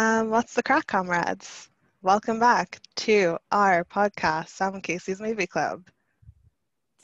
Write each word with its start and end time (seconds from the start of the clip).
Um, 0.00 0.30
what's 0.30 0.54
the 0.54 0.62
crack, 0.62 0.86
comrades? 0.86 1.68
Welcome 2.00 2.40
back 2.40 2.80
to 2.96 3.36
our 3.52 3.84
podcast, 3.84 4.48
Sam 4.48 4.72
and 4.72 4.82
Casey's 4.82 5.20
Movie 5.20 5.46
Club. 5.46 5.82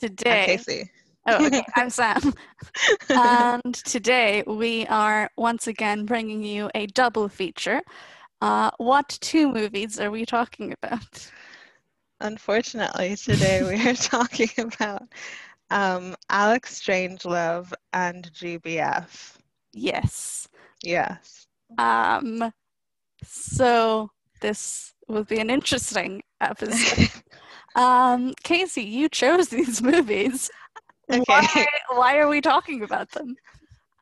Today, 0.01 0.41
I'm 0.41 0.45
Casey. 0.47 0.91
oh, 1.27 1.45
okay, 1.45 1.63
I'm 1.75 1.91
Sam. 1.91 2.33
and 3.11 3.75
today 3.75 4.43
we 4.47 4.87
are 4.87 5.29
once 5.37 5.67
again 5.67 6.05
bringing 6.05 6.41
you 6.41 6.71
a 6.73 6.87
double 6.87 7.29
feature. 7.29 7.81
Uh, 8.41 8.71
what 8.77 9.09
two 9.21 9.53
movies 9.53 9.99
are 9.99 10.09
we 10.09 10.25
talking 10.25 10.73
about? 10.81 11.31
Unfortunately, 12.19 13.15
today 13.15 13.61
we 13.61 13.87
are 13.87 13.93
talking 13.95 14.49
about 14.57 15.03
um, 15.69 16.15
Alex 16.31 16.81
Strangelove 16.81 17.71
and 17.93 18.27
GBF. 18.33 19.35
Yes. 19.71 20.47
Yes. 20.81 21.45
Um, 21.77 22.51
so 23.23 24.11
this 24.41 24.93
will 25.07 25.23
be 25.23 25.39
an 25.39 25.49
interesting 25.49 26.23
episode. 26.41 27.09
um, 27.75 28.33
Casey, 28.43 28.83
you 28.83 29.09
chose 29.09 29.49
these 29.49 29.81
movies. 29.93 30.49
Okay. 31.11 31.23
Why, 31.25 31.65
why 31.89 32.17
are 32.17 32.27
we 32.27 32.41
talking 32.41 32.83
about 32.83 33.11
them? 33.11 33.35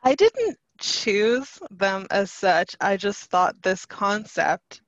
I 0.04 0.16
didn't 0.16 0.58
choose 0.80 1.60
them 1.72 2.08
as 2.12 2.32
such. 2.32 2.76
I 2.82 2.98
just 2.98 3.30
thought 3.30 3.62
this 3.62 3.86
concept 3.86 4.82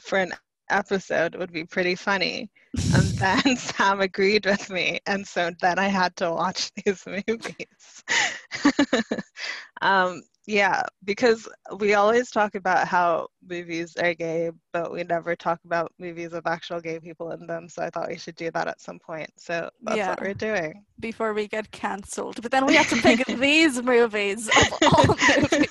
for 0.00 0.18
an 0.18 0.32
episode 0.70 1.34
would 1.34 1.52
be 1.52 1.64
pretty 1.64 1.94
funny. 1.94 2.50
And 2.92 3.16
then 3.18 3.56
Sam 3.56 4.00
agreed 4.00 4.46
with 4.46 4.70
me. 4.70 5.00
And 5.06 5.26
so 5.26 5.50
then 5.60 5.78
I 5.78 5.88
had 5.88 6.16
to 6.16 6.30
watch 6.30 6.70
these 6.84 7.04
movies. 7.06 8.04
um, 9.82 10.22
yeah, 10.46 10.82
because 11.04 11.48
we 11.78 11.94
always 11.94 12.30
talk 12.30 12.54
about 12.54 12.86
how 12.88 13.28
movies 13.46 13.96
are 13.96 14.14
gay, 14.14 14.50
but 14.72 14.92
we 14.92 15.02
never 15.04 15.36
talk 15.36 15.60
about 15.64 15.92
movies 15.98 16.32
with 16.32 16.46
actual 16.46 16.80
gay 16.80 16.98
people 17.00 17.30
in 17.32 17.46
them. 17.46 17.68
So 17.68 17.82
I 17.82 17.90
thought 17.90 18.08
we 18.08 18.18
should 18.18 18.36
do 18.36 18.50
that 18.52 18.68
at 18.68 18.80
some 18.80 18.98
point. 18.98 19.30
So 19.36 19.70
that's 19.84 19.96
Yeah. 19.96 20.08
what 20.08 20.20
we're 20.20 20.34
doing. 20.34 20.84
Before 20.98 21.32
we 21.34 21.48
get 21.48 21.70
cancelled. 21.70 22.40
But 22.42 22.50
then 22.52 22.66
we 22.66 22.74
have 22.76 22.86
to 22.88 22.96
pick 22.96 23.24
these 23.26 23.82
movies 23.82 24.48
of 24.48 24.72
all 24.84 25.16
movies. 25.28 25.68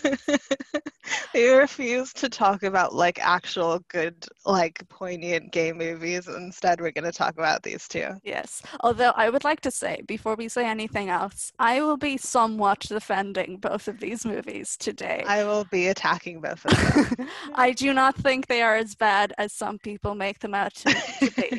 we 1.34 1.50
refuse 1.50 2.14
to 2.14 2.30
talk 2.30 2.64
about 2.64 2.94
like 2.94 3.20
actual 3.22 3.80
good 3.90 4.26
like 4.46 4.82
poignant 4.90 5.52
gay 5.52 5.72
movies 5.74 6.28
instead 6.28 6.82
we're 6.88 7.02
going 7.02 7.12
to 7.12 7.18
talk 7.18 7.34
about 7.38 7.64
these 7.64 7.86
two 7.88 8.08
Yes. 8.24 8.62
Although 8.80 9.12
I 9.16 9.30
would 9.30 9.44
like 9.44 9.60
to 9.62 9.72
say, 9.72 10.02
before 10.08 10.36
we 10.36 10.48
say 10.48 10.66
anything 10.66 11.10
else, 11.10 11.52
I 11.60 11.82
will 11.82 11.98
be 11.98 12.16
somewhat 12.18 12.80
defending 12.80 13.58
both 13.58 13.88
of 13.90 14.00
these 14.00 14.26
movies 14.26 14.78
today. 14.78 15.24
i 15.28 15.44
will 15.44 15.66
be 15.70 15.88
attacking 15.90 16.40
both 16.42 16.64
of 16.66 16.72
them 17.18 17.28
I 17.54 17.72
do 17.74 17.94
not 17.94 18.16
think 18.16 18.48
they 18.48 18.62
are 18.62 18.76
as 18.76 18.96
bad 18.96 19.34
as 19.38 19.52
some 19.54 19.78
people 19.80 20.16
make 20.16 20.40
them 20.40 20.54
out 20.54 20.74
to, 20.76 20.94
to 21.22 21.32
be. 21.42 21.52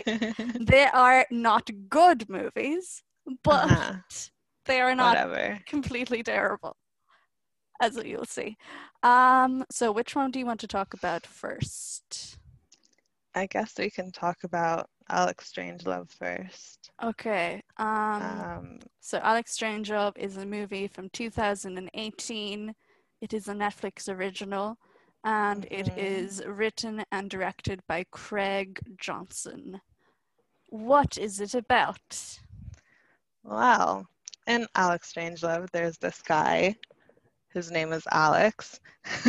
They 0.72 0.86
are 0.86 1.26
not 1.30 1.68
good 1.88 2.28
movies, 2.28 3.02
but 3.44 3.64
Uh-huh. 3.70 3.94
they 4.64 4.80
are 4.80 4.94
not 4.94 5.28
whatever 5.28 5.58
completely 5.66 6.22
terrible, 6.22 6.74
as 7.82 7.96
you'll 8.10 8.24
see. 8.38 8.56
Um, 9.02 9.64
so 9.70 9.92
which 9.92 10.14
one 10.16 10.30
do 10.30 10.38
you 10.38 10.46
want 10.46 10.60
to 10.60 10.66
talk 10.68 10.94
about 10.94 11.26
first? 11.26 12.38
i 13.34 13.46
guess 13.46 13.72
we 13.78 13.90
can 13.90 14.10
talk 14.10 14.38
about 14.42 14.86
alex 15.10 15.50
strangelove 15.52 16.10
first 16.10 16.90
Okay. 17.02 17.62
Um, 17.76 18.22
um 18.22 18.78
so 19.00 19.18
Alex 19.22 19.56
Strangelove 19.56 20.18
is 20.18 20.36
a 20.36 20.44
movie 20.44 20.88
from 20.88 21.08
2018. 21.10 22.74
It 23.20 23.32
is 23.32 23.46
a 23.46 23.52
Netflix 23.52 24.08
original, 24.12 24.76
and 25.22 25.64
it 25.70 25.86
Mhm. 25.86 25.96
is 25.96 26.42
written 26.44 27.04
and 27.12 27.30
directed 27.30 27.80
by 27.86 28.04
Craig 28.10 28.80
Johnson. 28.96 29.80
What 30.70 31.16
is 31.18 31.40
it 31.40 31.54
about? 31.54 32.38
well 33.44 34.04
in 34.46 34.66
alex 34.74 35.12
strangelove 35.12 35.70
there's 35.70 35.96
this 35.98 36.20
guy 36.22 36.74
whose 37.52 37.70
name 37.70 37.92
is 37.92 38.02
alex 38.10 38.80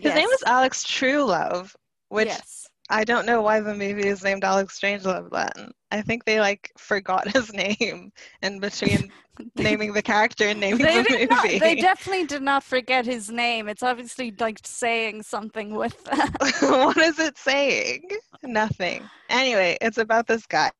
his 0.00 0.14
name 0.14 0.28
is 0.28 0.42
alex 0.46 0.82
truelove 0.84 1.74
which 2.08 2.28
yes. 2.28 2.66
I 2.90 3.04
don't 3.04 3.26
know 3.26 3.40
why 3.40 3.60
the 3.60 3.74
movie 3.74 4.06
is 4.06 4.22
named 4.22 4.44
Alex 4.44 4.78
Strangelove 4.78 5.30
then. 5.30 5.70
I 5.90 6.02
think 6.02 6.24
they 6.24 6.40
like 6.40 6.70
forgot 6.76 7.28
his 7.32 7.52
name 7.52 8.12
in 8.42 8.60
between 8.60 9.10
naming 9.56 9.92
the 9.92 10.02
character 10.02 10.44
and 10.48 10.60
naming 10.60 10.84
they, 10.84 11.02
the 11.02 11.08
did 11.08 11.30
not, 11.30 11.44
movie. 11.44 11.58
they 11.58 11.74
definitely 11.76 12.26
did 12.26 12.42
not 12.42 12.62
forget 12.62 13.06
his 13.06 13.30
name. 13.30 13.68
It's 13.68 13.82
obviously 13.82 14.34
like 14.38 14.58
saying 14.64 15.22
something 15.22 15.74
with 15.74 16.02
that. 16.04 16.30
what 16.60 16.96
is 16.98 17.18
it 17.18 17.38
saying? 17.38 18.08
Nothing. 18.42 19.08
Anyway, 19.28 19.78
it's 19.80 19.98
about 19.98 20.26
this 20.26 20.46
guy. 20.46 20.70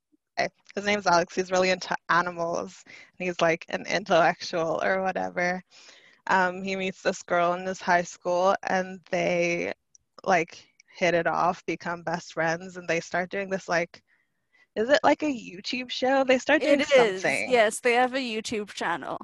His 0.75 0.85
name's 0.85 1.07
Alex. 1.07 1.35
He's 1.35 1.53
really 1.53 1.71
into 1.71 1.97
animals. 2.09 2.83
And 2.87 3.27
he's 3.27 3.41
like 3.41 3.65
an 3.69 3.87
intellectual 3.87 4.81
or 4.83 5.03
whatever. 5.03 5.63
Um, 6.27 6.63
he 6.63 6.75
meets 6.75 7.03
this 7.03 7.23
girl 7.23 7.53
in 7.55 7.65
this 7.65 7.81
high 7.81 8.03
school 8.03 8.57
and 8.65 9.01
they 9.11 9.73
like 10.25 10.65
hit 10.95 11.15
it 11.15 11.27
off, 11.27 11.65
become 11.67 12.03
best 12.03 12.33
friends, 12.33 12.77
and 12.77 12.89
they 12.89 13.01
start 13.01 13.31
doing 13.31 13.51
this 13.51 13.69
like 13.69 14.03
is 14.77 14.91
it 14.91 15.01
like 15.05 15.23
a 15.23 15.27
YouTube 15.27 15.91
show? 15.91 16.25
They 16.25 16.39
start 16.39 16.63
doing 16.63 16.81
It 16.81 16.91
is. 16.91 17.23
something. 17.23 17.51
Yes, 17.51 17.81
they 17.81 17.93
have 17.93 18.15
a 18.15 18.19
YouTube 18.19 18.71
channel. 18.73 19.19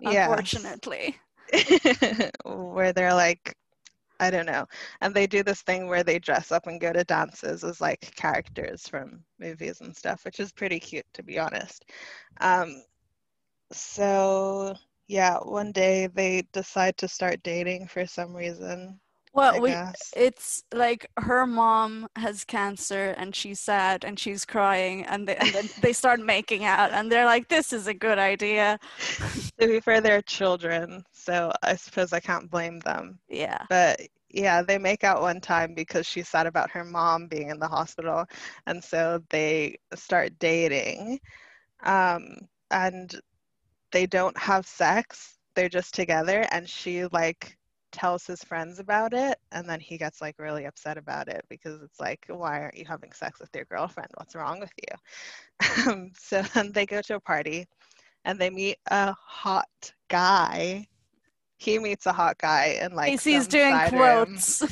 Yes. 0.00 0.28
Unfortunately. 0.28 1.16
where 2.44 2.92
they're 2.92 3.14
like 3.14 3.54
i 4.20 4.30
don't 4.30 4.46
know 4.46 4.64
and 5.00 5.14
they 5.14 5.26
do 5.26 5.42
this 5.42 5.62
thing 5.62 5.86
where 5.86 6.02
they 6.02 6.18
dress 6.18 6.50
up 6.52 6.66
and 6.66 6.80
go 6.80 6.92
to 6.92 7.04
dances 7.04 7.64
as 7.64 7.80
like 7.80 8.00
characters 8.16 8.88
from 8.88 9.22
movies 9.38 9.80
and 9.80 9.94
stuff 9.94 10.24
which 10.24 10.40
is 10.40 10.52
pretty 10.52 10.78
cute 10.78 11.04
to 11.12 11.22
be 11.22 11.38
honest 11.38 11.84
um 12.40 12.82
so 13.72 14.74
yeah 15.08 15.36
one 15.38 15.72
day 15.72 16.06
they 16.06 16.42
decide 16.52 16.96
to 16.96 17.08
start 17.08 17.42
dating 17.42 17.86
for 17.86 18.06
some 18.06 18.34
reason 18.34 18.98
Well, 19.34 19.54
i 19.54 19.58
we 19.60 19.70
guess. 19.70 20.12
it's 20.14 20.62
like 20.74 21.06
her 21.18 21.46
mom 21.46 22.08
has 22.16 22.44
cancer 22.44 23.14
and 23.16 23.34
she's 23.34 23.60
sad 23.60 24.04
and 24.04 24.18
she's 24.18 24.44
crying 24.44 25.04
and, 25.06 25.26
they, 25.26 25.36
and 25.36 25.48
then 25.54 25.68
they 25.80 25.92
start 25.92 26.20
making 26.20 26.64
out 26.64 26.92
and 26.92 27.10
they're 27.10 27.24
like 27.24 27.48
this 27.48 27.72
is 27.72 27.86
a 27.86 27.94
good 27.94 28.18
idea. 28.18 28.78
To 29.60 29.68
be 29.68 29.80
fair 29.80 30.00
they're 30.00 30.22
children 30.22 31.04
so 31.12 31.52
i 31.62 31.76
suppose 31.76 32.12
i 32.12 32.20
can't 32.20 32.50
blame 32.50 32.80
them. 32.80 33.18
Yeah. 33.28 33.64
But 33.68 34.00
yeah, 34.32 34.62
they 34.62 34.78
make 34.78 35.04
out 35.04 35.20
one 35.22 35.40
time 35.40 35.74
because 35.74 36.06
she's 36.06 36.28
sad 36.28 36.46
about 36.46 36.70
her 36.70 36.84
mom 36.84 37.26
being 37.28 37.50
in 37.50 37.58
the 37.58 37.68
hospital, 37.68 38.24
and 38.66 38.82
so 38.82 39.22
they 39.30 39.76
start 39.94 40.38
dating, 40.38 41.20
um, 41.84 42.36
and 42.70 43.14
they 43.92 44.06
don't 44.06 44.36
have 44.38 44.66
sex. 44.66 45.38
They're 45.54 45.68
just 45.68 45.94
together, 45.94 46.46
and 46.50 46.68
she 46.68 47.04
like 47.06 47.56
tells 47.92 48.26
his 48.26 48.42
friends 48.44 48.78
about 48.80 49.14
it, 49.14 49.38
and 49.52 49.68
then 49.68 49.80
he 49.80 49.98
gets 49.98 50.20
like 50.20 50.38
really 50.38 50.64
upset 50.66 50.98
about 50.98 51.28
it 51.28 51.44
because 51.48 51.82
it's 51.82 52.00
like, 52.00 52.24
why 52.28 52.60
aren't 52.62 52.78
you 52.78 52.84
having 52.86 53.12
sex 53.12 53.40
with 53.40 53.50
your 53.54 53.66
girlfriend? 53.66 54.10
What's 54.16 54.34
wrong 54.36 54.60
with 54.60 54.72
you? 54.88 54.96
So 56.18 56.42
then 56.54 56.72
they 56.72 56.86
go 56.86 57.00
to 57.02 57.16
a 57.16 57.20
party, 57.20 57.66
and 58.24 58.38
they 58.38 58.50
meet 58.50 58.78
a 58.88 59.12
hot 59.12 59.92
guy. 60.08 60.86
He 61.62 61.78
meets 61.78 62.06
a 62.06 62.12
hot 62.12 62.38
guy 62.38 62.78
and 62.80 62.94
like 62.94 63.10
Casey's 63.10 63.46
doing 63.46 63.78
quotes 63.88 64.62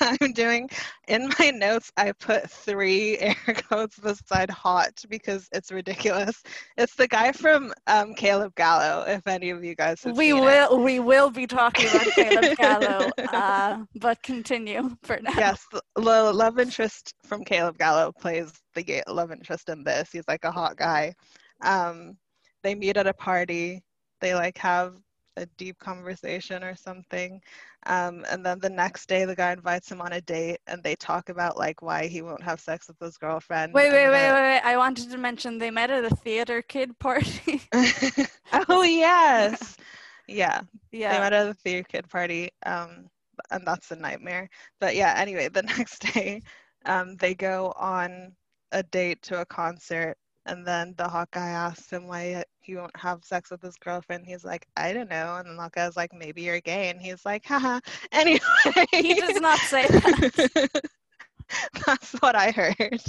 I'm 0.00 0.32
doing 0.32 0.70
in 1.08 1.30
my 1.38 1.50
notes. 1.50 1.92
I 1.96 2.12
put 2.12 2.50
three 2.50 3.18
air 3.20 3.36
quotes 3.68 3.98
beside 3.98 4.48
hot 4.48 5.04
because 5.10 5.46
it's 5.52 5.70
ridiculous. 5.70 6.42
It's 6.78 6.94
the 6.94 7.06
guy 7.06 7.32
from 7.32 7.74
um, 7.86 8.14
Caleb 8.14 8.54
Gallo. 8.54 9.04
If 9.06 9.26
any 9.26 9.50
of 9.50 9.62
you 9.62 9.74
guys 9.74 10.02
have 10.04 10.16
we 10.16 10.30
seen 10.30 10.38
it. 10.38 10.40
will 10.40 10.82
we 10.82 11.00
will 11.00 11.30
be 11.30 11.46
talking 11.46 11.88
about 11.90 12.06
Caleb 12.14 12.56
Gallo 12.56 13.10
uh, 13.18 13.84
but 13.96 14.22
continue 14.22 14.96
for 15.02 15.18
now 15.20 15.32
Yes, 15.36 15.66
the 15.70 15.82
love 16.00 16.58
interest 16.58 17.14
from 17.24 17.44
Caleb 17.44 17.76
Gallo 17.76 18.10
plays 18.12 18.52
the 18.74 19.02
love 19.06 19.32
interest 19.32 19.68
in 19.68 19.84
this. 19.84 20.10
He's 20.12 20.26
like 20.28 20.44
a 20.44 20.50
hot 20.50 20.76
guy. 20.76 21.14
Um, 21.62 22.16
they 22.62 22.74
meet 22.74 22.96
at 22.96 23.06
a 23.06 23.14
party. 23.14 23.82
They 24.20 24.34
like 24.34 24.58
have 24.58 24.94
a 25.40 25.46
deep 25.58 25.78
conversation 25.78 26.64
or 26.64 26.76
something. 26.76 27.40
Um, 27.86 28.24
and 28.30 28.44
then 28.46 28.60
the 28.60 28.70
next 28.70 29.08
day, 29.08 29.24
the 29.26 29.36
guy 29.36 29.52
invites 29.52 29.90
him 29.90 30.02
on 30.02 30.12
a 30.12 30.22
date, 30.22 30.60
and 30.66 30.82
they 30.84 30.96
talk 30.96 31.30
about 31.30 31.58
like 31.58 31.82
why 31.82 32.06
he 32.08 32.22
won't 32.22 32.44
have 32.44 32.60
sex 32.60 32.88
with 32.88 33.00
his 33.00 33.18
girlfriend. 33.18 33.82
wait 33.90 33.90
wait 33.92 34.08
wait 34.08 34.32
wait 34.32 34.42
wait 34.42 34.60
I 34.64 34.76
wanted 34.76 35.10
to 35.10 35.18
mention 35.18 35.58
they 35.58 35.70
met 35.70 35.90
at 35.90 36.04
a 36.04 36.14
theater 36.14 36.62
kid 36.62 36.98
party 36.98 37.62
oh 38.68 38.82
yes, 38.82 39.76
yeah. 40.28 40.62
Yeah. 40.92 41.08
They 41.08 41.18
met 41.18 41.32
at 41.32 41.48
a 41.48 41.54
theater 41.54 41.84
kid 41.88 42.08
party, 42.08 42.50
um, 42.66 43.08
and 43.50 43.66
that's 43.66 43.90
a 43.92 43.96
nightmare. 43.96 44.48
But 44.80 44.96
yeah, 44.96 45.14
anyway, 45.16 45.48
the 45.48 45.62
next 45.78 46.00
day, 46.14 46.42
um, 46.84 47.16
they 47.16 47.34
go 47.34 47.72
on 47.76 48.34
a 48.72 48.82
date 48.82 49.22
to 49.24 49.40
a 49.40 49.46
concert, 49.46 50.16
And 50.46 50.66
then 50.66 50.94
the 50.96 51.08
hot 51.08 51.30
guy 51.32 51.48
asks 51.48 51.90
him 51.92 52.06
why 52.08 52.44
he 52.70 52.76
won't 52.76 52.96
have 52.96 53.24
sex 53.24 53.50
with 53.50 53.60
his 53.60 53.74
girlfriend. 53.76 54.24
He's 54.24 54.44
like, 54.44 54.64
I 54.76 54.92
don't 54.92 55.10
know. 55.10 55.36
And 55.36 55.48
then 55.48 55.56
hot 55.56 55.72
guy's 55.72 55.96
like, 55.96 56.12
maybe 56.12 56.42
you're 56.42 56.60
gay. 56.60 56.88
And 56.88 57.00
he's 57.00 57.24
like, 57.26 57.44
haha. 57.44 57.80
Anyway. 58.12 58.38
He 58.92 59.14
does 59.14 59.40
not 59.40 59.58
say 59.58 59.86
that. 59.88 60.82
That's 61.84 62.12
what 62.20 62.36
I 62.36 62.52
heard. 62.52 63.02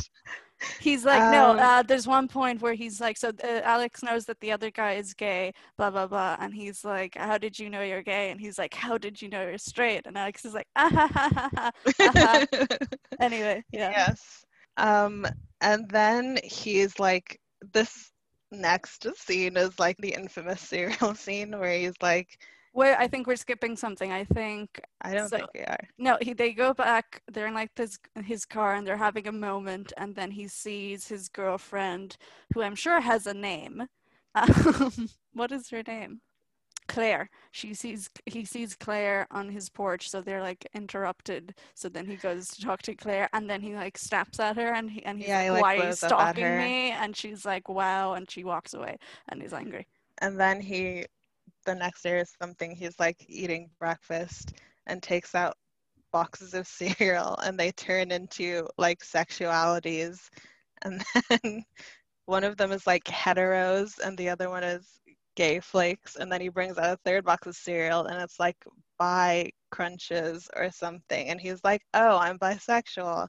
He's 0.79 1.05
like, 1.05 1.31
no, 1.31 1.51
Um, 1.51 1.59
uh, 1.59 1.83
there's 1.83 2.07
one 2.07 2.27
point 2.27 2.61
where 2.61 2.73
he's 2.73 2.99
like, 2.99 3.17
so 3.17 3.29
uh, 3.43 3.61
Alex 3.63 4.01
knows 4.01 4.25
that 4.25 4.39
the 4.39 4.51
other 4.51 4.71
guy 4.71 4.93
is 4.93 5.13
gay, 5.13 5.53
blah, 5.77 5.91
blah, 5.91 6.07
blah. 6.07 6.37
And 6.39 6.53
he's 6.53 6.83
like, 6.83 7.15
how 7.15 7.37
did 7.37 7.59
you 7.59 7.69
know 7.69 7.81
you're 7.83 8.03
gay? 8.03 8.31
And 8.31 8.39
he's 8.39 8.57
like, 8.57 8.73
how 8.73 8.97
did 8.97 9.21
you 9.21 9.29
know 9.29 9.41
you're 9.43 9.57
straight? 9.59 10.07
And 10.07 10.17
Alex 10.17 10.43
is 10.43 10.53
like, 10.55 10.67
ah, 10.75 10.89
ha, 10.91 11.07
ha, 11.13 11.29
ha, 11.35 11.49
ha. 11.55 11.71
Uh-huh. 11.99 12.67
Anyway, 13.19 13.63
yeah. 13.71 13.91
Yes. 13.91 14.43
Um, 14.77 15.27
and 15.61 15.87
then 15.89 16.39
he's 16.43 16.99
like, 16.99 17.39
this 17.73 18.11
next 18.51 19.07
scene 19.17 19.57
is 19.57 19.79
like 19.79 19.97
the 19.97 20.13
infamous 20.13 20.61
serial 20.61 21.15
scene 21.23 21.57
where 21.57 21.77
he's 21.77 21.93
like, 22.01 22.37
Where 22.73 22.97
I 22.99 23.07
think 23.07 23.27
we're 23.27 23.35
skipping 23.35 23.75
something. 23.77 24.11
I 24.11 24.23
think 24.25 24.81
I 25.01 25.13
don't 25.13 25.29
So- 25.29 25.37
think 25.37 25.49
we 25.53 25.61
are. 25.61 25.79
No, 25.97 26.17
he, 26.21 26.33
they 26.33 26.53
go 26.53 26.73
back. 26.73 27.21
They're 27.31 27.47
in 27.47 27.53
like 27.53 27.73
this 27.75 27.97
his 28.23 28.45
car, 28.45 28.75
and 28.75 28.85
they're 28.85 28.97
having 28.97 29.27
a 29.27 29.31
moment, 29.31 29.93
and 29.97 30.15
then 30.15 30.31
he 30.31 30.47
sees 30.47 31.07
his 31.07 31.29
girlfriend, 31.29 32.17
who 32.53 32.61
I'm 32.61 32.75
sure 32.75 33.01
has 33.01 33.27
a 33.27 33.33
name. 33.33 33.87
Um, 34.33 35.09
what 35.33 35.51
is 35.51 35.69
her 35.71 35.83
name? 35.85 36.21
Claire. 36.87 37.29
She 37.51 37.73
sees 37.73 38.09
he 38.25 38.45
sees 38.45 38.75
Claire 38.75 39.27
on 39.31 39.49
his 39.49 39.69
porch, 39.69 40.09
so 40.09 40.21
they're 40.21 40.41
like 40.41 40.67
interrupted. 40.73 41.55
So 41.73 41.89
then 41.89 42.05
he 42.05 42.15
goes 42.17 42.49
to 42.49 42.61
talk 42.61 42.81
to 42.83 42.95
Claire, 42.95 43.29
and 43.33 43.49
then 43.49 43.61
he 43.61 43.75
like 43.75 43.97
snaps 43.97 44.39
at 44.39 44.57
her, 44.57 44.73
and 44.73 44.89
he 44.91 45.03
and 45.05 45.19
he's 45.19 45.27
Yeah, 45.27 45.43
he, 45.43 45.49
like, 45.51 45.61
like, 45.61 45.61
"Why 45.63 45.69
are 45.71 45.75
you 45.75 45.81
blows 45.83 46.03
up 46.03 46.19
at 46.19 46.35
stalking 46.35 46.57
me?" 46.57 46.91
And 46.91 47.15
she's 47.15 47.45
like, 47.45 47.69
"Wow," 47.69 48.13
and 48.13 48.29
she 48.29 48.43
walks 48.43 48.73
away, 48.73 48.97
and 49.29 49.41
he's 49.41 49.53
angry. 49.53 49.87
And 50.19 50.39
then 50.39 50.61
he, 50.61 51.05
the 51.65 51.75
next 51.75 52.03
day 52.03 52.19
or 52.19 52.25
something, 52.41 52.75
he's 52.75 52.99
like 52.99 53.25
eating 53.27 53.69
breakfast 53.79 54.53
and 54.87 55.01
takes 55.01 55.35
out 55.35 55.57
boxes 56.11 56.53
of 56.53 56.67
cereal 56.67 57.37
and 57.43 57.59
they 57.59 57.71
turn 57.71 58.11
into 58.11 58.67
like 58.77 58.99
sexualities. 58.99 60.29
And 60.83 61.03
then 61.29 61.63
one 62.25 62.43
of 62.43 62.57
them 62.57 62.71
is 62.71 62.87
like 62.87 63.03
heteros 63.05 63.99
and 64.03 64.17
the 64.17 64.29
other 64.29 64.49
one 64.49 64.63
is 64.63 65.00
gay 65.35 65.59
flakes. 65.59 66.15
And 66.15 66.31
then 66.31 66.41
he 66.41 66.49
brings 66.49 66.77
out 66.77 66.93
a 66.93 66.97
third 67.05 67.25
box 67.25 67.47
of 67.47 67.55
cereal 67.55 68.05
and 68.05 68.21
it's 68.21 68.39
like 68.39 68.57
bi 68.97 69.51
crunches 69.71 70.49
or 70.55 70.71
something. 70.71 71.29
And 71.29 71.39
he's 71.39 71.63
like, 71.63 71.81
oh, 71.93 72.17
I'm 72.17 72.37
bisexual. 72.39 73.27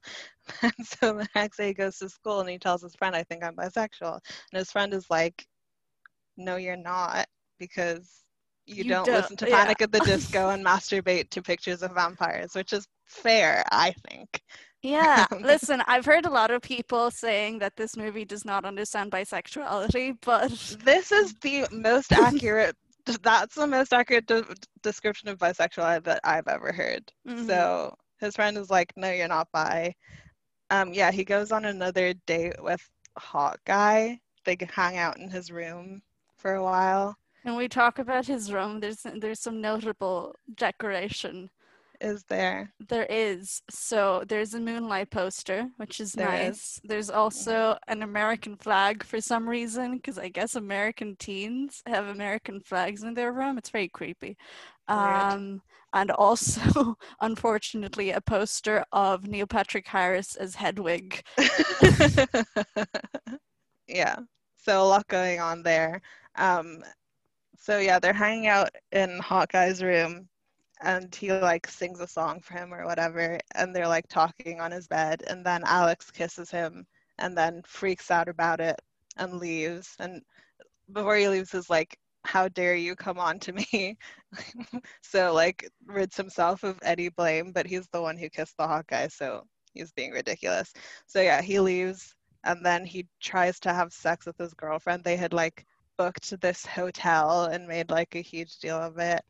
And 0.63 0.73
so 0.85 1.15
the 1.15 1.29
next 1.35 1.57
day 1.59 1.69
he 1.69 1.75
goes 1.75 1.99
to 1.99 2.09
school 2.09 2.41
and 2.41 2.49
he 2.51 2.59
tells 2.59 2.83
his 2.83 2.95
friend, 2.95 3.15
I 3.15 3.23
think 3.25 3.45
I'm 3.45 3.57
bisexual. 3.57 4.15
And 4.53 4.59
his 4.59 4.71
friend 4.73 4.93
is 4.95 5.07
like, 5.11 5.47
no, 6.37 6.57
you're 6.57 6.77
not, 6.77 7.27
because 7.59 8.25
you, 8.67 8.85
You 8.85 8.85
don't, 8.85 9.05
don't- 9.05 9.13
listen 9.13 9.37
to 9.39 9.47
yeah. 9.47 9.57
Panic 9.57 9.83
at 9.83 9.93
the 9.93 10.01
Disco 10.01 10.51
and 10.51 10.65
masturbate 10.65 11.31
to 11.31 11.43
pictures 11.43 11.83
of 11.83 11.93
vampires, 11.95 12.55
which 12.55 12.73
is 12.73 12.87
fair, 13.07 13.65
I 13.71 13.95
think. 14.09 14.43
Yeah, 14.83 15.27
listen, 15.41 15.83
I've 15.87 16.05
heard 16.05 16.27
a 16.27 16.31
lot 16.31 16.51
of 16.51 16.63
people 16.63 17.11
saying 17.11 17.59
that 17.61 17.77
this 17.77 17.97
movie 17.97 18.25
does 18.25 18.45
not 18.45 18.65
understand 18.65 19.13
bisexuality, 19.13 20.19
but 20.23 20.77
This 20.85 21.13
is 21.13 21.35
the 21.43 21.67
most 21.71 22.13
accurate. 22.13 22.77
That's 23.23 23.55
the 23.57 23.67
most 23.67 23.93
accurate 23.93 24.27
de- 24.27 24.45
description 24.83 25.29
of 25.29 25.39
bisexuality 25.39 26.05
that 26.05 26.21
I've 26.25 26.49
ever 26.49 26.73
heard. 26.73 27.13
Mhm. 27.27 27.47
So 27.47 27.97
his 28.19 28.37
friend 28.37 28.57
is 28.59 28.71
like, 28.71 28.93
"No, 28.97 29.11
you're 29.11 29.29
not 29.29 29.51
bi." 29.53 29.95
Um, 30.71 30.93
yeah, 30.95 31.11
he 31.13 31.25
goes 31.25 31.53
on 31.53 31.65
another 31.67 32.15
date 32.27 32.63
with 32.63 32.83
hot 33.19 33.61
guy. 33.67 34.21
They 34.45 34.57
hang 34.71 34.97
out 34.99 35.19
in 35.19 35.31
his 35.31 35.51
room 35.51 36.03
for 36.37 36.55
a 36.55 36.63
while. 36.63 37.17
And 37.45 37.57
we 37.57 37.69
talk 37.69 37.99
about 37.99 38.27
his 38.27 38.53
room, 38.53 38.81
there's 38.81 39.03
there's 39.03 39.41
some 39.41 39.61
notable 39.61 40.35
decoration. 40.55 41.51
Is 42.03 42.25
there? 42.29 42.73
There 42.89 43.07
is. 43.09 43.63
So 43.71 44.25
there's 44.29 44.55
a 44.55 44.61
moonlight 44.61 45.11
poster, 45.11 45.69
which 45.77 46.01
is 46.01 46.13
There 46.13 46.35
is. 46.35 46.43
nice. 46.49 46.81
There's 46.85 47.11
also 47.11 47.79
an 47.87 48.03
American 48.03 48.57
flag 48.57 49.05
for 49.05 49.21
some 49.21 49.49
reason, 49.49 49.97
because 49.97 50.19
I 50.19 50.29
guess 50.29 50.57
American 50.57 51.15
teens 51.17 51.81
have 51.87 52.09
American 52.09 52.61
flags 52.61 53.05
in 53.05 53.15
their 53.15 53.33
room. 53.33 53.57
It's 53.57 53.71
very 53.71 53.89
creepy. 53.89 54.37
Um, 54.89 55.63
and 55.93 56.11
also, 56.11 56.97
unfortunately, 57.21 58.11
a 58.11 58.21
poster 58.21 58.85
of 58.93 59.29
Neil 59.29 59.47
Patrick 59.47 59.87
Harris 59.87 60.35
as 60.35 60.57
Hedwig. 60.57 61.23
yeah 63.87 64.17
so 64.57 64.83
a 64.83 64.85
lot 64.85 65.07
going 65.09 65.41
on 65.41 65.63
there 65.63 66.01
um 66.37 66.83
so 67.59 67.79
yeah 67.79 67.99
they're 67.99 68.13
hanging 68.13 68.47
out 68.47 68.71
in 68.93 69.19
hot 69.19 69.51
guy's 69.51 69.83
room 69.83 70.29
and 70.83 71.15
he 71.15 71.33
like 71.33 71.67
sings 71.67 72.01
a 72.01 72.07
song 72.07 72.41
for 72.41 72.55
him 72.55 72.73
or 72.73 72.85
whatever 72.85 73.39
and 73.55 73.75
they're 73.75 73.89
like 73.89 74.07
talking 74.09 74.61
on 74.61 74.71
his 74.71 74.87
bed 74.89 75.23
and 75.29 75.45
then 75.45 75.63
alex 75.65 76.11
kisses 76.11 76.51
him 76.51 76.87
and 77.19 77.37
then 77.37 77.63
freaks 77.67 78.11
out 78.11 78.29
about 78.29 78.61
it 78.61 78.81
and 79.17 79.35
leaves 79.35 79.97
and 80.01 80.23
before 80.93 81.17
he 81.17 81.29
leaves 81.29 81.55
is 81.55 81.71
like 81.71 81.99
how 82.25 82.49
dare 82.49 82.75
you 82.75 82.95
come 82.95 83.19
on 83.19 83.39
to 83.39 83.53
me 83.53 83.97
so 85.03 85.33
like 85.33 85.69
rids 85.87 86.17
himself 86.17 86.63
of 86.63 86.79
any 86.85 87.09
blame 87.09 87.53
but 87.53 87.67
he's 87.67 87.89
the 87.89 88.01
one 88.01 88.17
who 88.17 88.29
kissed 88.29 88.57
the 88.57 88.67
hot 88.67 88.87
guy 88.87 89.09
so 89.09 89.45
he's 89.75 89.93
being 89.93 90.13
ridiculous 90.13 90.73
so 91.07 91.21
yeah 91.21 91.43
he 91.43 91.59
leaves 91.59 92.15
and 92.45 92.65
then 92.65 92.85
he 92.85 93.07
tries 93.21 93.61
to 93.61 93.73
have 93.73 93.93
sex 93.93 94.27
with 94.27 94.37
his 94.39 94.55
girlfriend. 94.55 95.05
They 95.05 95.17
had 95.17 95.33
like 95.33 95.65
booked 95.97 96.41
this 96.41 96.67
hotel 96.67 97.45
and 97.45 97.67
made 97.67 97.91
like 97.91 98.15
a 98.15 98.21
huge 98.21 98.59
deal 98.59 98.77
of 98.77 98.99
it. 98.99 99.25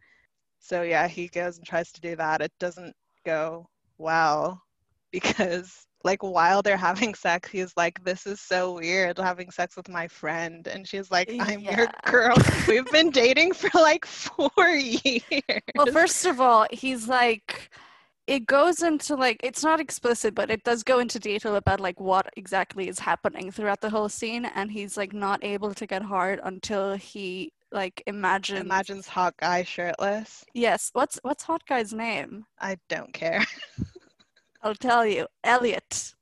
So 0.62 0.82
yeah, 0.82 1.08
he 1.08 1.26
goes 1.26 1.58
and 1.58 1.66
tries 1.66 1.90
to 1.92 2.00
do 2.00 2.14
that. 2.16 2.40
It 2.40 2.52
doesn't 2.60 2.94
go 3.26 3.68
well 3.98 4.62
because 5.12 5.86
like 6.04 6.22
while 6.22 6.62
they're 6.62 6.76
having 6.76 7.14
sex, 7.14 7.48
he's 7.48 7.72
like, 7.76 8.02
"This 8.04 8.26
is 8.26 8.40
so 8.40 8.74
weird 8.74 9.18
having 9.18 9.50
sex 9.50 9.76
with 9.76 9.88
my 9.88 10.08
friend," 10.08 10.66
and 10.66 10.86
she's 10.86 11.10
like, 11.10 11.30
eh, 11.30 11.38
"I'm 11.40 11.60
your 11.60 11.88
girl. 12.06 12.36
We've 12.68 12.90
been 12.90 13.10
dating 13.10 13.52
for 13.54 13.70
like 13.74 14.04
four 14.06 14.68
years." 14.68 15.22
Well, 15.76 15.86
first 15.92 16.26
of 16.26 16.40
all, 16.40 16.66
he's 16.72 17.06
like, 17.06 17.70
it 18.26 18.46
goes 18.46 18.82
into 18.82 19.14
like, 19.14 19.40
it's 19.44 19.62
not 19.62 19.80
explicit, 19.80 20.34
but 20.34 20.50
it 20.50 20.64
does 20.64 20.82
go 20.82 20.98
into 20.98 21.18
detail 21.18 21.56
about 21.56 21.80
like 21.80 22.00
what 22.00 22.30
exactly 22.36 22.88
is 22.88 23.00
happening 23.00 23.50
throughout 23.50 23.80
the 23.80 23.90
whole 23.90 24.08
scene. 24.08 24.44
And 24.44 24.70
he's 24.70 24.96
like 24.96 25.12
not 25.12 25.44
able 25.44 25.74
to 25.74 25.86
get 25.86 26.02
hard 26.02 26.40
until 26.42 26.94
he 26.94 27.52
like 27.72 28.02
imagine 28.06 28.56
imagines. 28.56 28.66
imagines 28.66 29.06
hot 29.08 29.34
guy 29.38 29.62
shirtless. 29.62 30.44
Yes. 30.54 30.90
What's 30.92 31.18
what's 31.22 31.42
Hot 31.44 31.64
Guy's 31.66 31.92
name? 31.92 32.44
I 32.60 32.76
don't 32.88 33.12
care. 33.12 33.44
I'll 34.62 34.74
tell 34.74 35.06
you. 35.06 35.26
Elliot. 35.44 36.14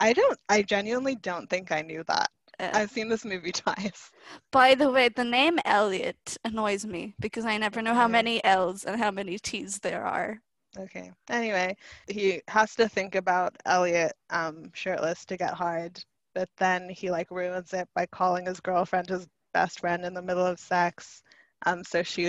I 0.00 0.12
don't. 0.12 0.38
I 0.48 0.62
genuinely 0.62 1.16
don't 1.16 1.48
think 1.48 1.72
I 1.72 1.82
knew 1.82 2.04
that. 2.08 2.30
Uh, 2.60 2.70
I've 2.74 2.90
seen 2.90 3.08
this 3.08 3.24
movie 3.24 3.52
twice. 3.52 4.10
by 4.50 4.74
the 4.74 4.90
way, 4.90 5.08
the 5.08 5.24
name 5.24 5.58
Elliot 5.64 6.36
annoys 6.44 6.84
me 6.84 7.14
because 7.20 7.44
I 7.44 7.56
never 7.56 7.80
know 7.82 7.94
how 7.94 8.08
many 8.08 8.42
L's 8.44 8.84
and 8.84 9.00
how 9.00 9.10
many 9.10 9.38
T's 9.38 9.78
there 9.78 10.04
are. 10.04 10.40
Okay. 10.78 11.10
Anyway, 11.30 11.76
he 12.08 12.42
has 12.48 12.74
to 12.74 12.88
think 12.88 13.14
about 13.14 13.56
Elliot 13.64 14.12
um, 14.30 14.70
shirtless 14.74 15.24
to 15.26 15.36
get 15.36 15.54
hard, 15.54 16.02
but 16.34 16.48
then 16.58 16.88
he 16.88 17.10
like 17.10 17.30
ruins 17.30 17.72
it 17.72 17.88
by 17.94 18.06
calling 18.06 18.46
his 18.46 18.60
girlfriend 18.60 19.08
his 19.08 19.26
best 19.58 19.80
friend 19.80 20.04
in 20.04 20.14
the 20.14 20.22
middle 20.22 20.46
of 20.52 20.58
sex. 20.58 21.22
Um, 21.66 21.82
so 21.84 22.02
she, 22.02 22.22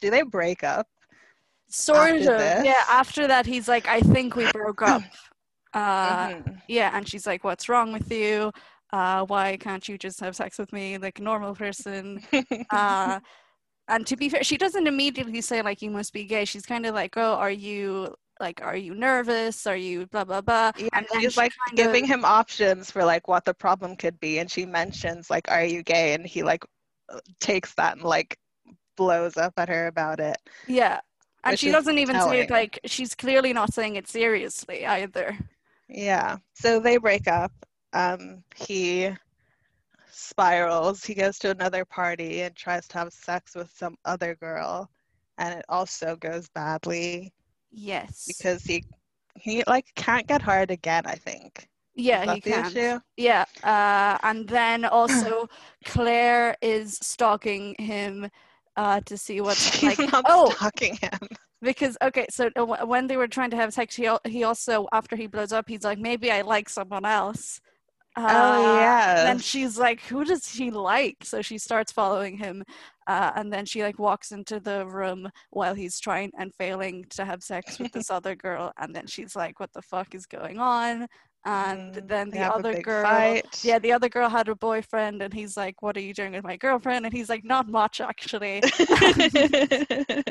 do 0.00 0.10
they 0.10 0.22
break 0.22 0.64
up? 0.64 0.86
Sort 1.68 2.22
of. 2.22 2.64
Yeah. 2.64 2.82
After 2.88 3.22
that, 3.32 3.46
he's 3.46 3.68
like, 3.74 3.86
I 3.88 4.00
think 4.00 4.34
we 4.36 4.46
broke 4.52 4.82
up. 4.82 5.02
Uh, 5.74 6.28
Mhm. 6.28 6.62
Yeah, 6.68 6.90
and 6.96 7.04
she's 7.08 7.26
like, 7.26 7.42
"What's 7.42 7.68
wrong 7.68 7.92
with 7.92 8.08
you? 8.20 8.52
Uh, 8.92 9.20
why 9.32 9.56
can't 9.56 9.84
you 9.88 9.96
just 9.98 10.20
have 10.20 10.36
sex 10.36 10.56
with 10.56 10.72
me 10.72 10.98
like 10.98 11.18
a 11.18 11.22
normal 11.30 11.52
person?" 11.64 12.22
Uh, 12.70 13.18
and 13.88 14.06
to 14.06 14.14
be 14.16 14.28
fair, 14.32 14.44
she 14.44 14.56
doesn't 14.56 14.86
immediately 14.86 15.40
say 15.50 15.58
like, 15.68 15.82
"You 15.82 15.90
must 15.90 16.12
be 16.12 16.24
gay." 16.34 16.44
She's 16.44 16.64
kind 16.72 16.86
of 16.86 16.94
like, 16.94 17.14
"Oh, 17.16 17.34
are 17.44 17.50
you 17.68 18.14
like, 18.40 18.60
are 18.62 18.76
you 18.76 18.94
nervous? 18.94 19.66
Are 19.66 19.76
you 19.76 20.06
blah 20.06 20.24
blah 20.24 20.40
blah?" 20.40 20.72
yeah, 20.76 20.88
and 20.92 21.06
she's 21.12 21.34
she 21.34 21.40
like 21.40 21.52
giving 21.74 22.04
him 22.04 22.24
options 22.24 22.90
for 22.90 23.04
like 23.04 23.28
what 23.28 23.44
the 23.44 23.54
problem 23.54 23.96
could 23.96 24.18
be, 24.20 24.38
and 24.38 24.50
she 24.50 24.66
mentions 24.66 25.30
like, 25.30 25.50
"Are 25.50 25.64
you 25.64 25.82
gay?" 25.82 26.14
And 26.14 26.26
he 26.26 26.42
like 26.42 26.64
uh, 27.08 27.20
takes 27.40 27.74
that 27.74 27.96
and 27.96 28.04
like 28.04 28.38
blows 28.96 29.36
up 29.36 29.54
at 29.56 29.68
her 29.68 29.86
about 29.86 30.20
it. 30.20 30.36
Yeah, 30.66 31.00
and 31.44 31.58
she 31.58 31.70
doesn't 31.70 31.98
even 31.98 32.20
say 32.20 32.40
it 32.40 32.50
like 32.50 32.80
she's 32.86 33.14
clearly 33.14 33.52
not 33.52 33.72
saying 33.72 33.96
it 33.96 34.08
seriously 34.08 34.86
either. 34.86 35.36
Yeah. 35.88 36.38
So 36.54 36.80
they 36.80 36.96
break 36.96 37.28
up. 37.28 37.52
Um, 37.92 38.42
he 38.56 39.10
spirals. 40.10 41.04
He 41.04 41.14
goes 41.14 41.38
to 41.40 41.50
another 41.50 41.84
party 41.84 42.42
and 42.42 42.54
tries 42.56 42.88
to 42.88 42.98
have 42.98 43.12
sex 43.12 43.54
with 43.54 43.70
some 43.70 43.96
other 44.04 44.34
girl, 44.36 44.90
and 45.38 45.58
it 45.58 45.64
also 45.68 46.16
goes 46.16 46.48
badly 46.48 47.32
Yes. 47.74 48.24
because 48.26 48.62
he 48.62 48.84
he 49.36 49.64
like 49.66 49.86
can't 49.96 50.26
get 50.26 50.42
hard 50.42 50.70
again. 50.70 51.02
I 51.06 51.16
think. 51.16 51.68
Yeah, 51.96 52.34
he 52.34 52.40
can. 52.40 53.02
Yeah, 53.16 53.44
uh, 53.62 54.18
and 54.22 54.48
then 54.48 54.84
also 54.84 55.48
Claire 55.84 56.56
is 56.60 56.98
stalking 57.00 57.76
him 57.78 58.28
uh, 58.76 59.00
to 59.02 59.16
see 59.16 59.40
what's 59.40 59.82
like. 59.82 59.98
not 60.12 60.24
oh, 60.28 60.50
stalking 60.50 60.96
him. 60.96 61.18
because 61.62 61.96
okay, 62.02 62.26
so 62.30 62.50
uh, 62.56 62.84
when 62.84 63.06
they 63.06 63.16
were 63.16 63.28
trying 63.28 63.50
to 63.50 63.56
have 63.56 63.72
sex, 63.72 63.94
he 63.94 64.08
he 64.24 64.44
also 64.44 64.88
after 64.92 65.14
he 65.16 65.26
blows 65.26 65.52
up, 65.52 65.68
he's 65.68 65.84
like, 65.84 65.98
maybe 65.98 66.30
I 66.30 66.42
like 66.42 66.68
someone 66.68 67.04
else. 67.04 67.60
Oh, 68.28 68.28
Uh, 68.28 69.14
Then 69.18 69.36
yes. 69.36 69.40
she's 69.40 69.78
like, 69.78 70.00
who 70.02 70.24
does 70.24 70.46
he 70.52 70.70
like? 70.70 71.18
So 71.24 71.42
she 71.42 71.58
starts 71.58 71.92
following 71.92 72.36
him, 72.38 72.64
uh, 73.06 73.32
and 73.36 73.52
then 73.52 73.66
she 73.66 73.82
like 73.82 73.98
walks 73.98 74.32
into 74.32 74.60
the 74.60 74.86
room 74.86 75.28
while 75.50 75.74
he's 75.74 76.00
trying 76.00 76.32
and 76.38 76.54
failing 76.54 77.04
to 77.10 77.24
have 77.24 77.42
sex 77.42 77.78
with 77.78 77.92
this 77.92 78.10
other 78.12 78.34
girl, 78.34 78.72
and 78.78 78.94
then 78.94 79.06
she's 79.06 79.36
like, 79.36 79.60
what 79.60 79.72
the 79.72 79.82
fuck 79.82 80.14
is 80.14 80.26
going 80.26 80.58
on? 80.58 81.06
And 81.44 81.94
Mhm. 81.94 82.08
then 82.08 82.30
the 82.30 82.44
other 82.44 82.74
girl, 82.74 83.02
fight. 83.02 83.60
yeah, 83.62 83.78
the 83.78 83.92
other 83.92 84.08
girl 84.08 84.28
had 84.30 84.48
a 84.48 84.56
boyfriend, 84.56 85.22
and 85.22 85.32
he's 85.34 85.56
like, 85.56 85.82
what 85.82 85.96
are 85.96 86.00
you 86.00 86.14
doing 86.14 86.32
with 86.32 86.44
my 86.44 86.56
girlfriend? 86.56 87.04
And 87.06 87.14
he's 87.14 87.28
like, 87.28 87.44
not 87.44 87.68
much 87.68 88.00
actually. 88.00 88.62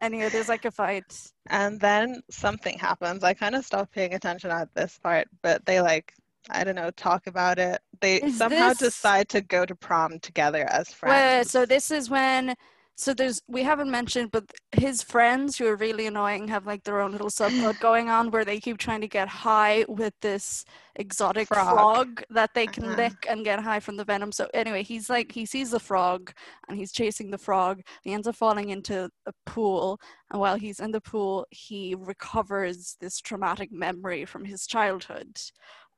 anyway, 0.00 0.28
there's 0.30 0.48
like 0.48 0.64
a 0.64 0.70
fight. 0.70 1.04
and 1.48 1.80
then 1.80 2.22
something 2.30 2.78
happens. 2.78 3.24
I 3.24 3.34
kind 3.34 3.54
of 3.54 3.64
stopped 3.64 3.92
paying 3.92 4.14
attention 4.14 4.50
at 4.50 4.74
this 4.74 4.98
part, 4.98 5.28
but 5.42 5.64
they 5.64 5.80
like, 5.80 6.12
I 6.50 6.64
don't 6.64 6.74
know, 6.76 6.90
talk 6.90 7.26
about 7.26 7.58
it. 7.58 7.80
They 8.00 8.16
Is 8.22 8.38
somehow 8.38 8.68
this- 8.70 8.78
decide 8.78 9.28
to 9.30 9.40
go 9.40 9.64
to 9.66 9.74
prom 9.74 10.18
together 10.20 10.64
as 10.70 10.88
Wait, 10.88 10.94
friends. 10.96 11.50
so 11.50 11.66
this 11.66 11.90
is 11.90 12.10
when 12.10 12.54
so 12.98 13.12
there's 13.12 13.42
we 13.46 13.62
haven't 13.62 13.90
mentioned 13.90 14.30
but 14.30 14.44
his 14.72 15.02
friends 15.02 15.58
who 15.58 15.66
are 15.66 15.76
really 15.76 16.06
annoying 16.06 16.48
have 16.48 16.64
like 16.66 16.82
their 16.84 16.98
own 17.02 17.12
little 17.12 17.28
subplot 17.28 17.78
going 17.88 18.08
on 18.08 18.30
where 18.30 18.42
they 18.44 18.58
keep 18.58 18.78
trying 18.78 19.02
to 19.02 19.06
get 19.08 19.28
high 19.28 19.84
with 19.86 20.14
this 20.22 20.64
exotic 20.94 21.46
frog, 21.48 21.74
Frog. 21.74 22.22
that 22.30 22.54
they 22.54 22.66
can 22.66 22.84
Uh-huh. 22.86 22.96
lick 22.96 23.26
and 23.28 23.44
get 23.44 23.60
high 23.60 23.80
from 23.80 23.96
the 23.98 24.04
venom 24.04 24.32
so 24.32 24.48
anyway 24.54 24.82
he's 24.82 25.10
like 25.10 25.30
he 25.32 25.44
sees 25.44 25.70
the 25.72 25.78
frog 25.80 26.32
and 26.68 26.78
he's 26.78 26.90
chasing 26.90 27.30
the 27.30 27.36
frog 27.38 27.82
he 28.02 28.14
ends 28.14 28.26
up 28.26 28.34
falling 28.36 28.70
into 28.70 29.10
a 29.26 29.32
pool 29.44 30.00
and 30.30 30.40
while 30.40 30.56
he's 30.56 30.80
in 30.80 30.90
the 30.92 31.00
pool 31.02 31.46
he 31.50 31.94
recovers 31.98 32.96
this 33.00 33.20
traumatic 33.20 33.70
memory 33.70 34.24
from 34.24 34.44
his 34.46 34.66
childhood 34.66 35.38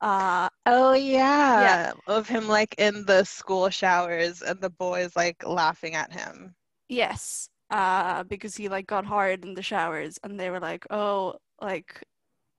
uh 0.00 0.48
Oh 0.66 0.92
yeah. 0.94 1.92
Of 2.06 2.28
him 2.28 2.48
like 2.48 2.74
in 2.78 3.04
the 3.06 3.24
school 3.24 3.70
showers 3.70 4.42
and 4.42 4.60
the 4.60 4.70
boys 4.70 5.16
like 5.16 5.44
laughing 5.46 5.94
at 5.94 6.12
him. 6.12 6.54
Yes, 6.88 7.48
uh, 7.70 8.24
because 8.24 8.56
he 8.56 8.68
like 8.68 8.86
got 8.86 9.04
hard 9.04 9.44
in 9.44 9.54
the 9.54 9.62
showers, 9.62 10.18
and 10.24 10.38
they 10.38 10.50
were 10.50 10.60
like, 10.60 10.86
"Oh, 10.90 11.36
like 11.60 12.02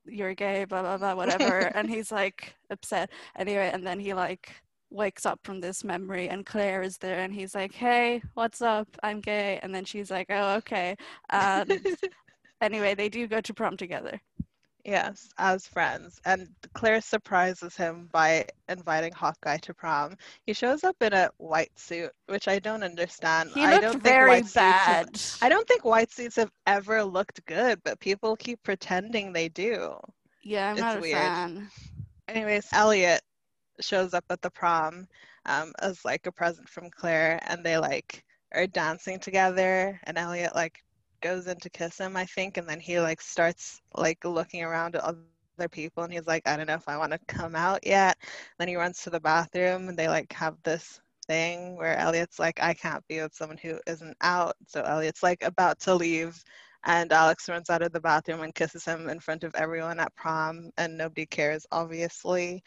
you're 0.06 0.34
gay, 0.34 0.64
blah 0.64 0.82
blah 0.82 0.98
blah, 0.98 1.14
whatever," 1.14 1.70
and 1.74 1.88
he's 1.90 2.12
like 2.12 2.54
upset 2.70 3.10
anyway. 3.36 3.70
And 3.72 3.86
then 3.86 3.98
he 4.00 4.14
like 4.14 4.54
wakes 4.90 5.26
up 5.26 5.40
from 5.44 5.60
this 5.60 5.84
memory, 5.84 6.28
and 6.28 6.46
Claire 6.46 6.82
is 6.82 6.98
there, 6.98 7.20
and 7.20 7.34
he's 7.34 7.54
like, 7.54 7.72
"Hey, 7.74 8.22
what's 8.34 8.62
up? 8.62 8.88
I'm 9.02 9.20
gay," 9.20 9.58
and 9.62 9.74
then 9.74 9.84
she's 9.84 10.10
like, 10.10 10.28
"Oh, 10.30 10.56
okay." 10.56 10.96
And 11.30 11.86
anyway, 12.60 12.94
they 12.94 13.08
do 13.08 13.26
go 13.28 13.40
to 13.40 13.54
prom 13.54 13.76
together. 13.76 14.20
Yes, 14.84 15.28
as 15.38 15.66
friends. 15.66 16.20
And 16.24 16.48
Claire 16.74 17.00
surprises 17.00 17.76
him 17.76 18.08
by 18.12 18.46
inviting 18.68 19.12
hot 19.12 19.36
guy 19.42 19.58
to 19.58 19.74
prom. 19.74 20.16
He 20.46 20.52
shows 20.52 20.84
up 20.84 20.96
in 21.02 21.12
a 21.12 21.30
white 21.36 21.76
suit, 21.78 22.12
which 22.26 22.48
I 22.48 22.58
don't 22.58 22.82
understand. 22.82 23.50
He 23.54 23.62
I 23.64 23.70
looked 23.72 23.82
don't 23.82 23.92
think 23.92 24.04
very 24.04 24.30
white 24.30 24.44
suits 24.44 24.54
have- 24.54 25.06
bad. 25.12 25.22
I 25.42 25.48
don't 25.48 25.68
think 25.68 25.84
white 25.84 26.10
suits 26.12 26.36
have 26.36 26.50
ever 26.66 27.04
looked 27.04 27.44
good, 27.46 27.80
but 27.84 28.00
people 28.00 28.36
keep 28.36 28.62
pretending 28.62 29.32
they 29.32 29.48
do. 29.48 29.96
yeah, 30.42 30.68
I'm 30.70 30.72
it's 30.72 30.80
not 30.80 30.96
a 30.98 31.00
weird. 31.00 31.18
fan. 31.18 31.70
Anyways, 32.28 32.66
Elliot 32.72 33.20
shows 33.80 34.14
up 34.14 34.24
at 34.30 34.40
the 34.40 34.50
prom 34.50 35.06
um, 35.46 35.72
as 35.80 36.04
like 36.04 36.26
a 36.26 36.32
present 36.32 36.68
from 36.68 36.90
Claire, 36.90 37.38
and 37.48 37.64
they 37.64 37.76
like 37.76 38.24
are 38.54 38.66
dancing 38.66 39.18
together, 39.18 40.00
and 40.04 40.16
Elliot 40.16 40.54
like 40.54 40.82
goes 41.20 41.46
in 41.46 41.58
to 41.58 41.70
kiss 41.70 41.98
him, 41.98 42.16
I 42.16 42.24
think, 42.26 42.56
and 42.56 42.68
then 42.68 42.80
he 42.80 43.00
like 43.00 43.20
starts 43.20 43.80
like 43.94 44.24
looking 44.24 44.62
around 44.64 44.96
at 44.96 45.02
other 45.04 45.24
people, 45.24 45.56
and 45.58 45.62
he's 45.62 45.82
like, 45.82 45.98
I 45.98 46.10
don't 46.10 46.22
know 46.22 46.28
if 46.34 46.44
I 46.44 46.52
want 46.52 46.68
to 46.68 46.76
come 46.84 47.10
out 47.10 47.42
yet. 47.42 47.84
Then 48.22 48.36
he 48.38 48.40
runs 48.42 48.76
to 48.76 48.84
the 48.84 48.94
bathroom, 48.94 49.68
and 49.68 49.78
they 49.78 49.88
like 49.90 50.16
have 50.18 50.38
this 50.48 50.88
thing 51.26 51.76
where 51.76 51.96
Elliot's 51.96 52.38
like, 52.38 52.58
I 52.62 52.72
can't 52.74 53.06
be 53.08 53.20
with 53.20 53.34
someone 53.34 53.58
who 53.58 53.78
isn't 53.86 54.16
out. 54.20 54.54
So 54.66 54.82
Elliot's 54.82 55.22
like 55.22 55.42
about 55.42 55.78
to 55.80 55.94
leave, 55.94 56.42
and 56.84 57.12
Alex 57.12 57.48
runs 57.48 57.70
out 57.70 57.82
of 57.82 57.92
the 57.92 58.00
bathroom 58.00 58.40
and 58.42 58.54
kisses 58.54 58.84
him 58.84 59.08
in 59.08 59.20
front 59.20 59.44
of 59.44 59.54
everyone 59.54 60.00
at 60.00 60.14
prom, 60.16 60.70
and 60.78 60.96
nobody 60.96 61.26
cares, 61.26 61.66
obviously. 61.72 62.62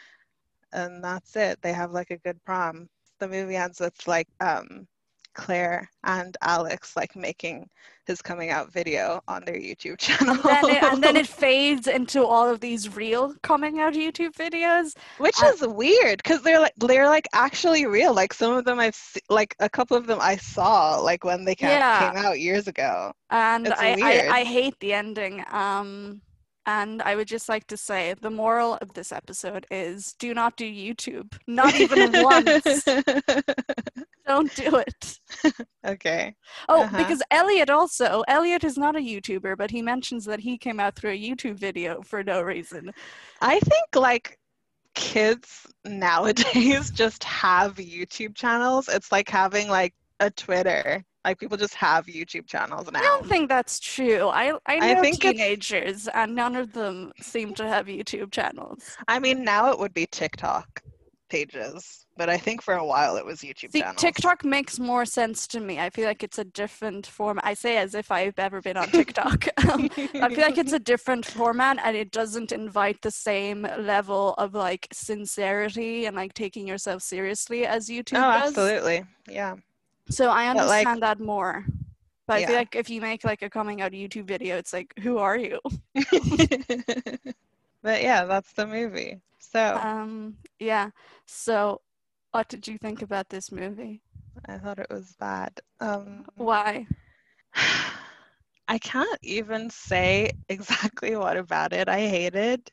And 0.74 1.04
that's 1.04 1.36
it. 1.36 1.62
They 1.62 1.74
have 1.74 1.92
like 1.92 2.12
a 2.12 2.18
good 2.18 2.44
prom. 2.46 2.90
The 3.20 3.28
movie 3.28 3.56
ends 3.56 3.80
with 3.80 4.08
like 4.08 4.28
um, 4.40 4.88
Claire 5.34 5.90
and 6.04 6.36
Alex 6.42 6.96
like 6.96 7.16
making 7.16 7.70
his 8.06 8.22
coming 8.22 8.50
out 8.50 8.72
video 8.72 9.22
on 9.30 9.46
their 9.46 9.56
YouTube 9.56 9.98
channel. 9.98 10.36
Then 10.44 10.66
it, 10.70 10.84
and 10.84 11.02
then 11.04 11.16
it 11.16 11.28
fades 11.44 11.88
into 11.88 12.26
all 12.26 12.50
of 12.50 12.60
these 12.60 12.96
real 12.96 13.34
coming 13.44 13.80
out 13.80 13.94
YouTube 13.94 14.34
videos. 14.34 14.96
which 15.20 15.42
uh, 15.42 15.48
is 15.48 15.66
weird 15.66 16.18
because 16.22 16.42
they're 16.42 16.60
like 16.60 16.74
they're 16.78 17.08
like 17.08 17.28
actually 17.34 17.86
real. 17.86 18.14
Like 18.14 18.34
some 18.34 18.54
of 18.54 18.66
them 18.66 18.80
I've 18.80 18.96
se- 18.96 19.22
like 19.30 19.56
a 19.60 19.70
couple 19.70 19.96
of 19.96 20.06
them 20.06 20.20
I 20.22 20.36
saw 20.36 20.98
like 21.00 21.24
when 21.24 21.46
they 21.46 21.56
ca- 21.56 21.68
Yeah. 21.68 22.12
came 22.12 22.24
out 22.26 22.40
years 22.40 22.68
ago. 22.68 23.14
and 23.30 23.70
I. 23.74 23.96
I, 24.02 24.40
I 24.40 24.44
hate 24.44 24.78
the 24.82 24.94
ending. 24.94 25.44
Um, 25.52 26.22
and 26.66 27.02
I 27.02 27.16
would 27.18 27.28
just 27.28 27.50
like 27.50 27.68
to 27.68 27.76
say 27.78 28.16
the 28.22 28.30
moral 28.30 28.76
of 28.82 28.94
this 28.94 29.12
episode 29.12 29.66
is 29.70 30.14
do 30.18 30.34
not 30.34 30.56
do 30.56 30.66
YouTube. 30.66 31.34
Not 31.48 31.76
even 31.76 32.12
once. 32.24 32.86
Don't 34.26 34.54
do 34.56 34.78
it. 34.78 35.20
okay. 35.86 36.36
Oh, 36.70 36.84
Uh-huh. 36.84 36.98
because 36.98 37.22
Elliot 37.30 37.70
also, 37.70 38.24
Elliot 38.28 38.64
is 38.64 38.78
not 38.78 38.96
a 38.96 39.00
YouTuber, 39.00 39.58
but 39.58 39.72
he 39.72 39.82
mentions 39.82 40.26
that 40.26 40.40
he 40.40 40.58
came 40.58 40.80
out 40.80 40.96
through 40.96 41.12
a 41.12 41.20
YouTube 41.22 41.56
video 41.56 42.02
for 42.02 42.24
no 42.24 42.42
reason. 42.42 42.92
I 43.42 43.60
think 43.60 43.96
like 43.96 44.40
kids 44.96 45.68
nowadays 45.86 46.92
just 47.04 47.24
have 47.24 47.76
YouTube 47.76 48.36
channels. 48.36 48.88
It's 48.88 49.12
like 49.12 49.30
having 49.30 49.68
like 49.70 49.94
a 50.20 50.30
Twitter. 50.32 51.04
Like 51.26 51.40
people 51.40 51.58
just 51.58 51.74
have 51.76 52.06
YouTube 52.06 52.48
channels 52.48 52.92
now. 52.92 53.00
I 53.00 53.04
don't 53.04 53.28
think 53.28 53.48
that's 53.48 53.80
true. 53.80 54.28
I 54.28 54.52
I 54.66 54.80
I 54.82 54.94
know 54.94 55.02
think 55.02 55.22
teenagers, 55.22 56.10
and 56.10 56.36
none 56.36 56.56
of 56.58 56.74
them 56.74 57.14
seem 57.22 57.54
to 57.56 57.68
have 57.68 57.86
YouTube 57.88 58.32
channels. 58.32 58.98
I 59.08 59.20
mean, 59.20 59.44
now 59.44 59.72
it 59.72 59.80
would 59.80 59.94
be 59.94 60.06
TikTok 60.06 60.82
pages, 61.38 62.06
but 62.20 62.28
I 62.30 62.38
think 62.46 62.62
for 62.62 62.76
a 62.76 62.86
while 62.94 63.14
it 63.22 63.26
was 63.26 63.38
YouTube 63.48 63.72
See, 63.72 63.82
channels. 63.82 64.02
TikTok 64.06 64.46
makes 64.46 64.76
more 64.92 65.06
sense 65.06 65.48
to 65.54 65.60
me. 65.68 65.80
I 65.80 65.90
feel 65.96 66.06
like 66.12 66.22
it's 66.28 66.38
a 66.38 66.44
different 66.62 67.06
form. 67.18 67.40
I 67.44 67.54
say 67.64 67.74
as 67.78 67.92
if 68.02 68.08
I've 68.12 68.38
ever 68.48 68.60
been 68.68 68.78
on 68.84 68.90
TikTok. 69.00 69.40
Um, 69.74 69.90
I 70.26 70.28
feel 70.36 70.46
like 70.50 70.58
it's 70.64 70.74
a 70.82 70.84
different 70.94 71.26
format 71.26 71.76
and 71.86 71.96
it 72.04 72.12
doesn't 72.12 72.52
invite 72.52 72.98
the 73.02 73.12
same 73.30 73.60
level 73.96 74.24
of 74.44 74.54
like 74.54 74.84
sincerity 74.92 76.06
and 76.06 76.16
like 76.22 76.34
taking 76.34 76.68
yourself 76.68 77.02
seriously 77.02 77.66
as 77.66 77.88
YouTube 77.88 78.18
Oh, 78.18 78.32
does. 78.32 78.50
absolutely. 78.50 78.98
Yeah. 79.40 79.56
So 80.10 80.24
I 80.30 80.54
But, 80.54 80.68
like- 80.68 80.86
understand 80.88 81.02
that 81.08 81.20
more. 81.20 81.66
But 82.28 82.36
I 82.38 82.46
feel 82.46 82.56
like 82.64 82.76
if 82.76 82.90
you 82.90 83.02
make 83.02 83.22
like 83.32 83.42
a 83.42 83.50
coming 83.50 83.82
out 83.82 83.92
YouTube 83.92 84.28
video, 84.36 84.54
it's 84.62 84.74
like, 84.78 84.90
who 85.04 85.18
are 85.18 85.38
you? 85.38 85.60
but 87.84 88.04
yeah, 88.04 88.26
that's 88.26 88.54
the 88.54 88.68
movie. 88.68 89.22
So 89.40 89.84
Um, 89.84 90.38
yeah. 90.60 90.92
So 91.26 91.82
what 92.32 92.50
did 92.50 92.68
you 92.68 92.78
think 92.78 93.02
about 93.02 93.30
this 93.30 93.52
movie? 93.52 94.04
I 94.46 94.58
thought 94.60 94.80
it 94.80 94.90
was 94.90 95.16
bad. 95.20 95.60
Um, 95.82 96.26
Why? 96.38 96.88
I 98.68 98.80
can't 98.80 99.20
even 99.24 99.70
say 99.72 100.32
exactly 100.50 101.16
what 101.18 101.38
about 101.38 101.74
it 101.74 101.90
I 101.90 102.02
hated. 102.02 102.72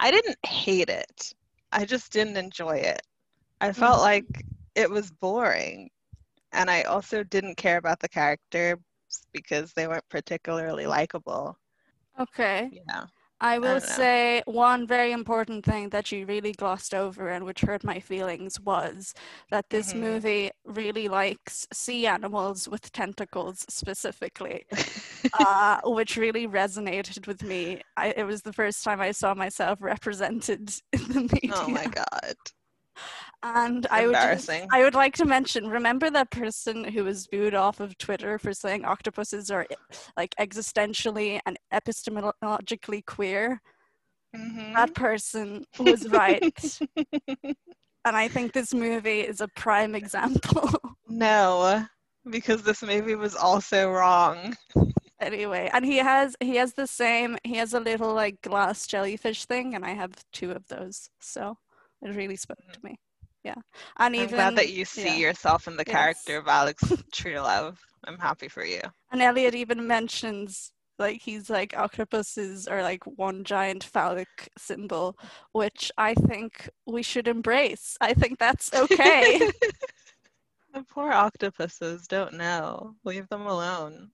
I 0.00 0.10
didn't 0.10 0.38
hate 0.46 0.90
it. 0.90 1.32
I 1.72 1.84
just 1.86 2.12
didn't 2.12 2.36
enjoy 2.36 2.78
it. 2.78 3.02
I 3.60 3.72
felt 3.72 4.00
Mhm. 4.00 4.02
like 4.02 4.44
it 4.76 4.90
was 4.90 5.10
boring. 5.12 5.90
And 6.52 6.70
I 6.70 6.82
also 6.84 7.22
didn't 7.24 7.56
care 7.56 7.78
about 7.78 8.00
the 8.00 8.08
characters 8.08 8.78
because 9.32 9.72
they 9.74 9.86
weren't 9.88 10.08
particularly 10.10 10.86
likable. 10.86 11.58
Okay. 12.18 12.72
Yeah. 12.72 13.06
I 13.42 13.58
will 13.58 13.80
don't 13.80 13.82
say 13.82 14.42
one 14.46 14.86
very 14.86 15.12
important 15.12 15.64
thing 15.64 15.90
that 15.90 16.12
you 16.12 16.26
really 16.26 16.52
glossed 16.52 16.94
over 16.94 17.28
and 17.28 17.44
which 17.44 17.60
hurt 17.62 17.84
my 17.84 18.00
feelings 18.00 18.60
was 18.60 19.14
that 19.50 19.68
this 19.70 19.92
Mhm. 19.92 20.00
movie 20.00 20.50
really 20.64 21.08
likes 21.08 21.66
sea 21.72 22.06
animals 22.06 22.68
with 22.68 22.92
tentacles 22.92 23.66
specifically, 23.68 24.66
uh, 25.38 25.80
which 25.84 26.16
really 26.16 26.46
resonated 26.46 27.26
with 27.26 27.42
me. 27.42 27.82
I, 27.96 28.14
it 28.16 28.24
was 28.24 28.42
the 28.42 28.52
first 28.52 28.84
time 28.84 29.00
I 29.00 29.12
saw 29.12 29.34
myself 29.34 29.78
represented 29.82 30.70
in 30.92 31.08
the 31.08 31.28
media. 31.42 31.52
oh 31.52 31.68
my 31.68 31.86
god. 31.86 32.36
And 33.42 33.86
I 33.90 34.06
would 34.06 34.14
just, 34.14 34.48
I 34.70 34.82
would 34.82 34.94
like 34.94 35.16
to 35.16 35.24
mention, 35.24 35.66
remember 35.66 36.10
that 36.10 36.30
person 36.30 36.84
who 36.84 37.04
was 37.04 37.26
booed 37.26 37.54
off 37.54 37.80
of 37.80 37.98
Twitter 37.98 38.38
for 38.38 38.52
saying 38.52 38.84
octopuses 38.84 39.50
are 39.50 39.66
like 40.16 40.34
existentially 40.38 41.40
and 41.44 41.58
epistemologically 41.72 43.04
queer? 43.04 43.60
Mhm. 44.36 44.74
That 44.74 44.94
person 44.94 45.64
was 45.78 46.08
right. 46.08 46.78
and 48.04 48.16
I 48.16 48.28
think 48.28 48.52
this 48.52 48.72
movie 48.72 49.20
is 49.20 49.40
a 49.40 49.48
prime 49.48 49.94
example. 49.94 50.70
no, 51.08 51.84
because 52.30 52.62
this 52.62 52.82
movie 52.82 53.16
was 53.16 53.34
also 53.34 53.90
wrong. 53.90 54.56
anyway, 55.20 55.68
and 55.72 55.84
he 55.84 55.98
has 55.98 56.36
he 56.40 56.56
has 56.56 56.74
the 56.74 56.86
same 56.86 57.38
he 57.44 57.56
has 57.56 57.74
a 57.74 57.80
little 57.80 58.14
like 58.14 58.40
glass 58.42 58.86
jellyfish 58.86 59.44
thing 59.44 59.74
and 59.74 59.84
I 59.84 59.90
have 59.94 60.12
two 60.32 60.52
of 60.52 60.68
those. 60.68 61.10
So 61.20 61.58
it 62.02 62.16
really 62.16 62.36
spoke 62.36 62.58
to 62.72 62.80
mm. 62.80 62.84
me. 62.84 62.96
Yeah. 63.44 63.54
And 63.54 63.62
I'm 63.98 64.14
even 64.14 64.34
glad 64.36 64.56
that 64.56 64.72
you 64.72 64.84
see 64.84 65.06
yeah. 65.06 65.28
yourself 65.28 65.66
in 65.66 65.76
the 65.76 65.84
Yes. 65.86 65.96
character 65.96 66.38
of 66.38 66.48
Alex 66.48 66.82
True 67.12 67.40
Love. 67.40 67.80
I'm 68.04 68.18
happy 68.18 68.48
for 68.48 68.64
you. 68.64 68.80
And 69.10 69.22
Elliot 69.22 69.54
even 69.54 69.86
mentions 69.86 70.72
like 70.98 71.20
he's 71.20 71.50
like 71.50 71.76
octopuses 71.76 72.68
are 72.68 72.82
like 72.82 73.04
one 73.04 73.44
giant 73.44 73.84
phallic 73.84 74.50
symbol, 74.56 75.16
which 75.52 75.90
I 75.98 76.14
think 76.14 76.68
we 76.86 77.02
should 77.02 77.28
embrace. 77.28 77.96
I 78.00 78.14
think 78.14 78.38
that's 78.38 78.72
okay. 78.72 79.38
the 80.74 80.84
poor 80.88 81.12
octopuses 81.12 82.06
don't 82.06 82.34
know. 82.34 82.94
Leave 83.04 83.28
them 83.28 83.46
alone. 83.46 84.10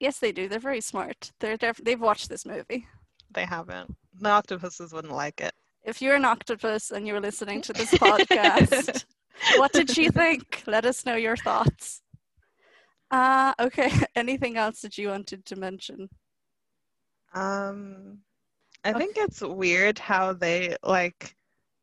Yes, 0.00 0.18
they 0.18 0.32
do. 0.32 0.48
They're 0.48 0.58
very 0.58 0.80
smart. 0.80 1.32
They're 1.40 1.56
def- 1.56 1.82
they've 1.84 2.00
watched 2.00 2.28
this 2.28 2.46
movie. 2.46 2.86
They 3.32 3.44
haven't. 3.44 3.94
The 4.20 4.28
octopuses 4.28 4.92
wouldn't 4.92 5.12
like 5.12 5.40
it. 5.40 5.52
If 5.84 6.00
you're 6.02 6.14
an 6.16 6.24
octopus 6.24 6.90
and 6.90 7.06
you 7.06 7.12
were 7.14 7.20
listening 7.20 7.60
to 7.62 7.72
this 7.74 7.94
podcast, 7.94 9.04
what 9.54 9.72
did 9.72 9.90
she 9.90 10.08
think? 10.10 10.62
Let 10.66 10.84
us 10.84 11.04
know 11.04 11.16
your 11.16 11.36
thoughts. 11.36 12.02
Uh, 13.10 13.54
okay. 13.60 13.90
Anything 14.16 14.56
else 14.56 14.80
that 14.82 14.98
you 14.98 15.08
wanted 15.08 15.44
to 15.46 15.56
mention? 15.56 16.08
Um, 17.34 18.20
I 18.84 18.94
Okay. 18.94 19.06
think 19.06 19.16
it's 19.18 19.40
weird 19.42 19.98
how 19.98 20.32
they 20.32 20.76
like 20.82 21.34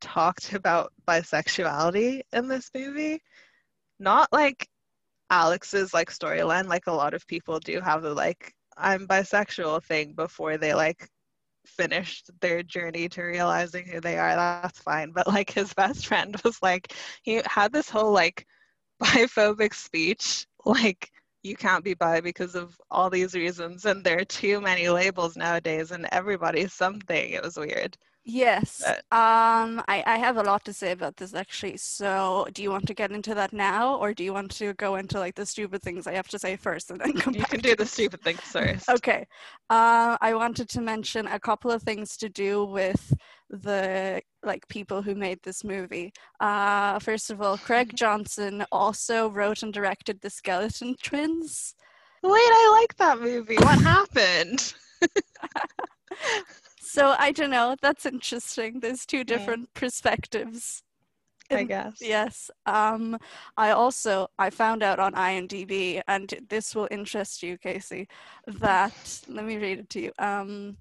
talked 0.01 0.53
about 0.53 0.93
bisexuality 1.07 2.21
in 2.33 2.47
this 2.47 2.69
movie. 2.75 3.21
Not 3.99 4.29
like 4.31 4.67
Alex's 5.29 5.93
like 5.93 6.09
storyline, 6.11 6.67
like 6.67 6.87
a 6.87 6.91
lot 6.93 7.13
of 7.13 7.27
people 7.27 7.59
do 7.59 7.81
have 7.81 8.01
the 8.03 8.13
like 8.13 8.53
I'm 8.77 9.07
bisexual 9.07 9.83
thing 9.83 10.13
before 10.13 10.57
they 10.57 10.73
like 10.73 11.09
finished 11.69 12.29
their 12.41 12.63
journey 12.63 13.09
to 13.09 13.21
realizing 13.23 13.85
who 13.88 14.01
they 14.01 14.17
are. 14.17 14.35
That's 14.35 14.79
fine. 14.79 15.11
But 15.11 15.27
like 15.27 15.49
his 15.51 15.73
best 15.73 16.07
friend 16.07 16.35
was 16.43 16.59
like 16.61 16.93
he 17.23 17.41
had 17.45 17.71
this 17.73 17.89
whole 17.89 18.11
like 18.11 18.45
biphobic 19.03 19.73
speech 19.73 20.47
like 20.65 21.11
you 21.43 21.55
can't 21.55 21.83
be 21.83 21.93
bi 21.93 22.19
because 22.21 22.55
of 22.55 22.79
all 22.91 23.09
these 23.09 23.33
reasons 23.33 23.85
and 23.85 24.03
there 24.03 24.19
are 24.19 24.25
too 24.25 24.59
many 24.61 24.89
labels 24.89 25.38
nowadays 25.38 25.91
and 25.91 26.07
everybody's 26.11 26.73
something 26.73 27.29
it 27.31 27.41
was 27.43 27.57
weird 27.57 27.97
Yes. 28.31 28.83
But- 28.86 29.00
Um, 29.17 29.81
I, 29.88 30.03
I 30.05 30.17
have 30.17 30.38
a 30.38 30.43
lot 30.43 30.63
to 30.65 30.74
say 30.74 30.91
about 30.91 31.17
this 31.17 31.33
actually. 31.33 31.77
So, 31.77 32.48
do 32.53 32.62
you 32.63 32.69
want 32.71 32.86
to 32.88 32.93
get 32.93 33.12
into 33.12 33.33
that 33.36 33.53
now, 33.53 33.95
or 33.95 34.13
do 34.13 34.24
you 34.24 34.33
want 34.33 34.51
to 34.57 34.74
go 34.75 34.95
into 34.98 35.19
like 35.19 35.36
the 35.36 35.45
stupid 35.45 35.81
things 35.81 36.05
I 36.07 36.13
have 36.13 36.27
to 36.29 36.39
say 36.39 36.55
first 36.55 36.91
and 36.91 37.00
then 37.01 37.13
come 37.13 37.33
you 37.33 37.41
back? 37.41 37.50
can 37.50 37.59
do 37.62 37.75
the 37.75 37.86
stupid 37.86 38.21
things 38.21 38.41
first 38.41 38.88
Okay. 38.98 39.25
Uh, 39.69 40.17
I 40.21 40.33
wanted 40.36 40.69
to 40.69 40.81
mention 40.81 41.25
a 41.27 41.39
couple 41.39 41.71
of 41.71 41.81
things 41.83 42.17
to 42.17 42.29
do 42.29 42.65
with 42.65 43.13
the 43.50 44.21
like 44.43 44.67
people 44.67 45.01
who 45.01 45.15
made 45.15 45.39
this 45.43 45.63
movie. 45.63 46.13
Uh, 46.39 47.00
first 47.00 47.31
of 47.31 47.41
all, 47.41 47.57
Craig 47.57 47.95
Johnson 48.03 48.63
also 48.71 49.29
wrote 49.29 49.63
and 49.63 49.74
directed 49.74 50.21
The 50.21 50.29
Skeleton 50.29 50.95
Twins. 51.01 51.74
wait 52.21 52.51
i 52.62 52.77
like 52.81 52.95
that 52.98 53.19
movie 53.19 53.55
what 53.55 53.79
happened 53.81 54.74
So 56.89 57.15
I 57.19 57.31
don't 57.31 57.51
know. 57.51 57.75
That's 57.79 58.08
interesting. 58.08 58.79
There's 58.79 59.05
two 59.05 59.24
different 59.24 59.72
perspectives. 59.75 60.81
i 61.51 61.63
guess 61.63 61.98
Yes. 62.01 62.50
Um, 62.65 63.19
I 63.55 63.69
also 63.69 64.27
I 64.39 64.50
found 64.50 64.81
out 64.81 65.00
on 65.00 65.13
IMDb, 65.13 66.01
and 66.08 66.34
this 66.50 66.74
will 66.74 66.88
interest 66.89 67.43
you, 67.43 67.60
Casey. 67.60 68.08
That 68.48 69.22
let 69.27 69.46
me 69.46 69.58
read 69.58 69.79
it 69.79 69.89
to 69.91 70.01
you. 70.01 70.12
Um, 70.17 70.77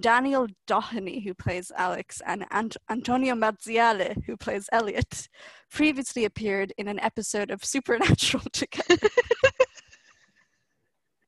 Daniel 0.00 0.48
Doheny, 0.66 1.22
who 1.22 1.34
plays 1.34 1.70
Alex, 1.76 2.22
and 2.26 2.46
Ant- 2.50 2.78
Antonio 2.88 3.34
Marziale, 3.34 4.24
who 4.24 4.38
plays 4.38 4.66
Elliot, 4.72 5.28
previously 5.70 6.24
appeared 6.24 6.72
in 6.78 6.88
an 6.88 6.98
episode 7.00 7.50
of 7.50 7.62
Supernatural 7.62 8.44
together. 8.52 9.08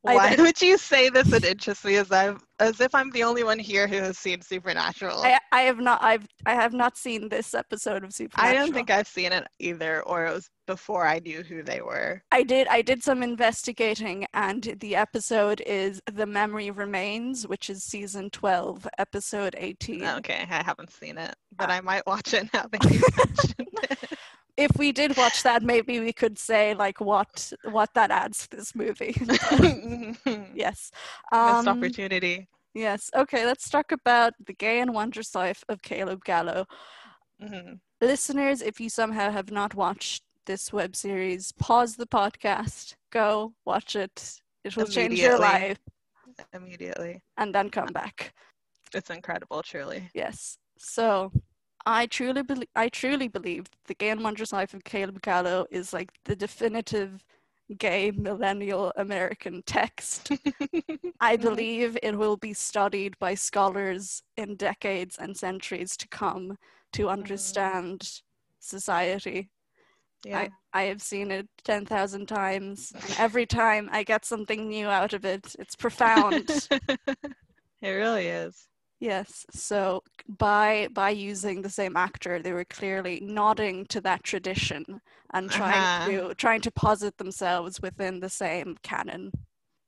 I 0.07 0.15
why 0.15 0.35
don't- 0.37 0.45
would 0.47 0.61
you 0.61 0.79
say 0.79 1.09
this 1.09 1.33
it 1.33 1.45
interests 1.45 1.85
me 1.85 1.97
as 1.97 2.11
i 2.13 2.35
as 2.59 2.81
if 2.81 2.95
i'm 2.95 3.11
the 3.11 3.23
only 3.23 3.45
one 3.45 3.59
here 3.59 3.87
who 3.87 3.97
has 3.97 4.17
seen 4.19 4.41
supernatural 4.41 5.23
I, 5.23 5.39
I 5.53 5.61
have 5.63 5.79
not 5.79 6.03
I've 6.03 6.27
I 6.47 6.55
have 6.55 6.73
not 6.73 6.97
seen 6.97 7.29
this 7.29 7.55
episode 7.55 8.05
of 8.05 8.13
Supernatural. 8.13 8.51
I 8.51 8.55
don't 8.65 8.73
think 8.73 8.91
I've 8.91 9.09
seen 9.09 9.33
it 9.33 9.47
either, 9.59 10.03
or 10.03 10.27
it 10.27 10.33
was 10.35 10.49
before 10.67 11.07
I 11.07 11.19
knew 11.19 11.43
who 11.43 11.63
they 11.63 11.81
were. 11.81 12.23
I 12.31 12.43
did 12.43 12.67
I 12.69 12.83
did 12.83 13.03
some 13.03 13.23
investigating 13.23 14.27
and 14.35 14.77
the 14.81 14.97
episode 14.97 15.61
is 15.67 16.01
The 16.13 16.27
Memory 16.27 16.71
Remains, 16.71 17.47
which 17.47 17.69
is 17.71 17.83
season 17.85 18.31
12, 18.31 18.87
episode 18.99 19.55
18. 19.59 20.05
Okay, 20.19 20.47
I 20.49 20.63
haven't 20.63 20.93
seen 20.93 21.19
it, 21.19 21.35
but 21.57 21.69
Ah. 21.71 21.75
I 21.75 21.81
might 21.81 22.07
watch 22.07 22.33
it 22.35 22.49
now 22.55 22.67
that 22.71 22.85
you 22.91 23.01
mentioned 23.17 23.69
it. 23.91 24.19
If 24.57 24.77
we 24.79 24.93
did 24.93 25.17
watch 25.17 25.43
that, 25.43 25.63
maybe 25.63 26.01
we 26.01 26.13
could 26.13 26.39
say 26.39 26.75
like 26.75 27.01
what 27.01 27.53
what 27.71 27.93
that 27.95 28.11
adds 28.11 28.47
to 28.49 28.57
this 28.57 28.75
movie. 28.75 29.15
Missed 29.51 30.21
yes. 30.55 30.91
Um, 31.33 31.69
opportunity. 31.69 32.49
yes. 32.75 33.11
Okay, 33.15 33.45
let's 33.47 33.69
talk 33.69 33.93
about 33.93 34.35
the 34.45 34.53
gay 34.55 34.81
and 34.81 34.93
wondrous 34.95 35.35
life 35.35 35.65
of 35.69 35.83
Caleb 35.83 36.25
Gallo. 36.25 36.67
Mhm. 37.43 37.81
Listeners, 38.01 38.63
if 38.63 38.81
you 38.81 38.89
somehow 38.89 39.31
have 39.31 39.51
not 39.51 39.75
watched 39.75 40.23
this 40.47 40.73
web 40.73 40.95
series, 40.97 41.53
pause 41.53 41.97
the 41.97 42.07
podcast, 42.07 42.95
go 43.11 43.55
watch 43.65 43.95
it. 43.97 44.41
It 44.65 44.77
will 44.77 44.87
change 44.87 45.21
your 45.21 45.39
life 45.39 45.79
Immediately. 46.53 47.23
and 47.37 47.55
then 47.55 47.71
come 47.71 47.93
back. 47.93 48.33
It's 48.95 49.11
incredible, 49.11 49.63
truly. 49.63 50.11
Yes. 50.15 50.59
So 50.79 51.33
I 51.87 52.07
truly 52.07 52.43
believe 52.43 52.69
I 52.75 52.89
truly 52.89 53.29
believe 53.29 53.67
the 53.87 53.95
gay 53.95 54.11
and 54.11 54.23
wondrous 54.23 54.53
life 54.53 54.75
of 54.75 54.83
Caleb 54.83 55.23
Gallo 55.23 55.67
is 55.71 55.93
like 55.93 56.11
the 56.25 56.35
definitive 56.35 57.25
gay 57.79 58.11
millennial 58.11 58.93
American 58.97 59.63
text. 59.67 60.33
I 61.21 61.37
believe 61.37 61.97
it 62.03 62.19
will 62.19 62.37
be 62.37 62.53
studied 62.53 63.17
by 63.19 63.35
scholars 63.35 64.23
in 64.37 64.57
decades 64.57 65.17
and 65.17 65.37
centuries 65.37 65.97
to 65.99 66.09
come 66.09 66.59
to 66.93 67.05
mm. 67.05 67.13
understand 67.13 68.21
society. 68.59 69.51
Yeah. 70.25 70.49
I 70.73 70.83
have 70.85 71.03
seen 71.03 71.31
it 71.31 71.49
10,000 71.65 72.27
times, 72.27 72.93
and 72.95 73.15
every 73.19 73.47
time 73.47 73.89
I 73.93 74.03
get 74.03 74.25
something 74.25 74.69
new 74.69 74.89
out 74.89 75.13
of 75.13 75.25
it. 75.25 75.55
It's 75.59 75.77
profound. 75.77 76.69
it 77.81 77.89
really 77.89 78.27
is. 78.27 78.67
Yes. 78.99 79.45
So 79.51 80.03
by 80.39 80.89
by 80.93 81.11
using 81.11 81.61
the 81.63 81.71
same 81.71 81.97
actor, 81.97 82.41
they 82.41 82.53
were 82.53 82.65
clearly 82.65 83.21
nodding 83.21 83.85
to 83.87 84.01
that 84.03 84.25
tradition 84.25 85.01
and 85.35 85.51
trying 85.51 85.83
Uh-huh. 85.83 86.29
to 86.29 86.35
trying 86.35 86.63
to 86.63 86.71
posit 86.71 87.19
themselves 87.19 87.81
within 87.83 88.21
the 88.21 88.31
same 88.31 88.77
canon. 88.83 89.33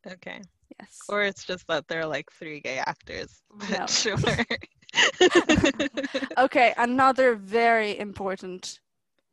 Okay. 0.07 0.43
Yes. 0.79 0.99
Or 1.09 1.23
it's 1.23 1.45
just 1.45 1.67
that 1.69 1.89
they're 1.89 2.07
like 2.07 2.31
three 2.31 2.61
gay 2.61 2.79
actors. 2.79 3.43
No. 3.71 3.87
sure. 3.87 4.17
okay, 6.39 6.75
another 6.77 7.35
very 7.35 7.99
important 7.99 8.81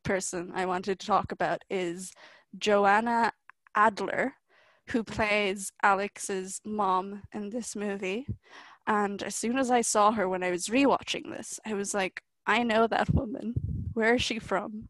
person 0.04 0.52
I 0.56 0.66
wanted 0.66 1.00
to 1.00 1.08
talk 1.08 1.32
about 1.32 1.64
is 1.70 2.12
Joanna 2.58 3.34
Adler, 3.76 4.34
who 4.90 5.04
plays 5.04 5.72
Alex's 5.84 6.62
mom 6.66 7.24
in 7.34 7.50
this 7.50 7.76
movie. 7.76 8.26
And 8.88 9.24
as 9.24 9.36
soon 9.36 9.58
as 9.58 9.72
I 9.72 9.82
saw 9.82 10.12
her 10.12 10.30
when 10.30 10.44
I 10.44 10.52
was 10.52 10.68
rewatching 10.68 11.32
this, 11.36 11.60
I 11.66 11.74
was 11.74 11.94
like, 11.94 12.22
I 12.46 12.64
know 12.64 12.88
that 12.88 13.14
woman. 13.14 13.56
Where 13.94 14.16
is 14.16 14.22
she 14.22 14.40
from? 14.40 14.90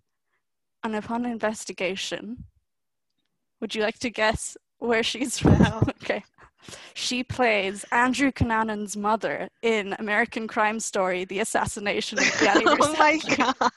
And 0.83 0.95
upon 0.95 1.25
investigation, 1.25 2.45
would 3.59 3.73
you 3.73 3.81
like 3.81 3.99
to 3.99 4.09
guess 4.09 4.57
where 4.79 5.03
she's 5.03 5.39
from? 5.39 5.89
Okay. 6.03 6.23
She 6.93 7.23
plays 7.23 7.83
Andrew 7.91 8.31
Cunanan's 8.31 8.95
mother 8.95 9.49
in 9.61 9.95
American 9.99 10.47
Crime 10.47 10.79
Story: 10.79 11.25
The 11.25 11.39
Assassination 11.39 12.19
of 12.19 12.25
Gianni 12.39 12.63
oh 12.67 12.95
my 12.97 13.17
god. 13.35 13.71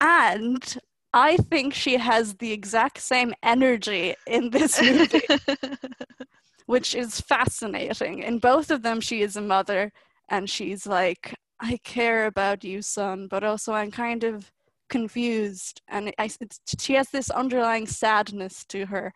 And 0.00 0.78
I 1.12 1.36
think 1.36 1.74
she 1.74 1.96
has 1.96 2.34
the 2.34 2.52
exact 2.52 2.98
same 2.98 3.34
energy 3.42 4.14
in 4.26 4.50
this 4.50 4.80
movie, 4.80 5.22
which 6.68 6.94
is 6.94 7.20
fascinating. 7.22 8.22
In 8.22 8.38
both 8.38 8.70
of 8.70 8.82
them, 8.82 9.00
she 9.00 9.22
is 9.22 9.36
a 9.36 9.40
mother, 9.40 9.90
and 10.28 10.48
she's 10.50 10.86
like, 10.86 11.34
"I 11.60 11.78
care 11.84 12.26
about 12.26 12.62
you, 12.64 12.82
son," 12.82 13.26
but 13.28 13.42
also 13.42 13.72
I'm 13.72 13.90
kind 13.90 14.22
of 14.24 14.52
confused, 14.90 15.80
and 15.88 16.12
I, 16.18 16.30
it's, 16.40 16.60
she 16.78 16.94
has 16.94 17.08
this 17.10 17.30
underlying 17.30 17.86
sadness 17.86 18.64
to 18.66 18.86
her. 18.86 19.12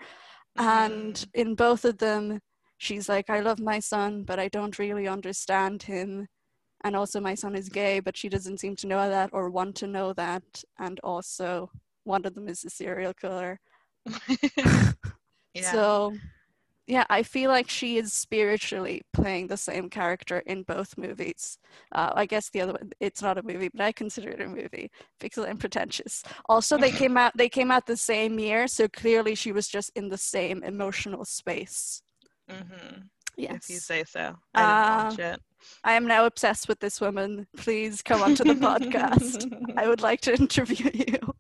And 0.57 1.15
mm-hmm. 1.15 1.41
in 1.41 1.55
both 1.55 1.85
of 1.85 1.99
them, 1.99 2.41
she's 2.79 3.09
like, 3.09 3.31
I 3.31 3.41
love 3.41 3.61
my 3.61 3.81
son, 3.81 4.25
but 4.25 4.39
I 4.39 4.49
don't 4.49 4.79
really 4.79 5.09
understand 5.09 5.83
him. 5.85 6.29
and 6.85 6.97
also 6.97 7.21
my 7.21 7.35
son 7.35 7.55
is 7.55 7.69
gay, 7.69 8.01
but 8.01 8.17
she 8.17 8.29
doesn't 8.29 8.61
seem 8.61 8.77
to 8.77 8.87
know 8.89 9.09
that 9.09 9.31
or 9.33 9.51
want 9.51 9.77
to 9.77 9.87
know 9.87 10.13
that. 10.15 10.43
And 10.79 10.99
also, 11.05 11.71
one 12.05 12.25
of 12.27 12.35
them 12.35 12.49
is 12.49 12.65
a 12.65 12.71
serial 12.71 13.15
killer. 13.15 13.59
yeah. 14.49 14.93
So, 15.73 16.15
yeah, 16.93 17.05
I 17.09 17.23
feel 17.23 17.49
like 17.51 17.71
she 17.71 17.97
is 17.97 18.13
spiritually 18.13 19.01
playing 19.15 19.47
the 19.47 19.57
same 19.57 19.89
character 19.89 20.41
in 20.45 20.63
both 20.63 20.99
movies. 20.99 21.59
Uh, 21.91 22.11
I 22.15 22.27
guess 22.27 22.51
the 22.51 22.61
other 22.61 22.75
one, 22.75 22.93
it's 23.01 23.23
not 23.23 23.39
a 23.39 23.43
movie, 23.43 23.71
but 23.71 23.81
I 23.81 23.93
consider 23.93 24.29
it 24.29 24.43
a 24.43 24.47
movie 24.47 24.91
because 25.19 25.47
I'm 25.47 25.57
pretentious. 25.57 26.23
Also, 26.51 26.77
they 26.77 26.91
came 26.91 27.17
out 27.17 27.35
they 27.35 27.49
came 27.49 27.71
out 27.71 27.87
the 27.87 27.97
same 27.97 28.39
year, 28.39 28.69
so 28.69 28.89
clearly 28.89 29.35
she 29.35 29.53
was 29.53 29.69
just 29.69 29.91
in 29.95 30.11
the 30.11 30.19
same 30.19 30.63
emotional 30.63 31.25
space. 31.25 32.03
hmm 32.51 33.07
Yes. 33.39 33.65
If 33.65 33.71
you 33.71 33.79
say 33.81 34.05
so. 34.05 34.37
I 34.55 34.67
didn't 34.67 34.91
watch 34.91 35.19
it. 35.19 35.41
I 35.85 35.95
am 35.95 36.07
now 36.07 36.27
obsessed 36.27 36.69
with 36.69 36.81
this 36.81 37.01
woman. 37.01 37.47
Please 37.57 38.03
come 38.03 38.21
onto 38.23 38.45
the 38.45 38.55
podcast. 38.69 39.51
I 39.79 39.89
would 39.89 40.03
like 40.03 40.21
to 40.23 40.35
interview 40.35 40.91
you. 40.93 41.32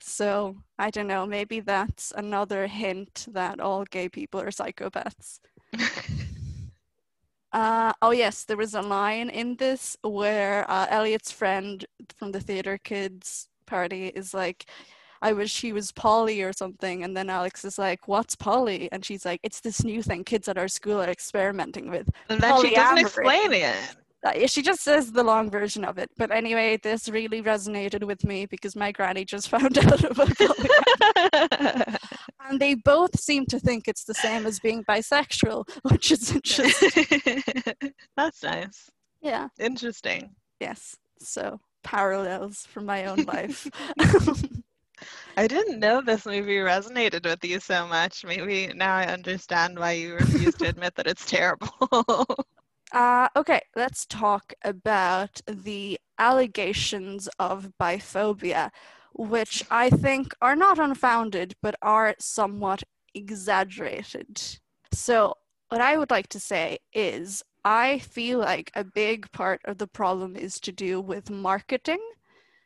So, 0.00 0.56
I 0.78 0.90
don't 0.90 1.06
know, 1.06 1.26
maybe 1.26 1.60
that's 1.60 2.12
another 2.16 2.66
hint 2.66 3.26
that 3.32 3.60
all 3.60 3.84
gay 3.84 4.08
people 4.08 4.40
are 4.40 4.50
psychopaths. 4.50 5.40
Uh, 7.52 7.90
oh, 8.02 8.10
yes, 8.10 8.44
there 8.44 8.56
was 8.58 8.74
a 8.74 8.82
line 8.82 9.30
in 9.30 9.56
this 9.56 9.96
where 10.02 10.70
uh, 10.70 10.86
Elliot's 10.90 11.32
friend 11.32 11.86
from 12.14 12.30
the 12.32 12.40
Theater 12.40 12.76
Kids 12.76 13.48
party 13.66 14.08
is 14.08 14.34
like, 14.34 14.66
I 15.22 15.32
wish 15.32 15.62
he 15.62 15.72
was 15.72 15.90
Polly 15.90 16.42
or 16.42 16.52
something. 16.52 17.02
And 17.02 17.16
then 17.16 17.30
Alex 17.30 17.64
is 17.64 17.78
like, 17.78 18.06
What's 18.08 18.36
Polly? 18.36 18.90
And 18.92 19.02
she's 19.02 19.24
like, 19.24 19.40
It's 19.42 19.60
this 19.60 19.84
new 19.84 20.02
thing 20.02 20.22
kids 20.22 20.48
at 20.48 20.58
our 20.58 20.68
school 20.68 21.00
are 21.00 21.08
experimenting 21.08 21.88
with. 21.88 22.10
and 22.28 22.40
then 22.42 22.60
she 22.60 22.74
doesn't 22.74 22.98
explain 22.98 23.54
it. 23.54 23.96
Uh, 24.26 24.46
she 24.46 24.60
just 24.62 24.82
says 24.82 25.12
the 25.12 25.22
long 25.22 25.50
version 25.50 25.84
of 25.84 25.98
it. 25.98 26.10
But 26.16 26.30
anyway, 26.32 26.78
this 26.82 27.08
really 27.08 27.42
resonated 27.42 28.04
with 28.04 28.24
me 28.24 28.46
because 28.46 28.74
my 28.74 28.90
granny 28.90 29.24
just 29.24 29.48
found 29.54 29.78
out 29.78 30.02
about 30.04 30.28
polyamory. 30.28 31.96
and 32.48 32.58
they 32.60 32.74
both 32.74 33.18
seem 33.20 33.46
to 33.46 33.60
think 33.60 33.86
it's 33.86 34.04
the 34.04 34.14
same 34.14 34.46
as 34.46 34.58
being 34.58 34.84
bisexual, 34.84 35.68
which 35.82 36.10
is 36.10 36.32
interesting. 36.32 37.22
That's 38.16 38.42
nice. 38.42 38.90
yeah, 39.20 39.48
Interesting. 39.60 40.34
yes. 40.60 40.96
So 41.20 41.60
parallels 41.84 42.66
from 42.68 42.84
my 42.86 43.06
own 43.06 43.22
life. 43.24 43.68
I 45.36 45.46
didn't 45.46 45.78
know 45.78 46.00
this 46.00 46.24
movie 46.26 46.56
resonated 46.56 47.24
with 47.24 47.44
you 47.44 47.60
so 47.60 47.86
much. 47.86 48.24
Maybe 48.24 48.72
now 48.74 48.96
I 48.96 49.04
understand 49.06 49.78
why 49.78 49.92
you 49.92 50.14
refuse 50.14 50.54
to 50.56 50.68
admit 50.68 50.94
that 50.96 51.06
it's 51.06 51.26
terrible. 51.26 51.68
Uh, 52.96 53.28
okay, 53.36 53.60
let's 53.76 54.06
talk 54.06 54.54
about 54.64 55.42
the 55.46 56.00
allegations 56.18 57.28
of 57.38 57.70
biphobia, 57.78 58.70
which 59.14 59.62
I 59.70 59.90
think 59.90 60.32
are 60.40 60.56
not 60.56 60.78
unfounded 60.78 61.56
but 61.60 61.74
are 61.82 62.14
somewhat 62.18 62.84
exaggerated. 63.14 64.40
So, 64.92 65.34
what 65.68 65.82
I 65.82 65.98
would 65.98 66.10
like 66.10 66.28
to 66.28 66.40
say 66.40 66.78
is 66.94 67.42
I 67.66 67.98
feel 67.98 68.38
like 68.38 68.70
a 68.74 68.82
big 68.84 69.30
part 69.30 69.60
of 69.66 69.76
the 69.76 69.88
problem 69.88 70.34
is 70.34 70.58
to 70.60 70.72
do 70.72 70.98
with 70.98 71.28
marketing. 71.28 72.00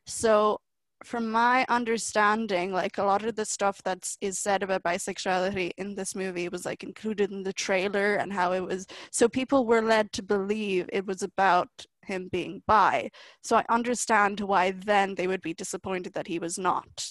So, 0.07 0.61
from 1.05 1.31
my 1.31 1.65
understanding, 1.69 2.73
like 2.73 2.99
a 2.99 3.03
lot 3.05 3.25
of 3.25 3.37
the 3.37 3.45
stuff 3.45 3.83
that's 3.83 4.17
is 4.21 4.39
said 4.39 4.63
about 4.63 4.83
bisexuality 4.83 5.73
in 5.79 5.95
this 5.95 6.15
movie 6.15 6.49
was 6.49 6.67
like 6.67 6.83
included 6.85 7.31
in 7.31 7.43
the 7.43 7.53
trailer 7.53 8.15
and 8.17 8.33
how 8.33 8.53
it 8.53 8.61
was 8.61 8.87
so 9.11 9.29
people 9.29 9.67
were 9.67 9.83
led 9.83 10.13
to 10.13 10.23
believe 10.23 10.89
it 10.93 11.07
was 11.07 11.23
about 11.23 11.69
him 12.05 12.29
being 12.31 12.63
bi. 12.67 13.11
So 13.43 13.57
I 13.57 13.65
understand 13.71 14.41
why 14.41 14.73
then 14.73 15.15
they 15.15 15.27
would 15.27 15.43
be 15.43 15.55
disappointed 15.55 16.13
that 16.15 16.27
he 16.27 16.39
was 16.39 16.59
not. 16.59 17.09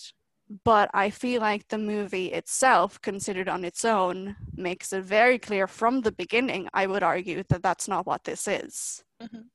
But 0.63 0.89
I 0.93 1.09
feel 1.11 1.41
like 1.41 1.67
the 1.67 1.77
movie 1.77 2.27
itself, 2.33 2.99
considered 3.01 3.47
on 3.47 3.63
its 3.63 3.85
own, 3.85 4.35
makes 4.55 4.91
it 4.93 5.03
very 5.03 5.37
clear 5.37 5.67
from 5.67 6.01
the 6.01 6.11
beginning, 6.11 6.67
I 6.73 6.87
would 6.87 7.03
argue, 7.03 7.43
that 7.49 7.61
that's 7.63 7.87
not 7.87 8.07
what 8.07 8.23
this 8.23 8.47
is. 8.47 9.03
Mhm. 9.21 9.49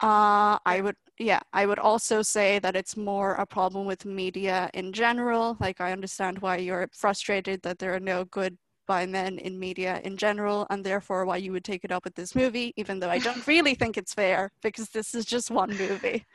Uh, 0.00 0.58
I 0.66 0.80
would, 0.82 0.96
yeah, 1.18 1.40
I 1.52 1.64
would 1.66 1.78
also 1.78 2.20
say 2.22 2.58
that 2.58 2.76
it's 2.76 2.96
more 2.96 3.32
a 3.34 3.46
problem 3.46 3.86
with 3.86 4.04
media 4.04 4.70
in 4.74 4.92
general. 4.92 5.56
Like, 5.60 5.80
I 5.80 5.92
understand 5.92 6.40
why 6.40 6.58
you're 6.58 6.88
frustrated 6.92 7.62
that 7.62 7.78
there 7.78 7.94
are 7.94 8.00
no 8.00 8.24
good 8.24 8.58
bi 8.86 9.06
men 9.06 9.38
in 9.38 9.58
media 9.58 10.00
in 10.04 10.16
general, 10.18 10.66
and 10.70 10.84
therefore 10.84 11.24
why 11.24 11.38
you 11.38 11.52
would 11.52 11.64
take 11.64 11.82
it 11.84 11.92
up 11.92 12.04
with 12.04 12.14
this 12.14 12.34
movie, 12.34 12.72
even 12.76 13.00
though 13.00 13.10
I 13.10 13.18
don't 13.18 13.46
really 13.46 13.74
think 13.74 13.96
it's 13.96 14.14
fair 14.14 14.50
because 14.62 14.90
this 14.90 15.14
is 15.14 15.24
just 15.24 15.50
one 15.50 15.76
movie. 15.76 16.26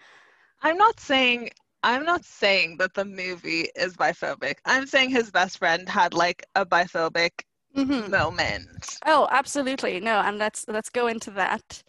I'm 0.62 0.78
not 0.78 1.00
saying 1.00 1.52
I'm 1.84 2.04
not 2.06 2.26
saying 2.26 2.78
that 2.78 2.94
the 2.94 3.06
movie 3.06 3.70
is 3.76 3.96
biphobic. 3.96 4.56
I'm 4.66 4.86
saying 4.88 5.12
his 5.12 5.32
best 5.32 5.58
friend 5.60 5.88
had 5.90 6.14
like 6.14 6.46
a 6.56 6.66
biphobic 6.66 7.44
Mhm. 7.76 8.10
moment. 8.10 9.02
Oh, 9.06 9.28
absolutely. 9.32 10.00
No, 10.00 10.20
and 10.22 10.38
let's 10.38 10.66
let's 10.68 10.90
go 10.90 11.08
into 11.08 11.32
that. 11.32 11.84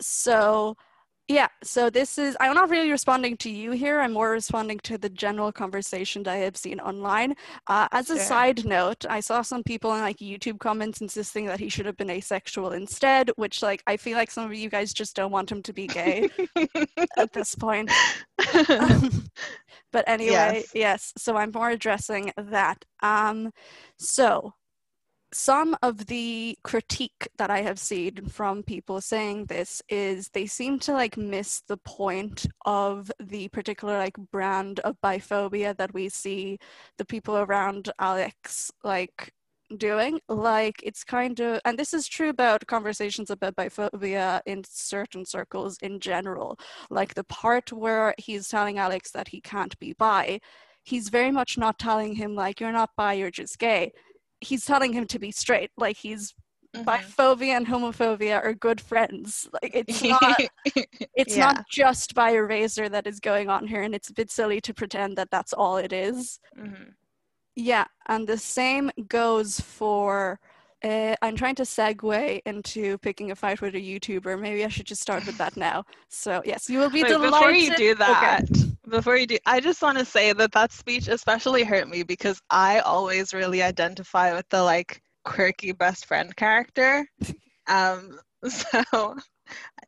So, 0.00 0.76
yeah, 1.28 1.48
so 1.62 1.90
this 1.90 2.16
is 2.18 2.36
I'm 2.40 2.54
not 2.54 2.70
really 2.70 2.90
responding 2.90 3.36
to 3.38 3.50
you 3.50 3.72
here. 3.72 4.00
I'm 4.00 4.12
more 4.14 4.30
responding 4.30 4.78
to 4.84 4.96
the 4.98 5.10
general 5.10 5.52
conversation 5.52 6.22
that 6.22 6.32
I 6.32 6.38
have 6.38 6.56
seen 6.56 6.80
online. 6.80 7.34
Uh, 7.66 7.86
as 7.92 8.10
a 8.10 8.18
Sure. 8.18 8.18
side 8.18 8.64
note, 8.64 9.04
I 9.08 9.20
saw 9.20 9.42
some 9.42 9.62
people 9.62 9.94
in 9.94 10.00
like 10.00 10.18
YouTube 10.18 10.58
comments 10.58 11.02
insisting 11.02 11.46
that 11.46 11.60
he 11.60 11.68
should 11.68 11.84
have 11.86 11.98
been 11.98 12.10
asexual 12.10 12.72
instead, 12.72 13.30
which 13.36 13.62
like 13.62 13.82
I 13.86 13.98
feel 13.98 14.16
like 14.16 14.30
some 14.30 14.46
of 14.50 14.54
you 14.54 14.70
guys 14.70 14.94
just 14.94 15.14
don't 15.16 15.30
want 15.32 15.52
him 15.52 15.62
to 15.64 15.72
be 15.74 15.88
gay 15.88 16.28
at 17.18 17.32
this 17.34 17.54
point. 17.54 17.92
but 19.92 20.04
anyway, 20.06 20.64
Yes. 20.64 20.70
yes. 20.74 21.12
So 21.18 21.36
I'm 21.36 21.52
more 21.52 21.70
addressing 21.70 22.32
that. 22.36 22.84
Um, 23.02 23.52
so 23.98 24.54
some 25.32 25.76
of 25.82 26.06
the 26.06 26.56
critique 26.64 27.28
that 27.36 27.50
I 27.50 27.60
have 27.60 27.78
seen 27.78 28.26
from 28.28 28.62
people 28.62 29.00
saying 29.00 29.46
this 29.46 29.82
is 29.88 30.28
they 30.30 30.46
seem 30.46 30.78
to 30.80 30.92
like 30.92 31.16
miss 31.16 31.62
the 31.68 31.76
point 31.78 32.46
of 32.64 33.12
the 33.20 33.48
particular 33.48 33.98
like 33.98 34.16
brand 34.32 34.80
of 34.80 34.96
biphobia 35.02 35.76
that 35.76 35.92
we 35.92 36.08
see 36.08 36.58
the 36.96 37.04
people 37.04 37.36
around 37.36 37.90
Alex 37.98 38.70
like 38.84 39.32
doing. 39.76 40.18
Like 40.28 40.80
it's 40.82 41.04
kind 41.04 41.38
of 41.40 41.60
and 41.64 41.78
this 41.78 41.92
is 41.92 42.08
true 42.08 42.30
about 42.30 42.66
conversations 42.66 43.30
about 43.30 43.56
biphobia 43.56 44.40
in 44.46 44.62
certain 44.66 45.26
circles 45.26 45.76
in 45.82 46.00
general. 46.00 46.58
Like 46.90 47.14
the 47.14 47.24
part 47.24 47.72
where 47.72 48.14
he's 48.18 48.48
telling 48.48 48.78
alex 48.78 49.10
that 49.12 49.28
he 49.28 49.40
can't 49.40 49.78
be 49.78 49.92
bi 49.92 50.40
he's 50.84 51.10
very 51.10 51.30
much 51.30 51.58
not 51.58 51.78
telling 51.78 52.14
him 52.14 52.34
like 52.34 52.60
you're 52.60 52.72
not 52.72 52.90
bi 52.96 53.12
you're 53.12 53.30
just 53.30 53.58
gay 53.58 53.92
he's 54.40 54.64
telling 54.64 54.92
him 54.92 55.06
to 55.06 55.18
be 55.18 55.30
straight 55.30 55.70
like 55.76 55.96
he's 55.96 56.34
Mhm. 56.76 56.84
biphobia 56.84 57.56
and 57.56 57.66
homophobia 57.66 58.42
are 58.44 58.52
good 58.54 58.80
friends 58.80 59.48
like 59.62 59.72
it's 59.74 60.02
not 60.04 60.38
it's 61.14 61.36
Yeah. 61.36 61.46
not 61.46 61.68
just 61.70 62.14
bi 62.14 62.30
erasure 62.32 62.88
that 62.88 63.06
is 63.06 63.20
going 63.20 63.48
on 63.48 63.66
here 63.66 63.82
and 63.82 63.94
it's 63.94 64.10
a 64.10 64.14
bit 64.14 64.30
silly 64.30 64.60
to 64.60 64.74
pretend 64.74 65.16
that 65.16 65.30
that's 65.30 65.52
all 65.52 65.76
it 65.78 65.92
is 65.92 66.38
Mhm. 66.56 66.94
yeah, 67.56 67.86
and 68.06 68.28
the 68.28 68.38
same 68.38 68.90
goes 69.08 69.58
for. 69.60 70.38
Uh, 70.84 71.14
I'm 71.22 71.36
trying 71.36 71.56
to 71.56 71.62
segue 71.64 72.40
into 72.46 72.98
picking 72.98 73.30
a 73.30 73.36
fight 73.36 73.60
with 73.60 73.74
a 73.74 73.78
YouTuber. 73.80 74.40
Maybe 74.40 74.64
I 74.64 74.68
should 74.68 74.86
just 74.86 75.02
start 75.02 75.26
with 75.26 75.36
that 75.38 75.56
now. 75.56 75.84
So 76.08 76.42
yes, 76.44 76.68
you 76.68 76.78
will 76.78 76.90
be 76.90 77.02
Wait, 77.02 77.04
delighted. 77.04 77.30
before 77.32 77.50
you 77.52 77.70
do 77.70 77.94
Okay. 78.08 78.38
that, 78.40 78.44
before 78.88 79.16
you 79.16 79.26
do, 79.26 79.38
I 79.46 79.60
just 79.60 79.82
want 79.82 79.98
to 79.98 80.04
say 80.04 80.32
that 80.32 80.52
that 80.52 80.72
speech 80.72 81.08
especially 81.08 81.64
hurt 81.64 81.88
me 81.88 82.02
because 82.02 82.40
I 82.50 82.80
always 82.80 83.32
really 83.34 83.62
identify 83.62 84.34
with 84.34 84.48
the 84.50 84.62
like 84.62 85.02
quirky 85.24 85.72
best 85.72 86.06
friend 86.06 86.34
character. 86.36 87.06
Um, 87.68 88.18
so 88.48 89.16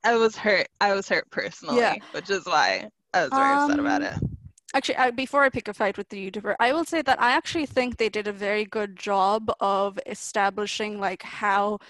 I 0.05 0.17
was 0.17 0.37
hurt. 0.37 0.69
I 0.81 0.95
was 0.95 1.09
hurt 1.09 1.31
personally, 1.31 1.77
Yeah. 1.77 1.97
which 2.13 2.31
is 2.31 2.45
why 2.47 2.89
I 3.15 3.25
was 3.25 3.35
very 3.35 3.53
upset 3.55 3.79
about 3.79 4.03
Um, 4.03 4.03
it. 4.03 4.19
Actually, 4.73 4.97
I, 4.97 5.11
before 5.11 5.43
I 5.43 5.49
pick 5.49 5.67
a 5.67 5.75
fight 5.75 5.99
with 5.99 6.11
the 6.11 6.31
YouTuber, 6.31 6.55
I 6.61 6.73
will 6.73 6.85
say 6.85 7.03
that 7.03 7.21
I 7.21 7.33
actually 7.33 7.67
think 7.67 7.97
they 7.97 8.09
did 8.09 8.29
a 8.29 8.33
very 8.33 8.65
good 8.65 8.97
job 8.97 9.51
of 9.59 9.99
establishing 10.07 11.01
like 11.01 11.23
how 11.23 11.81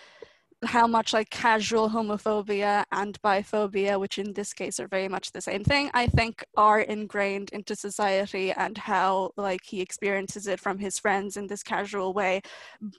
how 0.65 0.87
much 0.87 1.13
like 1.13 1.31
casual 1.31 1.89
homophobia 1.89 2.85
and 2.93 3.21
biphobia, 3.23 3.99
which 3.99 4.19
in 4.19 4.33
this 4.33 4.53
case 4.53 4.79
are 4.79 4.89
very 4.89 5.09
much 5.09 5.33
the 5.33 5.41
same 5.41 5.65
thing, 5.65 5.91
I 5.95 6.07
think 6.07 6.45
are 6.57 6.81
ingrained 6.81 7.51
into 7.51 7.75
society 7.75 8.53
and 8.53 8.77
how 8.77 9.31
like 9.37 9.63
he 9.65 9.81
experiences 9.81 10.47
it 10.47 10.61
from 10.61 10.79
his 10.79 10.99
friends 10.99 11.37
in 11.37 11.47
this 11.47 11.63
casual 11.63 12.13
way. 12.13 12.43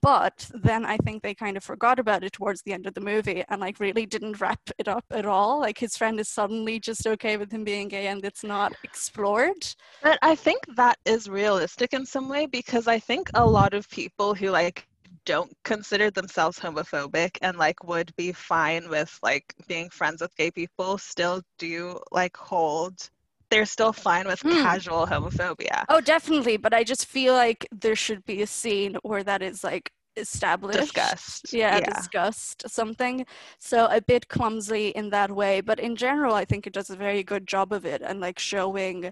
But 0.01 0.49
then 0.53 0.85
I 0.85 0.97
think 0.97 1.21
they 1.21 1.35
kind 1.35 1.55
of 1.55 1.63
forgot 1.63 1.99
about 1.99 2.23
it 2.23 2.33
towards 2.33 2.61
the 2.63 2.73
end 2.73 2.87
of 2.87 2.93
the 2.93 3.01
movie 3.01 3.43
and 3.49 3.61
like 3.61 3.79
really 3.79 4.05
didn't 4.05 4.41
wrap 4.41 4.61
it 4.79 4.87
up 4.87 5.05
at 5.11 5.25
all. 5.25 5.59
Like 5.59 5.77
his 5.77 5.95
friend 5.95 6.19
is 6.19 6.29
suddenly 6.29 6.79
just 6.79 7.05
okay 7.05 7.37
with 7.37 7.51
him 7.51 7.63
being 7.63 7.87
gay 7.87 8.07
and 8.07 8.25
it's 8.25 8.43
not 8.43 8.73
explored. 8.83 9.65
But 10.01 10.17
I 10.21 10.35
think 10.35 10.59
that 10.75 10.97
is 11.05 11.29
realistic 11.29 11.93
in 11.93 12.05
some 12.05 12.27
way 12.27 12.47
because 12.47 12.87
I 12.87 12.97
think 12.97 13.29
a 13.33 13.45
lot 13.45 13.73
of 13.73 13.89
people 13.89 14.33
who 14.33 14.49
like 14.49 14.87
don't 15.31 15.55
consider 15.63 16.11
themselves 16.11 16.59
homophobic 16.59 17.37
and 17.41 17.57
like 17.57 17.81
would 17.85 18.11
be 18.17 18.33
fine 18.33 18.89
with 18.89 19.11
like 19.23 19.45
being 19.67 19.89
friends 19.89 20.19
with 20.21 20.35
gay 20.35 20.51
people 20.51 20.97
still 20.97 21.41
do 21.57 21.97
like 22.11 22.35
hold 22.35 23.09
they're 23.49 23.65
still 23.65 23.93
fine 23.93 24.27
with 24.27 24.41
Hmm. 24.43 24.63
casual 24.63 25.05
homophobia 25.07 25.85
Oh, 25.89 26.01
definitely. 26.01 26.57
But 26.57 26.73
I 26.73 26.83
just 26.83 27.05
feel 27.05 27.33
like 27.33 27.65
there 27.71 27.95
should 27.95 28.25
be 28.25 28.41
a 28.41 28.47
scene 28.47 28.97
where 29.03 29.23
that 29.23 29.41
is 29.41 29.63
like 29.63 29.91
established. 30.17 30.79
discussed 30.79 31.53
Yeah, 31.53 31.79
yeah 31.79 31.85
discussed 31.93 32.63
something. 32.67 33.25
So 33.59 33.87
a 33.87 34.01
bit 34.01 34.27
clumsy 34.27 34.89
in 34.89 35.09
that 35.11 35.31
way. 35.31 35.61
But 35.61 35.79
in 35.79 35.95
general, 35.95 36.33
I 36.35 36.45
think 36.45 36.67
it 36.67 36.73
does 36.73 36.89
a 36.89 36.95
very 36.95 37.23
good 37.23 37.47
job 37.47 37.73
of 37.73 37.85
it 37.85 38.01
and 38.01 38.19
like 38.19 38.39
showing 38.39 39.11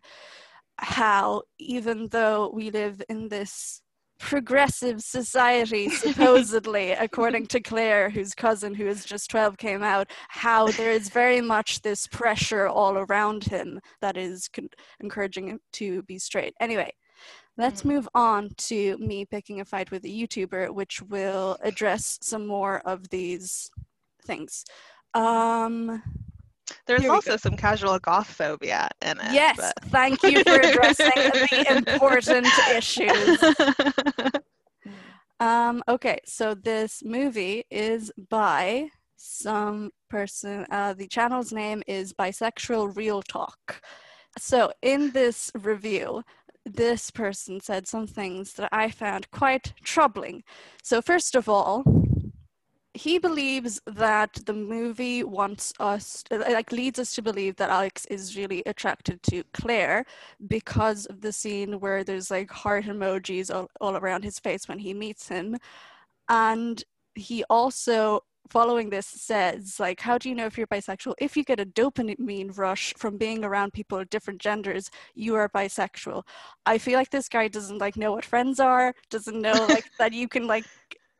how 0.78 1.44
even 1.60 2.08
though 2.10 2.52
we 2.54 2.72
live 2.72 3.02
in 3.10 3.30
this 3.30 3.82
progressive 4.20 5.02
society 5.02 5.90
supposedly 5.90 6.92
according 7.08 7.48
to 7.48 7.60
claire 7.62 8.10
whose 8.10 8.34
cousin 8.36 8.74
who 8.74 8.86
is 8.86 9.06
just 9.06 9.30
12 9.30 9.58
came 9.58 9.82
out 9.82 10.12
how 10.28 10.68
there 10.72 10.92
is 10.92 11.10
very 11.10 11.40
much 11.42 11.82
this 11.82 12.06
pressure 12.08 12.68
all 12.68 12.98
around 12.98 13.46
him 13.46 13.80
that 14.02 14.18
is 14.18 14.50
con- 14.50 14.70
encouraging 15.00 15.48
him 15.48 15.60
to 15.72 16.04
be 16.04 16.20
straight 16.20 16.54
anyway 16.60 16.92
let's 17.58 17.82
Mhm. 17.84 17.86
move 17.86 18.10
on 18.14 18.50
to 18.58 18.98
me 18.98 19.26
picking 19.26 19.62
a 19.62 19.66
fight 19.66 19.90
with 19.90 20.04
a 20.04 20.10
youtuber 20.10 20.70
which 20.70 21.02
will 21.04 21.58
address 21.62 22.20
some 22.22 22.46
more 22.46 22.80
of 22.86 23.10
these 23.10 23.72
things 24.26 24.66
um 25.14 26.04
there's 26.88 27.06
also 27.06 27.36
some 27.38 27.56
casual 27.58 27.98
goth 28.00 28.28
phobia 28.28 28.88
in 29.02 29.12
it 29.20 29.34
yes 29.34 29.56
but- 29.58 29.74
thank 29.90 30.22
you 30.24 30.44
for 30.44 30.56
addressing 30.56 31.12
the 31.16 31.66
important 31.78 32.48
issues 32.72 33.40
Um, 35.40 35.82
okay, 35.88 36.20
so 36.26 36.54
this 36.54 37.02
movie 37.04 37.64
is 37.72 38.12
by 38.30 38.90
some 39.16 39.92
person. 40.10 40.66
Uh, 40.70 40.94
the 40.94 41.08
channel's 41.08 41.54
name 41.54 41.82
is 41.88 42.14
Bisexual 42.14 42.96
Real 42.98 43.22
Talk. 43.22 43.82
So, 44.38 44.72
in 44.82 45.12
this 45.12 45.50
review, 45.56 46.24
this 46.66 47.10
person 47.10 47.62
said 47.62 47.88
some 47.88 48.06
things 48.06 48.54
that 48.54 48.68
I 48.74 48.92
found 48.92 49.32
quite 49.32 49.74
troubling. 49.82 50.44
So, 50.84 51.02
first 51.02 51.36
of 51.36 51.48
all, 51.48 51.84
he 53.00 53.18
believes 53.18 53.80
that 53.86 54.34
the 54.46 54.54
movie 54.54 55.24
wants 55.24 55.72
us, 55.80 56.22
like, 56.30 56.70
leads 56.74 57.00
us 57.00 57.16
to 57.16 57.22
believe 57.22 57.56
that 57.56 57.70
Alex 57.70 58.06
is 58.08 58.36
really 58.36 58.62
attracted 58.66 59.24
to 59.24 59.42
Claire 59.54 60.04
because 60.50 61.06
of 61.06 61.22
the 61.22 61.32
scene 61.32 61.80
where 61.80 62.04
there's 62.04 62.30
like 62.30 62.52
heart 62.52 62.84
emojis 62.84 63.56
all, 63.56 63.70
all 63.80 63.96
around 63.96 64.26
his 64.26 64.38
face 64.38 64.68
when 64.68 64.80
he 64.80 64.94
meets 64.94 65.30
him. 65.30 65.56
And 66.28 66.84
he 67.16 67.46
also, 67.50 68.20
following 68.50 68.90
this, 68.90 69.08
says, 69.08 69.80
like, 69.80 70.02
how 70.02 70.18
do 70.18 70.28
you 70.28 70.36
know 70.36 70.48
if 70.48 70.58
you're 70.58 70.68
bisexual? 70.68 71.14
If 71.20 71.38
you 71.38 71.46
get 71.46 71.62
a 71.62 71.66
dopamine 71.66 72.58
rush 72.58 72.94
from 72.98 73.18
being 73.18 73.46
around 73.46 73.72
people 73.72 73.98
of 73.98 74.10
different 74.10 74.42
genders, 74.42 74.90
you 75.16 75.36
are 75.36 75.48
bisexual. 75.48 76.24
I 76.66 76.78
feel 76.78 76.98
like 77.00 77.12
this 77.12 77.30
guy 77.30 77.48
doesn't 77.48 77.78
like 77.78 77.96
know 77.96 78.12
what 78.12 78.26
friends 78.26 78.60
are, 78.60 78.94
doesn't 79.10 79.40
know 79.40 79.66
like 79.70 79.86
that 80.00 80.12
you 80.12 80.28
can 80.28 80.48
like 80.48 80.66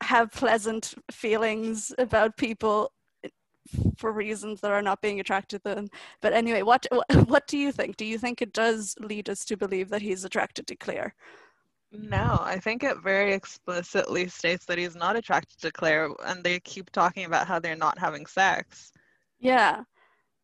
have 0.02 0.32
pleasant 0.32 0.94
feelings 1.10 1.92
about 1.98 2.36
people 2.36 2.92
for 3.96 4.12
reasons 4.12 4.60
that 4.60 4.70
are 4.70 4.82
not 4.82 5.00
being 5.00 5.20
attracted 5.20 5.62
to 5.62 5.74
them. 5.74 5.88
But 6.20 6.32
anyway, 6.32 6.62
what 6.62 6.86
what 7.26 7.46
do 7.46 7.58
you 7.58 7.72
think? 7.72 7.96
Do 7.96 8.04
you 8.04 8.18
think 8.18 8.42
it 8.42 8.52
does 8.52 8.94
lead 9.00 9.28
us 9.28 9.44
to 9.46 9.56
believe 9.56 9.88
that 9.90 10.02
he's 10.02 10.24
attracted 10.24 10.66
to 10.68 10.76
Claire? 10.76 11.14
No, 11.92 12.38
I 12.40 12.58
think 12.58 12.84
it 12.84 12.98
very 13.02 13.32
explicitly 13.32 14.28
states 14.28 14.64
that 14.66 14.78
he's 14.78 14.94
not 14.94 15.16
attracted 15.16 15.60
to 15.60 15.72
Claire, 15.72 16.10
and 16.24 16.44
they 16.44 16.60
keep 16.60 16.90
talking 16.90 17.24
about 17.24 17.48
how 17.48 17.58
they're 17.58 17.74
not 17.74 17.98
having 17.98 18.26
sex. 18.26 18.92
Yeah. 19.40 19.82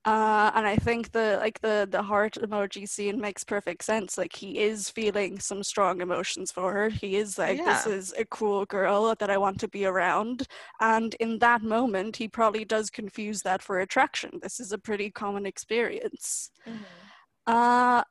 Uh, 0.07 0.53
and 0.55 0.65
I 0.69 0.77
think 0.77 1.11
the 1.11 1.37
like 1.41 1.61
the 1.63 1.89
the 1.91 2.01
heart 2.01 2.35
emoji 2.41 2.89
scene 2.89 3.21
makes 3.21 3.43
perfect 3.43 3.83
sense. 3.83 4.17
Like 4.17 4.37
he 4.37 4.61
is 4.61 4.89
feeling 4.89 5.41
some 5.41 5.65
strong 5.65 6.01
emotions 6.01 6.53
for 6.53 6.73
her. 6.73 6.89
He 6.91 7.17
is 7.17 7.39
like, 7.39 7.59
this 7.65 7.87
is 7.89 8.15
a 8.17 8.25
cool 8.27 8.65
girl 8.67 9.17
that 9.19 9.31
I 9.31 9.37
want 9.37 9.59
to 9.61 9.69
be 9.69 9.85
around. 9.85 10.47
And 10.81 11.15
in 11.19 11.41
that 11.41 11.63
moment, 11.63 12.17
he 12.19 12.29
probably 12.29 12.65
does 12.65 12.89
confuse 12.89 13.43
that 13.43 13.63
for 13.63 13.81
attraction. 13.81 14.39
This 14.43 14.61
is 14.61 14.71
a 14.71 14.79
pretty 14.79 15.11
common 15.11 15.45
experience. 15.45 16.51
Uh, 17.49 18.05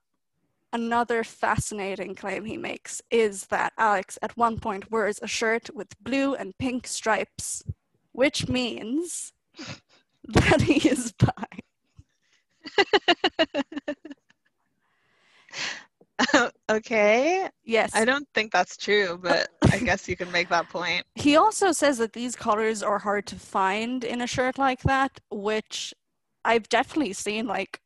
another 0.73 1.23
fascinating 1.23 2.13
claim 2.13 2.43
he 2.43 2.57
makes 2.57 3.01
is 3.09 3.45
that 3.47 3.71
Alex 3.77 4.19
at 4.21 4.35
one 4.35 4.59
point 4.59 4.91
wears 4.91 5.19
a 5.21 5.27
shirt 5.27 5.69
with 5.73 5.97
blue 6.03 6.35
and 6.35 6.57
pink 6.57 6.87
stripes, 6.87 7.63
which 8.11 8.49
means 8.49 9.31
that 10.27 10.63
he 10.63 10.89
is 10.89 11.13
bi. 11.13 11.45
okay, 16.69 17.49
Yes. 17.63 17.95
I 17.95 18.05
don't 18.05 18.27
think 18.33 18.51
that's 18.51 18.77
true, 18.77 19.19
but 19.21 19.49
I 19.71 19.79
guess 19.79 20.07
you 20.07 20.15
can 20.15 20.31
make 20.31 20.49
that 20.49 20.69
point. 20.69 21.03
He 21.15 21.35
also 21.35 21.71
says 21.71 21.97
that 21.97 22.13
these 22.13 22.35
colors 22.35 22.83
are 22.83 22.99
hard 22.99 23.25
to 23.27 23.35
find 23.35 24.03
in 24.03 24.21
a 24.21 24.27
shirt 24.27 24.57
like 24.57 24.81
that, 24.83 25.19
which 25.29 25.93
I've 26.43 26.69
definitely 26.69 27.13
seen 27.13 27.47
like 27.47 27.79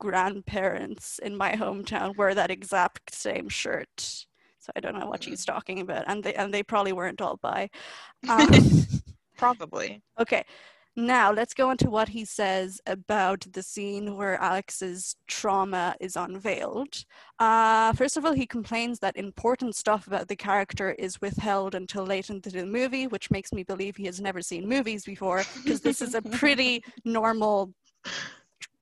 grandparents 0.00 1.18
in 1.20 1.36
my 1.36 1.52
hometown 1.52 2.16
wear 2.16 2.34
that 2.34 2.50
exact 2.50 3.14
same 3.14 3.48
shirt. 3.48 4.26
So 4.58 4.72
I 4.74 4.80
don't 4.80 4.98
know 4.98 5.06
what 5.06 5.22
she's 5.22 5.44
talking 5.44 5.80
about, 5.80 6.04
and 6.08 6.24
they 6.24 6.34
and 6.34 6.52
they 6.52 6.64
probably 6.64 6.92
weren't 6.92 7.20
all 7.22 7.38
bi. 7.40 7.70
Um, 8.28 8.48
Probably. 9.36 10.02
Okay, 10.18 10.44
now 10.96 11.30
let's 11.30 11.52
go 11.54 11.70
into 11.70 11.90
what 11.90 12.08
he 12.08 12.24
says 12.24 12.80
about 12.86 13.46
the 13.52 13.62
scene 13.62 14.16
where 14.16 14.40
Alex's 14.40 15.14
trauma 15.26 15.94
is 16.00 16.16
unveiled. 16.16 17.04
Uh, 17.38 17.92
first 17.92 18.16
of 18.16 18.24
all, 18.24 18.32
he 18.32 18.46
complains 18.46 18.98
that 19.00 19.16
important 19.16 19.76
stuff 19.76 20.06
about 20.06 20.28
the 20.28 20.36
character 20.36 20.92
is 20.92 21.20
withheld 21.20 21.74
until 21.74 22.04
late 22.04 22.30
into 22.30 22.48
the 22.50 22.64
movie, 22.64 23.06
which 23.06 23.30
makes 23.30 23.52
me 23.52 23.62
believe 23.62 23.96
he 23.96 24.06
has 24.06 24.20
never 24.20 24.40
seen 24.40 24.66
movies 24.68 25.04
before, 25.04 25.44
because 25.62 25.82
this 25.82 26.00
is 26.00 26.14
a 26.14 26.22
pretty 26.40 26.82
normal 27.04 27.74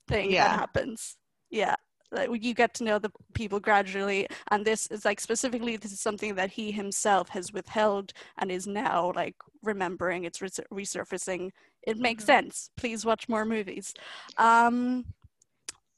thing 0.06 0.30
Yeah. 0.30 0.44
that 0.48 0.58
happens. 0.60 1.16
Yeah. 1.50 1.74
You 2.22 2.54
get 2.54 2.74
to 2.74 2.84
know 2.84 2.98
the 2.98 3.10
people 3.34 3.60
gradually, 3.60 4.26
and 4.50 4.64
this 4.64 4.86
is 4.88 5.04
like 5.04 5.20
specifically, 5.20 5.76
this 5.76 5.92
is 5.92 6.00
something 6.00 6.34
that 6.36 6.50
he 6.50 6.70
himself 6.72 7.28
has 7.30 7.52
withheld 7.52 8.12
and 8.38 8.50
is 8.50 8.66
now 8.66 9.12
like 9.14 9.36
remembering. 9.62 10.24
It's 10.24 10.40
res- 10.42 10.60
resurfacing. 10.72 11.50
It 11.86 11.98
makes 11.98 12.24
Mhm. 12.24 12.26
sense. 12.26 12.70
Please 12.76 13.04
watch 13.04 13.28
more 13.28 13.44
movies. 13.44 13.94
Um, 14.38 15.04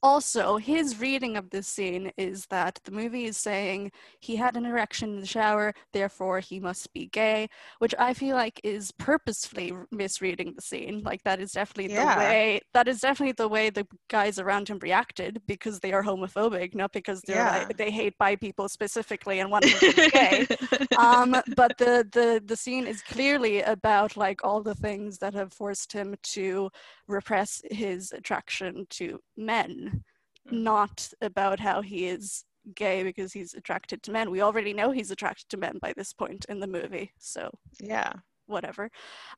also, 0.03 0.57
his 0.59 1.01
reading 1.01 1.37
of 1.37 1.51
this 1.51 1.67
scene 1.67 2.13
is 2.17 2.47
that 2.47 2.79
the 2.85 2.93
movie 2.93 3.25
is 3.25 3.37
saying 3.37 3.91
he 4.21 4.37
had 4.37 4.57
an 4.57 4.65
erection 4.67 5.15
in 5.15 5.21
the 5.21 5.27
shower, 5.27 5.73
therefore 5.93 6.41
he 6.41 6.61
must 6.61 6.93
be 6.93 7.07
gay, 7.07 7.49
which 7.79 7.95
I 7.99 8.15
feel 8.15 8.37
like 8.37 8.61
is 8.63 8.93
purposefully 8.93 9.73
misreading 9.91 10.53
the 10.55 10.63
scene. 10.63 11.03
Like 11.03 11.23
that 11.25 11.41
is 11.41 11.53
definitely 11.53 11.89
Yeah. 11.95 12.15
the 12.15 12.21
way 12.21 12.61
that 12.75 12.89
is 12.89 13.01
definitely 13.01 13.33
the 13.33 13.49
way 13.49 13.71
the 13.71 13.87
guys 14.09 14.39
around 14.39 14.69
him 14.69 14.79
reacted 14.81 15.43
because 15.47 15.81
they 15.81 15.93
are 15.93 16.03
homophobic, 16.05 16.75
not 16.75 16.93
because 16.93 17.23
they're 17.23 17.37
Yeah. 17.37 17.51
like 17.51 17.77
they 17.77 17.91
hate 17.91 18.17
bi 18.19 18.37
people 18.37 18.69
specifically 18.69 19.41
and 19.41 19.51
want 19.51 19.69
them 19.71 19.81
to 19.81 19.93
be 19.93 20.05
gay 20.05 20.47
um 20.97 21.37
but 21.57 21.77
the 21.79 22.07
the 22.13 22.43
the 22.45 22.57
scene 22.57 22.87
is 22.87 23.03
clearly 23.03 23.63
about 23.63 24.17
like 24.17 24.41
all 24.45 24.63
the 24.63 24.75
things 24.75 25.19
that 25.19 25.35
have 25.35 25.53
forced 25.53 25.93
him 25.93 26.15
to 26.23 26.71
repress 27.09 27.63
his 27.71 28.13
attraction 28.13 28.87
to 28.91 29.21
men 29.37 30.05
Mhm. 30.49 30.63
not 30.63 31.13
about 31.21 31.59
how 31.61 31.83
he 31.83 32.07
is 32.07 32.45
gay 32.75 33.03
because 33.03 33.33
he's 33.33 33.55
attracted 33.55 34.03
to 34.03 34.11
men 34.13 34.31
we 34.31 34.41
already 34.43 34.73
know 34.73 34.91
he's 34.91 35.11
attracted 35.13 35.49
to 35.49 35.57
men 35.57 35.79
by 35.81 35.93
this 35.97 36.13
point 36.13 36.45
in 36.49 36.61
the 36.61 36.67
movie 36.67 37.13
so 37.19 37.51
yeah. 37.81 38.13
whatever. 38.47 38.91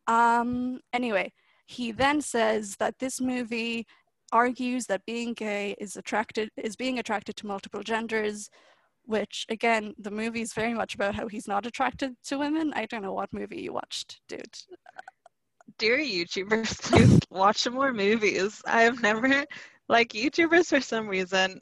Um, 0.07 0.81
anyway, 0.93 1.33
he 1.67 1.93
then 1.93 2.21
says 2.21 2.77
that 2.77 2.99
this 2.99 3.21
movie 3.21 3.87
argues 4.33 4.87
that 4.87 5.05
being 5.07 5.33
gay 5.35 5.75
is 5.79 5.97
attracted 5.97 6.51
is 6.57 6.77
being 6.77 6.99
attracted 6.99 7.37
to 7.37 7.47
multiple 7.47 7.83
genders, 7.83 8.51
which 9.05 9.47
again, 9.49 9.95
the 9.99 10.11
movie 10.11 10.43
is 10.43 10.53
very 10.53 10.75
much 10.75 10.95
about 10.95 11.15
how 11.15 11.29
he's 11.29 11.49
not 11.49 11.65
attracted 11.67 12.15
to 12.25 12.39
women. 12.39 12.73
I 12.75 12.87
don't 12.87 13.03
know 13.03 13.15
what 13.15 13.33
movie 13.33 13.63
you 13.63 13.73
watched, 13.73 14.21
dude. 14.29 14.59
Dear 15.79 15.99
YouTubers, 15.99 16.83
please 16.91 17.21
watch 17.31 17.69
more 17.69 17.93
movies. 17.93 18.61
I 18.67 18.83
have 18.83 19.01
never, 19.01 19.45
like, 19.89 20.09
YouTubers 20.11 20.67
for 20.67 20.81
some 20.81 21.07
reason 21.07 21.61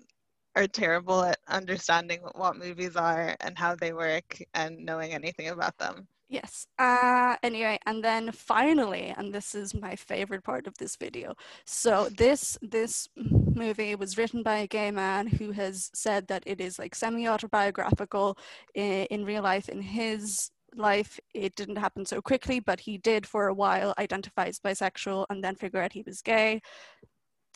are 0.56 0.66
terrible 0.66 1.22
at 1.22 1.38
understanding 1.48 2.20
what 2.34 2.56
movies 2.56 2.96
are 2.96 3.36
and 3.40 3.58
how 3.58 3.74
they 3.74 3.92
work 3.92 4.42
and 4.54 4.78
knowing 4.84 5.12
anything 5.12 5.48
about 5.48 5.76
them. 5.76 6.08
Yes. 6.28 6.66
Uh, 6.78 7.36
anyway, 7.42 7.78
and 7.86 8.02
then 8.02 8.32
finally, 8.32 9.14
and 9.16 9.32
this 9.32 9.54
is 9.54 9.74
my 9.74 9.94
favorite 9.94 10.42
part 10.42 10.66
of 10.66 10.76
this 10.78 10.96
video. 10.96 11.34
So 11.66 12.08
this 12.16 12.58
this 12.62 13.08
movie 13.14 13.94
was 13.94 14.18
written 14.18 14.42
by 14.42 14.56
a 14.58 14.66
gay 14.66 14.90
man 14.90 15.28
who 15.28 15.52
has 15.52 15.88
said 15.94 16.26
that 16.26 16.42
it 16.44 16.60
is 16.60 16.80
like 16.80 16.96
semi-autobiographical 16.96 18.38
in, 18.74 19.04
in 19.10 19.24
real 19.24 19.44
life 19.44 19.68
in 19.68 19.80
his 19.82 20.50
life, 20.78 21.18
it 21.34 21.54
didn't 21.56 21.76
happen 21.76 22.04
so 22.04 22.20
quickly, 22.20 22.60
but 22.60 22.80
he 22.80 22.98
did 22.98 23.26
for 23.26 23.48
a 23.48 23.54
while 23.54 23.94
identify 23.98 24.46
as 24.46 24.58
bisexual 24.60 25.26
and 25.30 25.42
then 25.42 25.54
figure 25.54 25.80
out 25.80 25.92
he 25.92 26.02
was 26.06 26.22
gay. 26.22 26.60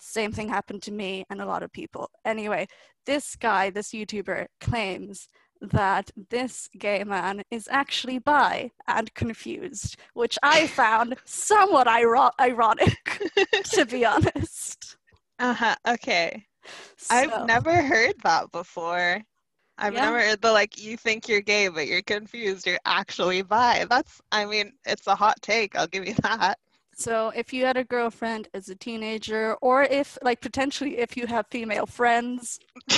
Same 0.00 0.32
thing 0.32 0.48
happened 0.48 0.82
to 0.82 0.92
me 0.92 1.24
and 1.30 1.40
a 1.40 1.46
lot 1.46 1.62
of 1.62 1.72
people. 1.72 2.10
Anyway, 2.24 2.66
this 3.06 3.36
guy, 3.36 3.70
this 3.70 3.90
YouTuber, 3.90 4.46
claims 4.60 5.28
that 5.60 6.10
this 6.30 6.68
gay 6.78 7.04
man 7.04 7.42
is 7.50 7.68
actually 7.70 8.18
bi 8.18 8.70
and 8.88 9.12
confused, 9.14 9.96
which 10.14 10.38
I 10.42 10.66
found 10.66 11.16
somewhat 11.24 11.86
iro- 11.86 12.30
ironic, 12.40 13.20
to 13.64 13.84
be 13.84 14.04
honest. 14.04 14.96
Uh 15.38 15.52
huh. 15.54 15.76
Okay. 15.86 16.46
So, 16.96 17.14
I've 17.16 17.46
never 17.46 17.82
heard 17.82 18.14
that 18.22 18.50
before. 18.52 19.22
I've 19.80 19.94
Yeah. 19.94 20.04
never 20.06 20.20
heard 20.20 20.42
the 20.42 20.52
like 20.52 20.80
you 20.82 20.96
think 20.96 21.28
you're 21.28 21.40
gay 21.40 21.68
but 21.68 21.86
you're 21.88 22.02
confused. 22.02 22.66
You're 22.66 22.78
actually 22.86 23.42
bi. 23.42 23.86
That's 23.88 24.20
I 24.30 24.44
mean, 24.44 24.72
it's 24.86 25.06
a 25.06 25.14
hot 25.14 25.40
take. 25.42 25.76
I'll 25.76 25.86
give 25.88 26.06
you 26.06 26.14
that. 26.22 26.58
So 26.94 27.32
if 27.34 27.52
you 27.52 27.64
had 27.64 27.76
a 27.78 27.84
girlfriend 27.84 28.48
as 28.52 28.68
a 28.68 28.74
teenager, 28.76 29.54
or 29.62 29.84
if 29.84 30.18
like 30.22 30.40
potentially 30.42 30.98
if 30.98 31.16
you 31.16 31.26
have 31.26 31.46
female 31.50 31.86
friends 31.86 32.58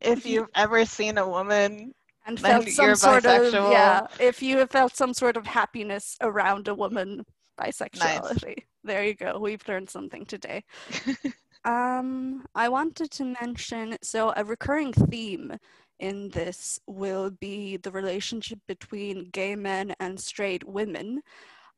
if 0.00 0.24
You- 0.24 0.32
you've 0.34 0.48
ever 0.54 0.84
seen 0.84 1.18
a 1.18 1.28
woman, 1.28 1.92
and 2.26 2.38
felt 2.38 2.68
some 2.68 2.86
you're 2.86 2.94
sort 2.94 3.26
of 3.26 3.52
yeah, 3.72 4.06
if 4.20 4.42
you 4.42 4.58
have 4.58 4.70
felt 4.70 4.94
some 4.94 5.14
sort 5.14 5.36
of 5.36 5.46
happiness 5.46 6.16
around 6.20 6.68
a 6.68 6.74
woman, 6.74 7.24
bisexuality. 7.60 8.56
There 8.84 9.04
you 9.04 9.14
go. 9.14 9.38
We've 9.40 9.66
learned 9.66 9.90
something 9.90 10.24
today. 10.26 10.62
Um, 11.64 12.46
I 12.54 12.68
wanted 12.68 13.10
to 13.12 13.24
mention 13.40 13.96
so 14.02 14.32
a 14.36 14.44
recurring 14.44 14.92
theme 14.92 15.56
in 16.00 16.28
this 16.30 16.78
will 16.86 17.30
be 17.30 17.76
the 17.76 17.90
relationship 17.90 18.58
between 18.66 19.30
gay 19.30 19.56
men 19.56 19.94
and 20.00 20.20
straight 20.20 20.66
women. 20.66 21.20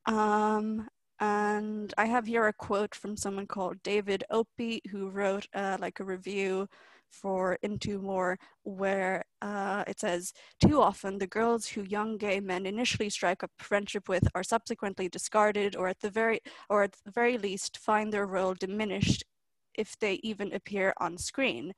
Um, 0.06 0.88
and 1.20 1.92
I 1.98 2.06
have 2.06 2.26
here 2.26 2.46
a 2.46 2.52
quote 2.52 2.94
from 2.94 3.16
someone 3.16 3.46
called 3.46 3.82
David 3.82 4.24
Opie, 4.30 4.80
who 4.90 5.10
wrote 5.10 5.46
uh, 5.54 5.76
like 5.78 6.00
a 6.00 6.04
review 6.04 6.66
for 7.10 7.58
Into 7.62 7.98
More, 8.00 8.38
where 8.62 9.24
uh, 9.42 9.84
it 9.86 10.00
says, 10.00 10.32
Too 10.64 10.80
often, 10.80 11.18
the 11.18 11.26
girls 11.26 11.66
who 11.66 11.82
young 11.82 12.16
gay 12.16 12.40
men 12.40 12.66
initially 12.66 13.10
strike 13.10 13.42
up 13.42 13.50
friendship 13.58 14.08
with 14.08 14.26
are 14.34 14.42
subsequently 14.42 15.08
discarded, 15.08 15.76
or 15.76 15.88
at 15.88 16.00
the 16.00 16.10
very, 16.10 16.40
or 16.70 16.84
at 16.84 16.94
the 17.04 17.10
very 17.10 17.36
least, 17.36 17.78
find 17.78 18.12
their 18.12 18.26
role 18.26 18.54
diminished 18.54 19.24
if 19.74 19.98
they 19.98 20.14
even 20.22 20.52
appear 20.52 20.92
on 20.98 21.18
screen. 21.18 21.72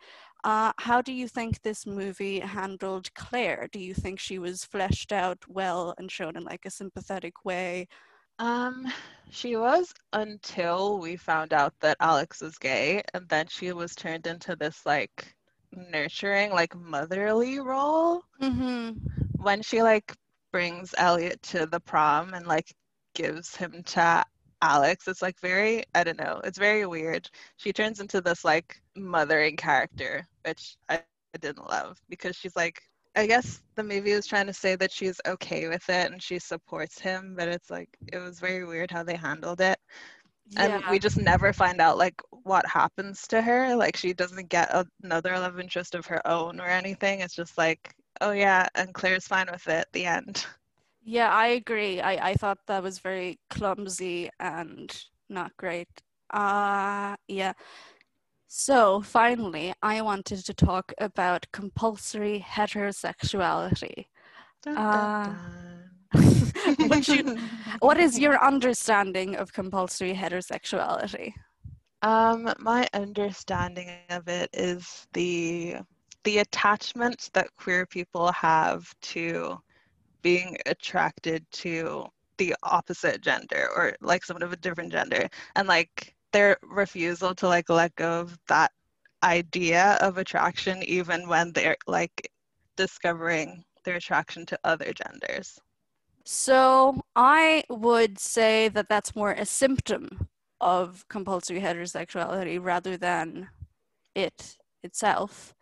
Uh, 0.44 0.72
how 0.78 1.00
do 1.00 1.12
you 1.12 1.28
think 1.28 1.62
this 1.62 1.87
movie 1.87 2.40
handled 2.40 3.12
Claire? 3.14 3.68
Do 3.70 3.78
you 3.78 3.94
think 3.94 4.18
she 4.18 4.38
was 4.38 4.64
fleshed 4.64 5.12
out 5.12 5.38
well 5.48 5.94
and 5.98 6.11
shown 6.11 6.37
in 6.37 6.44
like 6.44 6.64
a 6.64 6.70
sympathetic 6.70 7.44
way? 7.44 7.87
um, 8.38 8.87
she 9.31 9.57
was 9.57 9.92
until 10.12 10.98
we 10.98 11.16
found 11.16 11.52
out 11.52 11.74
that 11.81 11.96
Alex 12.00 12.40
was 12.40 12.59
gay, 12.59 13.02
and 13.14 13.28
then 13.28 13.46
she 13.46 13.72
was 13.72 13.94
turned 13.94 14.26
into 14.26 14.57
this 14.57 14.85
like 14.85 15.35
nurturing, 15.72 16.50
like 16.50 16.74
motherly 16.74 17.61
role. 17.61 18.22
Mm-hmm. 18.40 18.98
when 19.37 19.62
she 19.62 19.83
like 19.83 20.14
brings 20.50 20.94
Elliot 20.98 21.40
to 21.42 21.66
the 21.66 21.81
prom 21.81 22.35
and 22.35 22.46
like 22.46 22.74
gives 23.14 23.55
him 23.57 23.83
to 23.85 24.24
Alex, 24.62 25.09
it's 25.09 25.22
like 25.22 25.40
very, 25.40 25.85
I 25.94 26.05
don't 26.05 26.18
know, 26.20 26.40
it's 26.44 26.59
very 26.59 26.87
weird. 26.87 27.29
She 27.59 27.72
turns 27.72 28.01
into 28.01 28.22
this 28.22 28.44
like 28.44 28.83
mothering 28.96 29.57
character, 29.57 30.27
which 30.46 30.77
I, 30.88 30.96
I 31.35 31.38
didn't 31.38 31.70
love 31.70 32.01
because 32.09 32.37
she's 32.37 32.57
like, 32.57 32.83
I 33.16 33.27
guess 33.27 33.62
the 33.77 33.85
movie 33.85 34.14
was 34.14 34.27
trying 34.27 34.46
to 34.48 34.55
say 34.55 34.77
that 34.77 34.92
she's 34.92 35.20
okay 35.27 35.68
with 35.68 35.88
it 35.90 36.12
and 36.12 36.22
she 36.22 36.38
supports 36.38 36.98
him, 37.01 37.35
but 37.38 37.48
it's 37.48 37.70
like, 37.70 37.90
it 38.12 38.18
was 38.18 38.40
very 38.40 38.64
weird 38.66 38.90
how 38.90 39.05
they 39.05 39.16
handled 39.16 39.61
it. 39.61 39.79
And 40.57 40.70
Yeah. 40.70 40.90
we 40.90 40.98
just 41.01 41.18
never 41.18 41.53
find 41.53 41.81
out 41.81 41.98
like 41.98 42.20
what 42.31 42.66
happens 42.66 43.27
to 43.29 43.42
her. 43.42 43.75
Like 43.77 43.96
she 43.96 44.14
doesn't 44.14 44.48
get 44.51 44.75
another 45.03 45.38
love 45.38 45.59
interest 45.61 45.94
of 45.94 46.07
her 46.07 46.27
own 46.27 46.61
or 46.61 46.66
anything. 46.68 47.20
It's 47.20 47.35
just 47.35 47.59
like, 47.59 47.94
oh 48.20 48.33
yeah, 48.33 48.68
and 48.75 48.94
Claire's 48.94 49.27
fine 49.29 49.48
with 49.53 49.66
it 49.68 49.72
at 49.72 49.92
the 49.92 50.07
end. 50.07 50.46
Yeah, 51.04 51.30
I 51.30 51.48
agree. 51.48 52.00
I, 52.00 52.30
I 52.30 52.34
thought 52.34 52.58
that 52.66 52.82
was 52.82 52.98
very 52.98 53.38
clumsy 53.50 54.30
and 54.38 54.94
not 55.28 55.56
great. 55.56 55.88
Uh, 56.32 57.16
yeah. 57.28 57.52
So 58.46 59.00
finally, 59.00 59.72
I 59.82 60.00
wanted 60.02 60.44
to 60.46 60.54
talk 60.54 60.92
about 60.98 61.46
compulsory 61.52 62.44
heterosexuality. 62.46 64.06
Dun, 64.62 64.76
Uh, 64.76 64.90
dun, 64.92 65.90
Would 66.78 67.08
you- 67.08 67.36
what 67.80 67.98
is 67.98 68.18
your 68.18 68.42
understanding 68.44 69.36
of 69.36 69.52
compulsory 69.52 70.14
heterosexuality? 70.14 71.32
Um, 72.02 72.52
my 72.58 72.88
understanding 72.94 73.90
of 74.10 74.28
it 74.28 74.50
is 74.52 75.06
the 75.12 75.76
the 76.24 76.38
attachment 76.38 77.30
that 77.34 77.54
queer 77.56 77.86
people 77.86 78.30
have 78.32 78.92
to 79.02 79.60
being 80.22 80.56
attracted 80.66 81.46
to 81.52 82.06
the 82.38 82.54
opposite 82.62 83.20
gender 83.20 83.68
or 83.76 83.94
like 84.00 84.24
someone 84.24 84.42
of 84.42 84.52
a 84.52 84.56
different 84.56 84.92
gender 84.92 85.28
and 85.56 85.68
like 85.68 86.14
their 86.32 86.56
refusal 86.62 87.35
to 87.35 87.46
like 87.48 87.68
let 87.68 87.94
go 87.96 88.20
of 88.20 88.38
that 88.48 88.72
idea 89.22 89.98
of 90.00 90.18
attraction 90.18 90.82
even 90.85 91.28
when 91.28 91.52
they're 91.52 91.76
like 91.87 92.30
discovering 92.76 93.64
their 93.85 93.96
attraction 93.96 94.46
to 94.46 94.58
other 94.64 94.92
genders. 94.92 95.58
So 96.24 97.02
I 97.16 97.64
would 97.68 98.18
say 98.18 98.68
that 98.68 98.88
that's 98.88 99.16
more 99.16 99.32
a 99.32 99.44
symptom 99.46 100.28
of 100.61 101.06
compulsory 101.08 101.61
heterosexuality 101.61 102.62
rather 102.62 102.96
than 102.96 103.50
it 104.14 104.58
itself. 104.82 105.54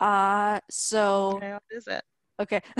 Uh, 0.00 0.60
so 0.70 1.40
Okay, 1.42 1.52
what 1.52 1.62
is 1.70 1.86
it? 1.88 2.04
Okay, 2.40 2.60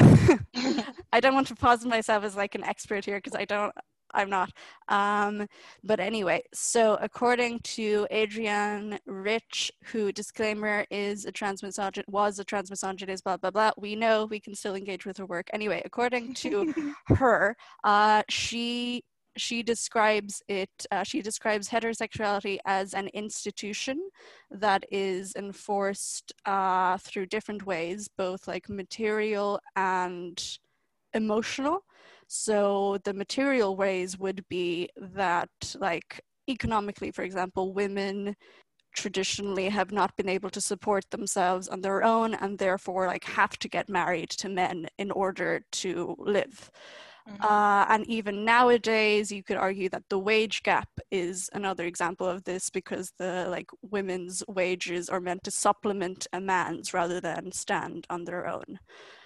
I 1.12 1.20
don't 1.20 1.34
want 1.34 1.48
to 1.48 1.54
posit 1.54 1.88
myself 1.88 2.24
as 2.24 2.36
like 2.36 2.54
an 2.54 2.64
expert 2.64 3.04
here 3.04 3.18
because 3.18 3.34
I 3.34 3.44
don't. 3.44 3.72
I'm 4.14 4.28
not. 4.28 4.50
Um, 4.88 5.46
but 5.82 5.98
anyway, 5.98 6.42
so 6.52 6.98
according 7.00 7.60
to 7.60 8.06
Adrienne 8.12 8.98
Rich, 9.06 9.72
who 9.84 10.12
disclaimer 10.12 10.84
is 10.90 11.24
a 11.24 11.32
trans 11.32 11.62
misogyn 11.62 12.02
was 12.08 12.38
a 12.38 12.44
trans 12.44 12.70
misogynist, 12.70 13.24
blah 13.24 13.38
blah 13.38 13.50
blah. 13.50 13.70
We 13.78 13.96
know 13.96 14.26
we 14.26 14.40
can 14.40 14.54
still 14.54 14.74
engage 14.74 15.06
with 15.06 15.16
her 15.16 15.26
work. 15.26 15.48
Anyway, 15.52 15.82
according 15.84 16.34
to 16.34 16.94
her, 17.06 17.56
uh, 17.84 18.22
she 18.28 19.02
she 19.36 19.62
describes 19.62 20.42
it. 20.48 20.70
Uh, 20.90 21.02
she 21.02 21.22
describes 21.22 21.68
heterosexuality 21.68 22.58
as 22.64 22.94
an 22.94 23.08
institution 23.08 24.10
that 24.50 24.84
is 24.90 25.34
enforced 25.36 26.32
uh, 26.44 26.98
through 26.98 27.26
different 27.26 27.66
ways, 27.66 28.08
both 28.16 28.46
like 28.46 28.68
material 28.68 29.60
and 29.76 30.58
emotional. 31.14 31.84
So 32.26 32.98
the 33.04 33.14
material 33.14 33.76
ways 33.76 34.18
would 34.18 34.44
be 34.48 34.88
that, 34.96 35.50
like 35.78 36.20
economically, 36.48 37.10
for 37.10 37.22
example, 37.22 37.72
women 37.72 38.34
traditionally 38.94 39.68
have 39.68 39.90
not 39.92 40.14
been 40.16 40.28
able 40.28 40.50
to 40.50 40.60
support 40.60 41.04
themselves 41.10 41.68
on 41.68 41.80
their 41.80 42.02
own 42.02 42.34
and 42.34 42.58
therefore 42.58 43.06
like 43.06 43.24
have 43.24 43.58
to 43.58 43.68
get 43.68 43.88
married 43.88 44.30
to 44.30 44.48
men 44.48 44.86
in 44.98 45.10
order 45.10 45.62
to 45.72 46.14
live. 46.18 46.70
Mhm. 47.26 47.42
Uh, 47.42 47.84
and 47.88 48.06
even 48.06 48.44
nowadays, 48.44 49.32
you 49.32 49.42
could 49.42 49.56
argue 49.56 49.88
that 49.88 50.04
the 50.08 50.18
wage 50.18 50.62
gap 50.62 50.88
is 51.10 51.50
another 51.52 51.84
example 51.84 52.26
of 52.28 52.44
this 52.44 52.70
because 52.70 53.12
the 53.18 53.46
like 53.50 53.68
women's 53.82 54.44
wages 54.48 55.08
are 55.08 55.20
meant 55.20 55.42
to 55.44 55.50
supplement 55.50 56.26
a 56.32 56.40
man's 56.40 56.94
rather 56.94 57.20
than 57.20 57.50
stand 57.52 58.06
on 58.10 58.24
their 58.24 58.46
own. 58.46 58.78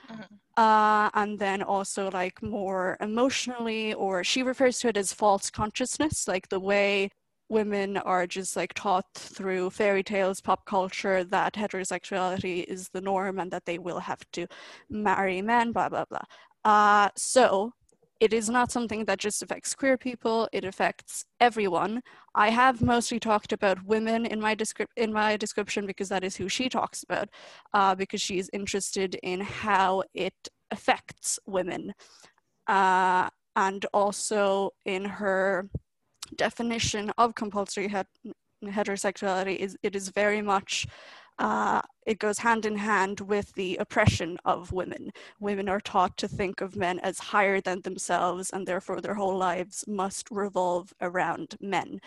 Mhm. 0.08 0.40
Uh, 0.56 1.10
and 1.12 1.38
then 1.38 1.62
also 1.62 2.10
like 2.12 2.42
more 2.42 2.96
emotionally, 3.00 3.92
or 3.92 4.24
she 4.24 4.42
refers 4.42 4.78
to 4.78 4.88
it 4.88 4.96
as 4.96 5.12
false 5.12 5.50
consciousness, 5.50 6.26
like 6.26 6.48
the 6.48 6.58
way 6.60 7.10
women 7.50 7.96
are 7.98 8.26
just 8.26 8.56
like 8.56 8.72
taught 8.74 9.04
through 9.14 9.68
fairy 9.70 10.02
tales, 10.02 10.40
pop 10.40 10.64
culture 10.64 11.22
that 11.24 11.52
heterosexuality 11.54 12.64
is 12.64 12.88
the 12.94 13.02
norm 13.02 13.38
and 13.38 13.50
that 13.50 13.66
they 13.66 13.78
will 13.78 14.00
have 14.00 14.20
to 14.32 14.46
marry 14.88 15.42
men, 15.42 15.72
blah 15.72 15.90
blah 15.90 16.06
blah. 16.08 16.22
Uh, 16.64 17.10
so 17.16 17.72
it 18.20 18.32
is 18.32 18.48
not 18.48 18.72
something 18.72 19.04
that 19.04 19.18
just 19.18 19.42
affects 19.42 19.74
queer 19.74 19.96
people, 19.98 20.48
it 20.52 20.64
affects 20.64 21.24
everyone. 21.40 22.00
I 22.34 22.50
have 22.50 22.80
mostly 22.80 23.20
talked 23.20 23.52
about 23.52 23.84
women 23.84 24.26
in 24.26 24.40
my, 24.40 24.54
descrip- 24.54 24.96
in 24.96 25.12
my 25.12 25.36
description 25.36 25.86
because 25.86 26.08
that 26.08 26.24
is 26.24 26.36
who 26.36 26.48
she 26.48 26.68
talks 26.68 27.02
about, 27.02 27.28
uh, 27.74 27.94
because 27.94 28.20
she 28.20 28.38
is 28.38 28.50
interested 28.52 29.16
in 29.22 29.40
how 29.40 30.02
it 30.14 30.34
affects 30.70 31.38
women. 31.46 31.92
Uh, 32.66 33.28
and 33.54 33.86
also 33.92 34.70
in 34.84 35.04
her 35.04 35.68
definition 36.36 37.12
of 37.18 37.34
compulsory 37.34 37.88
het- 37.88 38.06
heterosexuality 38.64 39.56
is 39.56 39.76
it 39.82 39.94
is 39.94 40.08
very 40.08 40.42
much 40.42 40.86
uh, 41.38 41.82
it 42.06 42.18
goes 42.18 42.38
hand 42.38 42.64
in 42.64 42.76
hand 42.76 43.20
with 43.20 43.52
the 43.54 43.76
oppression 43.76 44.38
of 44.44 44.72
women. 44.72 45.10
Women 45.40 45.68
are 45.68 45.80
taught 45.80 46.16
to 46.18 46.28
think 46.28 46.60
of 46.60 46.76
men 46.76 46.98
as 47.00 47.18
higher 47.18 47.60
than 47.60 47.82
themselves, 47.82 48.50
and 48.50 48.66
therefore 48.66 49.00
their 49.00 49.14
whole 49.14 49.36
lives 49.36 49.84
must 49.86 50.30
revolve 50.30 50.92
around 51.00 51.56
men. 51.60 52.00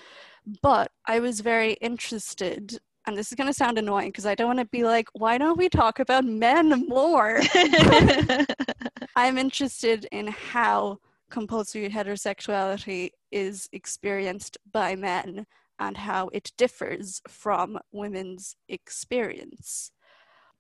But 0.61 0.91
I 1.05 1.19
was 1.19 1.41
very 1.41 1.73
interested, 1.73 2.79
and 3.05 3.17
this 3.17 3.31
is 3.31 3.35
going 3.35 3.47
to 3.47 3.53
sound 3.53 3.77
annoying 3.77 4.09
because 4.09 4.25
I 4.25 4.35
don't 4.35 4.47
want 4.47 4.59
to 4.59 4.65
be 4.65 4.83
like, 4.83 5.07
why 5.13 5.37
don't 5.37 5.57
we 5.57 5.69
talk 5.69 5.99
about 5.99 6.25
men 6.25 6.87
more? 6.87 7.41
I'm 9.15 9.37
interested 9.37 10.07
in 10.11 10.27
how 10.27 10.97
compulsory 11.29 11.89
heterosexuality 11.89 13.11
is 13.31 13.69
experienced 13.73 14.57
by 14.71 14.95
men 14.95 15.45
and 15.79 15.97
how 15.97 16.29
it 16.29 16.51
differs 16.57 17.21
from 17.27 17.79
women's 17.91 18.55
experience. 18.67 19.91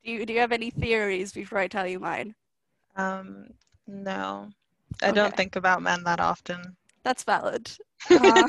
Do 0.03 0.11
you, 0.11 0.25
do 0.25 0.33
you 0.33 0.39
have 0.39 0.51
any 0.51 0.69
theories 0.69 1.31
before 1.33 1.59
I 1.59 1.67
tell 1.67 1.85
you 1.85 1.99
mine? 1.99 2.35
Um, 2.95 3.47
no, 3.87 4.49
I 5.01 5.07
okay. 5.07 5.15
don't 5.15 5.35
think 5.35 5.55
about 5.55 5.81
men 5.81 6.03
that 6.05 6.19
often. 6.19 6.77
That's 7.03 7.23
valid. 7.23 7.71
Uh, 8.11 8.47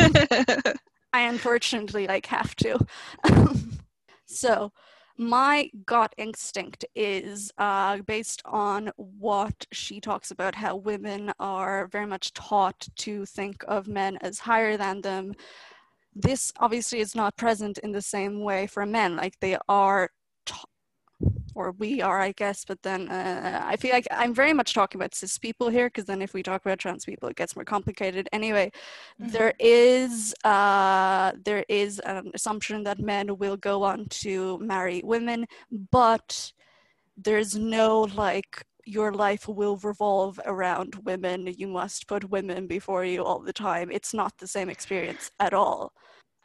I 1.12 1.22
unfortunately 1.22 2.06
like 2.06 2.26
have 2.26 2.54
to. 2.56 2.78
so, 4.26 4.72
my 5.18 5.68
gut 5.84 6.14
instinct 6.16 6.84
is 6.94 7.50
uh, 7.58 7.98
based 7.98 8.40
on 8.46 8.90
what 8.96 9.66
she 9.72 10.00
talks 10.00 10.30
about 10.30 10.54
how 10.54 10.76
women 10.76 11.32
are 11.38 11.88
very 11.88 12.06
much 12.06 12.32
taught 12.32 12.88
to 12.96 13.26
think 13.26 13.62
of 13.68 13.86
men 13.86 14.16
as 14.22 14.38
higher 14.38 14.76
than 14.76 15.02
them 15.02 15.34
this 16.14 16.52
obviously 16.58 17.00
is 17.00 17.14
not 17.14 17.36
present 17.36 17.78
in 17.78 17.92
the 17.92 18.02
same 18.02 18.40
way 18.40 18.66
for 18.66 18.84
men 18.86 19.16
like 19.16 19.38
they 19.40 19.56
are 19.68 20.10
or 21.54 21.72
we 21.72 22.00
are 22.00 22.20
i 22.20 22.32
guess 22.32 22.64
but 22.64 22.80
then 22.82 23.08
uh, 23.08 23.62
i 23.66 23.76
feel 23.76 23.92
like 23.92 24.06
i'm 24.10 24.34
very 24.34 24.52
much 24.52 24.72
talking 24.72 24.98
about 24.98 25.14
cis 25.14 25.38
people 25.38 25.68
here 25.68 25.88
because 25.88 26.04
then 26.04 26.22
if 26.22 26.32
we 26.32 26.42
talk 26.42 26.64
about 26.64 26.78
trans 26.78 27.04
people 27.04 27.28
it 27.28 27.36
gets 27.36 27.54
more 27.54 27.64
complicated 27.64 28.28
anyway 28.32 28.70
mm-hmm. 29.20 29.30
there 29.30 29.52
is 29.58 30.34
uh, 30.44 31.32
there 31.44 31.64
is 31.68 31.98
an 32.00 32.30
assumption 32.34 32.82
that 32.82 32.98
men 32.98 33.36
will 33.38 33.56
go 33.56 33.82
on 33.82 34.06
to 34.06 34.58
marry 34.58 35.02
women 35.04 35.46
but 35.90 36.52
there's 37.16 37.54
no 37.54 38.02
like 38.14 38.64
your 38.90 39.12
life 39.12 39.46
will 39.48 39.76
revolve 39.76 40.40
around 40.44 40.96
women. 41.04 41.46
You 41.46 41.68
must 41.68 42.08
put 42.08 42.30
women 42.30 42.66
before 42.66 43.04
you 43.04 43.24
all 43.24 43.40
the 43.40 43.52
time. 43.52 43.90
It's 43.90 44.12
not 44.12 44.36
the 44.38 44.46
same 44.46 44.68
experience 44.68 45.30
at 45.38 45.54
all. 45.54 45.92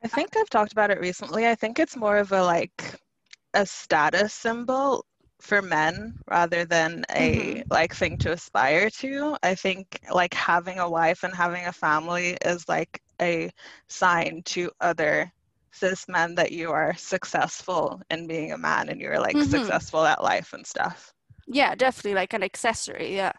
I 0.04 0.08
think 0.08 0.38
I've 0.38 0.50
talked 0.50 0.72
about 0.72 0.92
it 0.92 1.00
recently. 1.00 1.48
I 1.48 1.56
think 1.56 1.80
it's 1.80 1.96
more 1.96 2.18
of 2.18 2.32
a 2.32 2.44
like 2.44 3.00
a 3.56 3.66
status 3.66 4.34
symbol 4.34 5.04
for 5.40 5.62
men 5.62 6.14
rather 6.28 6.66
than 6.66 7.04
a 7.10 7.36
mm-hmm. 7.36 7.62
like 7.72 7.96
thing 7.96 8.18
to 8.20 8.34
aspire 8.34 8.90
to. 8.90 9.36
I 9.42 9.56
think 9.56 10.00
like 10.14 10.34
having 10.34 10.78
a 10.78 10.90
wife 10.90 11.24
and 11.24 11.34
having 11.34 11.66
a 11.66 11.74
family 11.74 12.38
is 12.46 12.70
like 12.70 13.02
a 13.20 13.50
sign 13.88 14.44
to 14.46 14.70
other 14.80 15.32
cis 15.72 16.08
men 16.08 16.36
that 16.36 16.52
you 16.52 16.72
are 16.72 16.94
successful 16.96 18.02
in 18.12 18.28
being 18.28 18.52
a 18.52 18.58
man 18.58 18.90
and 18.90 19.02
you're 19.02 19.20
like 19.20 19.36
mm-hmm. 19.36 19.50
successful 19.50 20.06
at 20.06 20.24
life 20.24 20.54
and 20.54 20.66
stuff. 20.66 21.15
Yeah, 21.48 21.76
definitely 21.76 22.16
like 22.16 22.34
an 22.34 22.44
accessory. 22.44 23.16
Yeah. 23.16 23.34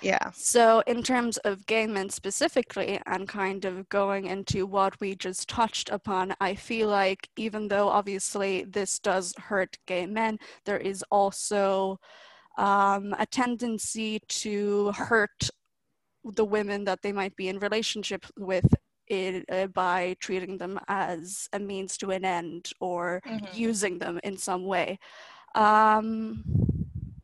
Yeah. 0.00 0.30
So, 0.34 0.82
in 0.88 1.02
terms 1.04 1.36
of 1.38 1.64
gay 1.66 1.86
men 1.86 2.10
specifically, 2.10 3.00
and 3.06 3.28
kind 3.28 3.64
of 3.64 3.88
going 3.88 4.26
into 4.26 4.66
what 4.66 5.00
we 5.00 5.14
just 5.14 5.48
touched 5.48 5.90
upon, 5.90 6.34
I 6.40 6.56
feel 6.56 6.88
like 6.88 7.28
even 7.36 7.68
though 7.68 7.88
obviously 7.88 8.64
this 8.64 8.98
does 8.98 9.32
hurt 9.38 9.78
gay 9.86 10.06
men, 10.06 10.38
there 10.64 10.78
is 10.78 11.04
also 11.10 11.98
um, 12.58 13.14
a 13.18 13.26
tendency 13.26 14.18
to 14.28 14.90
hurt 14.92 15.50
the 16.24 16.44
women 16.44 16.84
that 16.84 17.02
they 17.02 17.12
might 17.12 17.36
be 17.36 17.48
in 17.48 17.58
relationship 17.60 18.26
with 18.36 18.66
it, 19.06 19.44
uh, 19.50 19.66
by 19.68 20.16
treating 20.20 20.58
them 20.58 20.80
as 20.88 21.48
a 21.52 21.58
means 21.58 21.96
to 21.98 22.10
an 22.10 22.24
end 22.24 22.70
or 22.80 23.20
mm-hmm. 23.26 23.46
using 23.54 23.98
them 23.98 24.18
in 24.24 24.36
some 24.36 24.64
way. 24.64 24.98
Um, 25.54 26.44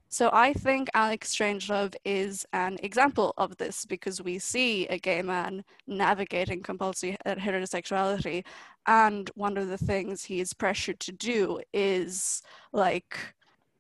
so 0.09 0.31
I 0.33 0.53
think 0.53 0.89
Alex 0.95 1.35
Strangelove 1.35 1.95
is 2.05 2.47
an 2.53 2.79
example 2.83 3.35
of 3.37 3.57
this 3.57 3.85
because 3.85 4.23
we 4.23 4.39
see 4.39 4.87
a 4.87 4.99
gay 4.99 5.23
man 5.23 5.65
navigating 5.87 6.63
compulsory 6.63 7.17
heterosexuality, 7.27 8.45
and 8.87 9.31
one 9.35 9.57
of 9.57 9.69
the 9.69 9.79
things 9.79 10.25
he 10.25 10.41
is 10.41 10.55
pressured 10.55 11.01
to 11.01 11.13
do 11.13 11.61
is 11.73 12.43
like 12.73 13.19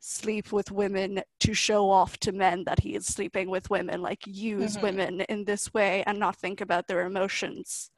sleep 0.00 0.52
with 0.52 0.70
women 0.70 1.20
to 1.40 1.54
show 1.54 1.90
off 1.90 2.18
to 2.18 2.32
men 2.32 2.64
that 2.64 2.80
he 2.80 2.94
is 2.94 3.06
sleeping 3.06 3.50
with 3.50 3.70
women, 3.70 4.00
like 4.00 4.26
use 4.26 4.74
mm-hmm. 4.74 4.86
women 4.86 5.20
in 5.22 5.44
this 5.44 5.72
way 5.74 6.02
and 6.06 6.18
not 6.18 6.36
think 6.36 6.60
about 6.60 6.86
their 6.86 7.06
emotions. 7.06 7.90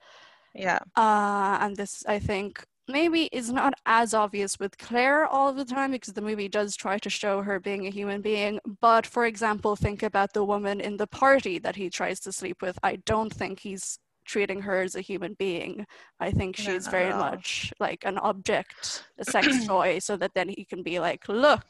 Yeah. 0.54 0.80
Uh, 0.96 1.58
and 1.60 1.76
this, 1.76 2.04
I 2.06 2.18
think, 2.18 2.64
maybe 2.90 3.28
is 3.32 3.50
not 3.50 3.74
as 3.86 4.14
obvious 4.14 4.58
with 4.58 4.76
Claire 4.78 5.26
all 5.26 5.52
the 5.52 5.64
time 5.64 5.92
because 5.92 6.14
the 6.14 6.22
movie 6.22 6.48
does 6.48 6.76
try 6.76 6.98
to 6.98 7.10
show 7.10 7.42
her 7.42 7.60
being 7.60 7.86
a 7.86 7.90
human 7.90 8.20
being. 8.20 8.60
But 8.80 9.06
for 9.06 9.26
example, 9.26 9.76
think 9.76 10.02
about 10.02 10.32
the 10.32 10.44
woman 10.44 10.80
in 10.80 10.96
the 10.96 11.06
party 11.06 11.58
that 11.58 11.76
he 11.76 11.90
tries 11.90 12.20
to 12.20 12.32
sleep 12.32 12.62
with. 12.62 12.78
I 12.82 12.96
don't 13.06 13.32
think 13.32 13.60
he's 13.60 13.98
treating 14.24 14.62
her 14.62 14.82
as 14.82 14.94
a 14.94 15.00
human 15.00 15.34
being. 15.34 15.86
I 16.20 16.30
think 16.30 16.56
she's 16.56 16.86
no, 16.86 16.90
very 16.90 17.12
much 17.12 17.72
like 17.80 18.04
an 18.04 18.18
object, 18.18 19.04
a 19.18 19.24
sex 19.34 19.66
toy, 19.66 19.98
so 19.98 20.16
that 20.16 20.32
then 20.34 20.48
he 20.48 20.64
can 20.64 20.82
be 20.82 21.00
like, 21.00 21.28
look, 21.28 21.64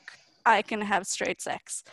I 0.45 0.63
can 0.63 0.81
have 0.81 1.07
straight 1.07 1.41
sex. 1.41 1.85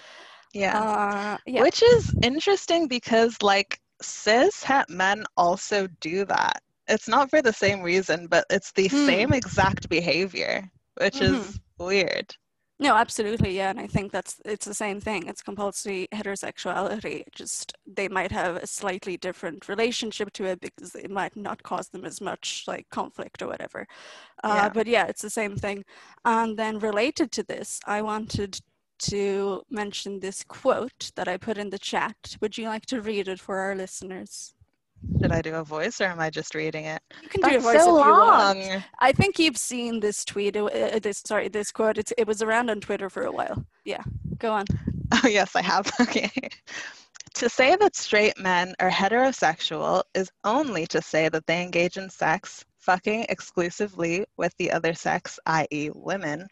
Yeah. 0.54 0.80
Uh, 0.80 1.38
yeah. 1.46 1.62
Which 1.62 1.84
is 1.84 2.14
interesting 2.24 2.88
because 2.88 3.38
like 3.42 3.80
cis 4.02 4.64
het 4.64 4.90
men 4.90 5.24
also 5.36 5.88
do 6.00 6.26
that 6.26 6.62
it's 6.88 7.08
not 7.08 7.30
for 7.30 7.42
the 7.42 7.54
same 7.54 7.82
reason, 7.82 8.28
but 8.28 8.46
it's 8.50 8.72
the 8.72 8.90
mm. 8.90 9.06
same 9.06 9.34
exact 9.34 9.90
behavior, 9.90 10.70
which 11.00 11.16
mm-hmm. 11.16 11.36
is 11.36 11.60
weird. 11.78 12.36
No, 12.80 12.96
absolutely, 12.96 13.58
yeah, 13.58 13.72
and 13.72 13.80
I 13.80 13.88
think 13.88 14.12
that's 14.12 14.40
it's 14.46 14.66
the 14.66 14.74
same 14.74 15.02
thing. 15.02 15.28
It's 15.28 15.42
compulsory 15.42 16.08
heterosexuality. 16.14 17.24
Just 17.34 17.74
they 17.88 18.08
might 18.08 18.32
have 18.32 18.58
a 18.58 18.68
slightly 18.68 19.18
different 19.18 19.68
relationship 19.68 20.32
to 20.34 20.46
it 20.46 20.62
because 20.62 20.94
it 20.94 21.10
might 21.10 21.36
not 21.36 21.64
cause 21.64 21.90
them 21.90 22.06
as 22.06 22.22
much 22.22 22.66
like 22.68 22.88
conflict 22.92 23.42
or 23.42 23.48
whatever. 23.48 23.88
Uh, 24.44 24.54
yeah. 24.62 24.70
But 24.70 24.86
yeah, 24.86 25.08
it's 25.08 25.24
the 25.24 25.30
same 25.32 25.56
thing. 25.56 25.86
And 26.24 26.56
then 26.56 26.78
related 26.78 27.32
to 27.32 27.44
this, 27.44 27.80
I 27.88 28.04
wanted 28.04 28.60
to 29.00 29.64
mention 29.72 30.20
this 30.20 30.44
quote 30.44 31.12
that 31.16 31.28
I 31.28 31.38
put 31.38 31.58
in 31.58 31.72
the 31.72 31.80
chat. 31.80 32.38
Would 32.42 32.60
you 32.60 32.68
like 32.68 32.86
to 32.88 33.02
read 33.02 33.28
it 33.28 33.40
for 33.40 33.58
our 33.58 33.74
listeners? 33.76 34.54
Should 35.22 35.32
I 35.32 35.42
do 35.42 35.56
a 35.56 35.64
voice 35.64 36.00
or 36.02 36.06
am 36.06 36.20
I 36.20 36.30
just 36.30 36.54
reading 36.56 36.86
it? 36.86 37.02
You 37.22 37.30
can 37.30 37.42
That's 37.42 37.54
do 37.54 37.60
a 37.60 37.62
voice 37.62 37.84
so 37.84 38.00
if 38.00 38.06
long. 38.06 38.84
I 39.00 39.12
think 39.12 39.40
you've 39.40 39.58
seen 39.58 40.00
this 40.00 40.24
tweet. 40.26 40.56
Uh, 40.56 40.66
uh, 40.66 41.00
this 41.00 41.22
sorry, 41.26 41.48
this 41.48 41.72
quote. 41.72 41.98
It's, 41.98 42.14
it 42.18 42.28
was 42.28 42.42
around 42.42 42.70
on 42.70 42.80
Twitter 42.82 43.10
for 43.10 43.24
a 43.24 43.32
while. 43.32 43.66
Yeah, 43.86 44.04
go 44.38 44.52
on. 44.54 44.66
Oh 45.24 45.28
yes, 45.30 45.56
I 45.56 45.62
have. 45.62 45.90
Okay. 46.02 46.30
to 47.36 47.48
say 47.48 47.78
that 47.78 47.96
straight 47.96 48.38
men 48.38 48.76
are 48.80 48.90
heterosexual 48.90 50.04
is 50.14 50.30
only 50.44 50.86
to 50.88 51.02
say 51.02 51.30
that 51.30 51.48
they 51.48 51.64
engage 51.64 51.96
in 51.96 52.10
sex, 52.10 52.66
fucking 52.80 53.26
exclusively 53.30 54.26
with 54.36 54.54
the 54.58 54.70
other 54.70 54.94
sex, 54.94 55.40
i.e., 55.46 55.92
women, 55.96 56.46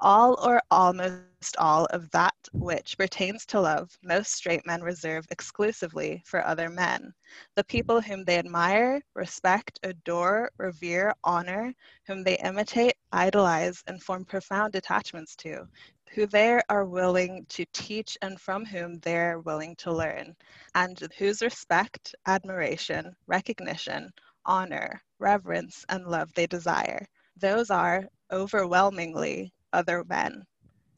all 0.00 0.38
or 0.46 0.60
almost 0.70 1.56
all 1.58 1.86
of 1.86 2.10
that 2.10 2.34
which 2.52 2.96
pertains 2.96 3.44
to 3.46 3.60
love, 3.60 3.98
most 4.02 4.32
straight 4.32 4.66
men 4.66 4.80
reserve 4.82 5.26
exclusively 5.30 6.22
for 6.24 6.44
other 6.46 6.68
men, 6.68 7.12
the 7.54 7.64
people 7.64 8.00
whom 8.00 8.24
they 8.24 8.38
admire, 8.38 9.00
respect, 9.14 9.78
adore, 9.82 10.50
revere, 10.58 11.12
honor, 11.24 11.72
whom 12.06 12.22
they 12.22 12.38
imitate, 12.38 12.94
idolize, 13.12 13.82
and 13.86 14.02
form 14.02 14.24
profound 14.24 14.74
attachments 14.74 15.34
to, 15.36 15.66
who 16.14 16.26
they 16.26 16.60
are 16.68 16.84
willing 16.84 17.44
to 17.48 17.64
teach 17.72 18.16
and 18.22 18.40
from 18.40 18.64
whom 18.64 18.98
they 19.00 19.16
are 19.16 19.40
willing 19.40 19.74
to 19.76 19.92
learn, 19.92 20.34
and 20.74 21.00
whose 21.18 21.42
respect, 21.42 22.14
admiration, 22.26 23.14
recognition, 23.26 24.10
honor, 24.44 25.02
reverence, 25.18 25.84
and 25.88 26.06
love 26.06 26.32
they 26.34 26.46
desire. 26.46 27.06
Those 27.36 27.70
are, 27.70 28.06
overwhelmingly, 28.32 29.52
other 29.72 30.04
men. 30.04 30.44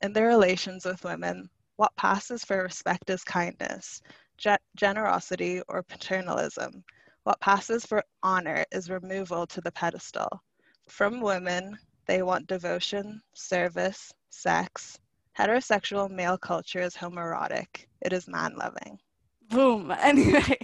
In 0.02 0.12
their 0.12 0.28
relations 0.28 0.84
with 0.84 1.04
women, 1.04 1.50
what 1.76 1.94
passes 1.96 2.44
for 2.44 2.62
respect 2.62 3.10
is 3.10 3.24
kindness, 3.24 4.00
ge- 4.38 4.60
generosity, 4.76 5.62
or 5.68 5.82
paternalism. 5.82 6.84
What 7.24 7.40
passes 7.40 7.84
for 7.84 8.04
honor 8.22 8.64
is 8.72 8.90
removal 8.90 9.46
to 9.46 9.60
the 9.60 9.72
pedestal. 9.72 10.42
From 10.88 11.20
women, 11.20 11.78
they 12.06 12.22
want 12.22 12.46
devotion, 12.46 13.22
service, 13.34 14.12
sex. 14.30 14.98
Heterosexual 15.38 16.10
male 16.10 16.38
culture 16.38 16.80
is 16.80 16.94
homoerotic, 16.94 17.86
it 18.00 18.12
is 18.12 18.26
man 18.26 18.56
loving. 18.56 18.98
Boom. 19.50 19.92
Anyway, 20.00 20.58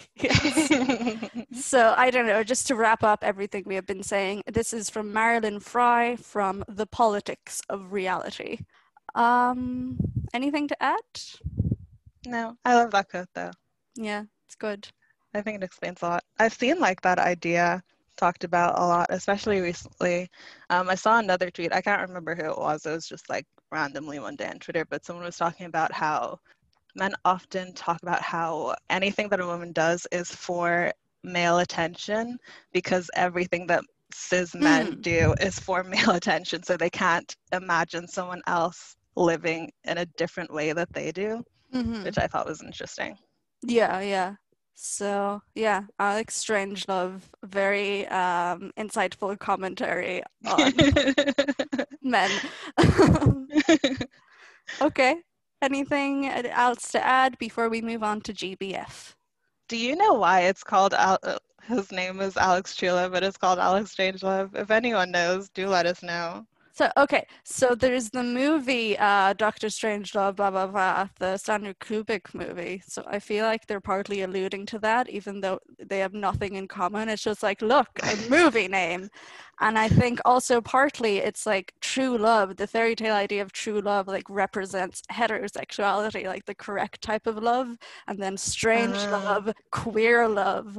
so 1.52 1.94
I 1.96 2.10
don't 2.10 2.26
know. 2.26 2.42
Just 2.42 2.66
to 2.68 2.74
wrap 2.74 3.02
up 3.02 3.22
everything 3.22 3.64
we 3.66 3.74
have 3.74 3.86
been 3.86 4.02
saying, 4.02 4.42
this 4.46 4.72
is 4.72 4.88
from 4.88 5.12
Marilyn 5.12 5.60
Frye 5.60 6.16
from 6.16 6.64
The 6.68 6.86
Politics 6.86 7.60
of 7.68 7.92
Reality. 7.92 8.58
Um, 9.14 9.98
anything 10.34 10.68
to 10.68 10.82
add? 10.82 10.96
no, 12.26 12.56
I 12.64 12.74
love 12.74 12.90
that 12.92 13.08
quote 13.08 13.28
though. 13.34 13.52
Yeah, 13.96 14.24
it's 14.46 14.56
good. 14.56 14.88
I 15.34 15.42
think 15.42 15.56
it 15.56 15.64
explains 15.64 16.02
a 16.02 16.06
lot. 16.06 16.24
I've 16.38 16.54
seen 16.54 16.80
like 16.80 17.00
that 17.02 17.18
idea 17.18 17.82
talked 18.16 18.44
about 18.44 18.78
a 18.78 18.84
lot, 18.84 19.06
especially 19.10 19.60
recently. 19.60 20.28
Um, 20.70 20.88
I 20.88 20.94
saw 20.94 21.18
another 21.18 21.50
tweet. 21.50 21.72
I 21.72 21.82
can't 21.82 22.06
remember 22.08 22.34
who 22.34 22.50
it 22.50 22.58
was. 22.58 22.86
It 22.86 22.92
was 22.92 23.08
just 23.08 23.28
like 23.28 23.46
randomly 23.70 24.18
one 24.18 24.36
day 24.36 24.48
on 24.48 24.58
Twitter, 24.58 24.84
but 24.84 25.04
someone 25.04 25.24
was 25.24 25.36
talking 25.36 25.66
about 25.66 25.92
how 25.92 26.40
men 26.96 27.12
often 27.24 27.72
talk 27.74 27.98
about 28.02 28.22
how 28.22 28.74
anything 28.90 29.28
that 29.30 29.40
a 29.40 29.46
woman 29.46 29.72
does 29.72 30.06
is 30.12 30.30
for 30.34 30.92
male 31.24 31.58
attention 31.58 32.38
because 32.72 33.10
everything 33.16 33.66
that 33.68 33.84
cis 34.12 34.54
men 34.54 34.86
Hmm. 34.86 35.00
do 35.02 35.34
is 35.40 35.58
for 35.60 35.84
male 35.94 36.10
attention. 36.12 36.62
So 36.62 36.76
they 36.76 36.90
can't 36.90 37.34
imagine 37.52 38.08
someone 38.08 38.42
else 38.46 38.96
living 39.16 39.70
in 39.84 39.98
a 39.98 40.06
different 40.16 40.52
way 40.52 40.72
that 40.72 40.92
they 40.92 41.12
do, 41.12 41.44
Mhm. 41.74 42.04
which 42.04 42.18
I 42.18 42.26
thought 42.28 42.46
was 42.46 42.62
interesting. 42.62 43.16
Yeah, 43.62 44.00
yeah. 44.00 44.34
So 44.74 45.42
yeah, 45.54 45.84
Alex 45.98 46.42
Strangelove, 46.44 47.22
very 47.44 48.06
um, 48.08 48.72
insightful 48.78 49.38
commentary 49.38 50.22
on 50.46 50.74
men. 52.02 52.40
okay. 54.80 55.16
Anything 55.62 56.26
else 56.26 56.92
to 56.92 57.04
add 57.04 57.38
before 57.38 57.68
we 57.68 57.80
move 57.80 58.02
on 58.02 58.20
to 58.22 58.32
GBF? 58.32 59.14
Do 59.68 59.76
you 59.76 59.96
know 59.96 60.14
why 60.14 60.42
it's 60.42 60.62
called 60.62 60.94
Al- 60.94 61.18
uh, 61.22 61.38
his 61.62 61.90
name 61.90 62.20
is 62.20 62.36
Alex 62.36 62.76
Chula, 62.76 63.10
but 63.10 63.24
it's 63.24 63.36
called 63.36 63.58
Alex 63.58 63.94
Strangelove? 63.94 64.54
If 64.54 64.70
anyone 64.70 65.10
knows, 65.10 65.48
do 65.48 65.66
let 65.68 65.86
us 65.86 66.02
know. 66.02 66.46
So 66.76 66.90
okay, 66.98 67.26
so 67.42 67.74
there's 67.74 68.10
the 68.10 68.22
movie 68.22 68.98
uh, 68.98 69.32
Doctor 69.32 69.68
Strangelove, 69.68 70.36
blah 70.36 70.50
blah 70.50 70.66
blah, 70.66 71.08
the 71.18 71.38
Stanley 71.38 71.72
Kubrick 71.80 72.34
movie. 72.34 72.82
So 72.86 73.02
I 73.06 73.18
feel 73.18 73.46
like 73.46 73.66
they're 73.66 73.80
partly 73.80 74.20
alluding 74.22 74.66
to 74.66 74.78
that, 74.80 75.08
even 75.08 75.40
though 75.40 75.58
they 75.78 76.00
have 76.00 76.12
nothing 76.12 76.54
in 76.56 76.68
common. 76.68 77.08
It's 77.08 77.22
just 77.22 77.42
like, 77.42 77.62
look, 77.62 77.88
a 78.06 78.16
movie 78.28 78.68
name, 78.68 79.08
and 79.60 79.78
I 79.78 79.88
think 79.88 80.20
also 80.26 80.60
partly 80.60 81.16
it's 81.18 81.46
like 81.46 81.72
true 81.80 82.18
love. 82.18 82.56
The 82.56 82.66
fairy 82.66 82.94
tale 82.94 83.14
idea 83.14 83.40
of 83.42 83.52
true 83.52 83.80
love 83.80 84.06
like 84.06 84.28
represents 84.28 85.00
heterosexuality, 85.10 86.26
like 86.26 86.44
the 86.44 86.54
correct 86.54 87.00
type 87.00 87.26
of 87.26 87.38
love, 87.42 87.76
and 88.06 88.18
then 88.22 88.36
strange 88.36 89.08
Ah. 89.08 89.18
love, 89.24 89.50
queer 89.72 90.28
love. 90.28 90.76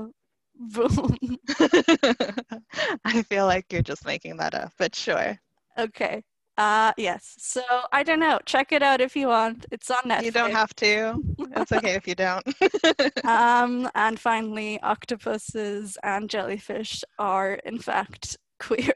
Boom. 0.55 1.17
I 3.05 3.23
feel 3.23 3.45
like 3.45 3.71
you're 3.71 3.81
just 3.81 4.05
making 4.05 4.37
that 4.37 4.53
up, 4.53 4.73
but 4.77 4.95
sure. 4.95 5.39
Okay. 5.77 6.23
Uh 6.57 6.91
yes. 6.97 7.35
So 7.37 7.61
I 7.91 8.01
don't 8.01 8.19
know. 8.19 8.39
Check 8.45 8.71
it 8.71 8.81
out 8.81 8.99
if 8.99 9.15
you 9.15 9.27
want. 9.27 9.67
It's 9.71 9.91
on 9.91 10.01
Netflix. 10.05 10.23
You 10.23 10.31
don't 10.31 10.51
have 10.51 10.75
to. 10.77 11.21
It's 11.55 11.71
okay 11.71 11.93
if 11.93 12.07
you 12.07 12.15
don't. 12.15 12.43
um 13.25 13.89
and 13.93 14.19
finally 14.19 14.79
octopuses 14.81 15.97
and 16.01 16.29
jellyfish 16.29 17.03
are 17.19 17.53
in 17.65 17.77
fact 17.77 18.37
queer. 18.59 18.93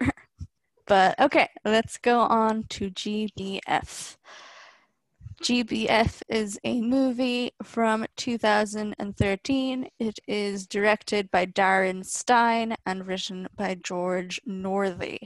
But 0.87 1.19
okay, 1.19 1.49
let's 1.63 1.97
go 1.97 2.21
on 2.21 2.65
to 2.69 2.89
GBF. 2.89 4.17
GBF 5.41 6.21
is 6.29 6.59
a 6.63 6.81
movie 6.81 7.51
from 7.63 8.05
2013. 8.15 9.87
It 9.99 10.19
is 10.27 10.67
directed 10.67 11.31
by 11.31 11.47
Darren 11.47 12.05
Stein 12.05 12.75
and 12.85 13.07
written 13.07 13.47
by 13.55 13.75
George 13.75 14.39
Northy. 14.47 15.17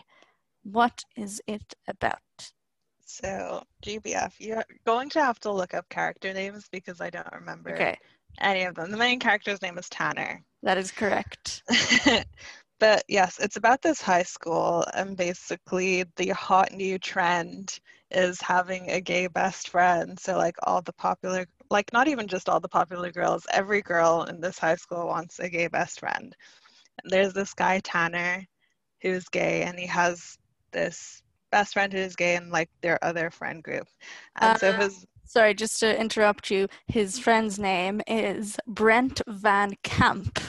What 0.65 1.05
is 1.15 1.41
it 1.47 1.75
about? 1.87 2.51
so, 3.05 3.63
GBF, 3.83 4.33
you're 4.39 4.65
going 4.85 5.09
to 5.11 5.21
have 5.21 5.39
to 5.41 5.51
look 5.51 5.73
up 5.73 5.87
character 5.89 6.33
names 6.33 6.67
because 6.71 6.99
I 7.01 7.09
don't 7.09 7.31
remember 7.31 7.71
Okay, 7.71 7.97
any 8.39 8.63
of 8.63 8.75
them. 8.75 8.91
The 8.91 8.97
main 8.97 9.19
character's 9.19 9.61
name 9.61 9.77
is 9.77 9.89
Tanner. 9.89 10.43
that 10.63 10.77
is 10.77 10.91
correct. 10.91 11.63
but 12.79 13.03
yes, 13.07 13.39
it's 13.39 13.57
about 13.57 13.81
this 13.81 14.01
high 14.01 14.23
school, 14.23 14.85
and 14.93 15.17
basically 15.17 16.05
the 16.17 16.29
hot 16.29 16.71
new 16.71 16.99
trend 16.99 17.79
is 18.11 18.41
having 18.41 18.89
a 18.89 19.01
gay 19.01 19.27
best 19.27 19.69
friend. 19.69 20.19
So, 20.19 20.37
like, 20.37 20.55
all 20.63 20.81
the 20.81 20.93
popular, 20.93 21.45
like, 21.69 21.91
not 21.93 22.07
even 22.07 22.27
just 22.27 22.49
all 22.49 22.59
the 22.59 22.69
popular 22.69 23.11
girls, 23.11 23.45
every 23.51 23.81
girl 23.81 24.23
in 24.23 24.41
this 24.41 24.59
high 24.59 24.75
school 24.75 25.07
wants 25.07 25.39
a 25.39 25.49
gay 25.49 25.67
best 25.67 25.99
friend. 25.99 26.35
And 27.03 27.11
there's 27.11 27.33
this 27.33 27.53
guy, 27.53 27.79
Tanner, 27.81 28.45
who's 29.01 29.25
gay, 29.29 29.63
and 29.63 29.79
he 29.79 29.87
has 29.87 30.37
this 30.75 31.23
best 31.51 31.73
friend 31.73 31.91
who's 31.91 32.15
gay 32.15 32.35
and 32.35 32.51
like 32.51 32.69
their 32.81 33.03
other 33.03 33.31
friend 33.31 33.63
group. 33.63 33.87
And 34.39 34.59
so 34.59 34.71
Uh, 34.71 34.81
his 34.81 35.05
Sorry, 35.27 35.55
just 35.55 35.79
to 35.79 35.99
interrupt 35.99 36.51
you. 36.51 36.67
His 36.87 37.17
friend's 37.17 37.57
name 37.57 38.01
is 38.07 38.57
Brent 38.67 39.21
Van 39.27 39.75
Camp, 39.83 40.39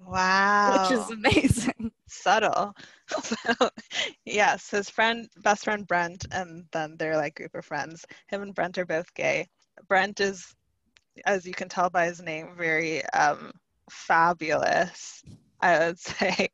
wow, 0.00 0.72
which 0.72 0.98
is 0.98 1.10
amazing. 1.10 1.92
subtle. 2.08 2.74
So, 3.08 3.36
yes, 4.24 4.70
his 4.70 4.88
friend, 4.88 5.28
best 5.42 5.64
friend 5.64 5.86
Brent, 5.86 6.24
and 6.32 6.64
then 6.72 6.96
their 6.96 7.16
like 7.16 7.34
group 7.34 7.54
of 7.54 7.66
friends. 7.66 8.04
Him 8.28 8.42
and 8.42 8.54
Brent 8.54 8.78
are 8.78 8.86
both 8.86 9.12
gay. 9.14 9.46
Brent 9.88 10.20
is, 10.20 10.54
as 11.26 11.46
you 11.46 11.52
can 11.52 11.68
tell 11.68 11.90
by 11.90 12.06
his 12.06 12.22
name, 12.22 12.54
very 12.56 13.04
um, 13.10 13.52
fabulous. 13.90 15.22
I 15.64 15.86
would 15.86 15.98
say, 16.12 16.48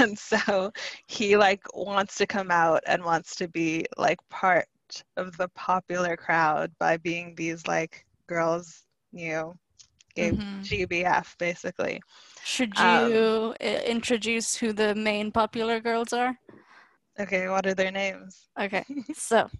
and 0.00 0.18
so 0.18 0.72
he 1.08 1.36
like 1.36 1.62
wants 1.74 2.16
to 2.18 2.26
come 2.26 2.50
out 2.52 2.82
and 2.86 3.04
wants 3.04 3.36
to 3.36 3.48
be 3.48 3.86
like 3.98 4.18
part 4.30 4.66
of 5.16 5.36
the 5.38 5.48
popular 5.48 6.16
crowd 6.16 6.72
by 6.78 6.98
being 6.98 7.34
these 7.36 7.66
like 7.66 8.06
girls, 8.28 8.84
you 9.12 9.30
know, 9.30 9.54
gay 10.14 10.32
Mhm. 10.32 10.62
GBF 10.62 11.36
basically. 11.38 12.00
Should 12.42 12.78
Um, 12.78 13.12
you 13.12 13.54
i- 13.60 13.84
introduce 13.86 14.56
who 14.56 14.72
the 14.72 14.94
main 14.94 15.32
popular 15.32 15.80
girls 15.80 16.12
are? 16.12 16.38
Okay, 17.20 17.48
what 17.48 17.66
are 17.66 17.74
their 17.74 17.92
names? 17.92 18.48
Okay, 18.60 18.84
so 19.14 19.50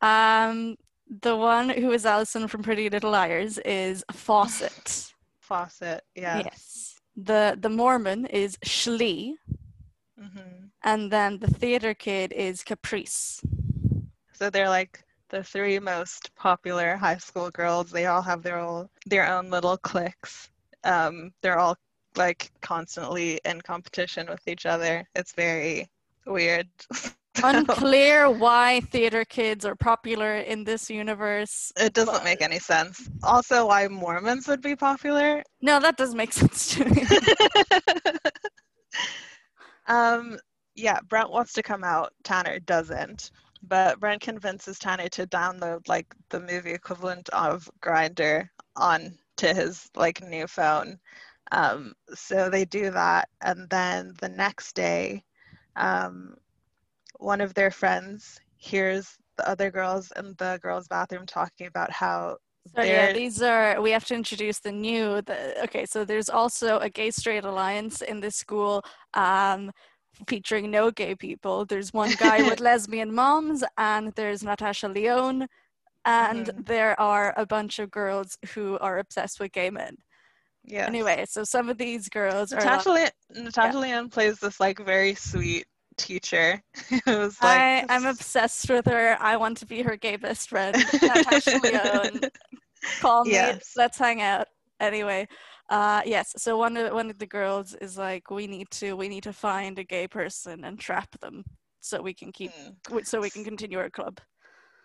um, 0.00 0.76
the 1.08 1.36
one 1.36 1.70
who 1.70 1.92
is 1.92 2.06
Allison 2.06 2.48
from 2.48 2.62
Pretty 2.62 2.88
Little 2.90 3.10
Liars 3.12 3.58
is 3.58 4.04
Fawcett. 4.12 5.12
Fawcett, 5.40 6.04
yeah. 6.14 6.44
Yes. 6.44 6.95
The 7.16 7.56
the 7.60 7.68
Mormon 7.70 8.26
is 8.26 8.56
Shley, 8.64 9.34
hmm 10.18 10.66
and 10.82 11.10
then 11.10 11.38
the 11.40 11.48
theater 11.48 11.94
kid 11.94 12.32
is 12.32 12.62
Caprice. 12.62 13.42
So 14.32 14.50
they're 14.50 14.68
like 14.68 15.04
the 15.30 15.42
three 15.42 15.78
most 15.78 16.34
popular 16.36 16.96
high 16.96 17.16
school 17.18 17.50
girls. 17.50 17.90
They 17.90 18.06
all 18.06 18.22
have 18.22 18.42
their 18.42 18.58
own 18.58 18.88
their 19.06 19.26
own 19.28 19.50
little 19.50 19.76
cliques. 19.78 20.50
Um, 20.84 21.32
they're 21.42 21.58
all 21.58 21.76
like 22.16 22.50
constantly 22.62 23.40
in 23.44 23.60
competition 23.62 24.26
with 24.28 24.46
each 24.46 24.66
other. 24.66 25.06
It's 25.14 25.32
very 25.32 25.88
weird. 26.26 26.68
Unclear 27.42 28.30
why 28.30 28.80
theater 28.80 29.24
kids 29.24 29.64
are 29.64 29.76
popular 29.76 30.36
in 30.36 30.64
this 30.64 30.90
universe. 30.90 31.72
it 31.76 31.92
doesn't 31.92 32.24
make 32.24 32.42
any 32.42 32.58
sense. 32.58 33.08
Also, 33.22 33.66
why 33.66 33.88
Mormons 33.88 34.48
would 34.48 34.62
be 34.62 34.76
popular. 34.76 35.42
No, 35.60 35.80
that 35.80 35.96
doesn't 35.96 36.16
make 36.16 36.32
sense 36.42 36.74
to 36.74 36.84
me. 36.84 37.06
um, 39.86 40.38
yeah, 40.74 40.98
Brent 41.08 41.30
wants 41.30 41.52
to 41.54 41.62
come 41.62 41.84
out. 41.84 42.12
Tanner 42.24 42.58
doesn't. 42.60 43.30
But 43.62 43.98
Brent 43.98 44.22
convinces 44.22 44.78
Tanner 44.78 45.08
to 45.08 45.26
download 45.26 45.88
like 45.88 46.06
the 46.28 46.40
movie 46.40 46.72
equivalent 46.72 47.28
of 47.30 47.68
Grindr 47.80 48.48
on 48.76 49.18
to 49.38 49.52
his 49.52 49.90
like 49.96 50.22
new 50.22 50.46
phone. 50.46 50.98
Um, 51.52 51.94
so 52.14 52.50
they 52.50 52.64
do 52.64 52.90
that, 52.90 53.28
and 53.40 53.70
then 53.70 54.14
the 54.20 54.28
next 54.28 54.74
day, 54.74 55.24
um, 55.76 56.34
one 57.18 57.40
of 57.40 57.54
their 57.54 57.70
friends 57.70 58.40
hears 58.56 59.16
the 59.36 59.48
other 59.48 59.70
girls 59.70 60.12
in 60.16 60.34
the 60.38 60.58
girls' 60.62 60.88
bathroom 60.88 61.26
talking 61.26 61.66
about 61.66 61.90
how 61.90 62.36
So 62.74 62.82
yeah, 62.82 63.12
these 63.12 63.42
are 63.42 63.80
we 63.80 63.90
have 63.92 64.04
to 64.06 64.14
introduce 64.14 64.58
the 64.60 64.72
new. 64.72 65.22
The, 65.22 65.62
okay, 65.64 65.86
so 65.86 66.04
there's 66.04 66.28
also 66.28 66.78
a 66.78 66.88
gay 66.90 67.10
straight 67.10 67.44
alliance 67.44 68.02
in 68.02 68.20
this 68.20 68.36
school, 68.36 68.82
um, 69.14 69.70
featuring 70.28 70.70
no 70.70 70.90
gay 70.90 71.14
people. 71.14 71.64
There's 71.64 71.92
one 71.92 72.12
guy 72.12 72.42
with 72.42 72.60
lesbian 72.68 73.14
moms, 73.14 73.62
and 73.78 74.12
there's 74.16 74.42
Natasha 74.42 74.88
Lyonne, 74.88 75.46
and 76.04 76.46
Mhm. 76.46 76.66
there 76.66 76.98
are 77.00 77.34
a 77.36 77.46
bunch 77.46 77.78
of 77.78 77.90
girls 77.90 78.36
who 78.54 78.78
are 78.78 78.98
obsessed 78.98 79.38
with 79.40 79.52
gay 79.52 79.70
men. 79.70 79.96
yeah. 80.64 80.86
Anyway, 80.86 81.24
so 81.28 81.44
some 81.44 81.68
of 81.68 81.78
these 81.78 82.08
girls 82.08 82.52
are. 82.52 82.64
Natasha, 82.64 82.90
like, 82.90 83.12
Le- 83.30 83.42
Natasha 83.44 83.78
Lyonne 83.78 84.08
plays 84.08 84.38
this 84.40 84.58
like 84.58 84.78
very 84.80 85.14
sweet 85.14 85.66
teacher 85.96 86.62
who's 87.04 87.40
like 87.42 87.58
I, 87.60 87.86
I'm 87.88 88.06
obsessed 88.06 88.68
with 88.70 88.86
her. 88.86 89.16
I 89.20 89.36
want 89.36 89.56
to 89.58 89.66
be 89.66 89.82
her 89.82 89.96
gay 89.96 90.16
best 90.16 90.48
friend. 90.48 90.76
Natasha 91.02 91.58
Lyonne. 91.62 92.20
Call 93.00 93.24
me. 93.24 93.32
Yes. 93.32 93.72
Let's 93.76 93.98
hang 93.98 94.22
out. 94.22 94.46
anyway, 94.80 95.26
uh, 95.70 96.02
yes. 96.04 96.32
So 96.36 96.56
one 96.56 96.76
of 96.76 96.92
one 96.92 97.10
of 97.10 97.18
the 97.18 97.26
girls 97.26 97.74
is 97.80 97.96
like, 97.98 98.30
we 98.30 98.46
need 98.46 98.70
to 98.72 98.94
we 98.96 99.08
need 99.08 99.22
to 99.24 99.32
find 99.32 99.78
a 99.78 99.84
gay 99.84 100.06
person 100.06 100.64
and 100.64 100.78
trap 100.78 101.08
them 101.20 101.44
so 101.80 102.00
we 102.00 102.14
can 102.14 102.32
keep 102.32 102.52
Hmm. 102.52 102.98
so 103.04 103.20
we 103.20 103.30
can 103.30 103.44
continue 103.44 103.78
our 103.78 103.90
club. 103.90 104.20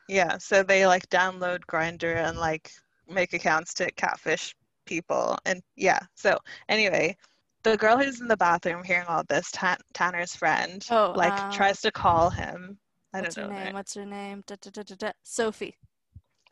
Yeah, 0.07 0.37
so 0.39 0.63
they 0.63 0.85
like 0.87 1.07
download 1.09 1.59
Grindr 1.71 2.15
and 2.15 2.37
like 2.37 2.71
make 3.07 3.33
accounts 3.33 3.73
to 3.75 3.91
catfish 3.91 4.55
people. 4.85 5.37
And 5.45 5.61
yeah, 5.75 5.99
so 6.15 6.37
anyway, 6.69 7.15
the 7.63 7.77
girl 7.77 7.97
who's 7.97 8.21
in 8.21 8.27
the 8.27 8.37
bathroom 8.37 8.83
hearing 8.83 9.07
all 9.07 9.23
this, 9.25 9.51
Tan- 9.51 9.77
Tanner's 9.93 10.35
friend, 10.35 10.85
Oh, 10.89 11.11
like 11.13 11.33
uh, 11.33 11.49
tries 11.49 11.81
to 11.81 11.91
call 11.91 12.29
him. 12.29 12.79
I 13.13 13.21
What's 13.21 13.35
don't 13.35 13.37
her 13.37 13.45
know. 13.47 13.53
name? 13.53 13.73
their- 13.73 13.73
What's 13.73 13.93
her 13.95 14.05
name? 14.05 14.43
Da, 14.47 14.55
da, 14.59 14.83
da. 14.83 15.11
Sophie. 15.23 15.77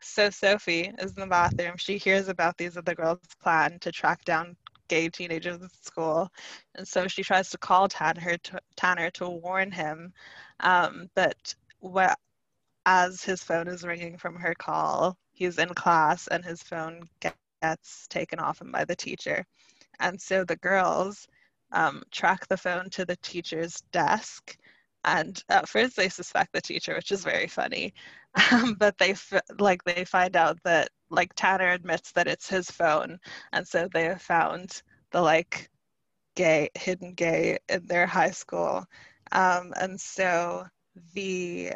So 0.01 0.29
Sophie 0.29 0.91
is 0.99 1.13
in 1.13 1.21
the 1.21 1.27
bathroom. 1.27 1.77
She 1.77 1.97
hears 1.97 2.27
about 2.29 2.57
these 2.57 2.77
other 2.77 2.95
girls' 2.95 3.19
plan 3.41 3.79
to 3.79 3.91
track 3.91 4.23
down 4.25 4.55
gay 4.87 5.09
teenagers 5.09 5.61
at 5.61 5.71
school, 5.73 6.29
and 6.75 6.87
so 6.87 7.07
she 7.07 7.23
tries 7.23 7.49
to 7.51 7.57
call 7.57 7.87
Tanner 7.87 8.37
to, 8.37 8.59
Tanner 8.75 9.09
to 9.11 9.29
warn 9.29 9.71
him. 9.71 10.13
Um, 10.61 11.09
but 11.15 11.55
what, 11.79 12.17
as 12.85 13.23
his 13.23 13.43
phone 13.43 13.67
is 13.67 13.83
ringing 13.85 14.17
from 14.17 14.35
her 14.37 14.53
call, 14.55 15.17
he's 15.31 15.57
in 15.59 15.73
class 15.73 16.27
and 16.27 16.43
his 16.45 16.63
phone 16.63 17.03
gets 17.21 18.07
taken 18.07 18.39
off 18.39 18.61
him 18.61 18.71
by 18.71 18.85
the 18.85 18.95
teacher, 18.95 19.45
and 19.99 20.19
so 20.21 20.43
the 20.43 20.55
girls 20.57 21.27
um, 21.71 22.03
track 22.11 22.47
the 22.47 22.57
phone 22.57 22.89
to 22.91 23.05
the 23.05 23.17
teacher's 23.17 23.81
desk. 23.91 24.57
And 25.05 25.41
at 25.49 25.69
first, 25.69 25.95
they 25.95 26.09
suspect 26.09 26.53
the 26.53 26.61
teacher, 26.61 26.95
which 26.95 27.11
is 27.11 27.23
very 27.23 27.47
funny. 27.47 27.93
Um, 28.51 28.75
but 28.79 28.97
they 28.97 29.11
f- 29.11 29.41
like 29.59 29.83
they 29.83 30.05
find 30.05 30.35
out 30.35 30.57
that 30.63 30.89
like 31.09 31.33
Tanner 31.35 31.69
admits 31.69 32.11
that 32.13 32.27
it's 32.27 32.49
his 32.49 32.69
phone, 32.69 33.19
and 33.53 33.67
so 33.67 33.87
they 33.93 34.05
have 34.05 34.21
found 34.21 34.81
the 35.11 35.21
like 35.21 35.69
gay 36.35 36.69
hidden 36.75 37.13
gay 37.13 37.57
in 37.69 37.85
their 37.87 38.07
high 38.07 38.31
school, 38.31 38.85
um, 39.31 39.73
and 39.79 39.99
so 39.99 40.65
the 41.13 41.71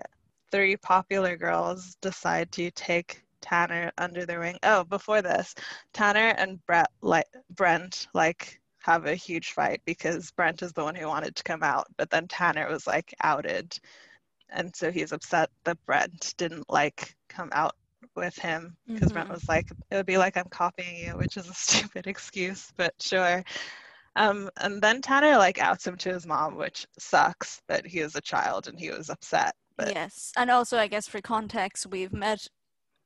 three 0.52 0.78
popular 0.78 1.38
girls 1.38 1.96
decide 2.02 2.52
to 2.54 2.72
take 2.72 3.23
Tanner 3.44 3.92
under 4.00 4.26
their 4.26 4.40
wing. 4.40 4.58
Oh, 4.64 4.84
before 4.86 5.22
this, 5.22 5.54
Tanner 5.94 6.34
and 6.38 6.66
Brett 6.66 6.90
like 7.02 7.28
Brent 7.52 8.08
like 8.16 8.60
have 8.82 9.06
a 9.06 9.16
huge 9.16 9.52
fight 9.54 9.82
because 9.86 10.32
Brent 10.32 10.62
is 10.64 10.74
the 10.74 10.84
one 10.84 10.96
who 10.96 11.08
wanted 11.08 11.36
to 11.38 11.44
come 11.44 11.64
out, 11.64 11.88
but 11.98 12.10
then 12.10 12.28
Tanner 12.28 12.68
was 12.70 12.88
like 12.88 13.14
outed 13.24 13.80
and 14.50 14.76
so 14.76 14.92
he's 14.92 15.12
upset 15.12 15.50
that 15.66 15.84
Brent 15.86 16.34
didn't 16.38 16.70
like 16.70 17.16
come 17.30 17.50
out 17.54 17.76
with 18.16 18.38
him 18.38 18.78
because 18.94 19.12
Brent 19.12 19.30
Mhm. 19.30 19.34
was 19.34 19.50
like, 19.50 19.68
it 19.92 19.96
would 19.96 20.06
be 20.06 20.18
like 20.18 20.38
I'm 20.38 20.50
copying 20.50 20.98
you, 20.98 21.18
which 21.18 21.38
is 21.38 21.50
a 21.50 21.54
stupid 21.90 22.08
excuse, 22.08 22.72
but 22.78 22.94
sure. 23.02 23.44
Um, 24.16 24.50
and 24.58 24.82
then 24.82 25.02
Tanner 25.02 25.38
like 25.38 25.60
outs 25.60 25.88
him 25.88 25.98
to 25.98 26.14
his 26.14 26.26
mom, 26.28 26.56
which 26.56 26.86
sucks, 27.00 27.62
but 27.68 27.86
he 27.88 28.00
is 28.00 28.16
a 28.16 28.22
child 28.22 28.68
and 28.68 28.80
he 28.80 28.92
was 28.92 29.10
upset. 29.10 29.56
But 29.78 29.96
Yes, 29.96 30.32
and 30.38 30.52
also 30.52 30.78
I 30.78 30.88
guess 30.88 31.08
for 31.08 31.22
context, 31.22 31.88
we've 31.88 32.14
met 32.14 32.48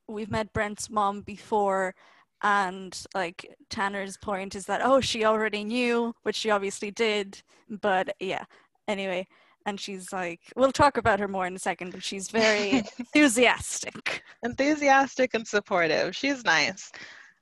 we've 0.07 0.31
met 0.31 0.53
Brent's 0.53 0.89
mom 0.89 1.21
before, 1.21 1.95
and 2.43 2.97
like 3.15 3.55
Tanner's 3.69 4.17
point 4.17 4.55
is 4.55 4.65
that 4.65 4.81
oh 4.83 5.01
she 5.01 5.25
already 5.25 5.63
knew, 5.63 6.13
which 6.23 6.35
she 6.35 6.49
obviously 6.49 6.91
did, 6.91 7.41
but 7.69 8.15
yeah. 8.19 8.45
Anyway, 8.87 9.27
and 9.65 9.79
she's 9.79 10.13
like, 10.13 10.39
we'll 10.55 10.71
talk 10.71 10.95
about 10.95 11.19
her 11.19 11.27
more 11.27 11.45
in 11.45 11.55
a 11.55 11.59
second, 11.59 11.91
but 11.91 12.01
she's 12.01 12.29
very 12.29 12.71
enthusiastic. 12.99 14.23
enthusiastic 14.43 15.33
and 15.33 15.45
supportive. 15.45 16.15
She's 16.15 16.45
nice. 16.45 16.91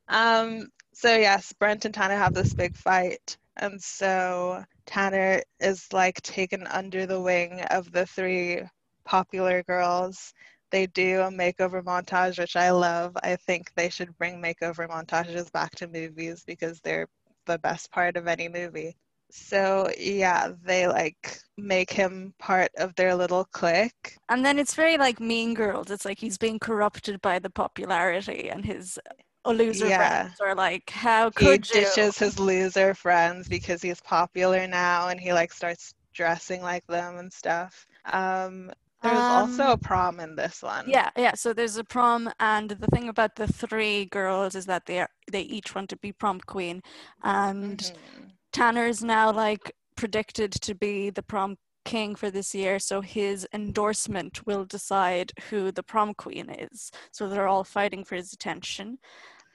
Um, 0.07 0.69
so 0.91 1.15
yes, 1.15 1.53
Brent 1.53 1.85
and 1.85 1.93
Tanner 1.93 2.17
have 2.17 2.33
this 2.33 2.53
big 2.53 2.75
fight, 2.75 3.37
and 3.57 3.81
so 3.81 4.63
Tanner 4.87 5.41
is 5.59 5.91
like 5.93 6.21
taken 6.21 6.65
under 6.67 7.05
the 7.05 7.21
wing 7.21 7.61
of 7.69 7.91
the 7.91 8.05
three 8.07 8.61
popular 9.05 9.61
girls. 9.63 10.33
They 10.75 10.87
do 10.87 11.21
a 11.21 11.31
makeover 11.31 11.81
montage, 11.81 12.37
which 12.37 12.57
I 12.57 12.71
love. 12.71 13.15
I 13.23 13.37
think 13.37 13.73
they 13.75 13.89
should 13.89 14.17
bring 14.17 14.41
makeover 14.41 14.89
montages 14.89 15.49
back 15.49 15.73
to 15.77 15.87
movies 15.87 16.43
because 16.45 16.81
they're 16.81 17.07
the 17.45 17.59
best 17.59 17.91
part 17.91 18.17
of 18.17 18.27
any 18.27 18.49
movie. 18.49 18.97
So 19.31 19.89
yeah, 19.97 20.51
they 20.63 20.87
like 20.87 21.39
make 21.57 21.91
him 21.91 22.33
part 22.39 22.71
of 22.77 22.93
their 22.95 23.15
little 23.15 23.45
clique. 23.45 24.17
And 24.27 24.45
then 24.45 24.59
it's 24.59 24.75
very 24.75 24.97
like 24.97 25.21
Mean 25.21 25.53
Girls. 25.53 25.91
It's 25.91 26.05
like 26.05 26.19
he's 26.19 26.37
being 26.37 26.59
corrupted 26.59 27.21
by 27.21 27.39
the 27.39 27.49
popularity, 27.49 28.49
and 28.49 28.65
his 28.65 28.99
loser 29.45 29.91
Yeah. 29.91 29.91
friends 29.91 30.41
are 30.41 30.55
like, 30.55 30.89
"How 30.89 31.31
he 31.37 31.57
could 31.57 31.69
you?" 31.73 31.85
ditches 31.85 32.17
his 32.19 32.39
loser 32.39 32.93
friends 32.93 33.47
because 33.47 33.81
he's 33.81 34.01
popular 34.01 34.67
now 34.67 35.07
and 35.09 35.19
he 35.19 35.33
like 35.33 35.53
starts 35.53 35.93
dressing 36.13 36.61
like 36.61 36.85
them 36.87 37.17
and 37.17 37.31
stuff 37.33 37.87
um 38.13 38.71
there's 39.05 39.29
also 39.29 39.63
Um, 39.63 39.71
a 39.71 39.77
prom 39.77 40.19
in 40.19 40.35
this 40.35 40.61
one 40.61 40.89
Yeah, 40.89 41.09
yeah. 41.17 41.33
So 41.35 41.53
there's 41.53 41.77
a 41.77 41.83
prom, 41.83 42.31
and 42.39 42.69
the 42.71 42.87
thing 42.87 43.09
about 43.09 43.35
the 43.35 43.47
three 43.47 44.05
girls 44.05 44.55
is 44.55 44.65
that 44.65 44.85
they 44.85 44.99
are, 44.99 45.09
they 45.31 45.41
each 45.41 45.73
want 45.75 45.89
to 45.89 45.97
be 45.97 46.11
prom 46.11 46.39
queen, 46.41 46.81
and 47.23 47.79
Mhm. 47.79 48.31
Tanner's 48.53 49.03
now 49.03 49.31
like 49.31 49.71
predicted 49.95 50.51
to 50.51 50.75
be 50.75 51.09
the 51.09 51.23
prom 51.23 51.57
king 51.85 52.15
for 52.15 52.29
this 52.31 52.53
year, 52.55 52.79
so 52.79 53.01
his 53.01 53.47
endorsement 53.53 54.45
will 54.47 54.65
decide 54.65 55.31
who 55.49 55.71
the 55.71 55.83
prom 55.83 56.13
queen 56.13 56.49
is. 56.49 56.91
So 57.11 57.27
they're 57.29 57.47
all 57.47 57.63
fighting 57.63 58.03
for 58.03 58.15
his 58.15 58.33
attention. 58.33 58.97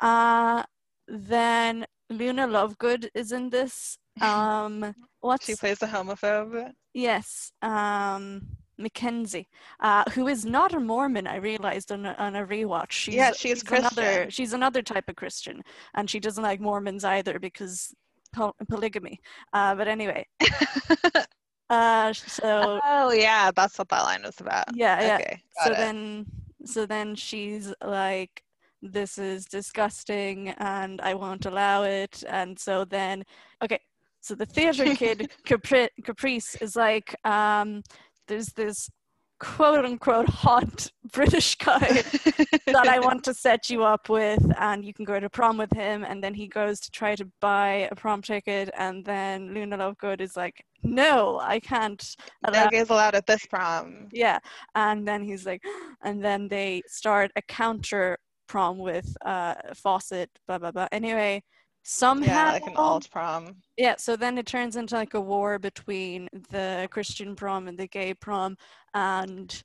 Uh, 0.01 0.64
then 1.09 1.86
Luna 2.09 2.46
Lovegood 2.46 3.09
is 3.14 3.32
in 3.32 3.51
this. 3.51 3.98
Um, 4.22 4.94
what's 5.20 5.46
she 5.46 5.55
plays 5.57 5.82
a 5.82 5.86
homophobe 5.86 6.72
Yes, 6.92 7.53
um, 7.62 8.42
Mackenzie, 8.81 9.49
uh, 9.81 10.05
who 10.12 10.28
is 10.28 10.45
not 10.45 10.74
a 10.74 10.81
Mormon. 10.81 11.26
I 11.26 11.37
realized 11.37 11.93
on 11.93 12.07
a, 12.07 12.14
on 12.18 12.37
a 12.37 12.47
rewatch. 12.47 12.93
She's, 12.93 13.14
Yeah, 13.14 13.33
she's 13.33 13.62
another. 13.62 13.89
Christian. 13.89 14.31
She's 14.31 14.53
another 14.53 14.83
type 14.83 15.09
of 15.09 15.16
Christian, 15.16 15.62
and 15.95 16.09
she 16.09 16.20
doesn't 16.20 16.43
like 16.43 16.61
Mormons 16.61 17.05
either 17.05 17.39
because 17.39 17.95
pol- 18.33 18.57
polygamy. 18.68 19.20
Uh, 19.53 19.74
but 19.74 19.89
anyway, 19.89 20.26
uh, 21.70 22.12
so 22.12 22.81
oh 22.85 23.12
yeah 23.12 23.51
that's 23.55 23.78
what 23.78 23.89
that 23.89 24.03
line 24.03 24.22
was 24.24 24.41
about 24.41 24.64
yeah, 24.74 25.01
yeah. 25.01 25.14
okay 25.14 25.43
so 25.64 25.70
it. 25.70 25.76
then, 25.76 26.26
so 26.64 26.87
then 26.87 27.14
she's 27.14 27.72
like, 27.85 28.43
"This 28.83 29.18
is 29.18 29.45
disgusting, 29.45 30.51
and 30.59 31.01
I 31.01 31.14
won't 31.14 31.47
allow 31.47 31.83
it." 31.85 32.22
And 32.28 32.59
so 32.59 32.85
then, 32.85 33.24
okay, 33.62 33.81
so 34.20 34.35
the 34.35 34.47
theater 34.47 34.95
kid 34.95 35.31
Capri- 35.47 35.91
Caprice 36.05 36.55
is 36.57 36.76
like, 36.76 37.14
um, 37.24 37.83
"There's 38.31 38.53
this 38.53 38.89
quote 39.41 39.85
unquote 39.85 40.28
hot 40.28 40.89
British 41.12 41.57
guy 41.57 41.78
that 42.66 42.87
I 42.89 43.01
want 43.01 43.24
to 43.24 43.35
set 43.35 43.68
you 43.68 43.83
up 43.83 44.09
with, 44.09 44.45
and 44.59 44.85
you 44.85 44.95
can 44.95 45.05
go 45.05 45.18
to 45.18 45.28
prom 45.28 45.57
with 45.59 45.72
him." 45.72 46.05
And 46.05 46.22
then 46.22 46.33
he 46.33 46.47
goes 46.47 46.78
to 46.81 46.91
try 46.93 47.16
to 47.16 47.26
buy 47.41 47.89
a 47.91 47.97
prom 47.97 48.22
ticket, 48.22 48.70
and 48.78 49.05
then 49.05 49.53
Luna 49.53 49.76
Lovegood 49.78 50.20
is 50.20 50.37
like, 50.37 50.64
"No, 50.85 51.41
I 51.41 51.59
can't 51.59 52.03
allow." 52.45 52.64
no 52.64 52.70
gays 52.70 52.91
allowed 52.91 53.16
at 53.16 53.26
this 53.26 53.45
prom 53.47 54.09
Yeah, 54.12 54.39
and 54.76 55.07
then 55.09 55.22
he's 55.24 55.45
like, 55.45 55.62
and 56.05 56.24
then 56.24 56.47
they 56.47 56.83
start 56.87 57.33
a 57.35 57.43
counter 57.43 58.16
prom 58.47 58.78
with 58.78 59.09
uh 59.24 59.55
Fawcett, 59.74 60.31
blah 60.47 60.59
blah 60.59 60.70
blah. 60.70 60.89
Anyway, 60.93 61.43
somehow 61.83 62.47
yeah 62.47 62.53
like 62.53 62.66
an 62.66 62.76
alt 62.76 63.09
prom 63.11 63.57
yeah, 63.81 63.95
so 63.97 64.14
then 64.14 64.37
it 64.37 64.45
turns 64.45 64.76
into 64.76 64.95
like 64.95 65.14
a 65.14 65.20
war 65.20 65.59
between 65.59 66.28
the 66.51 66.87
Christian 66.91 67.35
prom 67.35 67.66
and 67.66 67.78
the 67.78 67.87
gay 67.87 68.12
prom, 68.12 68.59
and 68.93 69.62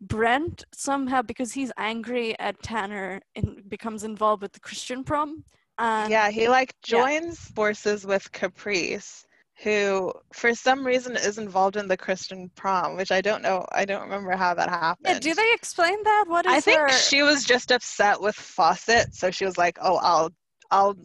Brent 0.00 0.62
somehow 0.72 1.22
because 1.22 1.50
he's 1.52 1.72
angry 1.76 2.38
at 2.38 2.62
Tanner 2.62 3.20
and 3.34 3.68
becomes 3.68 4.04
involved 4.04 4.42
with 4.42 4.52
the 4.52 4.60
Christian 4.60 5.02
prom. 5.02 5.42
And 5.78 6.08
yeah 6.08 6.30
he 6.30 6.48
like 6.48 6.72
yeah. 6.86 7.00
joins 7.00 7.38
forces 7.38 8.06
with 8.06 8.30
caprice 8.30 9.24
who 9.64 10.12
for 10.32 10.54
some 10.54 10.86
reason 10.86 11.16
is 11.16 11.38
involved 11.38 11.76
in 11.76 11.86
the 11.86 11.96
christian 11.96 12.50
prom 12.56 12.96
which 12.96 13.12
i 13.12 13.20
don't 13.20 13.42
know 13.42 13.64
i 13.72 13.84
don't 13.84 14.02
remember 14.02 14.36
how 14.36 14.54
that 14.54 14.68
happened 14.68 15.06
yeah, 15.06 15.18
do 15.20 15.34
they 15.34 15.52
explain 15.54 16.02
that? 16.02 16.24
What 16.26 16.46
is 16.46 16.52
I 16.52 16.60
think 16.60 16.78
her- 16.80 16.90
she 16.90 17.22
was 17.22 17.44
just 17.44 17.70
upset 17.70 18.20
with 18.20 18.34
Fawcett, 18.34 19.14
so 19.14 19.30
she 19.30 19.44
was 19.44 19.56
like, 19.56 19.78
"Oh, 19.80 19.98
I'll, 20.02 20.30
I'll, 20.72 20.96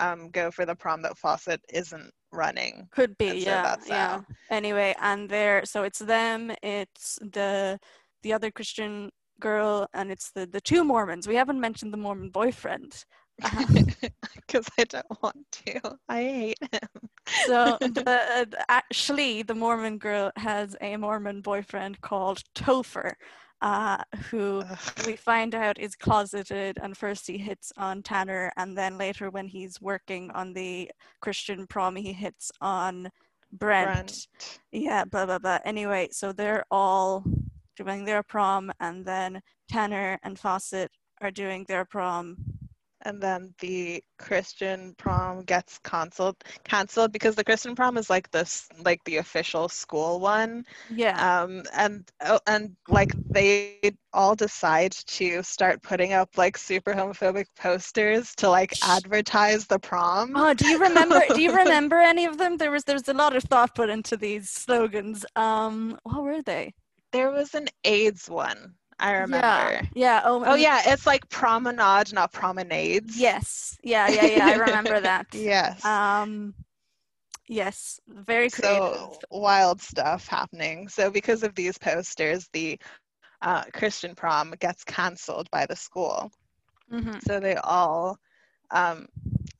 um, 0.00 0.30
go 0.30 0.50
for 0.50 0.64
the 0.64 0.74
prom 0.74 1.02
that 1.02 1.18
Fawcett 1.18 1.60
isn't 1.72 2.12
running." 2.32 2.88
Could 2.90 3.16
be, 3.18 3.28
And 3.28 3.38
yeah, 3.40 3.62
that's 3.62 3.88
yeah. 3.88 4.08
how. 4.08 4.24
Anyway, 4.50 4.94
and 5.00 5.28
they're 5.28 5.64
so 5.64 5.82
it's 5.82 5.98
them, 5.98 6.52
it's 6.62 7.18
the 7.20 7.78
the 8.22 8.32
other 8.32 8.50
Christian 8.50 9.10
girl, 9.40 9.88
and 9.94 10.10
it's 10.10 10.30
the 10.30 10.46
the 10.46 10.60
two 10.60 10.84
Mormons. 10.84 11.28
We 11.28 11.36
haven't 11.36 11.60
mentioned 11.60 11.92
the 11.92 11.98
Mormon 11.98 12.30
boyfriend. 12.30 13.04
Uh-huh. 13.42 13.66
because 14.36 14.66
I 14.78 14.84
don't 14.84 15.22
want 15.22 15.38
to. 15.50 15.80
I 16.08 16.22
hate 16.22 16.58
him. 16.72 17.08
So 17.46 17.78
the, 17.80 18.46
the 18.50 18.64
actually 18.68 19.42
the 19.42 19.54
Mormon 19.54 19.98
girl 19.98 20.30
has 20.36 20.76
a 20.80 20.96
Mormon 20.96 21.40
boyfriend 21.40 22.00
called 22.00 22.42
Topher, 22.54 23.14
uh, 23.62 23.98
who 24.30 24.62
we 25.06 25.14
find 25.14 25.54
out 25.54 25.78
is 25.78 25.94
closeted 25.94 26.78
and 26.82 26.96
first 26.96 27.26
he 27.28 27.38
hits 27.38 27.72
on 27.76 28.02
Tanner 28.02 28.52
and 28.56 28.76
then 28.76 28.98
later 28.98 29.30
when 29.30 29.46
he's 29.46 29.80
working 29.80 30.30
on 30.32 30.52
the 30.52 30.90
Christian 31.20 31.66
prom 31.66 31.94
he 31.94 32.12
hits 32.12 32.50
on 32.60 33.08
Brent. 33.52 33.94
Brent. 33.94 34.28
Yeah, 34.72 35.04
blah 35.04 35.26
blah 35.26 35.38
blah. 35.38 35.58
Anyway, 35.64 36.08
so 36.10 36.32
they're 36.32 36.64
all 36.70 37.24
doing 37.76 38.04
their 38.04 38.22
prom 38.22 38.72
and 38.80 39.04
then 39.04 39.40
Tanner 39.70 40.18
and 40.24 40.38
Fawcett 40.38 40.90
are 41.20 41.30
doing 41.30 41.64
their 41.68 41.84
prom. 41.84 42.36
And 43.02 43.20
then 43.20 43.54
the 43.60 44.02
Christian 44.18 44.94
prom 44.96 45.42
gets 45.42 45.78
canceled 45.78 46.36
canceled 46.64 47.12
because 47.12 47.34
the 47.34 47.44
Christian 47.44 47.74
prom 47.74 47.96
is 47.98 48.08
like 48.08 48.30
this 48.30 48.68
like 48.84 49.02
the 49.04 49.16
official 49.16 49.68
school 49.68 50.20
one. 50.20 50.64
Yeah. 50.88 51.42
Um 51.42 51.62
and 51.74 52.08
oh, 52.24 52.40
and 52.46 52.76
like 52.88 53.12
they 53.30 53.92
all 54.12 54.34
decide 54.34 54.92
to 54.92 55.42
start 55.42 55.82
putting 55.82 56.12
up 56.12 56.30
like 56.36 56.56
super 56.56 56.94
homophobic 56.94 57.46
posters 57.56 58.34
to 58.36 58.48
like 58.48 58.74
advertise 58.84 59.66
the 59.66 59.78
prom. 59.78 60.32
Oh, 60.36 60.54
do 60.54 60.68
you 60.68 60.78
remember? 60.78 61.20
do 61.34 61.40
you 61.40 61.56
remember 61.64 61.96
any 61.96 62.24
of 62.26 62.38
them? 62.38 62.56
There 62.56 62.70
was 62.70 62.84
there 62.84 62.96
was 62.96 63.08
a 63.08 63.14
lot 63.14 63.36
of 63.36 63.42
thought 63.44 63.74
put 63.74 63.90
into 63.90 64.16
these 64.16 64.50
slogans. 64.50 65.24
Um, 65.36 65.98
what 66.04 66.22
were 66.22 66.42
they? 66.42 66.74
There 67.12 67.30
was 67.30 67.54
an 67.54 67.68
AIDS 67.84 68.30
one, 68.30 68.74
I 69.02 69.12
remember. 69.22 69.46
Yeah. 69.46 69.82
Yeah. 69.94 70.22
Oh. 70.24 70.44
Oh 70.46 70.54
yeah, 70.54 70.82
it's 70.86 71.06
like 71.06 71.28
promenade, 71.28 72.12
not 72.12 72.32
promenades. 72.32 73.16
Yes. 73.18 73.78
Yeah. 73.82 74.08
Yeah. 74.08 74.26
Yeah. 74.26 74.46
I 74.48 74.54
remember 74.54 75.00
that. 75.02 75.26
yes. 75.34 75.84
Um. 75.84 76.54
Yes. 77.48 78.00
Very 78.08 78.50
creative. 78.50 79.18
so 79.18 79.18
wild 79.30 79.80
stuff 79.82 80.28
happening. 80.28 80.88
So 80.88 81.10
because 81.10 81.42
of 81.44 81.54
these 81.54 81.78
posters, 81.78 82.48
the 82.52 82.80
uh, 83.42 83.64
Christian 83.72 84.14
prom 84.14 84.54
gets 84.60 84.84
canceled 84.84 85.50
by 85.50 85.66
the 85.66 85.76
school. 85.76 86.30
Mhm. 86.90 87.20
So 87.22 87.40
they 87.40 87.56
all, 87.56 88.18
um, 88.70 89.08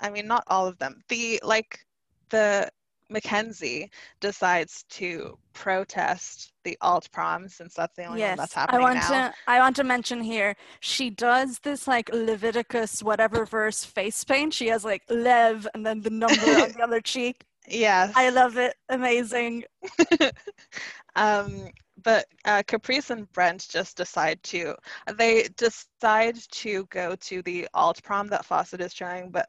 I 0.01 0.11
mean, 0.11 0.27
not 0.29 0.45
all 0.49 0.67
of 0.69 0.79
them. 0.79 1.03
The 1.09 1.41
like 1.43 1.87
the 2.31 2.71
Mackenzie 3.13 3.91
decides 4.21 4.85
to 4.91 5.39
protest 5.53 6.53
the 6.65 6.77
alt 6.81 7.09
prom 7.13 7.49
since 7.49 7.75
that's 7.75 7.95
the 7.97 8.05
only 8.05 8.21
one 8.21 8.29
Yes, 8.31 8.39
that's 8.39 8.57
I 8.57 8.61
happening 8.61 8.81
want 8.81 8.95
now. 8.97 9.29
to. 9.29 9.35
I 9.47 9.59
want 9.59 9.77
to 9.77 9.85
mention 9.85 10.21
here. 10.23 10.57
She 10.81 11.11
does 11.11 11.59
this 11.61 11.87
like 11.87 12.09
Leviticus 12.13 13.03
whatever 13.03 13.45
verse 13.45 13.85
face 13.85 14.23
paint. 14.25 14.55
She 14.55 14.69
has 14.69 14.85
like 14.85 15.03
Lev 15.09 15.67
and 15.75 15.85
then 15.85 16.01
the 16.01 16.11
number 16.11 16.35
on 16.35 16.73
the 16.73 16.81
other 16.83 17.01
cheek. 17.13 17.45
Yes. 17.69 18.13
I 18.17 18.31
love 18.31 18.57
it. 18.57 18.75
Amazing. 18.89 19.65
um, 21.17 21.69
but 22.03 22.27
uh, 22.45 22.63
Caprice 22.67 23.11
and 23.11 23.31
Brent 23.33 23.69
just 23.71 23.97
decide 23.97 24.43
to, 24.45 24.75
they 25.17 25.49
decide 25.57 26.37
to 26.51 26.87
go 26.87 27.15
to 27.17 27.43
the 27.43 27.69
alt 27.75 28.03
prom 28.03 28.27
that 28.29 28.45
Fawcett 28.45 28.81
is 28.81 28.93
trying, 28.93 29.31
but 29.31 29.49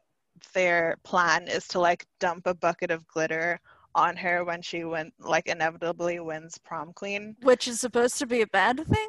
their 0.52 0.96
plan 1.04 1.48
is 1.48 1.66
to 1.68 1.80
like 1.80 2.04
dump 2.20 2.46
a 2.46 2.54
bucket 2.54 2.90
of 2.90 3.06
glitter 3.06 3.58
on 3.94 4.16
her 4.16 4.44
when 4.44 4.60
she 4.60 4.84
went 4.84 5.14
like 5.20 5.46
inevitably 5.46 6.18
wins 6.20 6.58
prom 6.58 6.92
queen. 6.92 7.36
Which 7.42 7.68
is 7.68 7.80
supposed 7.80 8.18
to 8.18 8.26
be 8.26 8.42
a 8.42 8.46
bad 8.48 8.84
thing. 8.86 9.08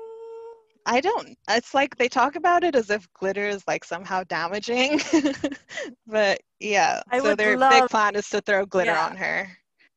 I 0.88 1.02
don't. 1.02 1.36
It's 1.50 1.74
like 1.74 1.98
they 1.98 2.08
talk 2.08 2.36
about 2.36 2.64
it 2.64 2.76
as 2.76 2.92
if 2.92 3.12
glitter 3.14 3.48
is 3.48 3.64
like 3.68 3.84
somehow 3.84 4.24
damaging, 4.26 5.02
but 6.08 6.40
yeah. 6.60 7.02
I 7.10 7.20
so 7.20 7.36
their 7.36 7.58
love- 7.58 7.72
big 7.72 7.90
plan 7.90 8.16
is 8.16 8.30
to 8.30 8.42
throw 8.42 8.66
glitter 8.66 8.92
Yeah. 8.92 9.06
on 9.08 9.16
her. 9.18 9.50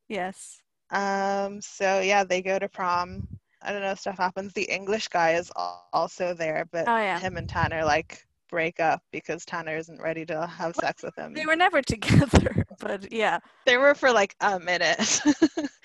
Yes. 0.08 0.62
Um, 0.90 1.60
so 1.60 2.00
yeah, 2.00 2.24
they 2.24 2.40
go 2.40 2.58
to 2.58 2.68
prom. 2.68 3.28
I 3.60 3.72
don't 3.72 3.82
know, 3.82 3.94
stuff 3.94 4.16
happens. 4.16 4.52
The 4.54 4.62
English 4.70 5.08
guy 5.08 5.32
is 5.32 5.50
also 5.92 6.32
there, 6.32 6.64
but 6.72 6.88
Oh 6.88 6.96
yeah. 6.96 7.18
him 7.18 7.36
and 7.36 7.48
Tanner 7.48 7.84
like 7.84 8.24
break 8.48 8.80
up 8.80 9.02
because 9.12 9.44
Tanner 9.44 9.76
isn't 9.76 10.00
ready 10.00 10.24
to 10.26 10.46
have 10.46 10.74
sex 10.76 11.02
with 11.02 11.16
him. 11.16 11.34
They 11.34 11.46
were 11.46 11.56
never 11.56 11.82
together, 11.94 12.64
but 12.80 13.12
yeah. 13.12 13.38
They 13.66 13.76
were 13.76 13.94
for 13.94 14.12
like 14.12 14.34
a 14.40 14.58
minute. 14.58 15.20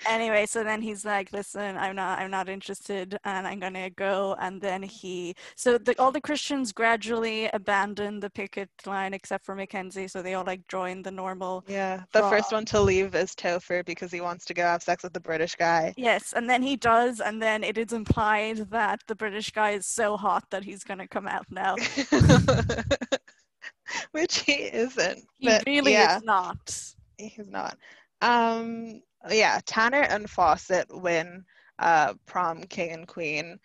Anyway, 0.06 0.46
so 0.46 0.62
then 0.62 0.82
he's 0.82 1.04
like, 1.04 1.32
"Listen, 1.32 1.76
I'm 1.76 1.96
not, 1.96 2.18
I'm 2.18 2.30
not 2.30 2.48
interested, 2.48 3.16
and 3.24 3.46
I'm 3.46 3.58
gonna 3.58 3.90
go." 3.90 4.36
And 4.38 4.60
then 4.60 4.82
he, 4.82 5.34
so 5.56 5.78
the, 5.78 5.98
all 5.98 6.12
the 6.12 6.20
Christians 6.20 6.72
gradually 6.72 7.48
abandon 7.54 8.20
the 8.20 8.30
picket 8.30 8.68
line 8.86 9.14
except 9.14 9.44
for 9.44 9.54
Mackenzie, 9.54 10.08
so 10.08 10.20
they 10.22 10.34
all 10.34 10.44
like 10.44 10.66
join 10.68 11.02
the 11.02 11.10
normal. 11.10 11.64
yeah, 11.68 12.02
the 12.12 12.22
first 12.22 12.52
one 12.52 12.64
to 12.66 12.80
leave 12.80 13.14
is 13.14 13.30
Topher 13.34 13.84
because 13.84 14.12
he 14.12 14.20
wants 14.20 14.44
to 14.46 14.54
go 14.54 14.62
have 14.62 14.82
sex 14.82 15.02
with 15.02 15.12
the 15.12 15.20
British 15.20 15.54
guy. 15.54 15.94
Yes, 15.96 16.34
and 16.34 16.48
then 16.48 16.62
he 16.62 16.76
does, 16.76 17.20
and 17.20 17.40
then 17.40 17.64
it 17.64 17.78
is 17.78 17.92
implied 17.92 18.70
that 18.70 19.00
the 19.06 19.14
British 19.14 19.50
guy 19.52 19.70
is 19.70 19.86
so 19.86 20.16
hot 20.16 20.44
that 20.50 20.64
he's 20.64 20.84
gonna 20.84 21.08
come 21.08 21.26
out 21.26 21.46
now. 21.50 21.76
Which 24.12 24.40
he 24.40 24.52
isn't. 24.52 25.24
He 25.38 25.58
really 25.66 25.92
yeah. 25.92 26.16
is 26.16 26.22
not. 26.22 26.94
He's 27.18 27.48
not. 27.48 27.76
Um, 28.20 29.00
yeah, 29.30 29.60
Tanner 29.66 30.02
and 30.02 30.28
Fawcett 30.28 30.86
win 30.90 31.44
uh, 31.78 32.14
prom 32.26 32.64
king 32.64 32.92
and 32.92 33.06
queen 33.06 33.58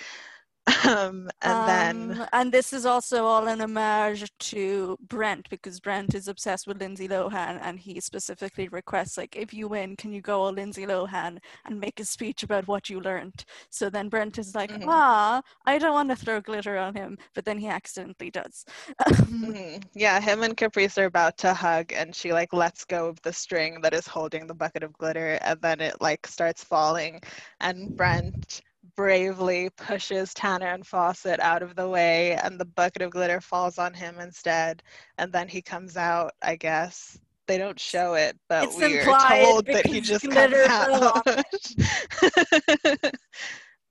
Um, 0.84 1.30
and 1.44 1.64
then 1.66 2.14
Um, 2.14 2.26
and 2.32 2.52
this 2.52 2.72
is 2.72 2.86
also 2.86 3.24
all 3.26 3.48
an 3.48 3.60
homage 3.60 4.30
to 4.38 4.96
Brent 5.08 5.48
because 5.50 5.80
Brent 5.80 6.14
is 6.14 6.28
obsessed 6.28 6.66
with 6.66 6.80
Lindsay 6.80 7.08
Lohan 7.08 7.58
and 7.62 7.78
he 7.80 8.00
specifically 8.00 8.68
requests 8.68 9.16
like 9.18 9.36
if 9.36 9.52
you 9.52 9.68
win 9.68 9.96
can 9.96 10.12
you 10.12 10.20
go 10.20 10.42
all 10.42 10.52
Lindsay 10.52 10.86
Lohan 10.86 11.38
and 11.64 11.80
make 11.80 11.98
a 12.00 12.04
speech 12.04 12.42
about 12.44 12.68
what 12.68 12.88
you 12.90 13.00
learned 13.00 13.44
so 13.70 13.90
then 13.90 14.08
Brent 14.08 14.38
is 14.38 14.54
like 14.54 14.78
Mhm. 14.78 14.86
ah 14.86 15.42
I 15.66 15.78
don't 15.78 15.92
want 15.94 16.10
to 16.10 16.16
throw 16.16 16.40
glitter 16.40 16.78
on 16.78 16.94
him 16.94 17.18
but 17.34 17.44
then 17.44 17.58
he 17.58 17.68
accidentally 17.68 18.30
does 18.30 18.64
Mhm. 19.10 19.82
Yeah, 19.94 20.20
him 20.20 20.42
and 20.42 20.56
Caprice 20.56 20.96
are 20.98 21.04
about 21.04 21.36
to 21.38 21.52
hug, 21.54 21.92
and 21.92 22.14
she 22.14 22.32
like 22.32 22.52
lets 22.52 22.84
go 22.84 23.08
of 23.08 23.20
the 23.22 23.32
string 23.32 23.80
that 23.82 23.92
is 23.94 24.06
holding 24.06 24.46
the 24.46 24.54
bucket 24.54 24.82
of 24.82 24.92
glitter, 24.94 25.38
and 25.42 25.60
then 25.60 25.80
it 25.80 26.00
like 26.00 26.26
starts 26.26 26.64
falling, 26.64 27.20
and 27.60 27.94
Brent 27.96 28.62
bravely 28.96 29.70
pushes 29.76 30.34
Tanner 30.34 30.68
and 30.68 30.86
Fawcett 30.86 31.40
out 31.40 31.62
of 31.62 31.74
the 31.74 31.88
way, 31.88 32.36
and 32.42 32.58
the 32.58 32.64
bucket 32.64 33.02
of 33.02 33.10
glitter 33.10 33.40
falls 33.40 33.78
on 33.78 33.94
him 33.94 34.18
instead, 34.20 34.82
and 35.18 35.32
then 35.32 35.48
he 35.48 35.62
comes 35.62 35.96
out. 35.96 36.32
I 36.42 36.56
guess 36.56 37.18
they 37.46 37.58
don't 37.58 37.78
show 37.78 38.14
it, 38.14 38.36
but 38.48 38.64
It's 38.64 38.76
we're 38.76 39.04
told 39.04 39.66
that 39.66 39.86
he 39.86 40.00
just 40.00 40.28
comes 40.30 40.54
out. 40.68 41.26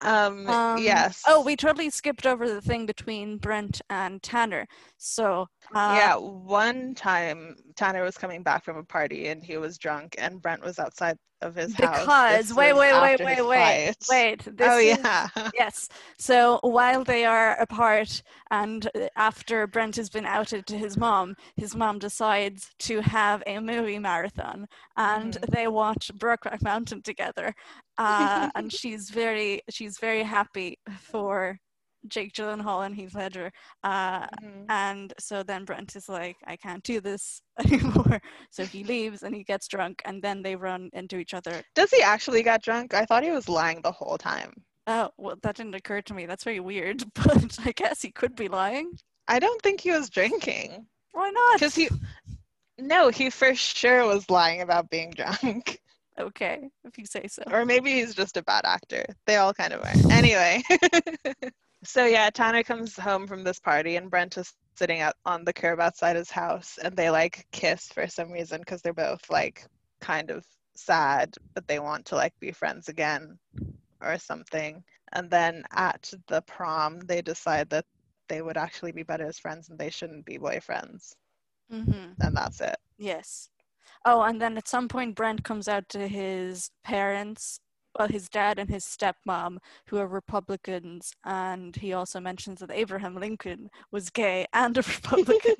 um, 0.03 0.47
Um, 0.49 0.77
yes. 0.81 1.21
oh 1.27 1.41
we 1.41 1.55
totally 1.55 1.89
skipped 1.89 2.25
over 2.25 2.47
the 2.47 2.61
thing 2.61 2.85
between 2.85 3.37
Brent 3.37 3.81
and 3.89 4.21
Tanner 4.21 4.67
so 4.97 5.47
uh, 5.75 5.93
yeah, 5.97 6.15
one 6.15 6.93
time 6.95 7.55
Tanner 7.75 8.03
was 8.03 8.17
coming 8.17 8.43
back 8.43 8.63
from 8.65 8.77
a 8.77 8.83
party 8.83 9.27
and 9.27 9.41
he 9.43 9.57
was 9.57 9.77
drunk, 9.77 10.15
and 10.17 10.41
Brent 10.41 10.61
was 10.63 10.79
outside 10.79 11.17
of 11.41 11.55
his 11.55 11.73
house. 11.73 12.01
because 12.01 12.47
This 12.49 12.57
wait 12.57 12.73
wait 12.75 12.93
wait 13.01 13.19
wait 13.19 13.47
wait 13.47 13.95
wait 14.09 14.47
oh 14.61 14.77
is- 14.77 14.97
yeah. 14.99 15.27
Yes. 15.55 15.87
So 16.19 16.59
while 16.61 17.03
they 17.03 17.25
are 17.25 17.55
apart, 17.59 18.21
and 18.51 18.85
uh, 18.95 19.07
after 19.15 19.65
Brent 19.65 19.95
has 19.95 20.09
been 20.09 20.25
outed 20.25 20.67
to 20.67 20.77
his 20.77 20.97
mom, 20.97 21.35
his 21.55 21.73
mom 21.75 21.97
decides 21.99 22.69
to 22.79 22.99
have 23.01 23.41
a 23.47 23.59
movie 23.59 23.97
marathon, 23.99 24.67
and 24.97 25.33
Mhm. 25.37 25.51
they 25.51 25.67
watch 25.67 26.11
Brokeback 26.17 26.61
Mountain 26.61 27.01
together. 27.03 27.55
Uh, 28.01 28.49
and 28.55 28.71
she's 28.71 29.09
very, 29.09 29.61
she's 29.69 29.97
very 29.99 30.23
happy 30.23 30.77
for 30.99 31.57
Jake 32.07 32.33
Gyllenhaal 32.33 32.83
and 32.85 32.95
Heath 32.95 33.13
Ledger. 33.13 33.51
Uh, 33.83 34.25
Mhm. 34.43 34.65
and 34.69 35.13
so 35.19 35.43
then 35.43 35.65
Brent 35.65 35.95
is 35.95 36.09
like, 36.09 36.35
I 36.47 36.55
can't 36.55 36.83
do 36.83 36.99
this 36.99 37.41
anymore. 37.59 38.19
So 38.49 38.65
he 38.65 38.83
leaves 38.83 39.21
and 39.23 39.35
he 39.35 39.43
gets 39.43 39.67
drunk, 39.67 40.01
and 40.05 40.21
then 40.21 40.41
they 40.41 40.55
run 40.55 40.89
into 40.93 41.17
each 41.19 41.33
other. 41.33 41.61
Does 41.75 41.91
he 41.91 42.01
actually 42.01 42.41
get 42.43 42.63
drunk? 42.63 42.93
I 42.93 43.05
thought 43.05 43.23
he 43.23 43.31
was 43.31 43.47
lying 43.47 43.81
the 43.81 43.91
whole 43.91 44.17
time. 44.17 44.53
Oh, 44.87 45.11
well, 45.17 45.35
that 45.43 45.55
didn't 45.57 45.75
occur 45.75 46.01
to 46.01 46.13
me. 46.15 46.25
That's 46.25 46.43
very 46.43 46.59
weird, 46.59 47.03
but 47.13 47.59
I 47.63 47.71
guess 47.73 48.01
he 48.01 48.11
could 48.11 48.35
be 48.35 48.47
lying. 48.47 48.93
I 49.27 49.37
don't 49.39 49.61
think 49.61 49.79
he 49.81 49.91
was 49.91 50.09
drinking 50.09 50.87
Why 51.11 51.29
not? 51.29 51.53
because 51.53 51.75
he. 51.75 51.87
No, 52.79 53.09
he 53.09 53.29
for 53.29 53.53
sure 53.53 54.05
was 54.07 54.27
lying 54.29 54.61
about 54.61 54.89
being 54.89 55.11
drunk. 55.11 55.79
Okay, 56.19 56.69
if 56.83 56.97
you 56.97 57.05
say 57.05 57.27
so. 57.27 57.43
Or 57.51 57.65
maybe 57.65 57.91
he's 57.91 58.13
just 58.13 58.37
a 58.37 58.43
bad 58.43 58.65
actor. 58.65 59.05
They 59.25 59.37
all 59.37 59.53
kind 59.53 59.73
of 59.73 59.81
are. 59.81 60.11
Anyway. 60.11 60.61
so 61.83 62.05
yeah, 62.05 62.29
Tanner 62.29 62.63
comes 62.63 62.95
home 62.95 63.27
from 63.27 63.43
this 63.43 63.59
party 63.59 63.95
and 63.95 64.09
Brent 64.09 64.37
is 64.37 64.53
sitting 64.75 64.99
out 64.99 65.15
on 65.25 65.45
the 65.45 65.53
curb 65.53 65.79
outside 65.79 66.15
his 66.15 66.31
house 66.31 66.77
and 66.81 66.95
they 66.95 67.09
like 67.09 67.45
kiss 67.51 67.87
for 67.87 68.07
some 68.07 68.31
reason 68.31 68.59
because 68.59 68.81
they're 68.81 68.93
both 68.93 69.29
like 69.29 69.65
kind 69.99 70.31
of 70.31 70.45
sad, 70.75 71.35
but 71.53 71.67
they 71.67 71.79
want 71.79 72.05
to 72.07 72.15
like 72.15 72.33
be 72.39 72.51
friends 72.51 72.89
again 72.89 73.37
or 74.01 74.17
something. 74.17 74.83
And 75.13 75.29
then 75.29 75.63
at 75.71 76.11
the 76.27 76.41
prom, 76.43 76.99
they 77.01 77.21
decide 77.21 77.69
that 77.69 77.85
they 78.27 78.41
would 78.41 78.57
actually 78.57 78.91
be 78.91 79.03
better 79.03 79.25
as 79.25 79.39
friends 79.39 79.69
and 79.69 79.77
they 79.77 79.89
shouldn't 79.89 80.25
be 80.25 80.37
boyfriends. 80.37 81.13
Mm-hmm. 81.71 82.21
And 82.21 82.35
that's 82.35 82.61
it. 82.61 82.77
Yes. 82.97 83.49
Oh, 84.05 84.23
and 84.23 84.41
then 84.41 84.57
at 84.57 84.67
some 84.67 84.87
point, 84.87 85.15
Brent 85.15 85.43
comes 85.43 85.67
out 85.67 85.87
to 85.89 86.07
his 86.07 86.71
parents, 86.83 87.59
well, 87.97 88.07
his 88.07 88.29
dad 88.29 88.57
and 88.57 88.69
his 88.69 88.85
stepmom, 88.85 89.57
who 89.87 89.97
are 89.97 90.07
Republicans, 90.07 91.11
and 91.25 91.75
he 91.75 91.93
also 91.93 92.19
mentions 92.19 92.59
that 92.59 92.71
Abraham 92.71 93.15
Lincoln 93.15 93.69
was 93.91 94.09
gay 94.09 94.45
and 94.53 94.77
a 94.77 94.81
Republican. 94.81 95.55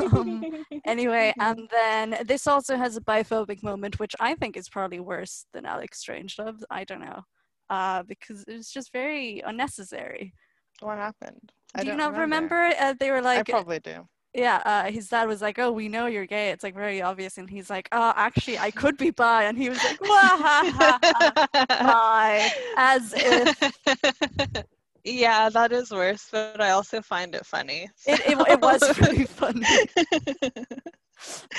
um, 0.12 0.64
anyway, 0.84 1.32
and 1.38 1.68
then 1.70 2.18
this 2.26 2.46
also 2.46 2.76
has 2.76 2.96
a 2.96 3.02
biphobic 3.02 3.62
moment, 3.62 4.00
which 4.00 4.16
I 4.18 4.34
think 4.34 4.56
is 4.56 4.68
probably 4.68 5.00
worse 5.00 5.46
than 5.52 5.66
Alex 5.66 6.02
Strangelove. 6.04 6.62
I 6.70 6.84
don't 6.84 7.00
know, 7.00 7.22
uh, 7.70 8.02
because 8.04 8.44
it's 8.48 8.72
just 8.72 8.92
very 8.92 9.42
unnecessary. 9.46 10.32
What 10.80 10.98
happened? 10.98 11.52
I 11.74 11.82
do 11.82 11.90
you 11.90 11.96
not 11.96 12.12
remember? 12.12 12.54
remember? 12.56 12.82
Uh, 12.82 12.94
they 12.98 13.10
were 13.10 13.22
like, 13.22 13.48
I 13.48 13.52
probably 13.52 13.80
do 13.80 14.08
yeah, 14.36 14.62
uh, 14.66 14.90
his 14.92 15.08
dad 15.08 15.26
was 15.26 15.40
like, 15.40 15.58
"Oh, 15.58 15.72
we 15.72 15.88
know 15.88 16.06
you're 16.06 16.26
gay." 16.26 16.50
It's 16.50 16.62
like 16.62 16.74
very 16.74 17.00
obvious, 17.00 17.38
and 17.38 17.48
he's 17.48 17.70
like, 17.70 17.88
"Oh, 17.90 18.12
actually, 18.14 18.58
I 18.58 18.70
could 18.70 18.98
be 18.98 19.10
bi," 19.10 19.44
and 19.44 19.56
he 19.56 19.70
was 19.70 19.82
like, 19.82 19.98
"Bi," 21.68 22.50
as 22.76 23.14
if. 23.16 24.64
Yeah, 25.08 25.50
that 25.50 25.70
is 25.70 25.92
worse, 25.92 26.26
but 26.32 26.60
I 26.60 26.70
also 26.70 27.00
find 27.00 27.32
it 27.36 27.46
funny. 27.46 27.88
So. 27.94 28.12
It, 28.12 28.20
it, 28.26 28.48
it 28.48 28.60
was 28.60 28.82
pretty 28.94 29.24
funny. 29.24 29.64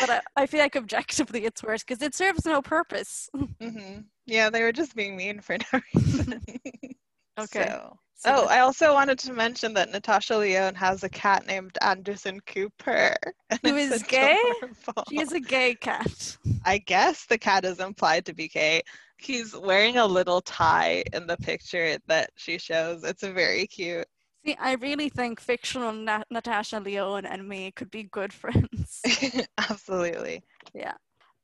but 0.01 0.09
I, 0.09 0.21
I 0.35 0.45
feel 0.47 0.59
like 0.59 0.75
objectively 0.75 1.45
it's 1.45 1.63
worse 1.63 1.81
because 1.81 2.01
it 2.01 2.13
serves 2.13 2.43
no 2.43 2.61
purpose. 2.61 3.29
Mm-hmm. 3.33 4.01
Yeah, 4.25 4.49
they 4.49 4.63
were 4.63 4.73
just 4.73 4.97
being 4.97 5.15
mean 5.15 5.39
for 5.39 5.57
no 5.71 5.79
reason. 5.95 6.41
Okay. 7.37 7.67
So. 7.67 7.97
So 8.19 8.31
oh, 8.33 8.45
I 8.47 8.61
also 8.61 8.93
wanted 8.93 9.19
to 9.19 9.33
mention 9.33 9.75
that 9.75 9.91
Natasha 9.91 10.37
Lyonne 10.37 10.73
has 10.73 11.03
a 11.03 11.09
cat 11.09 11.45
named 11.45 11.77
Anderson 11.81 12.39
Cooper. 12.47 13.15
Who 13.63 13.75
is 13.75 14.01
gay? 14.01 14.41
She 15.07 15.19
is 15.21 15.33
a 15.33 15.39
gay 15.39 15.75
cat. 15.75 16.35
I 16.65 16.79
guess 16.79 17.27
the 17.27 17.37
cat 17.37 17.63
is 17.63 17.79
implied 17.79 18.25
to 18.25 18.33
be 18.33 18.47
gay. 18.47 18.81
He's 19.19 19.55
wearing 19.55 19.97
a 19.97 20.05
little 20.07 20.41
tie 20.41 21.03
in 21.13 21.27
the 21.27 21.37
picture 21.37 21.99
that 22.07 22.31
she 22.35 22.57
shows. 22.57 23.03
It's 23.03 23.21
very 23.21 23.67
cute. 23.67 24.07
See, 24.43 24.55
I 24.59 24.73
really 24.73 25.09
think 25.09 25.39
fictional 25.39 25.93
Na- 25.93 26.23
Natasha 26.31 26.79
Lyonne 26.79 27.27
and 27.27 27.47
me 27.47 27.71
could 27.71 27.91
be 27.91 28.03
good 28.05 28.33
friends. 28.33 29.01
Absolutely. 29.59 30.41
Yeah. 30.73 30.93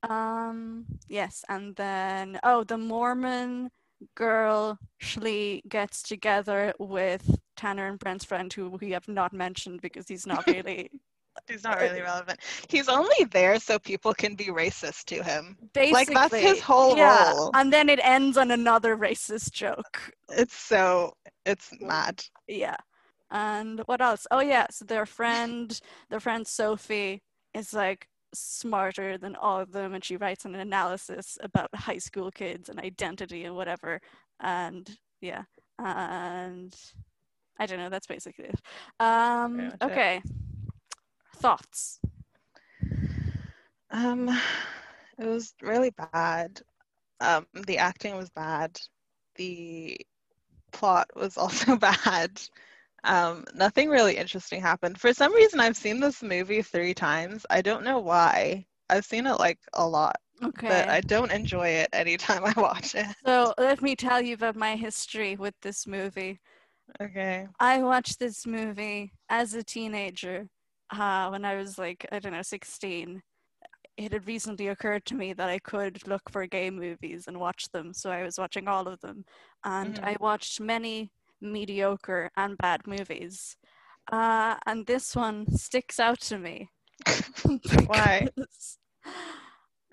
Um. 0.09 0.85
Yes, 1.07 1.45
and 1.49 1.75
then 1.75 2.39
oh, 2.43 2.63
the 2.63 2.77
Mormon 2.77 3.69
girl 4.15 4.77
Shley 5.01 5.67
gets 5.67 6.03
together 6.03 6.73
with 6.79 7.39
Tanner 7.55 7.87
and 7.87 7.99
Brent's 7.99 8.25
friend, 8.25 8.51
who 8.51 8.69
we 8.69 8.91
have 8.91 9.07
not 9.07 9.33
mentioned 9.33 9.81
because 9.81 10.07
he's 10.07 10.25
not 10.25 10.45
really. 10.47 10.89
he's 11.47 11.63
not 11.63 11.77
uh, 11.77 11.81
really 11.81 12.01
relevant. 12.01 12.39
He's 12.69 12.89
only 12.89 13.25
there 13.31 13.59
so 13.59 13.79
people 13.79 14.13
can 14.13 14.35
be 14.35 14.45
racist 14.45 15.05
to 15.05 15.23
him. 15.23 15.57
Basically, 15.73 15.93
like 15.93 16.31
that's 16.31 16.43
his 16.43 16.59
whole 16.59 16.97
yeah. 16.97 17.31
role. 17.31 17.51
And 17.53 17.71
then 17.71 17.89
it 17.89 17.99
ends 18.03 18.37
on 18.37 18.51
another 18.51 18.97
racist 18.97 19.51
joke. 19.51 20.11
It's 20.29 20.55
so 20.55 21.13
it's 21.45 21.69
mad. 21.79 22.23
Yeah. 22.47 22.77
And 23.31 23.81
what 23.87 24.01
else? 24.01 24.27
Oh 24.29 24.41
yeah, 24.41 24.67
so 24.69 24.85
their 24.85 25.05
friend, 25.05 25.79
their 26.09 26.19
friend 26.19 26.45
Sophie 26.45 27.23
is 27.53 27.73
like, 27.73 28.07
smarter 28.33 29.17
than 29.17 29.35
all 29.35 29.59
of 29.59 29.71
them 29.71 29.93
and 29.93 30.03
she 30.03 30.17
writes 30.17 30.45
an 30.45 30.55
analysis 30.55 31.37
about 31.41 31.73
high 31.75 31.97
school 31.97 32.31
kids 32.31 32.69
and 32.69 32.79
identity 32.79 33.43
and 33.45 33.55
whatever 33.55 33.99
and 34.39 34.97
yeah 35.21 35.43
and 35.79 36.75
i 37.59 37.65
don't 37.65 37.79
know 37.79 37.89
that's 37.89 38.07
basically 38.07 38.45
it. 38.45 38.59
Um 38.99 39.71
okay. 39.81 40.21
Thoughts? 41.37 41.99
Um 43.91 44.29
it 45.17 45.25
was 45.25 45.53
really 45.61 45.91
bad. 45.91 46.61
Um 47.19 47.45
the 47.67 47.77
acting 47.77 48.15
was 48.15 48.29
bad. 48.29 48.79
The 49.35 49.97
plot 50.71 51.07
was 51.15 51.37
also 51.43 51.75
bad 51.77 52.41
um, 53.03 53.43
nothing 53.53 53.89
really 53.89 54.17
interesting 54.17 54.61
happened. 54.61 54.99
For 54.99 55.13
some 55.13 55.33
reason, 55.33 55.59
I've 55.59 55.77
seen 55.77 55.99
this 55.99 56.23
movie 56.23 56.61
three 56.61 56.93
times. 56.93 57.45
I 57.49 57.61
don't 57.61 57.83
know 57.83 57.99
why. 57.99 58.65
I've 58.89 59.05
seen 59.05 59.27
it 59.27 59.39
like 59.39 59.59
a 59.73 59.87
lot. 59.87 60.15
Okay. 60.43 60.67
But 60.67 60.89
I 60.89 61.01
don't 61.01 61.31
enjoy 61.31 61.69
it 61.69 61.89
anytime 61.93 62.43
I 62.45 62.53
watch 62.59 62.95
it. 62.95 63.05
So 63.25 63.53
let 63.57 63.81
me 63.81 63.95
tell 63.95 64.21
you 64.21 64.35
about 64.35 64.55
my 64.55 64.75
history 64.75 65.35
with 65.35 65.53
this 65.61 65.87
movie. 65.87 66.39
Okay. 67.01 67.47
I 67.59 67.81
watched 67.81 68.19
this 68.19 68.45
movie 68.45 69.13
as 69.29 69.53
a 69.53 69.63
teenager 69.63 70.47
uh, 70.91 71.29
when 71.29 71.45
I 71.45 71.55
was 71.55 71.77
like, 71.77 72.05
I 72.11 72.19
don't 72.19 72.33
know, 72.33 72.41
16. 72.41 73.21
It 73.95 74.11
had 74.11 74.27
recently 74.27 74.69
occurred 74.69 75.05
to 75.05 75.15
me 75.15 75.33
that 75.33 75.49
I 75.49 75.59
could 75.59 76.05
look 76.07 76.23
for 76.31 76.45
gay 76.47 76.69
movies 76.69 77.25
and 77.27 77.39
watch 77.39 77.69
them. 77.71 77.93
So 77.93 78.09
I 78.11 78.23
was 78.23 78.37
watching 78.37 78.67
all 78.67 78.87
of 78.87 78.99
them. 79.01 79.23
And 79.63 79.95
mm-hmm. 79.95 80.05
I 80.05 80.15
watched 80.19 80.59
many 80.59 81.11
mediocre 81.43 82.31
and 82.37 82.57
bad 82.57 82.87
movies. 82.87 83.57
Uh, 84.11 84.55
and 84.65 84.85
this 84.85 85.15
one 85.15 85.45
sticks 85.55 85.99
out 85.99 86.19
to 86.21 86.37
me. 86.37 86.69
Why? 87.85 88.27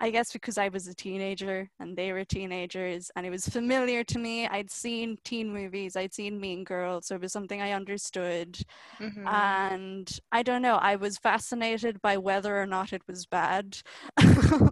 I 0.01 0.09
guess 0.09 0.33
because 0.33 0.57
I 0.57 0.69
was 0.69 0.87
a 0.87 0.95
teenager 0.95 1.69
and 1.79 1.95
they 1.95 2.11
were 2.11 2.25
teenagers 2.25 3.11
and 3.15 3.23
it 3.23 3.29
was 3.29 3.47
familiar 3.47 4.03
to 4.05 4.17
me. 4.17 4.47
I'd 4.47 4.71
seen 4.71 5.15
teen 5.23 5.53
movies, 5.53 5.95
I'd 5.95 6.11
seen 6.11 6.41
Mean 6.41 6.63
Girls, 6.63 7.05
so 7.05 7.13
it 7.13 7.21
was 7.21 7.31
something 7.31 7.61
I 7.61 7.73
understood. 7.73 8.57
Mm-hmm. 8.99 9.27
And 9.27 10.19
I 10.31 10.41
don't 10.41 10.63
know, 10.63 10.77
I 10.77 10.95
was 10.95 11.19
fascinated 11.19 12.01
by 12.01 12.17
whether 12.17 12.59
or 12.59 12.65
not 12.65 12.93
it 12.93 13.03
was 13.07 13.27
bad. 13.27 13.77
and 14.17 14.71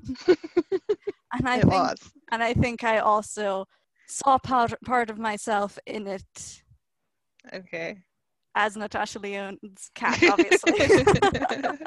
I 1.45 1.57
it 1.57 1.61
think, 1.61 1.73
was. 1.73 2.11
And 2.31 2.41
I 2.41 2.55
think 2.55 2.83
I 2.83 2.97
also 2.97 3.65
saw 4.07 4.39
part, 4.39 4.73
part 4.83 5.11
of 5.11 5.19
myself 5.19 5.77
in 5.85 6.07
it 6.07 6.63
Okay. 7.53 7.97
As 8.55 8.75
Natasha 8.75 9.19
Lyonne's 9.19 9.89
cat, 9.95 10.21
obviously. 10.23 10.73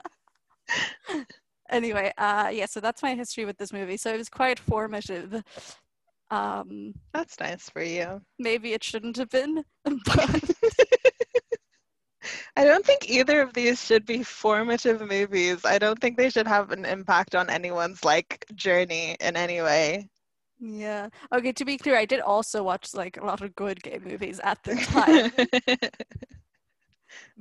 anyway, 1.71 2.13
uh, 2.19 2.51
yeah, 2.53 2.67
so 2.67 2.81
that's 2.81 3.03
my 3.03 3.15
history 3.15 3.45
with 3.45 3.59
this 3.59 3.73
movie. 3.73 3.97
So 3.97 4.15
it 4.15 4.19
was 4.19 4.29
quite 4.29 4.59
formative. 4.59 5.43
Um, 6.31 6.95
that's 7.13 7.39
nice 7.41 7.69
for 7.69 7.83
you. 7.83 8.23
Maybe 8.39 8.73
it 8.73 8.83
shouldn't 8.83 9.17
have 9.19 9.29
been, 9.29 9.65
but. 9.85 10.51
I 12.57 12.65
don't 12.65 12.87
think 12.87 13.11
either 13.11 13.43
of 13.43 13.53
these 13.53 13.85
should 13.85 14.07
be 14.07 14.23
formative 14.23 15.01
movies. 15.01 15.65
I 15.65 15.79
don't 15.79 15.99
think 15.99 16.17
they 16.17 16.31
should 16.31 16.47
have 16.47 16.71
an 16.71 16.85
impact 16.85 17.35
on 17.35 17.51
anyone's 17.51 18.05
like 18.05 18.45
journey 18.55 19.17
in 19.21 19.37
any 19.37 19.61
way. 19.61 20.09
Yeah. 20.65 21.09
Okay, 21.35 21.51
to 21.53 21.65
be 21.65 21.77
clear, 21.77 21.97
I 21.97 22.05
did 22.05 22.21
also 22.21 22.63
watch 22.63 22.95
like 22.95 23.17
a 23.17 23.25
lot 23.25 23.41
of 23.43 23.55
good 23.57 23.83
gay 23.83 23.99
movies 24.03 24.39
at 24.45 24.63
the 24.63 24.77
time. 24.77 25.33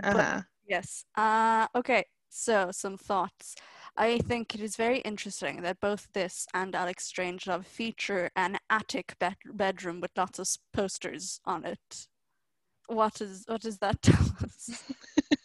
uh-huh. 0.04 0.42
yes. 0.68 1.06
Uh 1.16 1.68
okay, 1.76 2.06
so 2.30 2.70
some 2.72 2.98
thoughts. 2.98 3.56
I 3.96 4.18
think 4.20 4.56
it 4.56 4.62
is 4.62 4.76
very 4.76 5.00
interesting 5.00 5.62
that 5.62 5.80
both 5.80 6.08
this 6.14 6.48
and 6.54 6.76
Alex 6.76 7.12
Strangelove 7.12 7.66
feature 7.66 8.32
an 8.36 8.58
attic 8.70 9.16
bed- 9.20 9.36
bedroom 9.54 10.00
with 10.02 10.12
lots 10.18 10.40
of 10.40 10.48
posters 10.74 11.40
on 11.46 11.66
it. 11.66 12.08
What 12.88 13.22
is 13.22 13.44
what 13.48 13.62
does 13.62 13.78
that 13.80 14.02
tell 14.02 14.36
us? 14.44 14.94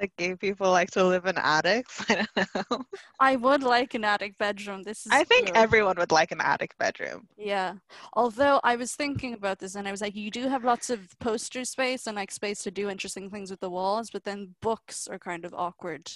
like 0.00 0.12
gay 0.16 0.34
people 0.34 0.70
like 0.70 0.90
to 0.92 1.04
live 1.04 1.26
in 1.26 1.36
attics. 1.38 2.04
I 2.08 2.26
don't 2.34 2.70
know. 2.70 2.84
I 3.20 3.36
would 3.36 3.62
like 3.62 3.94
an 3.94 4.04
attic 4.04 4.36
bedroom. 4.38 4.82
This 4.82 5.06
is 5.06 5.12
I 5.12 5.24
think 5.24 5.50
everyone 5.54 5.96
would 5.98 6.12
like 6.12 6.32
an 6.32 6.40
attic 6.40 6.76
bedroom. 6.78 7.28
Yeah. 7.36 7.74
Although 8.14 8.60
I 8.64 8.76
was 8.76 8.94
thinking 8.94 9.34
about 9.34 9.58
this 9.58 9.74
and 9.74 9.86
I 9.86 9.90
was 9.90 10.00
like, 10.00 10.16
you 10.16 10.30
do 10.30 10.48
have 10.48 10.64
lots 10.64 10.90
of 10.90 11.00
poster 11.20 11.64
space 11.64 12.06
and 12.06 12.16
like 12.16 12.30
space 12.30 12.62
to 12.62 12.70
do 12.70 12.88
interesting 12.88 13.30
things 13.30 13.50
with 13.50 13.60
the 13.60 13.70
walls, 13.70 14.10
but 14.10 14.24
then 14.24 14.54
books 14.60 15.06
are 15.08 15.18
kind 15.18 15.44
of 15.44 15.54
awkward. 15.54 16.10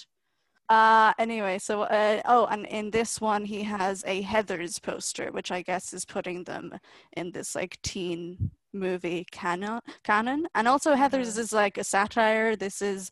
Uh 0.67 1.13
anyway, 1.17 1.57
so 1.57 1.81
uh, 1.83 2.21
oh, 2.25 2.45
and 2.45 2.67
in 2.67 2.91
this 2.91 3.19
one 3.19 3.43
he 3.43 3.63
has 3.63 4.03
a 4.05 4.21
Heathers 4.21 4.79
poster, 4.79 5.31
which 5.31 5.51
I 5.51 5.63
guess 5.63 5.93
is 5.93 6.05
putting 6.05 6.43
them 6.43 6.77
in 7.17 7.31
this 7.31 7.55
like 7.55 7.81
teen 7.81 8.51
movie 8.73 9.25
canon 9.31 9.79
canon 10.03 10.47
and 10.55 10.67
also 10.67 10.93
heathers 10.95 11.27
mm-hmm. 11.27 11.39
is 11.39 11.53
like 11.53 11.77
a 11.77 11.83
satire 11.83 12.55
this 12.55 12.81
is 12.81 13.09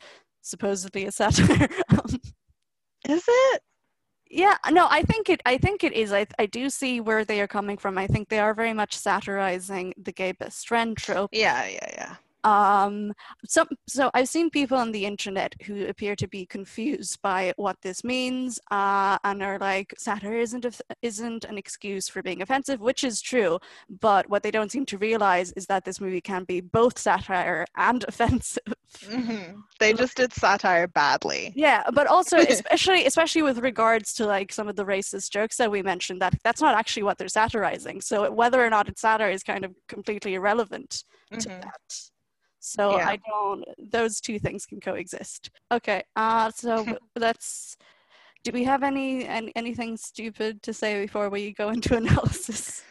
supposedly 0.48 1.06
a 1.06 1.12
satire. 1.12 1.70
Um, 1.90 2.20
is 3.08 3.24
it? 3.28 3.62
Yeah, 4.30 4.58
no, 4.70 4.88
I 4.90 5.04
think 5.04 5.30
it. 5.30 5.42
I 5.46 5.58
think 5.58 5.84
it 5.84 5.94
is. 5.94 6.12
I 6.12 6.28
I 6.38 6.48
do 6.48 6.70
see 6.70 7.00
where 7.00 7.24
they 7.24 7.40
are 7.40 7.48
coming 7.48 7.78
from. 7.78 7.98
I 7.98 8.08
think 8.08 8.28
they 8.28 8.40
are 8.40 8.54
very 8.54 8.74
much 8.74 8.98
satirizing 8.98 9.94
the 9.98 10.12
gay 10.12 10.34
best 10.34 10.68
friend 10.68 10.98
trope. 10.98 11.30
Yeah, 11.32 11.66
yeah, 11.66 11.90
yeah. 11.94 12.16
Um, 12.44 13.14
so, 13.46 13.66
so 13.88 14.10
I've 14.14 14.30
seen 14.30 14.50
people 14.50 14.78
on 14.78 14.92
the 14.92 15.06
internet 15.06 15.56
who 15.66 15.86
appear 15.86 16.16
to 16.16 16.28
be 16.28 16.46
confused 16.46 17.22
by 17.22 17.54
what 17.58 17.78
this 17.82 18.04
means, 18.04 18.60
uh, 18.72 19.18
and 19.24 19.44
are 19.44 19.60
like, 19.60 19.94
satire 19.98 20.38
isn't 20.38 20.66
a, 20.66 20.72
isn't 21.02 21.44
an 21.46 21.58
excuse 21.58 22.08
for 22.08 22.22
being 22.22 22.42
offensive, 22.42 22.80
which 22.80 23.04
is 23.04 23.22
true. 23.22 23.60
But 23.90 24.30
what 24.30 24.44
they 24.44 24.52
don't 24.52 24.72
seem 24.72 24.86
to 24.88 24.98
realize 24.98 25.52
is 25.54 25.66
that 25.68 25.84
this 25.86 26.00
movie 26.00 26.22
can 26.22 26.44
be 26.44 26.62
both 26.62 26.98
satire 27.00 27.66
and 27.76 28.04
offensive. 28.08 28.64
hmm 29.06 29.60
They 29.80 29.94
just 29.94 30.18
did 30.18 30.34
satire 30.34 30.88
badly. 30.88 31.54
Yeah, 31.56 31.84
but 31.94 32.08
also 32.08 32.38
especially 32.50 33.06
especially 33.06 33.42
with 33.42 33.60
regards 33.60 34.14
to 34.16 34.26
like 34.26 34.52
some 34.52 34.68
of 34.68 34.76
the 34.76 34.86
racist 34.86 35.32
jokes 35.32 35.58
that 35.58 35.72
we 35.72 35.82
mentioned, 35.82 36.22
that 36.22 36.36
that's 36.44 36.62
not 36.62 36.76
actually 36.76 37.04
what 37.04 37.18
they're 37.18 37.28
satirizing. 37.28 38.02
So 38.02 38.32
whether 38.32 38.64
or 38.64 38.70
not 38.70 38.88
it's 38.90 39.02
satire 39.02 39.30
is 39.30 39.44
kind 39.44 39.66
of 39.66 39.76
completely 39.88 40.36
irrelevant 40.36 41.04
to 41.40 41.50
Mhm. 41.50 41.62
that. 41.62 42.10
So 42.60 42.92
Yeah. 42.92 43.08
I 43.10 43.18
don't. 43.28 43.64
Those 43.92 44.20
two 44.22 44.40
things 44.40 44.66
can 44.66 44.80
coexist. 44.80 45.50
Okay. 45.72 46.04
Uh. 46.16 46.52
So 46.52 46.86
let's. 47.16 47.78
Do 48.44 48.52
we 48.52 48.64
have 48.64 48.84
any, 48.84 49.28
any 49.28 49.52
anything 49.56 49.98
stupid 49.98 50.62
to 50.64 50.74
say 50.74 51.02
before 51.06 51.30
we 51.30 51.52
go 51.54 51.70
into 51.70 51.96
analysis? 52.02 52.84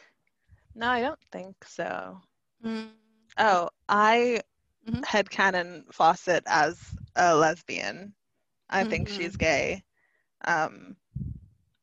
No, 0.75 0.89
I 0.89 1.01
don't 1.01 1.21
think 1.33 1.57
so. 1.65 2.21
Mm, 2.65 2.91
Oh, 3.39 3.69
I 3.89 4.41
Mhm. 4.89 5.03
headcanon 5.05 5.93
Fawcett 5.93 6.45
as 6.47 6.79
a 7.17 7.35
lesbian. 7.35 8.15
I 8.71 8.85
think 8.85 9.09
Mhm. 9.09 9.13
she's 9.17 9.37
gay. 9.37 9.83
Um, 10.45 10.97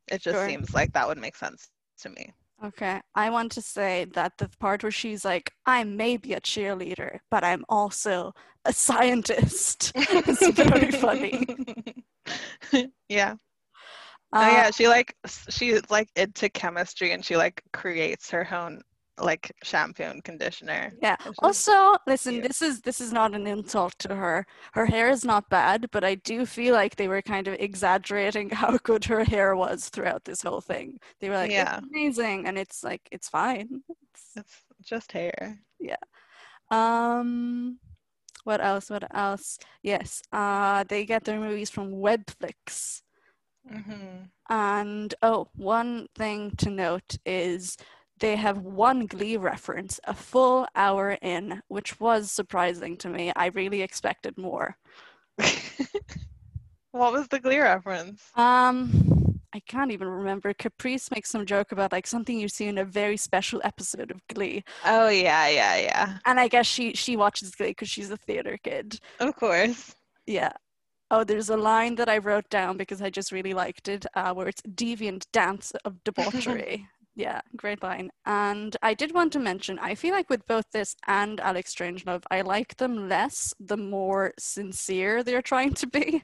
it 0.08 0.22
just 0.22 0.38
Sure. 0.38 0.46
seems 0.46 0.74
like 0.74 0.92
that 0.92 1.06
would 1.08 1.18
make 1.18 1.36
sense 1.36 1.70
to 1.98 2.08
me. 2.10 2.32
Okay. 2.64 3.00
I 3.14 3.28
want 3.28 3.52
to 3.52 3.60
say 3.60 4.06
that 4.14 4.38
the 4.38 4.48
part 4.58 4.82
where 4.82 4.92
she's 4.92 5.24
like, 5.24 5.52
"I 5.66 5.84
may 5.84 6.16
be 6.16 6.32
a 6.32 6.40
cheerleader, 6.40 7.18
but 7.30 7.44
I'm 7.44 7.64
also 7.68 8.32
a 8.64 8.72
scientist," 8.72 9.92
it's 9.96 10.48
very 10.50 10.90
funny. 10.92 11.46
yeah. 13.08 13.34
Uh, 14.32 14.40
oh 14.42 14.48
yeah, 14.50 14.70
she 14.70 14.88
like 14.88 15.14
she's 15.50 15.82
like 15.90 16.08
into 16.16 16.48
chemistry 16.48 17.12
and 17.12 17.24
she 17.24 17.36
like 17.36 17.62
creates 17.72 18.30
her 18.30 18.48
own 18.52 18.80
like 19.18 19.52
shampoo 19.62 20.04
and 20.04 20.24
conditioner. 20.24 20.92
Yeah. 21.00 21.16
Also, 21.38 21.96
listen, 22.06 22.40
this 22.40 22.62
is 22.62 22.80
this 22.80 23.00
is 23.00 23.12
not 23.12 23.34
an 23.34 23.46
insult 23.46 23.94
to 24.00 24.14
her. 24.14 24.46
Her 24.72 24.86
hair 24.86 25.08
is 25.08 25.24
not 25.24 25.48
bad, 25.50 25.86
but 25.92 26.04
I 26.04 26.16
do 26.16 26.46
feel 26.46 26.74
like 26.74 26.96
they 26.96 27.08
were 27.08 27.22
kind 27.22 27.48
of 27.48 27.54
exaggerating 27.54 28.50
how 28.50 28.76
good 28.78 29.04
her 29.06 29.24
hair 29.24 29.54
was 29.56 29.88
throughout 29.88 30.24
this 30.24 30.42
whole 30.42 30.60
thing. 30.60 30.98
They 31.20 31.28
were 31.28 31.36
like, 31.36 31.50
Yeah. 31.50 31.78
"It's 31.78 31.86
amazing," 31.88 32.46
and 32.46 32.58
it's 32.58 32.82
like 32.82 33.02
it's 33.10 33.28
fine. 33.28 33.82
It's, 34.36 34.36
it's 34.78 34.88
just 34.88 35.10
hair. 35.10 35.58
Yeah. 35.80 35.96
Um, 36.70 37.78
what 38.44 38.60
else? 38.60 38.90
What 38.90 39.04
else? 39.14 39.58
Yes. 39.82 40.22
Uh, 40.32 40.84
they 40.88 41.04
get 41.04 41.24
their 41.24 41.40
movies 41.40 41.70
from 41.70 41.92
Webflix. 41.92 43.02
Mm-hmm. 43.70 44.26
And 44.50 45.14
oh, 45.22 45.48
one 45.56 46.06
thing 46.14 46.52
to 46.58 46.70
note 46.70 47.16
is 47.24 47.76
they 48.24 48.36
have 48.36 48.56
one 48.56 49.04
Glee 49.04 49.36
reference 49.36 50.00
a 50.04 50.14
full 50.14 50.66
hour 50.74 51.18
in, 51.20 51.60
which 51.68 52.00
was 52.00 52.30
surprising 52.30 52.96
to 52.96 53.10
me. 53.10 53.30
I 53.36 53.48
really 53.48 53.82
expected 53.82 54.38
more. 54.38 54.78
what 56.92 57.12
was 57.12 57.28
the 57.28 57.38
Glee 57.38 57.60
reference? 57.60 58.22
Um, 58.34 59.40
I 59.52 59.60
can't 59.68 59.92
even 59.92 60.08
remember. 60.08 60.54
Caprice 60.54 61.10
makes 61.10 61.28
some 61.28 61.44
joke 61.44 61.70
about 61.72 61.92
like 61.92 62.06
something 62.06 62.38
you 62.40 62.48
see 62.48 62.66
in 62.66 62.78
a 62.78 62.84
very 62.86 63.18
special 63.18 63.60
episode 63.62 64.10
of 64.10 64.26
Glee, 64.32 64.64
Oh 64.86 65.10
yeah, 65.10 65.46
yeah, 65.48 65.76
yeah. 65.76 66.18
and 66.24 66.40
I 66.40 66.48
guess 66.48 66.64
she 66.64 66.94
she 66.94 67.18
watches 67.18 67.54
Glee 67.54 67.68
because 67.68 67.90
she's 67.90 68.08
a 68.08 68.16
theater 68.16 68.56
kid. 68.64 68.98
Of 69.20 69.36
course. 69.36 69.94
Yeah. 70.26 70.52
Oh, 71.10 71.24
there's 71.24 71.50
a 71.50 71.56
line 71.58 71.96
that 71.96 72.08
I 72.08 72.16
wrote 72.18 72.48
down 72.48 72.78
because 72.78 73.02
I 73.02 73.10
just 73.10 73.30
really 73.30 73.52
liked 73.52 73.88
it, 73.88 74.06
uh, 74.14 74.32
where 74.32 74.48
it's 74.48 74.62
deviant 74.62 75.26
dance 75.30 75.72
of 75.84 76.02
debauchery. 76.04 76.88
yeah, 77.16 77.40
great 77.56 77.82
line. 77.82 78.10
And 78.26 78.76
I 78.82 78.94
did 78.94 79.14
want 79.14 79.32
to 79.34 79.38
mention, 79.38 79.78
I 79.78 79.94
feel 79.94 80.14
like 80.14 80.30
with 80.30 80.46
both 80.46 80.64
this 80.72 80.96
and 81.06 81.40
Alex 81.40 81.74
Strangelove, 81.74 82.24
I 82.30 82.40
like 82.42 82.76
them 82.76 83.08
less 83.08 83.54
the 83.60 83.76
more 83.76 84.32
sincere 84.38 85.22
they're 85.22 85.42
trying 85.42 85.74
to 85.74 85.86
be. 85.86 86.22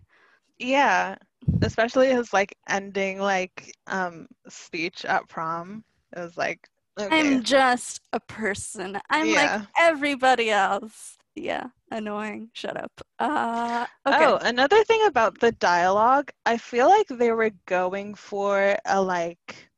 Yeah, 0.58 1.16
especially 1.62 2.08
his 2.08 2.32
like 2.32 2.56
ending 2.68 3.18
like 3.18 3.72
um 3.86 4.26
speech 4.48 5.04
at 5.04 5.28
prom. 5.28 5.84
It 6.14 6.20
was 6.20 6.36
like 6.36 6.68
okay. 6.98 7.36
I'm 7.36 7.42
just 7.42 8.02
a 8.12 8.20
person. 8.20 8.98
I'm 9.08 9.30
like 9.30 9.62
everybody 9.78 10.50
else. 10.50 11.16
Yeah, 11.34 11.68
annoying. 11.90 12.50
Shut 12.52 12.76
up. 12.76 12.92
Uh, 13.18 13.86
okay. 14.06 14.24
Oh, 14.24 14.38
another 14.42 14.84
thing 14.84 15.06
about 15.06 15.40
the 15.40 15.52
dialogue, 15.52 16.30
I 16.44 16.58
feel 16.58 16.88
like 16.88 17.06
they 17.08 17.32
were 17.32 17.52
going 17.66 18.14
for 18.14 18.76
a 18.84 19.00
like, 19.00 19.69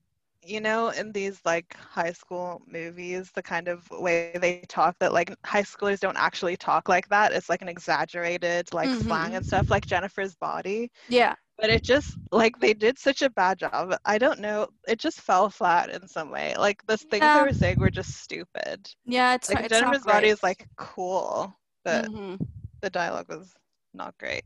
you 0.42 0.60
know, 0.60 0.88
in 0.90 1.12
these 1.12 1.40
like 1.44 1.74
high 1.76 2.12
school 2.12 2.62
movies, 2.66 3.30
the 3.34 3.42
kind 3.42 3.68
of 3.68 3.88
way 3.90 4.32
they 4.40 4.62
talk 4.68 4.96
that 4.98 5.12
like 5.12 5.34
high 5.44 5.62
schoolers 5.62 6.00
don't 6.00 6.16
actually 6.16 6.56
talk 6.56 6.88
like 6.88 7.08
that. 7.10 7.32
It's 7.32 7.48
like 7.48 7.62
an 7.62 7.68
exaggerated 7.68 8.72
like 8.72 8.90
slang 8.90 9.34
and 9.34 9.44
stuff, 9.46 9.70
like 9.70 9.86
Jennifer's 9.86 10.34
body. 10.36 10.90
Yeah. 11.08 11.34
But 11.58 11.70
it 11.70 11.84
just 11.84 12.16
like 12.32 12.58
they 12.58 12.74
did 12.74 12.98
such 12.98 13.22
a 13.22 13.30
bad 13.30 13.58
job. 13.58 13.94
I 14.04 14.18
don't 14.18 14.40
know. 14.40 14.68
It 14.88 14.98
just 14.98 15.20
fell 15.20 15.48
flat 15.48 15.90
in 15.90 16.08
some 16.08 16.30
way. 16.30 16.54
Like 16.58 16.84
the 16.86 16.96
things 16.96 17.22
Yeah. 17.22 17.38
they 17.40 17.46
were 17.48 17.54
saying 17.54 17.78
were 17.78 17.90
just 17.90 18.22
stupid. 18.22 18.90
Yeah, 19.04 19.34
it's, 19.34 19.48
Like 19.48 19.66
it's 19.66 19.68
Jennifer's 19.68 20.02
body 20.04 20.28
is 20.28 20.42
like 20.42 20.66
cool, 20.76 21.54
but 21.84 22.06
Mhm. 22.06 22.38
the 22.80 22.90
dialogue 22.90 23.28
was 23.28 23.54
not 23.94 24.16
great. 24.18 24.44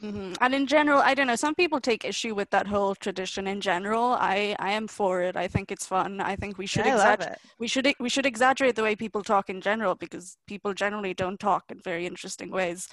Hmm 0.00 0.34
And 0.40 0.54
in 0.54 0.66
general, 0.66 1.00
I 1.00 1.14
don't 1.14 1.26
know. 1.26 1.34
Some 1.36 1.54
people 1.56 1.80
take 1.80 2.04
issue 2.04 2.32
with 2.34 2.50
that 2.50 2.68
whole 2.68 2.94
tradition. 2.94 3.48
In 3.48 3.60
general, 3.60 4.12
I 4.12 4.54
I 4.60 4.70
am 4.72 4.86
for 4.86 5.22
it. 5.22 5.36
I 5.36 5.48
think 5.48 5.72
it's 5.72 5.86
fun. 5.86 6.20
I 6.20 6.36
think 6.36 6.56
we 6.56 6.66
should 6.66 6.86
exaggerate. 6.86 7.38
We 7.58 7.66
should 7.68 7.92
we 7.98 8.08
should 8.08 8.26
exaggerate 8.26 8.76
the 8.76 8.82
way 8.84 8.94
people 8.94 9.22
talk 9.24 9.50
in 9.50 9.60
general 9.60 9.96
because 9.96 10.36
people 10.46 10.72
generally 10.74 11.14
don't 11.14 11.40
talk 11.40 11.64
in 11.70 11.80
very 11.80 12.06
interesting 12.06 12.50
ways. 12.50 12.88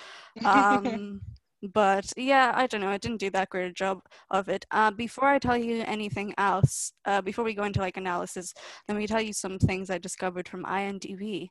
Um, 0.45 1.21
but 1.73 2.11
yeah, 2.17 2.51
I 2.55 2.65
don't 2.67 2.81
know. 2.81 2.89
I 2.89 2.97
didn't 2.97 3.19
do 3.19 3.29
that 3.31 3.49
great 3.49 3.69
a 3.69 3.73
job 3.73 3.99
of 4.31 4.49
it. 4.49 4.65
Uh, 4.71 4.89
before 4.91 5.27
I 5.29 5.37
tell 5.39 5.57
you 5.57 5.83
anything 5.85 6.33
else, 6.39 6.91
uh, 7.05 7.21
before 7.21 7.45
we 7.45 7.53
go 7.53 7.63
into 7.65 7.81
like 7.81 7.97
analysis, 7.97 8.53
let 8.87 8.97
me 8.97 9.05
tell 9.07 9.21
you 9.21 9.33
some 9.33 9.59
things 9.59 9.89
I 9.91 9.99
discovered 9.99 10.47
from 10.49 10.63
IMDb. 10.65 11.49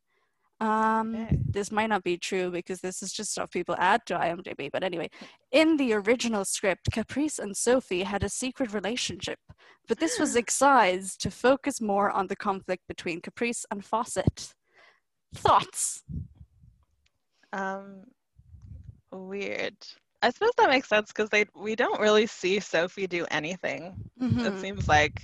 Um, 0.65 1.15
Okay. 1.15 1.39
this 1.51 1.71
might 1.71 1.89
not 1.89 2.03
be 2.03 2.17
true 2.17 2.51
because 2.51 2.81
this 2.81 3.03
is 3.03 3.13
just 3.13 3.33
stuff 3.33 3.51
people 3.51 3.77
add 3.79 4.01
to 4.07 4.15
IMDb. 4.15 4.71
But 4.73 4.83
anyway, 4.83 5.11
in 5.53 5.77
the 5.77 5.93
original 5.93 6.45
script, 6.45 6.89
Caprice 6.93 7.39
and 7.39 7.55
Sophie 7.57 8.05
had 8.05 8.23
a 8.23 8.29
secret 8.29 8.73
relationship, 8.73 9.39
but 9.89 9.99
this 9.99 10.19
was 10.19 10.37
excised 10.43 11.21
to 11.21 11.31
focus 11.31 11.81
more 11.81 12.11
on 12.11 12.29
the 12.29 12.37
conflict 12.37 12.83
between 12.89 13.21
Caprice 13.21 13.67
and 13.71 13.85
Fawcett. 13.85 14.55
Thoughts? 15.35 16.03
Um, 17.53 18.05
weird. 19.13 19.77
I 20.23 20.31
suppose 20.31 20.53
that 20.57 20.71
makes 20.71 20.89
sense 20.89 21.09
because 21.13 21.29
they 21.29 21.45
we 21.55 21.77
don't 21.77 22.01
really 22.01 22.27
see 22.27 22.59
Sophie 22.59 23.07
do 23.07 23.27
anything. 23.31 23.95
It 24.19 24.25
Mhm. 24.25 24.61
seems 24.61 24.89
like 24.89 25.23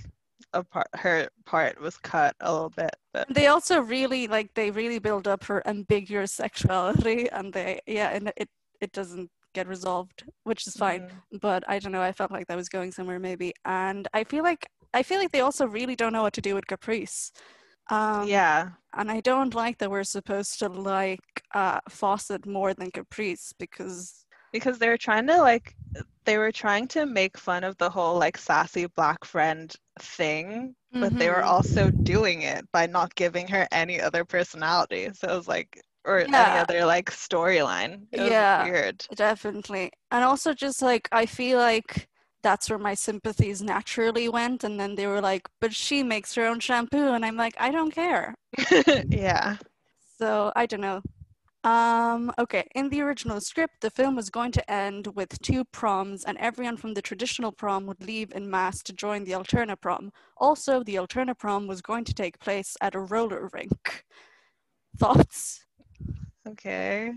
a 0.53 0.63
part 0.63 0.87
her 0.95 1.29
part 1.45 1.79
was 1.79 1.97
cut 1.97 2.35
a 2.41 2.51
little 2.51 2.69
bit, 2.69 2.95
but 3.13 3.27
They 3.29 3.47
also 3.47 3.79
really 3.81 4.27
like 4.27 4.53
they 4.53 4.71
really 4.71 4.99
build 4.99 5.27
up 5.27 5.43
her 5.45 5.65
ambiguous 5.67 6.31
sexuality, 6.33 7.29
and 7.29 7.53
they 7.53 7.79
yeah, 7.87 8.09
and 8.09 8.31
it 8.37 8.49
it 8.81 8.91
doesn't 8.91 9.29
get 9.53 9.67
resolved, 9.67 10.23
which 10.43 10.67
is 10.67 10.75
fine. 10.75 11.07
Mhm. 11.07 11.39
But 11.41 11.63
I 11.67 11.79
don't 11.79 11.91
know. 11.91 12.01
I 12.01 12.11
felt 12.11 12.31
like 12.31 12.47
that 12.47 12.57
was 12.57 12.69
going 12.69 12.91
somewhere 12.91 13.19
maybe, 13.19 13.53
and 13.65 14.07
I 14.13 14.23
feel 14.25 14.43
like 14.43 14.67
I 14.93 15.03
feel 15.03 15.19
like 15.19 15.31
they 15.31 15.41
also 15.41 15.65
really 15.67 15.95
don't 15.95 16.13
know 16.13 16.23
what 16.23 16.33
to 16.33 16.41
do 16.41 16.55
with 16.55 16.67
Caprice. 16.67 17.31
Um, 17.89 18.27
yeah, 18.27 18.71
and 18.93 19.11
I 19.11 19.21
don't 19.21 19.53
like 19.53 19.77
that 19.79 19.91
we're 19.91 20.03
supposed 20.03 20.59
to 20.59 20.69
like 20.69 21.43
uh, 21.53 21.79
Fawcett 21.89 22.45
more 22.45 22.73
than 22.73 22.91
Caprice 22.91 23.53
because 23.59 24.25
because 24.51 24.79
they're 24.79 24.97
trying 24.97 25.27
to 25.27 25.37
like 25.39 25.75
they 26.25 26.37
were 26.37 26.51
trying 26.51 26.87
to 26.89 27.05
make 27.05 27.37
fun 27.37 27.63
of 27.63 27.77
the 27.77 27.89
whole 27.89 28.17
like 28.19 28.37
sassy 28.37 28.85
black 28.87 29.25
friend 29.25 29.73
thing, 29.99 30.75
but 30.99 31.17
they 31.17 31.29
were 31.29 31.43
Mhm. 31.43 31.45
also 31.45 31.91
doing 32.05 32.41
it 32.43 32.65
by 32.71 32.85
not 32.87 33.15
giving 33.15 33.47
her 33.49 33.67
any 33.71 33.99
other 34.01 34.25
personality. 34.25 35.09
So 35.13 35.29
it 35.33 35.35
was 35.37 35.47
like 35.47 35.81
or 36.05 36.27
any 36.33 36.57
other 36.57 36.85
like 36.85 37.09
storyline. 37.11 38.07
Yeah. 38.11 38.71
weird. 38.71 39.05
definitely, 39.15 39.91
and 40.11 40.23
also 40.23 40.53
just 40.53 40.81
like 40.81 41.07
I 41.11 41.25
feel 41.25 41.59
like 41.59 42.07
that's 42.43 42.69
where 42.69 42.79
my 42.79 42.93
sympathies 42.95 43.61
naturally 43.61 44.27
went, 44.29 44.63
and 44.63 44.79
then 44.79 44.95
they 44.95 45.07
were 45.07 45.21
like, 45.21 45.47
"But 45.61 45.73
she 45.75 46.03
makes 46.03 46.35
her 46.35 46.45
own 46.47 46.59
shampoo," 46.59 47.13
and 47.13 47.25
I'm 47.25 47.37
like, 47.37 47.55
I 47.59 47.71
don't 47.71 47.91
care. 47.91 48.35
yeah. 49.11 49.57
So 50.17 50.51
I 50.55 50.65
don't 50.65 50.81
know. 50.81 51.01
Um, 51.63 52.31
okay, 52.39 52.67
in 52.73 52.89
the 52.89 53.01
original 53.01 53.39
script, 53.39 53.81
the 53.81 53.91
film 53.91 54.15
was 54.15 54.31
going 54.31 54.51
to 54.53 54.71
end 54.71 55.07
with 55.15 55.39
two 55.41 55.63
proms, 55.65 56.23
and 56.23 56.37
everyone 56.39 56.75
from 56.77 56.93
the 56.95 57.01
traditional 57.03 57.51
prom 57.51 57.85
would 57.85 58.03
leave 58.03 58.31
in 58.31 58.49
mass 58.49 58.81
to 58.83 58.93
join 58.93 59.23
the 59.25 59.33
alterna 59.33 59.79
prom. 59.79 60.11
Also, 60.37 60.83
the 60.83 60.95
alterna 60.95 61.37
prom 61.37 61.67
was 61.67 61.81
going 61.81 62.03
to 62.05 62.13
take 62.15 62.39
place 62.39 62.75
at 62.81 62.95
a 62.95 62.99
roller 62.99 63.47
rink. 63.53 64.05
Thoughts? 64.97 65.65
Okay. 66.47 67.13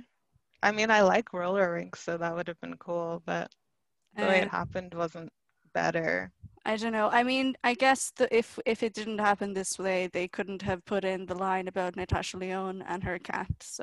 I 0.63 0.73
mean, 0.73 0.91
I 0.91 1.03
like 1.03 1.33
roller 1.33 1.73
rinks, 1.75 2.01
so 2.03 2.17
that 2.19 2.35
would 2.35 2.49
have 2.49 2.61
been 2.61 2.77
cool, 2.79 3.23
but 3.27 3.51
the 4.17 4.27
way 4.27 4.41
Uh, 4.41 4.43
it 4.43 4.49
happened 4.49 4.95
wasn't 4.95 5.33
better. 5.75 6.33
I 6.67 6.77
don't 6.77 6.93
know. 6.93 7.09
I 7.11 7.23
mean, 7.25 7.55
I 7.65 7.75
guess 7.75 8.11
the, 8.17 8.35
if 8.35 8.59
if 8.67 8.83
it 8.83 8.95
didn't 8.95 9.19
happen 9.19 9.53
this 9.55 9.79
way, 9.79 10.09
they 10.09 10.29
couldn't 10.29 10.63
have 10.63 10.85
put 10.85 11.05
in 11.05 11.27
the 11.27 11.35
line 11.35 11.69
about 11.69 11.97
Natasha 11.97 12.37
Lyonne 12.39 12.83
and 12.83 13.05
her 13.05 13.19
cat. 13.19 13.51
So, 13.63 13.83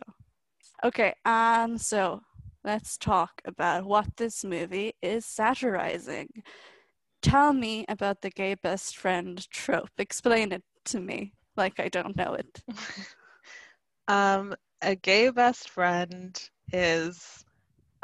okay. 0.84 1.14
Um. 1.26 1.78
So 1.78 2.22
let's 2.64 2.98
talk 2.98 3.42
about 3.46 3.86
what 3.86 4.18
this 4.18 4.44
movie 4.44 4.94
is 5.02 5.26
satirizing. 5.26 6.44
Tell 7.22 7.54
me 7.54 7.86
about 7.90 8.22
the 8.22 8.30
gay 8.30 8.56
best 8.56 8.98
friend 8.98 9.48
trope. 9.52 9.90
Explain 9.98 10.52
it 10.52 10.64
to 10.86 11.00
me, 11.00 11.34
like 11.56 11.80
I 11.80 11.90
don't 11.90 12.16
know 12.16 12.34
it. 12.34 12.64
Um, 14.08 14.56
a 14.82 14.96
gay 14.96 15.30
best 15.30 15.70
friend 15.70 16.38
is 16.74 17.46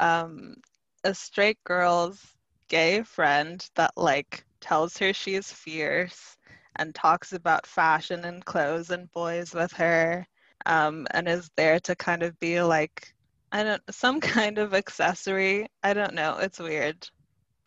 um, 0.00 0.56
a 1.04 1.14
straight 1.14 1.62
girl's 1.64 2.36
gay 2.68 3.02
friend 3.02 3.66
that 3.74 3.92
like 3.96 4.44
tells 4.60 4.96
her 4.98 5.12
she's 5.12 5.52
fierce 5.52 6.36
and 6.76 6.94
talks 6.94 7.32
about 7.32 7.66
fashion 7.66 8.24
and 8.24 8.44
clothes 8.44 8.90
and 8.90 9.10
boys 9.12 9.54
with 9.54 9.72
her 9.72 10.26
um, 10.66 11.06
and 11.12 11.28
is 11.28 11.50
there 11.56 11.80
to 11.80 11.94
kind 11.96 12.22
of 12.22 12.38
be 12.38 12.60
like 12.62 13.14
I 13.52 13.62
don't 13.62 13.82
some 13.90 14.20
kind 14.38 14.58
of 14.58 14.74
accessory. 14.74 15.68
I 15.82 15.94
don't 15.94 16.14
know. 16.14 16.38
It's 16.38 16.58
weird. 16.58 17.08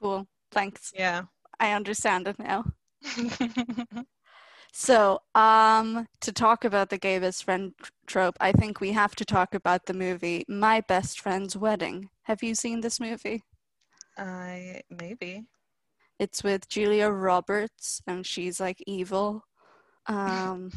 Cool. 0.02 0.28
Thanks. 0.52 0.92
Yeah. 0.96 1.24
I 1.60 1.74
understand 1.74 2.28
it 2.28 2.38
now. 2.40 2.66
So, 4.74 5.20
um, 5.36 6.08
to 6.22 6.32
talk 6.32 6.64
about 6.64 6.90
the 6.90 6.98
gay 6.98 7.20
best 7.20 7.44
friend 7.44 7.74
trope, 8.08 8.38
I 8.40 8.54
think 8.54 8.80
we 8.80 8.94
have 8.94 9.16
to 9.16 9.26
talk 9.26 9.54
about 9.54 9.86
the 9.86 9.94
movie 9.94 10.46
My 10.48 10.80
Best 10.82 11.20
Friend's 11.20 11.58
Wedding. 11.58 12.10
Have 12.24 12.42
you 12.42 12.56
seen 12.56 12.80
this 12.80 13.00
movie? 13.00 13.44
I 14.18 14.82
maybe. 14.90 15.44
It's 16.20 16.44
with 16.44 16.70
Julia 16.70 17.10
Roberts, 17.10 18.02
and 18.08 18.26
she's 18.26 18.62
like 18.62 18.82
evil. 18.88 19.44
Um, 20.08 20.72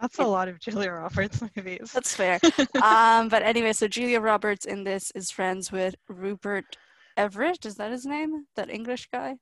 That's 0.00 0.18
a 0.18 0.24
lot 0.24 0.48
of 0.48 0.60
Julia 0.60 0.90
Roberts 0.92 1.42
movies. 1.56 1.90
that's 1.92 2.14
fair. 2.14 2.38
Um, 2.82 3.28
but 3.28 3.42
anyway, 3.42 3.72
so 3.72 3.88
Julia 3.88 4.20
Roberts 4.20 4.66
in 4.66 4.84
this 4.84 5.10
is 5.14 5.30
friends 5.30 5.72
with 5.72 5.94
Rupert 6.08 6.76
Everett. 7.16 7.64
Is 7.64 7.76
that 7.76 7.90
his 7.92 8.04
name? 8.04 8.46
That 8.56 8.70
English 8.70 9.08
guy? 9.12 9.36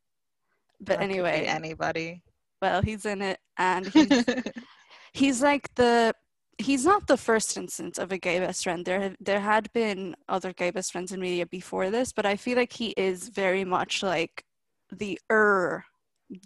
But 0.80 0.98
That 0.98 1.02
anyway, 1.02 1.44
anybody. 1.46 2.22
well, 2.62 2.82
he's 2.82 3.04
in 3.04 3.20
it, 3.22 3.38
and 3.58 3.86
he's 3.86 4.24
he's 5.12 5.42
like 5.42 5.74
the 5.74 6.12
he's 6.58 6.84
not 6.84 7.06
the 7.06 7.16
first 7.16 7.56
instance 7.56 7.98
of 7.98 8.12
a 8.12 8.18
gay 8.18 8.38
best 8.38 8.62
friend 8.64 8.84
there 8.84 9.00
have, 9.00 9.16
there 9.20 9.40
had 9.40 9.72
been 9.72 10.14
other 10.28 10.52
gay 10.52 10.70
best 10.70 10.92
friends 10.92 11.10
in 11.10 11.20
media 11.20 11.44
before 11.46 11.90
this 11.90 12.12
but 12.12 12.24
i 12.24 12.36
feel 12.36 12.56
like 12.56 12.72
he 12.72 12.90
is 12.96 13.28
very 13.28 13.64
much 13.64 14.04
like 14.04 14.44
the 14.92 15.18
er 15.32 15.84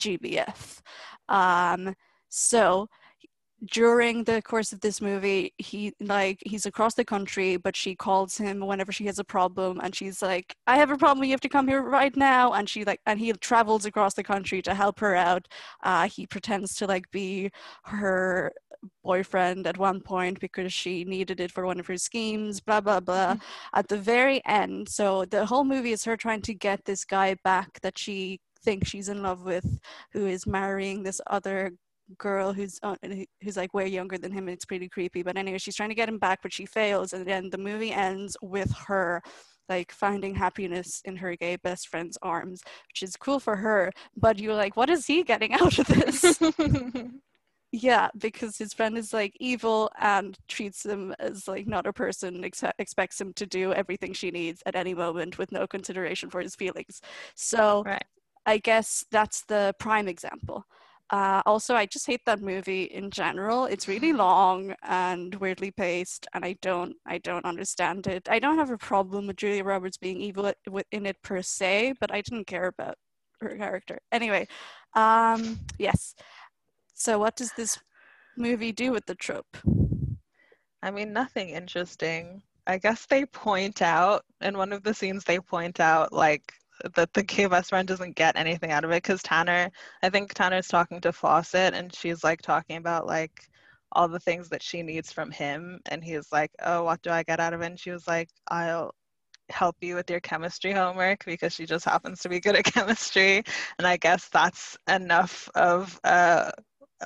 gbf 0.01 0.81
um 1.29 1.95
so 2.31 2.89
during 3.65 4.25
the 4.25 4.41
course 4.43 4.73
of 4.73 4.81
this 4.81 5.01
movie 5.01 5.53
he 5.59 5.93
like 6.01 6.41
he's 6.47 6.67
across 6.67 6.95
the 6.95 7.05
country 7.05 7.57
but 7.57 7.75
she 7.75 7.95
calls 7.95 8.37
him 8.37 8.61
whenever 8.61 8.93
she 8.93 9.05
has 9.07 9.19
a 9.19 9.25
problem 9.25 9.81
and 9.83 9.95
she's 9.97 10.23
like 10.23 10.55
i 10.69 10.77
have 10.77 10.91
a 10.91 10.97
problem 10.97 11.25
you 11.25 11.33
have 11.33 11.41
to 11.41 11.49
come 11.49 11.67
here 11.67 11.83
right 11.83 12.17
now 12.17 12.53
and 12.53 12.69
she 12.69 12.85
like 12.85 13.01
and 13.07 13.19
he 13.19 13.33
travels 13.33 13.85
across 13.85 14.15
the 14.15 14.23
country 14.23 14.63
to 14.63 14.75
help 14.75 15.01
her 15.01 15.15
out. 15.17 15.49
Uh, 15.83 16.09
he 16.09 16.27
pretends 16.27 16.75
to 16.77 16.87
like 16.87 17.11
be 17.11 17.51
her 17.85 18.53
boyfriend 19.03 19.67
at 19.67 19.79
one 19.79 20.01
point 20.01 20.39
because 20.41 20.73
she 20.73 21.05
needed 21.05 21.41
it 21.41 21.51
for 21.51 21.67
one 21.67 21.81
of 21.81 21.87
her 21.87 21.97
schemes 21.97 22.61
blah 22.61 22.81
blah 22.81 23.01
blah 23.01 23.37
at 23.75 23.89
the 23.89 23.99
very 23.99 24.41
end. 24.47 24.89
So 24.89 25.25
the 25.25 25.47
whole 25.47 25.65
movie 25.65 25.93
is 25.93 26.05
her 26.05 26.17
trying 26.17 26.43
to 26.43 26.55
get 26.55 26.85
this 26.85 27.05
guy 27.05 27.37
back 27.45 27.81
that 27.81 27.99
she 27.99 28.41
thinks 28.63 28.89
she's 28.89 29.09
in 29.09 29.23
love 29.23 29.45
with 29.45 29.79
who 30.13 30.27
is 30.27 30.47
marrying 30.47 31.03
this 31.03 31.21
other 31.29 31.73
girl 32.17 32.53
who's 32.53 32.79
uh, 32.83 32.97
who's 33.43 33.57
like 33.57 33.75
way 33.75 33.87
younger 33.87 34.17
than 34.17 34.33
him 34.33 34.49
and 34.49 34.55
it's 34.55 34.65
pretty 34.65 34.89
creepy 34.89 35.23
but 35.23 35.37
anyway 35.37 35.59
she's 35.59 35.77
trying 35.77 35.91
to 35.91 35.95
get 35.95 36.09
him 36.09 36.19
back 36.19 36.41
but 36.43 36.53
she 36.53 36.65
fails 36.65 37.13
and 37.13 37.27
then 37.27 37.51
the 37.51 37.59
movie 37.59 37.93
ends 37.93 38.37
with 38.41 38.73
her 38.87 39.23
like 39.69 39.93
finding 39.93 40.35
happiness 40.35 41.03
in 41.05 41.17
her 41.17 41.37
gay 41.37 41.57
best 41.57 41.89
friend's 41.89 42.17
arms 42.23 42.63
which 42.89 43.03
is 43.03 43.17
cool 43.17 43.39
for 43.39 43.57
her 43.57 43.91
but 44.17 44.39
you're 44.39 44.55
like 44.55 44.77
what 44.77 44.89
is 44.89 45.07
he 45.07 45.23
getting 45.23 45.53
out 45.53 45.79
of 45.79 45.87
this? 45.87 46.39
Yeah 47.71 48.09
because 48.17 48.57
his 48.57 48.73
friend 48.73 48.97
is 48.97 49.13
like 49.13 49.37
evil 49.41 49.91
and 50.01 50.39
treats 50.49 50.87
him 50.87 51.15
as 51.19 51.47
like 51.47 51.67
not 51.67 51.87
a 51.87 51.93
person 51.93 52.43
ex- 52.43 52.65
expects 52.79 53.21
him 53.21 53.35
to 53.35 53.45
do 53.45 53.75
everything 53.75 54.15
she 54.15 54.31
needs 54.31 54.63
at 54.65 54.75
any 54.75 54.95
moment 54.95 55.37
with 55.37 55.53
no 55.53 55.67
consideration 55.67 56.31
for 56.31 56.41
his 56.41 56.57
feelings. 56.57 57.03
So 57.35 57.83
Right. 57.85 58.05
i 58.47 58.57
guess 58.59 59.05
that's 59.11 59.43
the 59.45 59.75
prime 59.79 60.09
example 60.09 60.65
uh, 61.11 61.43
also 61.47 61.75
i 61.75 61.87
just 61.87 62.07
hate 62.07 62.21
that 62.27 62.41
movie 62.41 62.85
in 62.85 63.11
general. 63.11 63.67
It's 63.67 63.89
really 63.89 64.13
long 64.27 64.75
and 64.83 65.35
weirdly 65.37 65.71
paced 65.71 66.27
and 66.35 66.45
i 66.45 66.57
don't 66.63 66.95
i 67.07 67.19
don't 67.19 67.45
understand 67.45 68.07
it. 68.07 68.29
I 68.29 68.39
don't 68.39 68.59
have 68.59 68.71
a 68.71 68.79
problem 68.79 69.27
with 69.27 69.37
julia 69.37 69.65
roberts 69.65 69.99
being 69.99 70.21
evil 70.21 70.53
in 70.93 71.07
it 71.07 71.17
per 71.23 71.43
se 71.43 71.95
but 72.01 72.13
i 72.13 72.21
didn't 72.21 72.47
care 72.47 72.67
about 72.67 72.97
her 73.41 73.57
character. 73.57 73.99
Anyway 74.13 74.47
um 74.95 75.61
yes. 75.79 76.15
So 76.95 77.19
what 77.19 77.37
does 77.37 77.53
this 77.57 77.79
movie 78.37 78.73
do 78.73 78.93
with 78.93 79.07
the 79.07 79.15
trope? 79.15 79.57
I 80.83 80.91
mean, 80.91 81.13
nothing 81.13 81.51
interesting. 81.51 82.43
I 82.67 82.79
guess 82.79 83.07
they 83.07 83.25
point 83.27 83.83
out 83.83 84.25
in 84.41 84.57
one 84.57 84.73
of 84.73 84.83
the 84.83 84.95
scenes 84.95 85.25
they 85.25 85.41
point 85.41 85.81
out 85.81 86.13
like 86.13 86.53
that 86.95 87.13
the 87.13 87.23
gay 87.23 87.47
best 87.47 87.71
friend 87.71 87.87
doesn't 87.89 88.17
get 88.17 88.37
anything 88.37 88.71
out 88.73 88.85
of 88.85 88.91
it 88.91 89.03
because 89.03 89.23
Tanner, 89.23 89.71
I 90.03 90.11
think 90.11 90.35
Tanner's 90.35 90.69
talking 90.69 91.01
to 91.03 91.13
Fawcett 91.13 91.75
and 91.75 91.95
she's 91.95 92.25
like 92.25 92.43
talking 92.43 92.77
about 92.77 93.07
like 93.07 93.49
all 93.93 94.09
the 94.09 94.21
things 94.21 94.49
that 94.51 94.63
she 94.63 94.83
needs 94.83 95.13
from 95.13 95.31
him 95.31 95.81
and 95.87 96.05
he's 96.05 96.31
like, 96.33 96.51
"Oh, 96.63 96.85
what 96.85 97.03
do 97.03 97.11
I 97.11 97.23
get 97.23 97.41
out 97.41 97.55
of 97.55 97.63
it?" 97.63 97.67
And 97.67 97.81
she 97.81 97.91
was 97.91 98.07
like, 98.07 98.29
"I'll 98.49 98.95
help 99.51 99.77
you 99.83 99.95
with 99.97 100.11
your 100.11 100.21
chemistry 100.21 100.73
homework 100.73 101.25
because 101.25 101.55
she 101.55 101.67
just 101.67 101.85
happens 101.85 102.21
to 102.23 102.29
be 102.29 102.41
good 102.41 102.57
at 102.57 102.65
chemistry." 102.75 103.43
And 103.79 103.87
I 103.87 103.97
guess 103.97 104.29
that's 104.31 104.77
enough 104.89 105.49
of 105.55 105.99
uh 106.05 106.51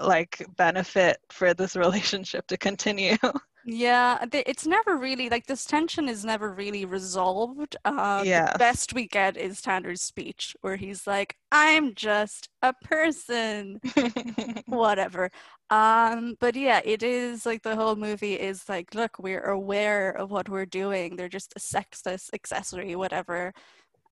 like 0.01 0.45
benefit 0.57 1.19
for 1.31 1.55
this 1.55 1.77
relationship 1.77 2.47
to 2.49 2.57
continue. 2.59 3.17
Yeah, 3.65 4.25
it's 4.33 4.67
never 4.67 4.97
really 4.97 5.29
like 5.29 5.47
this 5.47 5.65
tension 5.65 6.09
is 6.09 6.25
never 6.25 6.53
really 6.53 6.85
resolved. 6.85 7.77
Uh, 7.85 8.25
Yes. 8.25 8.49
The 8.49 8.59
best 8.59 8.93
we 8.93 9.07
get 9.07 9.37
is 9.37 9.63
Tanner's 9.63 10.03
speech 10.03 10.57
where 10.63 10.75
he's 10.77 11.07
like, 11.07 11.37
"I'm 11.53 11.95
just 11.95 12.49
a 12.61 12.73
person." 12.73 13.81
Whatever. 14.67 15.31
Um, 15.71 16.35
but 16.41 16.57
yeah, 16.57 16.81
it 16.85 17.03
is 17.05 17.47
like 17.47 17.63
the 17.63 17.77
whole 17.77 17.95
movie 17.97 18.35
is 18.35 18.69
like, 18.69 18.95
look, 18.95 19.19
we're 19.21 19.43
aware 19.45 20.11
of 20.11 20.31
what 20.31 20.49
we're 20.49 20.67
doing. 20.67 21.15
They're 21.17 21.29
just 21.29 21.53
a 21.57 21.61
sexless 21.61 22.31
accessory, 22.35 22.97
whatever. 22.97 23.53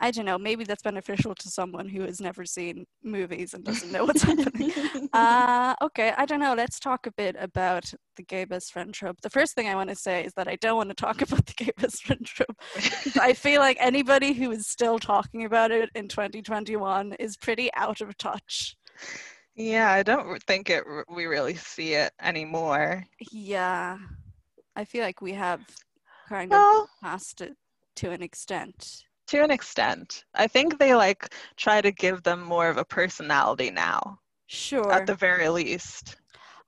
I 0.03 0.11
don't 0.11 0.25
know. 0.25 0.39
Maybe 0.39 0.65
that's 0.65 0.83
beneficial 0.83 1.35
to 1.35 1.49
someone 1.51 1.89
who 1.89 2.03
has 2.03 2.21
never 2.21 2.45
seen 2.47 2.87
movies 3.03 3.53
and 3.55 3.63
doesn't 3.65 3.93
know 3.93 4.05
what's 4.05 4.23
happening. 4.31 4.73
Uh, 5.13 5.75
okay, 5.83 6.15
I 6.17 6.25
don't 6.25 6.39
know. 6.41 6.55
Let's 6.55 6.79
talk 6.79 7.07
a 7.07 7.13
bit 7.13 7.35
about 7.39 7.93
the 8.17 8.23
gay 8.23 8.45
best 8.45 8.73
friend 8.73 8.95
trope. 8.95 9.21
The 9.21 9.31
first 9.31 9.55
thing 9.55 9.69
I 9.69 9.75
want 9.75 9.91
to 9.91 9.97
say 9.97 10.25
is 10.25 10.33
that 10.35 10.47
I 10.49 10.57
don't 10.57 10.77
want 10.77 10.89
to 10.91 10.95
talk 10.95 11.21
about 11.23 11.45
the 11.47 11.55
gay 11.55 11.73
best 11.77 12.05
friend 12.05 12.25
trope. 12.25 12.57
I 13.21 13.33
feel 13.33 13.61
like 13.61 13.77
anybody 13.81 14.33
who 14.33 14.51
is 14.53 14.69
still 14.69 14.99
talking 14.99 15.45
about 15.45 15.71
it 15.73 15.91
in 15.95 16.07
2021 16.09 17.15
is 17.15 17.37
pretty 17.37 17.71
out 17.75 18.01
of 18.01 18.17
touch. 18.19 18.77
yeah, 19.57 19.91
I 19.91 20.03
don't 20.03 20.43
think 20.45 20.71
it 20.71 20.85
we 21.15 21.27
really 21.27 21.55
see 21.57 21.95
it 21.95 22.13
anymore. 22.23 23.05
Yeah, 23.33 23.99
I 24.77 24.85
feel 24.85 25.03
like 25.03 25.21
we 25.21 25.33
have 25.33 25.61
kind 26.29 26.53
of 26.53 26.59
Well, 26.59 26.89
past 27.03 27.41
it 27.41 27.57
to 27.97 28.11
an 28.11 28.22
extent. 28.22 29.05
To 29.31 29.43
an 29.45 29.51
extent. 29.51 30.25
I 30.35 30.47
think 30.49 30.79
they 30.79 30.95
like 30.95 31.35
try 31.57 31.81
to 31.83 31.93
give 31.93 32.23
them 32.23 32.43
more 32.43 32.69
of 32.69 32.79
a 32.79 32.85
personality 32.85 33.71
now, 33.71 34.21
Sure. 34.47 34.91
at 34.91 35.07
the 35.07 35.15
very 35.15 35.49
least. 35.49 36.17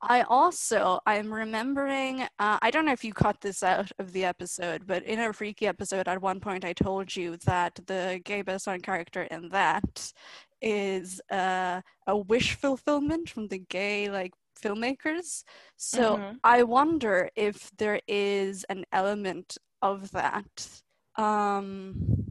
I 0.03 0.23
also 0.23 1.01
I'm 1.07 1.33
remembering 1.33 2.23
uh, 2.39 2.59
I 2.63 2.71
don't 2.71 2.85
know 2.87 2.93
if 2.93 3.05
you 3.05 3.13
cut 3.13 3.41
this 3.41 3.63
out 3.63 3.93
of 3.99 4.13
the 4.13 4.25
episode, 4.25 4.87
but 4.87 5.03
in 5.05 5.19
a 5.21 5.33
freaky 5.33 5.67
episode 5.67 6.09
at 6.09 6.21
one 6.23 6.41
point 6.41 6.65
I 6.65 6.73
told 6.73 7.17
you 7.17 7.37
that 7.47 7.81
the 7.87 8.21
gay 8.25 8.43
best 8.43 8.65
friend 8.65 8.83
character 8.83 9.23
in 9.23 9.49
that 9.51 10.13
is 10.61 11.21
uh, 11.31 11.83
a 12.07 12.17
wish 12.17 12.55
fulfillment 12.55 13.29
from 13.31 13.49
the 13.49 13.59
gay 13.59 14.11
like 14.11 14.33
filmmakers. 14.61 15.45
So 15.77 16.23
Mhm. 16.23 16.41
I 16.45 16.63
wonder 16.65 17.31
if 17.37 17.71
there 17.77 18.01
is 18.07 18.65
an 18.69 18.85
element 18.93 19.59
of 19.83 20.13
that. 20.13 20.83
Um, 21.17 22.22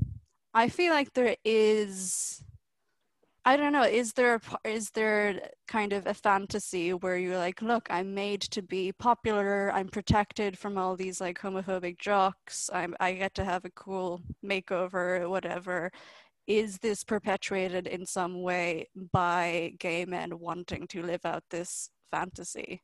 I 0.54 0.70
feel 0.70 0.92
like 0.94 1.14
there 1.14 1.36
is. 1.46 2.44
I 3.44 3.58
don't 3.58 3.74
know. 3.74 3.84
Is 3.84 4.14
there 4.14 4.36
a 4.36 4.70
is 4.70 4.92
there 4.92 5.50
kind 5.68 5.94
of 5.94 6.06
a 6.06 6.14
fantasy 6.14 6.94
where 6.94 7.18
you're 7.18 7.38
like, 7.38 7.62
look, 7.62 7.88
I'm 7.90 8.14
made 8.14 8.42
to 8.42 8.62
be 8.62 8.92
popular. 8.92 9.72
I'm 9.74 9.88
protected 9.88 10.58
from 10.58 10.78
all 10.78 10.96
these 10.96 11.20
like 11.22 11.40
homophobic 11.40 11.98
jocks. 11.98 12.70
I'm 12.74 12.96
I 13.00 13.14
get 13.14 13.34
to 13.36 13.46
have 13.46 13.66
a 13.66 13.72
cool 13.72 14.22
makeover, 14.46 15.28
whatever. 15.30 15.92
Is 16.48 16.78
this 16.80 17.04
perpetuated 17.04 17.88
in 17.88 18.06
some 18.06 18.42
way 18.42 18.90
by 19.12 19.74
gay 19.80 20.06
men 20.06 20.38
wanting 20.40 20.88
to 20.88 21.02
live 21.02 21.26
out 21.26 21.44
this 21.50 21.90
fantasy? 22.12 22.82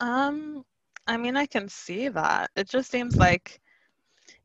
Um, 0.00 0.64
I 1.06 1.16
mean, 1.16 1.36
I 1.36 1.46
can 1.46 1.68
see 1.68 2.08
that. 2.08 2.50
It 2.56 2.68
just 2.68 2.90
seems 2.90 3.16
like 3.16 3.60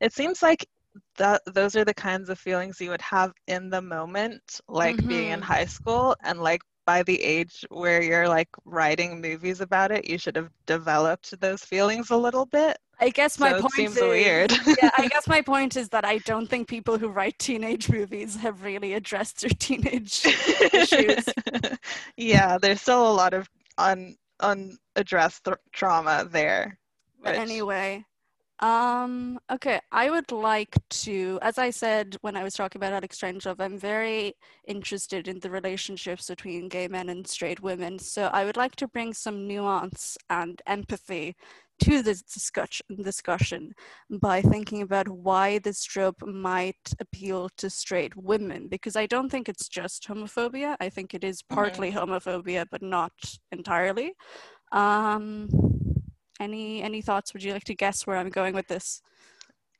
it 0.01 0.13
seems 0.13 0.41
like 0.41 0.67
that 1.17 1.41
those 1.45 1.75
are 1.75 1.85
the 1.85 1.93
kinds 1.93 2.29
of 2.29 2.39
feelings 2.39 2.79
you 2.81 2.89
would 2.89 3.01
have 3.01 3.33
in 3.47 3.69
the 3.69 3.81
moment, 3.81 4.59
like 4.67 4.97
being 5.07 5.29
in 5.31 5.39
Mhm. 5.41 5.43
high 5.43 5.65
school, 5.65 6.15
and 6.23 6.41
like 6.41 6.61
by 6.85 7.01
the 7.03 7.19
age 7.23 7.65
where 7.69 8.01
you're 8.01 8.27
like 8.29 8.47
writing 8.63 9.19
movies 9.19 9.59
about 9.59 9.91
it, 9.91 10.07
you 10.07 10.17
should 10.19 10.35
have 10.35 10.51
developed 10.67 11.39
those 11.41 11.63
feelings 11.63 12.11
a 12.11 12.17
little 12.17 12.45
bit. 12.45 12.77
I 12.99 13.09
guess 13.09 13.39
my 13.39 13.51
So 13.51 13.61
point 13.61 13.73
seems 13.73 13.97
is, 13.97 14.03
weird. 14.03 14.51
yeah, 14.81 14.91
I 14.97 15.07
guess 15.11 15.27
my 15.27 15.41
point 15.41 15.75
is 15.77 15.89
that 15.89 16.05
I 16.05 16.19
don't 16.19 16.47
think 16.47 16.67
people 16.67 16.97
who 16.97 17.09
write 17.09 17.37
teenage 17.39 17.89
movies 17.89 18.35
have 18.37 18.63
really 18.63 18.93
addressed 18.93 19.41
their 19.41 19.49
teenage 19.57 20.25
issues. 20.71 21.25
yeah, 22.17 22.57
there's 22.59 22.81
still 22.81 23.09
a 23.11 23.13
lot 23.13 23.33
of 23.33 23.49
un 23.77 24.15
unaddressed 24.41 25.43
th- 25.45 25.57
trauma 25.73 26.27
there. 26.29 26.77
But 27.21 27.33
which- 27.33 27.41
anyway, 27.49 28.05
um, 28.59 29.37
okay, 29.51 29.79
I 29.91 30.09
would 30.09 30.31
like 30.31 30.75
to, 30.89 31.39
as 31.41 31.57
I 31.57 31.69
said 31.69 32.15
when 32.21 32.37
I 32.37 32.43
was 32.43 32.53
talking 32.53 32.79
about 32.79 32.93
Alex 32.93 33.19
Strangelove, 33.19 33.59
I'm 33.59 33.77
very 33.77 34.33
interested 34.67 35.27
in 35.27 35.39
the 35.39 35.49
relationships 35.49 36.27
between 36.27 36.69
gay 36.69 36.87
men 36.87 37.09
and 37.09 37.27
straight 37.27 37.61
women. 37.61 37.99
So 37.99 38.29
I 38.31 38.45
would 38.45 38.57
like 38.57 38.75
to 38.77 38.87
bring 38.87 39.13
some 39.13 39.47
nuance 39.47 40.17
and 40.29 40.61
empathy 40.67 41.35
to 41.83 42.01
this 42.01 42.21
discussion, 42.21 42.85
discussion 43.01 43.73
by 44.09 44.41
thinking 44.41 44.81
about 44.81 45.09
why 45.09 45.59
this 45.59 45.83
trope 45.83 46.25
might 46.25 46.93
appeal 47.01 47.49
to 47.57 47.69
straight 47.69 48.15
women, 48.15 48.67
because 48.69 48.95
I 48.95 49.05
don't 49.05 49.29
think 49.29 49.49
it's 49.49 49.67
just 49.67 50.07
homophobia. 50.07 50.77
I 50.79 50.87
think 50.87 51.13
it 51.13 51.25
is 51.25 51.41
partly 51.43 51.91
homophobia, 51.91 52.65
but 52.71 52.81
not 52.81 53.11
entirely. 53.51 54.13
Um, 54.71 55.49
any 56.39 56.81
any 56.81 57.01
thoughts? 57.01 57.33
Would 57.33 57.43
you 57.43 57.53
like 57.53 57.63
to 57.65 57.75
guess 57.75 58.05
where 58.05 58.17
I'm 58.17 58.29
going 58.29 58.53
with 58.53 58.67
this? 58.67 59.01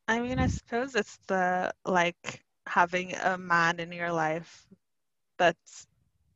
I 0.08 0.20
mean, 0.20 0.40
I 0.40 0.48
suppose 0.48 0.96
it's 0.96 1.18
the 1.28 1.72
like 1.86 2.44
having 2.68 3.14
a 3.16 3.38
man 3.38 3.80
in 3.80 3.92
your 3.92 4.12
life 4.12 4.68
that's 5.38 5.88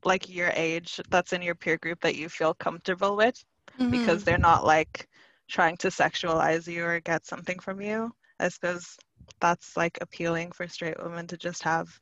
like 0.05 0.29
your 0.29 0.51
age, 0.55 0.99
that's 1.09 1.33
in 1.33 1.41
your 1.41 1.55
peer 1.55 1.77
group 1.77 2.01
that 2.01 2.15
you 2.15 2.29
feel 2.29 2.53
comfortable 2.53 3.15
with 3.15 3.43
mm-hmm. 3.79 3.91
because 3.91 4.23
they're 4.23 4.37
not 4.37 4.65
like 4.65 5.07
trying 5.49 5.77
to 5.77 5.87
sexualize 5.89 6.67
you 6.67 6.85
or 6.85 6.99
get 7.01 7.25
something 7.25 7.59
from 7.59 7.81
you. 7.81 8.11
I 8.39 8.49
suppose 8.49 8.97
that's 9.41 9.75
like 9.77 9.97
appealing 10.01 10.51
for 10.51 10.67
straight 10.67 11.01
women 11.01 11.27
to 11.27 11.37
just 11.37 11.63
have 11.63 11.99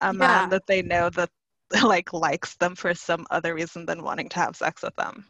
a 0.00 0.12
Yeah. 0.12 0.12
man 0.12 0.48
that 0.50 0.66
they 0.66 0.82
know 0.82 1.10
that 1.10 1.30
like 1.84 2.12
likes 2.12 2.56
them 2.56 2.74
for 2.74 2.94
some 2.94 3.26
other 3.30 3.54
reason 3.54 3.86
than 3.86 4.02
wanting 4.02 4.28
to 4.30 4.38
have 4.40 4.56
sex 4.56 4.82
with 4.82 4.96
them. 4.96 5.26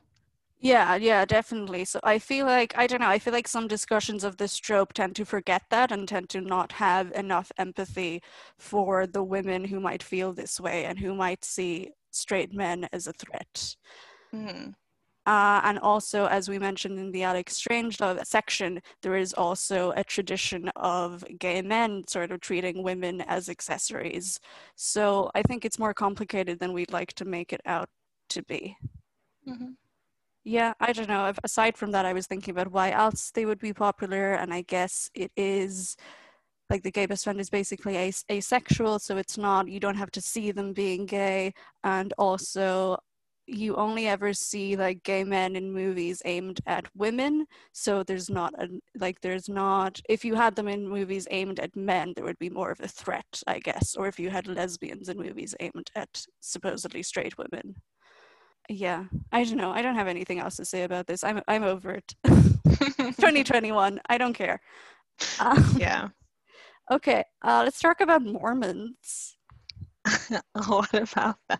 Yeah, 0.60 0.96
yeah, 0.96 1.24
definitely. 1.26 1.84
So 1.84 2.00
I 2.02 2.18
feel 2.18 2.46
like 2.46 2.72
I 2.76 2.86
don't 2.86 3.00
know. 3.00 3.08
I 3.08 3.18
feel 3.18 3.32
like 3.34 3.46
some 3.48 3.68
discussions 3.68 4.24
of 4.24 4.38
this 4.38 4.56
trope 4.56 4.94
tend 4.94 5.14
to 5.16 5.24
forget 5.26 5.62
that 5.70 5.92
and 5.92 6.08
tend 6.08 6.30
to 6.30 6.40
not 6.40 6.72
have 6.72 7.12
enough 7.12 7.52
empathy 7.58 8.22
for 8.58 9.06
the 9.06 9.22
women 9.22 9.64
who 9.66 9.78
might 9.80 10.02
feel 10.02 10.32
this 10.32 10.58
way 10.60 10.84
and 10.86 10.98
who 10.98 11.14
might 11.14 11.44
see 11.44 11.90
straight 12.10 12.54
men 12.54 12.88
as 12.92 13.06
a 13.06 13.12
threat. 13.12 13.76
Hmm. 14.32 14.70
Uh, 15.26 15.60
and 15.64 15.78
also, 15.78 16.26
as 16.26 16.48
we 16.50 16.58
mentioned 16.58 16.98
in 16.98 17.10
the 17.12 17.22
Alex 17.22 17.54
Strangelove 17.60 18.24
section, 18.26 18.80
there 19.02 19.16
is 19.16 19.32
also 19.34 19.92
a 19.96 20.04
tradition 20.04 20.70
of 20.76 21.24
gay 21.38 21.62
men 21.62 22.04
sort 22.08 22.30
of 22.32 22.40
treating 22.40 22.82
women 22.82 23.22
as 23.22 23.48
accessories. 23.48 24.38
So 24.76 25.30
I 25.34 25.42
think 25.42 25.64
it's 25.64 25.78
more 25.78 25.94
complicated 25.94 26.58
than 26.60 26.74
we'd 26.74 26.92
like 26.92 27.14
to 27.14 27.24
make 27.24 27.52
it 27.54 27.62
out 27.66 27.88
to 28.30 28.42
be. 28.42 28.76
Mhm. 29.46 29.74
Yeah, 30.44 30.74
I 30.78 30.92
don't 30.92 31.08
know. 31.08 31.32
Aside 31.42 31.76
from 31.76 31.92
that, 31.92 32.04
I 32.04 32.12
was 32.12 32.26
thinking 32.26 32.52
about 32.52 32.70
why 32.70 32.90
else 32.90 33.30
they 33.30 33.46
would 33.46 33.58
be 33.60 33.72
popular, 33.72 34.34
and 34.34 34.52
I 34.52 34.62
guess 34.62 35.10
it 35.14 35.32
is 35.36 35.96
like 36.70 36.82
the 36.82 36.90
gay 36.92 37.06
best 37.06 37.24
friend 37.24 37.40
is 37.40 37.50
basically 37.50 37.96
as- 37.98 38.24
asexual, 38.30 38.98
so 39.00 39.16
it's 39.18 39.38
not, 39.38 39.68
you 39.68 39.80
don't 39.80 39.96
have 39.96 40.10
to 40.12 40.20
see 40.22 40.52
them 40.52 40.72
being 40.74 41.06
gay, 41.06 41.54
and 41.84 42.12
also 42.18 42.98
you 43.46 43.76
only 43.76 44.08
ever 44.08 44.32
see 44.34 44.76
like 44.76 45.02
gay 45.04 45.24
men 45.24 45.56
in 45.56 45.72
movies 45.72 46.22
aimed 46.24 46.60
at 46.66 46.86
women 46.96 47.46
so 47.72 48.02
there's 48.02 48.30
not 48.30 48.54
a 48.58 48.68
like 48.98 49.20
there's 49.22 49.48
not 49.50 50.00
if 50.08 50.24
you 50.24 50.34
had 50.34 50.56
them 50.56 50.68
in 50.68 50.88
movies 50.88 51.28
aimed 51.30 51.60
at 51.60 51.76
men 51.76 52.12
there 52.16 52.24
would 52.24 52.38
be 52.38 52.50
more 52.50 52.70
of 52.70 52.80
a 52.80 52.88
threat 52.88 53.42
i 53.46 53.58
guess 53.58 53.96
or 53.96 54.06
if 54.08 54.18
you 54.20 54.30
had 54.30 54.46
lesbians 54.48 55.08
in 55.10 55.18
movies 55.18 55.54
aimed 55.60 55.90
at 55.96 56.24
supposedly 56.40 57.02
straight 57.02 57.36
women 57.38 57.74
yeah 58.68 59.04
i 59.32 59.44
don't 59.44 59.56
know 59.56 59.70
i 59.70 59.82
don't 59.82 59.94
have 59.94 60.08
anything 60.08 60.38
else 60.38 60.56
to 60.56 60.64
say 60.64 60.82
about 60.84 61.06
this 61.06 61.22
i'm 61.24 61.40
i'm 61.48 61.62
over 61.62 61.90
it 61.92 62.14
2021 62.24 64.00
i 64.08 64.18
don't 64.18 64.32
care 64.34 64.60
um, 65.38 65.74
yeah. 65.78 66.08
okay 66.90 67.24
uh, 67.42 67.62
let's 67.64 67.80
talk 67.80 68.00
about 68.00 68.22
mormons 68.22 69.36
what 70.66 70.92
about 70.92 71.36
them? 71.48 71.58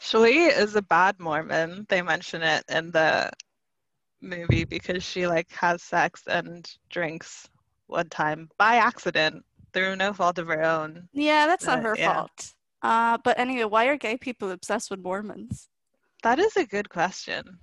Shley 0.00 0.50
is 0.50 0.76
a 0.76 0.82
bad 0.82 1.18
Mormon. 1.18 1.86
They 1.88 2.02
mention 2.02 2.42
it 2.42 2.62
in 2.68 2.90
the 2.90 3.30
movie 4.20 4.64
because 4.64 5.02
she 5.02 5.26
like 5.26 5.50
has 5.52 5.82
sex 5.82 6.22
and 6.26 6.70
drinks 6.90 7.48
one 7.86 8.08
time 8.10 8.50
by 8.58 8.76
accident 8.76 9.42
through 9.72 9.96
no 9.96 10.12
fault 10.12 10.38
of 10.38 10.46
her 10.48 10.62
own. 10.62 11.08
yeah 11.14 11.46
that's 11.46 11.66
not 11.66 11.78
Uh, 11.78 11.82
her 11.82 11.94
yeah. 11.96 12.14
fault 12.14 12.52
uh, 12.82 13.16
but 13.24 13.38
anyway 13.38 13.64
why 13.64 13.86
are 13.86 13.96
gay 13.96 14.16
people 14.16 14.50
obsessed 14.50 14.90
with 14.90 15.00
mormons 15.00 15.68
That 16.24 16.40
is 16.40 16.56
a 16.56 16.66
good 16.66 16.90
question. 16.90 17.60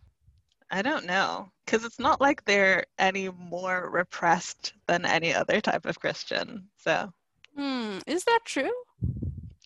I 0.72 0.82
don't 0.82 1.06
know 1.06 1.52
because 1.66 1.84
it's 1.84 2.00
not 2.00 2.22
like 2.22 2.46
they're 2.46 2.86
any 2.98 3.30
more 3.30 3.90
repressed 3.92 4.74
than 4.88 5.06
any 5.06 5.34
other 5.34 5.60
type 5.60 5.86
of 5.86 6.00
Christian. 6.00 6.70
So, 6.78 7.12
Hmm, 7.58 8.00
is 8.08 8.24
that 8.26 8.42
true? 8.46 8.72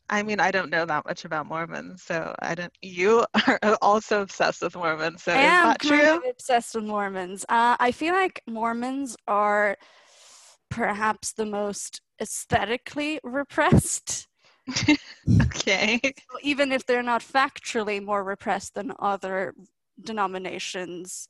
I 0.09 0.23
mean, 0.23 0.39
I 0.39 0.51
don't 0.51 0.69
know 0.71 0.85
that 0.85 1.05
much 1.05 1.25
about 1.25 1.47
Mormons, 1.47 2.03
so 2.03 2.35
I 2.39 2.55
don't. 2.55 2.73
You 2.81 3.25
are 3.47 3.59
also 3.81 4.21
obsessed 4.21 4.61
with 4.61 4.75
Mormons, 4.75 5.23
so 5.23 5.33
I 5.33 5.39
is 5.39 5.49
am 5.49 5.63
that 5.63 5.81
true? 5.81 6.21
obsessed 6.29 6.75
with 6.75 6.85
Mormons. 6.85 7.45
Uh, 7.49 7.75
I 7.79 7.91
feel 7.91 8.13
like 8.13 8.41
Mormons 8.47 9.17
are 9.27 9.77
perhaps 10.69 11.33
the 11.33 11.45
most 11.45 12.01
aesthetically 12.21 13.19
repressed, 13.23 14.27
Okay. 15.41 15.99
even 16.43 16.71
if 16.71 16.85
they're 16.85 17.01
not 17.03 17.21
factually 17.21 18.03
more 18.03 18.23
repressed 18.23 18.75
than 18.75 18.93
other 18.99 19.53
denominations. 20.03 21.27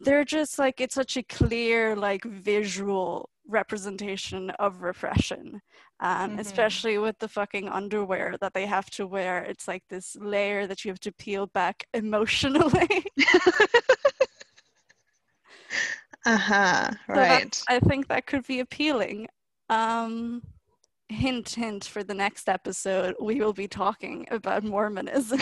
They're 0.00 0.24
just 0.24 0.58
like 0.58 0.80
it's 0.80 0.94
such 0.94 1.16
a 1.16 1.22
clear, 1.22 1.96
like 1.96 2.24
visual 2.24 3.30
representation 3.46 4.50
of 4.58 4.82
repression, 4.82 5.60
um, 6.00 6.36
Mhm. 6.36 6.40
especially 6.40 6.98
with 6.98 7.18
the 7.18 7.28
fucking 7.28 7.68
underwear 7.68 8.36
that 8.40 8.54
they 8.54 8.66
have 8.66 8.90
to 8.90 9.06
wear. 9.06 9.42
It's 9.44 9.68
like 9.68 9.82
this 9.88 10.16
layer 10.16 10.66
that 10.66 10.84
you 10.84 10.90
have 10.90 11.00
to 11.00 11.12
peel 11.12 11.46
back 11.46 11.84
emotionally. 11.94 13.04
Uh-huh. 16.26 16.90
Right. 17.06 17.16
that's- 17.28 17.64
I 17.68 17.80
think 17.80 18.08
that 18.08 18.26
could 18.26 18.46
be 18.46 18.60
appealing. 18.60 19.28
Um, 19.68 20.42
hint, 21.14 21.50
hint 21.50 21.84
for 21.84 22.04
the 22.04 22.14
next 22.14 22.48
episode, 22.48 23.14
we 23.20 23.40
will 23.40 23.52
be 23.52 23.68
talking 23.68 24.26
about 24.30 24.64
Mormonism. 24.64 25.40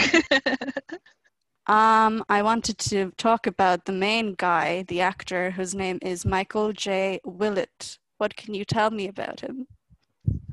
um, 1.66 2.24
I 2.28 2.42
wanted 2.42 2.78
to 2.78 3.12
talk 3.16 3.46
about 3.46 3.84
the 3.84 3.92
main 3.92 4.34
guy, 4.34 4.84
the 4.88 5.00
actor, 5.00 5.50
whose 5.50 5.74
name 5.74 5.98
is 6.02 6.24
Michael 6.24 6.72
J. 6.72 7.20
Willett. 7.24 7.98
What 8.18 8.36
can 8.36 8.54
you 8.54 8.64
tell 8.64 8.90
me 8.90 9.08
about 9.08 9.40
him? 9.40 9.66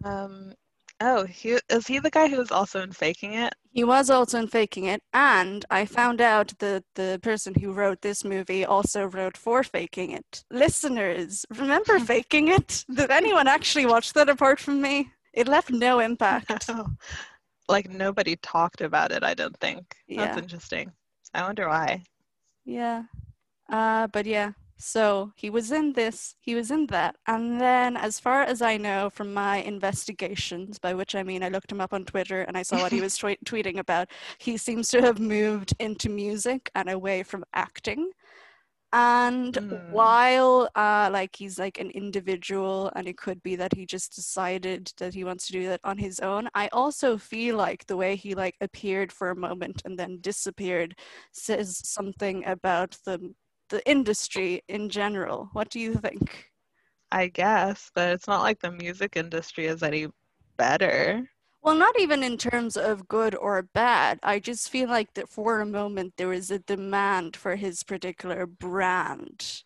um 0.04 0.54
oh, 1.02 1.26
he 1.26 1.58
is 1.70 1.88
he 1.88 2.00
the 2.00 2.10
guy 2.10 2.28
who 2.28 2.38
was 2.38 2.52
also 2.52 2.82
in 2.82 2.92
faking 2.92 3.34
it? 3.34 3.54
He 3.80 3.86
was 3.86 4.10
also 4.10 4.40
in 4.40 4.48
Faking 4.48 4.84
It, 4.84 5.02
and 5.14 5.64
I 5.70 5.86
found 5.86 6.20
out 6.20 6.52
that 6.60 6.84
the 6.96 7.18
person 7.24 7.54
who 7.54 7.72
wrote 7.72 8.02
this 8.02 8.26
movie 8.26 8.66
also 8.66 9.06
wrote 9.06 9.38
for 9.38 9.64
Faking 9.64 10.12
It. 10.12 10.44
Listeners, 10.52 11.46
remember 11.50 11.98
Faking 12.12 12.50
It? 12.50 12.84
Did 12.94 13.10
anyone 13.10 13.48
actually 13.48 13.86
watch 13.86 14.12
that 14.12 14.28
apart 14.28 14.60
from 14.60 14.82
me? 14.82 15.12
It 15.34 15.48
left 15.48 15.72
no 15.72 16.00
impact. 16.00 16.68
No. 16.68 16.88
Like 17.70 17.90
nobody 17.90 18.36
talked 18.36 18.82
about 18.82 19.14
it, 19.14 19.24
I 19.24 19.34
don't 19.34 19.56
think. 19.62 19.96
Yeah. 20.10 20.26
That's 20.26 20.40
interesting. 20.40 20.92
I 21.34 21.44
wonder 21.44 21.70
why. 21.70 22.04
Yeah. 22.66 23.04
Uh, 23.72 24.08
but 24.08 24.26
yeah, 24.26 24.52
so 24.80 25.34
he 25.36 25.50
was 25.50 25.72
in 25.72 25.94
this, 25.94 26.36
he 26.40 26.56
was 26.56 26.72
in 26.72 26.88
that. 26.88 27.18
And 27.28 27.60
then, 27.60 27.98
as 27.98 28.20
far 28.20 28.44
as 28.44 28.62
I 28.62 28.78
know 28.78 29.10
from 29.10 29.34
my 29.34 29.58
investigations, 29.58 30.80
by 30.80 30.94
which 30.94 31.16
I 31.16 31.24
mean 31.24 31.44
I 31.44 31.50
looked 31.50 31.72
him 31.72 31.82
up 31.82 31.94
on 31.94 32.06
Twitter 32.06 32.42
and 32.42 32.58
I 32.58 32.64
saw 32.64 32.80
what 32.80 32.94
he 32.94 33.02
was 33.02 33.18
twe- 33.20 33.38
tweeting 33.46 33.78
about, 33.80 34.10
he 34.40 34.58
seems 34.58 34.88
to 34.90 35.02
have 35.02 35.20
moved 35.20 35.74
into 35.80 36.10
music 36.10 36.72
and 36.76 36.90
away 36.90 37.24
from 37.24 37.44
acting. 37.54 38.12
And 38.92 39.54
Mm. 39.56 39.92
while 39.92 40.70
uh, 40.76 41.10
like 41.12 41.36
he's 41.36 41.60
like 41.60 41.80
an 41.80 41.92
individual, 41.92 42.92
and 42.96 43.08
it 43.08 43.18
could 43.18 43.44
be 43.44 43.56
that 43.58 43.74
he 43.76 43.86
just 43.86 44.16
decided 44.16 44.92
that 44.98 45.14
he 45.14 45.24
wants 45.24 45.46
to 45.48 45.54
do 45.54 45.68
that 45.68 45.82
on 45.84 45.98
his 45.98 46.20
own, 46.20 46.50
I 46.56 46.70
also 46.70 47.18
feel 47.18 47.56
like 47.58 47.86
the 47.86 47.98
way 47.98 48.16
he 48.16 48.34
like 48.36 48.56
appeared 48.62 49.12
for 49.12 49.30
a 49.30 49.36
moment 49.36 49.82
and 49.86 50.00
then 50.00 50.20
disappeared 50.22 50.96
says 51.34 51.82
something 51.88 52.46
about 52.46 52.98
the 53.06 53.34
the 53.70 53.88
industry 53.90 54.62
in 54.68 54.90
general. 54.90 55.50
What 55.54 55.70
do 55.70 55.80
you 55.80 55.96
think? 55.96 56.52
I 57.12 57.28
guess, 57.28 57.90
but 57.96 58.10
it's 58.10 58.28
not 58.28 58.42
like 58.42 58.60
the 58.60 58.72
music 58.72 59.16
industry 59.16 59.66
is 59.66 59.82
any 59.84 60.08
better. 60.58 61.28
Well, 61.62 61.76
not 61.76 62.00
even 62.00 62.24
in 62.24 62.38
terms 62.38 62.78
of 62.78 63.08
good 63.08 63.36
or 63.36 63.62
bad. 63.64 64.20
I 64.24 64.40
just 64.40 64.70
feel 64.70 64.88
like 64.90 65.14
that 65.16 65.28
for 65.30 65.60
a 65.60 65.66
moment 65.66 66.14
there 66.18 66.28
was 66.30 66.52
a 66.52 66.60
demand 66.60 67.36
for 67.36 67.56
his 67.56 67.84
particular 67.84 68.46
brand, 68.46 69.64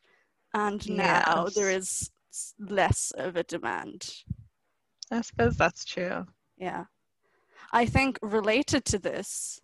and 0.54 0.90
now 0.90 1.46
there 1.54 1.70
Yes. 1.70 1.78
is 1.78 2.12
s- 2.32 2.54
less 2.60 3.12
of 3.16 3.36
a 3.36 3.44
demand. 3.44 4.24
I 5.12 5.22
suppose 5.22 5.56
that's 5.58 5.86
true. 5.86 6.26
Yeah. 6.58 6.86
I 7.72 7.86
think 7.86 8.18
related 8.22 8.86
to 8.86 9.00
this, 9.00 9.60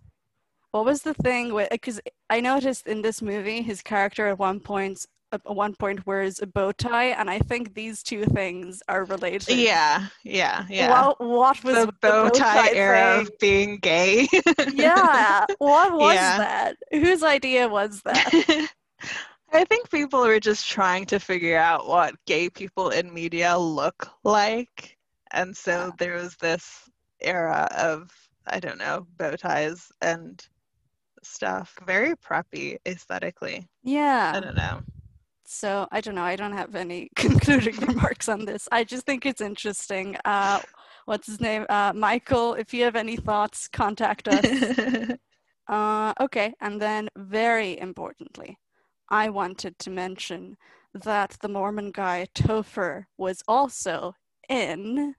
what 0.71 0.85
was 0.85 1.01
the 1.01 1.13
thing 1.13 1.53
with 1.53 1.67
uh, 1.67 1.75
because 1.75 1.99
I 2.29 2.39
noticed 2.41 2.87
in 2.87 3.01
this 3.01 3.21
movie 3.21 3.61
his 3.61 3.81
character 3.81 4.27
at 4.27 4.37
one 4.39 4.59
point 4.59 5.05
at 5.31 5.45
one 5.55 5.75
point 5.75 6.05
wears 6.07 6.41
a 6.41 6.47
bow 6.47 6.71
tie, 6.71 7.09
and 7.09 7.29
I 7.29 7.37
think 7.39 7.75
these 7.75 8.01
two 8.01 8.25
things 8.25 8.81
are 8.87 9.05
related. 9.05 9.49
Yeah, 9.57 10.07
yeah, 10.23 10.65
yeah. 10.69 10.89
What, 10.89 11.21
what 11.21 11.63
was 11.63 11.75
the 11.75 11.85
with 11.85 11.99
bow 12.01 12.29
tie 12.29 12.71
era 12.71 13.21
of 13.21 13.29
being 13.39 13.77
gay. 13.77 14.27
yeah. 14.73 15.45
What 15.59 15.93
was 15.93 16.15
Yeah. 16.15 16.37
that? 16.39 16.77
Whose 16.91 17.21
idea 17.23 17.67
was 17.67 18.01
that? 18.03 18.31
I 19.53 19.65
think 19.65 19.89
people 19.89 20.21
were 20.21 20.39
just 20.39 20.67
trying 20.69 21.05
to 21.07 21.19
figure 21.19 21.57
out 21.57 21.87
what 21.87 22.15
gay 22.25 22.49
people 22.49 22.89
in 22.89 23.13
media 23.13 23.57
look 23.57 24.09
like. 24.23 24.97
And 25.31 25.55
so 25.55 25.71
Yeah. 25.71 25.91
there 25.99 26.15
was 26.15 26.35
this 26.37 26.89
era 27.21 27.67
of, 27.77 28.11
I 28.47 28.59
don't 28.59 28.77
know, 28.79 29.05
bow 29.17 29.35
ties 29.35 29.91
and 30.01 30.43
stuff. 31.23 31.77
Very 31.85 32.15
preppy 32.15 32.77
aesthetically. 32.85 33.67
Yeah. 33.83 34.33
I 34.35 34.39
don't 34.39 34.55
know. 34.55 34.81
So 35.45 35.87
I 35.91 36.01
don't 36.01 36.15
know. 36.15 36.23
I 36.23 36.35
don't 36.35 36.53
have 36.53 36.75
any 36.75 37.09
concluding 37.15 37.75
remarks 37.77 38.29
on 38.29 38.45
this. 38.45 38.67
I 38.71 38.83
just 38.83 39.05
think 39.05 39.25
it's 39.25 39.41
interesting. 39.41 40.15
Uh, 40.25 40.61
what's 41.05 41.27
his 41.27 41.41
name? 41.41 41.65
Uh, 41.69 41.91
Michael. 41.95 42.53
If 42.53 42.73
you 42.73 42.83
have 42.83 42.95
any 42.95 43.15
thoughts, 43.15 43.67
contact 43.67 44.27
us. 44.27 45.17
Uh, 45.69 46.13
okay, 46.19 46.51
and 46.61 46.81
then 46.81 47.07
very 47.15 47.79
importantly, 47.79 48.57
I 49.07 49.29
wanted 49.29 49.77
to 49.79 49.91
mention 49.91 50.57
that 50.95 51.37
the 51.41 51.47
Mormon 51.47 51.91
guy 51.91 52.25
Topher 52.33 53.03
was 53.17 53.43
also 53.47 54.15
in. 54.49 55.13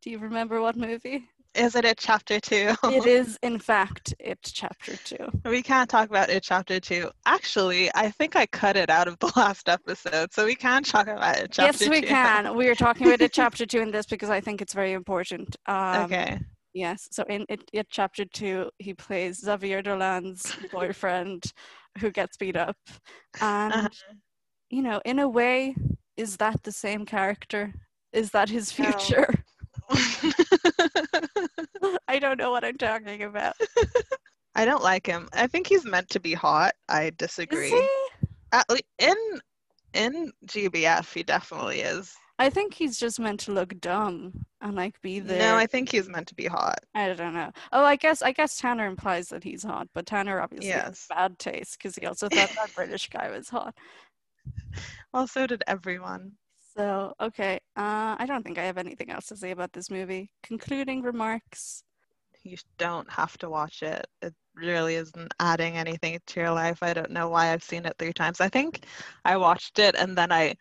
Do 0.00 0.10
you 0.10 0.18
remember 0.18 0.62
what 0.62 0.76
movie? 0.76 1.28
Is 1.56 1.74
it 1.74 1.84
at 1.84 1.98
chapter 1.98 2.38
two? 2.40 2.74
It 2.84 3.06
is, 3.06 3.38
in 3.42 3.58
fact, 3.58 4.14
it 4.18 4.38
chapter 4.42 4.96
two. 5.04 5.26
We 5.44 5.62
can't 5.62 5.88
talk 5.88 6.08
about 6.08 6.28
it 6.28 6.42
chapter 6.42 6.78
two. 6.80 7.10
Actually, 7.24 7.90
I 7.94 8.10
think 8.10 8.36
I 8.36 8.46
cut 8.46 8.76
it 8.76 8.90
out 8.90 9.08
of 9.08 9.18
the 9.18 9.32
last 9.36 9.68
episode, 9.68 10.32
so 10.32 10.44
we 10.44 10.54
can 10.54 10.82
talk 10.82 11.08
about 11.08 11.38
it 11.38 11.50
chapter 11.52 11.84
yes, 11.84 11.90
we 11.90 12.00
two. 12.02 12.06
can. 12.08 12.56
We 12.56 12.68
are 12.68 12.74
talking 12.74 13.06
about 13.06 13.20
it 13.22 13.32
chapter 13.40 13.64
two 13.66 13.80
in 13.80 13.90
this 13.90 14.06
because 14.06 14.30
I 14.30 14.40
think 14.40 14.60
it's 14.60 14.74
very 14.74 14.92
important. 14.92 15.56
Um, 15.66 16.04
okay. 16.04 16.38
Yes. 16.74 17.08
So 17.10 17.24
in 17.24 17.46
it, 17.48 17.62
it 17.72 17.86
chapter 17.90 18.24
two, 18.26 18.70
he 18.78 18.92
plays 18.92 19.40
Xavier 19.40 19.80
Dolan's 19.82 20.54
boyfriend 20.70 21.52
who 22.00 22.10
gets 22.10 22.36
beat 22.36 22.56
up. 22.56 22.76
And 23.40 23.72
Uh-huh. 23.72 23.88
you 24.68 24.82
know, 24.82 25.00
in 25.06 25.18
a 25.18 25.28
way, 25.28 25.74
is 26.18 26.36
that 26.36 26.62
the 26.64 26.72
same 26.72 27.06
character? 27.06 27.72
Is 28.12 28.30
that 28.32 28.50
his 28.50 28.78
No. 28.78 28.86
I 32.08 32.18
don't 32.18 32.38
know 32.38 32.50
what 32.50 32.64
I'm 32.64 32.76
talking 32.76 33.22
about. 33.22 33.54
I 34.54 34.64
don't 34.64 34.82
like 34.82 35.06
him. 35.06 35.28
I 35.34 35.46
think 35.46 35.66
he's 35.66 35.84
meant 35.84 36.08
to 36.10 36.20
be 36.20 36.32
hot. 36.32 36.72
I 36.88 37.04
Is 37.04 37.12
disagree. 37.18 37.70
he? 37.70 37.88
At 38.52 38.68
le- 38.70 38.78
in 38.98 39.16
in 39.92 40.32
GBF, 40.46 41.12
he 41.12 41.22
definitely 41.22 41.80
is. 41.80 42.14
I 42.38 42.50
think 42.50 42.74
he's 42.74 42.98
just 42.98 43.18
meant 43.18 43.40
to 43.40 43.52
look 43.52 43.78
dumb 43.80 44.32
and 44.60 44.74
like 44.74 45.00
be 45.00 45.20
there. 45.20 45.38
No, 45.38 45.56
I 45.56 45.66
think 45.66 45.90
he's 45.90 46.08
meant 46.08 46.28
to 46.28 46.34
be 46.34 46.46
hot. 46.46 46.78
I 46.94 47.12
don't 47.14 47.34
know. 47.34 47.50
Oh, 47.72 47.84
I 47.84 47.96
guess 47.96 48.22
I 48.22 48.32
guess 48.32 48.56
Tanner 48.56 48.86
implies 48.86 49.28
that 49.28 49.44
he's 49.44 49.62
hot, 49.62 49.88
but 49.94 50.06
Tanner 50.06 50.40
obviously 50.40 50.70
has 50.70 51.06
bad 51.08 51.38
taste 51.38 51.78
because 51.78 51.96
he 51.96 52.06
also 52.06 52.28
thought 52.28 52.50
that 52.56 52.70
British 52.74 53.08
guy 53.08 53.30
was 53.30 53.48
hot. 53.48 53.74
Well, 55.12 55.26
so 55.26 55.46
did 55.46 55.64
everyone. 55.66 56.32
So 56.76 57.14
okay, 57.20 57.60
uh, 57.76 58.16
I 58.18 58.26
don't 58.26 58.42
think 58.42 58.58
I 58.58 58.64
have 58.64 58.78
anything 58.78 59.10
else 59.10 59.26
to 59.26 59.36
say 59.36 59.50
about 59.50 59.72
this 59.72 59.90
movie. 59.90 60.30
Concluding 60.42 61.02
remarks. 61.02 61.82
You 62.42 62.56
don't 62.78 63.10
have 63.10 63.36
to 63.38 63.50
watch 63.50 63.82
it. 63.82 64.06
It 64.22 64.34
really 64.54 64.94
isn't 64.96 65.32
adding 65.40 65.76
anything 65.76 66.18
to 66.26 66.40
your 66.40 66.52
life. 66.52 66.82
I 66.82 66.92
don't 66.92 67.10
know 67.10 67.28
why 67.28 67.52
I've 67.52 67.62
seen 67.62 67.86
it 67.86 67.96
three 67.98 68.12
times. 68.12 68.40
I 68.40 68.48
think 68.48 68.84
I 69.24 69.36
watched 69.36 69.78
it 69.78 69.96
and 69.96 70.16
then 70.16 70.30
I 70.30 70.54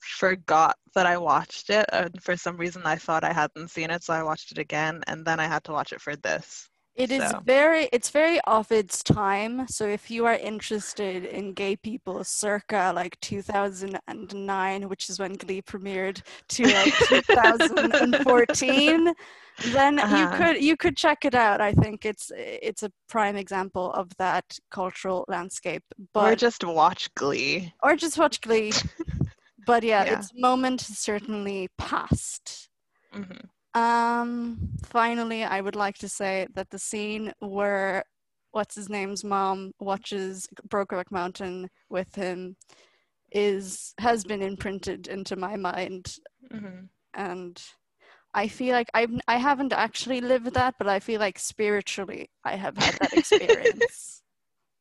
forgot 0.00 0.76
that 0.94 1.06
I 1.06 1.18
watched 1.18 1.70
it. 1.70 1.86
And 1.92 2.22
for 2.22 2.36
some 2.36 2.56
reason, 2.56 2.82
I 2.84 2.96
thought 2.96 3.24
I 3.24 3.32
hadn't 3.32 3.68
seen 3.70 3.90
it, 3.90 4.02
so 4.02 4.14
I 4.14 4.22
watched 4.22 4.52
it 4.52 4.58
again, 4.58 5.02
and 5.06 5.24
then 5.24 5.40
I 5.40 5.46
had 5.46 5.64
to 5.64 5.72
watch 5.72 5.92
it 5.92 6.00
for 6.00 6.16
this. 6.16 6.68
It 6.98 7.10
is 7.12 7.30
So. 7.30 7.40
very 7.46 7.88
it's 7.92 8.10
very 8.10 8.40
of 8.46 8.70
its 8.72 9.02
time. 9.04 9.66
So 9.68 9.86
if 9.86 10.10
you 10.10 10.26
are 10.26 10.34
interested 10.34 11.24
in 11.24 11.54
gay 11.54 11.76
people 11.76 12.24
circa 12.24 12.92
like 12.94 13.18
2009, 13.20 14.88
which 14.88 15.08
is 15.08 15.18
when 15.20 15.34
Glee 15.34 15.62
premiered, 15.62 16.20
to 16.50 16.72
like 16.72 16.98
2014, 16.98 19.14
then 19.64 19.98
Uh-huh. 19.98 20.16
you 20.18 20.28
could 20.28 20.62
you 20.62 20.76
could 20.76 20.96
check 20.96 21.24
it 21.24 21.34
out. 21.36 21.60
I 21.60 21.72
think 21.72 22.04
it's 22.04 22.30
it's 22.36 22.82
a 22.82 22.90
prime 23.08 23.36
example 23.36 23.92
of 23.92 24.08
that 24.18 24.58
cultural 24.70 25.24
landscape. 25.28 25.84
But 26.12 26.32
or 26.32 26.36
just 26.36 26.64
watch 26.64 27.12
Glee. 27.14 27.72
or 27.82 27.94
just 27.96 28.18
watch 28.18 28.40
Glee. 28.40 28.72
but 29.66 29.82
yeah, 29.84 30.04
Yeah. 30.04 30.14
its 30.14 30.30
moment 30.34 30.82
is 30.88 30.98
certainly 30.98 31.68
past. 31.78 32.68
hmm 33.12 33.22
Um, 33.74 34.70
finally, 34.84 35.44
I 35.44 35.60
would 35.60 35.76
like 35.76 35.98
to 35.98 36.08
say 36.08 36.46
that 36.54 36.70
the 36.70 36.78
scene 36.78 37.32
where 37.40 38.04
what's 38.52 38.74
his 38.74 38.88
name's 38.88 39.24
mom 39.24 39.72
watches 39.78 40.48
Brokeback 40.68 41.10
Mountain 41.10 41.68
with 41.90 42.14
him 42.14 42.56
is 43.32 43.94
has 43.98 44.24
been 44.24 44.42
imprinted 44.42 45.06
into 45.06 45.36
my 45.36 45.56
mind, 45.56 46.16
hmm 46.50 46.86
and 47.14 47.62
I 48.34 48.48
feel 48.48 48.74
like 48.74 48.88
I've 48.94 49.10
I 49.28 49.36
haven't 49.38 49.72
actually 49.72 50.20
lived 50.20 50.54
that, 50.54 50.74
but 50.78 50.88
I 50.88 51.00
feel 51.00 51.20
like 51.20 51.38
spiritually 51.38 52.30
I 52.44 52.56
have 52.56 52.76
had 52.78 52.96
that 53.00 53.12
experience. 53.14 54.22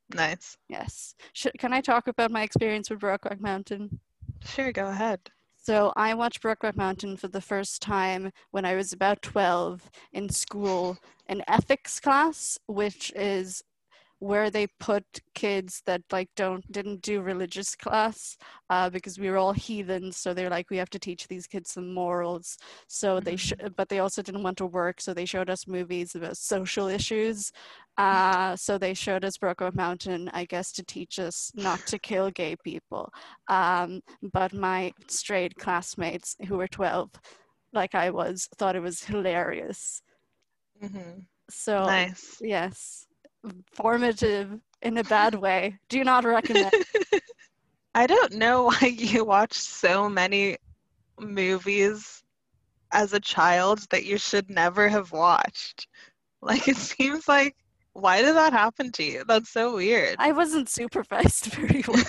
Nice. 0.10 0.58
yes. 0.70 1.16
Should, 1.34 1.54
can 1.60 1.74
I 1.74 1.82
talk 1.82 2.08
about 2.08 2.32
my 2.32 2.44
experience 2.44 2.90
with 2.90 3.00
Brokeback 3.00 3.40
Mountain? 3.42 4.00
Sure, 4.44 4.72
go 4.72 4.88
ahead. 4.88 5.32
So 5.68 5.92
I 5.98 6.14
watched 6.14 6.42
Brokeback 6.42 6.78
Mountain 6.78 7.18
for 7.18 7.28
the 7.28 7.42
first 7.42 7.82
time 7.82 8.32
when 8.52 8.64
I 8.64 8.76
was 8.76 8.94
about 8.94 9.22
12 9.22 9.92
in 10.14 10.30
school 10.30 10.98
in 11.28 11.44
ethics 11.46 12.00
class, 12.00 12.58
which 12.68 13.12
is 13.18 13.66
where 14.20 14.50
they 14.50 14.68
put 14.80 15.04
kids 15.36 15.82
that 15.86 16.02
like 16.12 16.30
don't 16.36 16.70
didn't 16.72 17.02
do 17.02 17.22
religious 17.22 17.76
class 17.76 18.36
uh, 18.70 18.90
because 18.90 19.20
we 19.20 19.30
were 19.30 19.38
all 19.38 19.54
heathens 19.54 20.18
so 20.18 20.34
they're 20.34 20.50
like 20.50 20.70
we 20.70 20.78
have 20.78 20.90
to 20.90 21.00
teach 21.00 21.28
these 21.28 21.46
kids 21.48 21.72
some 21.72 21.94
morals. 21.94 22.58
So 22.88 23.20
they 23.20 23.36
sh- 23.36 23.54
but 23.76 23.90
they 23.90 24.00
also 24.00 24.22
didn't 24.22 24.44
want 24.44 24.58
to 24.58 24.66
work 24.66 25.02
so 25.02 25.14
they 25.14 25.26
showed 25.26 25.50
us 25.50 25.68
movies 25.68 26.16
about 26.16 26.38
social 26.38 26.88
issues. 26.88 27.52
Uh, 27.98 28.56
so 28.56 28.78
they 28.78 28.94
showed 28.94 29.24
us 29.24 29.38
Brokeback 29.38 29.76
Mountain 29.76 30.30
I 30.34 30.46
guess 30.46 30.72
to 30.74 30.84
teach 30.84 31.20
us 31.20 31.52
not 31.56 31.86
to 31.88 32.00
kill 32.00 32.32
gay 32.32 32.56
people. 32.64 33.12
Um, 33.50 34.02
but 34.34 34.54
my 34.54 34.94
straight 35.08 35.56
classmates 35.58 36.36
who 36.48 36.58
were 36.58 36.68
12 36.68 37.12
like 37.74 37.94
I 37.94 38.10
was 38.10 38.48
thought 38.58 38.76
it 38.76 38.82
was 38.82 39.04
hilarious. 39.04 40.02
Hmm 40.82 41.20
so 41.50 41.86
Nice. 41.86 42.38
yes 42.42 43.06
formative 43.74 44.60
in 44.82 44.98
a 44.98 45.04
bad 45.04 45.36
way 45.36 45.78
do 45.90 46.04
not 46.04 46.24
recommend 46.24 46.72
I 47.96 48.06
don't 48.06 48.34
know 48.34 48.64
why 48.64 48.88
you 48.96 49.26
watch 49.26 49.54
so 49.54 50.08
many 50.08 50.58
movies 51.20 52.24
as 52.92 53.14
a 53.14 53.20
child 53.20 53.80
that 53.90 54.06
you 54.06 54.18
should 54.20 54.50
never 54.52 54.88
have 54.88 55.12
watched. 55.12 55.88
Like, 56.40 56.68
it 56.68 56.78
seems 56.78 57.28
like 57.28 57.56
why 57.98 58.22
did 58.22 58.36
that 58.36 58.54
happen 58.54 58.92
to 58.94 59.04
you? 59.04 59.24
That's 59.28 59.50
so 59.50 59.76
weird. 59.76 60.18
I 60.20 60.32
wasn't 60.32 60.70
supervised 60.70 61.46
very 61.54 61.84
well. 61.88 62.04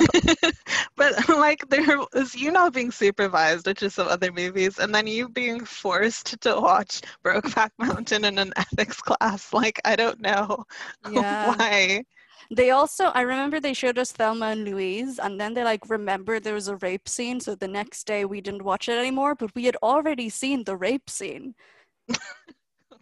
but 0.96 1.28
like 1.28 1.68
there 1.68 1.98
was 2.12 2.34
you 2.34 2.50
not 2.50 2.74
being 2.74 2.90
supervised, 2.90 3.66
which 3.66 3.82
is 3.82 3.94
some 3.94 4.08
other 4.08 4.30
movies, 4.32 4.78
and 4.78 4.94
then 4.94 5.06
you 5.06 5.28
being 5.28 5.64
forced 5.64 6.40
to 6.42 6.60
watch 6.60 7.00
Brokeback 7.24 7.70
Mountain 7.78 8.24
in 8.24 8.38
an 8.38 8.52
ethics 8.56 9.00
class. 9.00 9.52
Like 9.52 9.80
I 9.84 9.96
don't 9.96 10.20
know 10.20 10.64
Yeah. 11.04 11.54
why. 11.58 12.04
They 12.50 12.70
also, 12.70 13.06
I 13.06 13.22
remember 13.22 13.60
they 13.60 13.74
showed 13.74 13.98
us 13.98 14.12
Thelma 14.12 14.46
and 14.46 14.64
Louise, 14.64 15.18
and 15.18 15.40
then 15.40 15.54
they 15.54 15.64
like 15.64 15.88
remembered 15.88 16.44
there 16.44 16.54
was 16.54 16.68
a 16.68 16.76
rape 16.76 17.08
scene. 17.08 17.40
So 17.40 17.54
the 17.54 17.68
next 17.68 18.06
day 18.06 18.24
we 18.24 18.40
didn't 18.40 18.62
watch 18.64 18.88
it 18.88 18.98
anymore, 18.98 19.34
but 19.34 19.54
we 19.54 19.64
had 19.64 19.76
already 19.82 20.28
seen 20.30 20.64
the 20.64 20.76
rape 20.76 21.10
scene. 21.10 21.54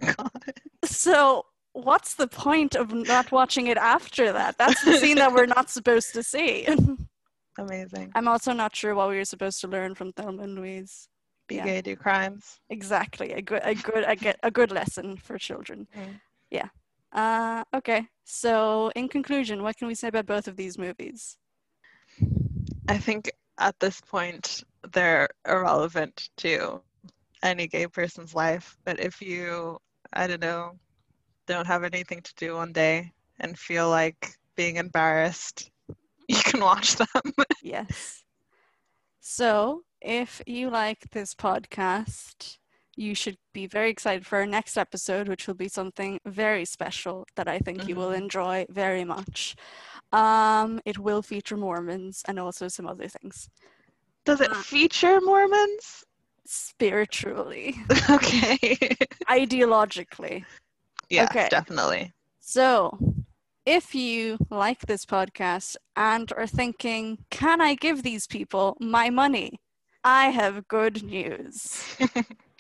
God. 0.01 0.53
So 0.85 1.46
what's 1.77 2.15
the 2.15 2.27
point 2.27 2.75
of 2.75 2.93
not 2.93 3.31
watching 3.31 3.67
it 3.67 3.77
after 3.77 4.33
that? 4.33 4.57
That's 4.59 4.83
the 4.83 4.97
scene 4.97 5.17
that 5.17 5.33
we're 5.33 5.47
not 5.47 5.69
supposed 5.71 6.13
to 6.15 6.23
see. 6.23 6.67
Amazing. 7.59 8.13
I'm 8.15 8.29
also 8.29 8.53
not 8.53 8.75
sure 8.75 8.95
what 8.95 9.09
we 9.09 9.17
were 9.17 9.25
supposed 9.25 9.61
to 9.61 9.69
learn 9.69 9.95
from 9.95 10.13
Thelma 10.13 10.43
and 10.43 10.55
Louise. 10.55 11.09
Be 11.49 11.57
Yeah. 11.57 11.65
gay, 11.65 11.83
do 11.83 11.97
crimes. 11.97 12.61
Exactly, 12.71 13.33
a 13.33 13.43
good, 13.43 13.61
a 13.65 13.75
good, 13.75 14.05
a, 14.07 14.17
get 14.17 14.39
a 14.43 14.51
good 14.51 14.73
lesson 14.73 15.17
for 15.17 15.39
children. 15.39 15.87
Mm. 15.97 16.21
Yeah. 16.51 16.69
Uh, 17.13 17.65
okay. 17.75 18.07
So, 18.25 18.91
in 18.95 19.09
conclusion, 19.09 19.63
what 19.63 19.77
can 19.77 19.89
we 19.89 19.95
say 19.95 20.09
about 20.09 20.27
both 20.27 20.47
of 20.49 20.57
these 20.57 20.79
movies? 20.79 21.37
I 22.89 22.99
think 22.99 23.31
at 23.59 23.79
this 23.81 24.01
point 24.01 24.63
they're 24.93 25.29
irrelevant 25.47 26.31
to 26.39 26.81
any 27.43 27.67
gay 27.67 27.87
person's 27.87 28.35
life. 28.35 28.77
But 28.85 29.01
if 29.01 29.21
you, 29.21 29.79
I 30.13 30.27
don't 30.27 30.41
know, 30.41 30.79
don't 31.47 31.67
have 31.67 31.85
anything 31.85 32.21
to 32.23 32.35
do 32.37 32.55
one 32.55 32.73
day 32.73 33.13
and 33.41 33.59
feel 33.59 33.89
like 33.91 34.31
being 34.57 34.77
embarrassed, 34.77 35.71
you 36.29 36.41
can 36.43 36.61
watch 36.61 36.97
them. 36.97 37.07
Yes. 37.63 38.23
So, 39.21 39.83
if 40.01 40.41
you 40.47 40.71
like 40.71 41.11
this 41.11 41.35
podcast, 41.35 42.59
you 42.97 43.15
should 43.15 43.37
be 43.53 43.67
very 43.67 43.91
excited 43.91 44.25
for 44.25 44.39
our 44.39 44.47
next 44.47 44.77
episode, 44.79 45.29
which 45.29 45.47
will 45.47 45.55
be 45.55 45.69
something 45.69 46.21
very 46.25 46.65
special 46.65 47.27
that 47.35 47.49
I 47.49 47.59
think 47.59 47.89
you 47.89 47.97
will 47.97 48.11
Mhm. 48.11 48.17
enjoy 48.23 48.67
very 48.71 49.05
much. 49.05 49.57
Um, 50.13 50.81
it 50.85 50.99
will 50.99 51.23
feature 51.23 51.57
Mormons 51.57 52.23
and 52.29 52.39
also 52.39 52.69
some 52.69 52.87
other 52.87 53.09
things. 53.09 53.51
Does 54.25 54.41
it 54.41 54.51
Uh. 54.51 54.63
feature 54.63 55.21
Mormons? 55.21 56.05
Spiritually, 56.47 57.75
okay. 58.11 58.69
ideologically. 59.29 60.45
Yes, 61.11 61.31
Okay. 61.31 61.49
definitely. 61.49 62.13
So, 62.41 62.99
if 63.65 63.95
you 63.95 64.39
like 64.51 64.81
this 64.87 65.05
podcast 65.05 65.77
and 65.97 66.33
are 66.37 66.47
thinking, 66.47 67.19
can 67.31 67.61
I 67.61 67.75
give 67.75 68.03
these 68.03 68.27
people 68.27 68.77
my 68.81 69.11
money? 69.11 69.61
I 70.05 70.27
have 70.27 70.69
good 70.69 71.03
news. 71.03 71.85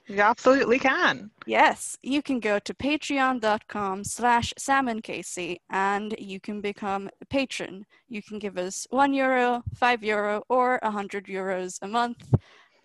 You 0.08 0.20
absolutely 0.20 0.78
can. 0.78 1.30
Yes, 1.46 1.96
you 2.02 2.22
can 2.22 2.38
go 2.38 2.58
to 2.60 2.74
patreon.com 2.74 4.04
slash 4.04 4.52
salmoncasey 4.58 5.56
and 5.68 6.14
you 6.18 6.38
can 6.40 6.60
become 6.60 7.08
a 7.20 7.26
patron. 7.26 7.86
You 8.08 8.22
can 8.22 8.38
give 8.38 8.56
us 8.56 8.86
one 8.90 9.12
euro, 9.12 9.62
five 9.74 10.04
euro, 10.04 10.42
or 10.48 10.78
a 10.82 10.90
hundred 10.92 11.26
euros 11.26 11.78
a 11.82 11.88
month. 11.88 12.32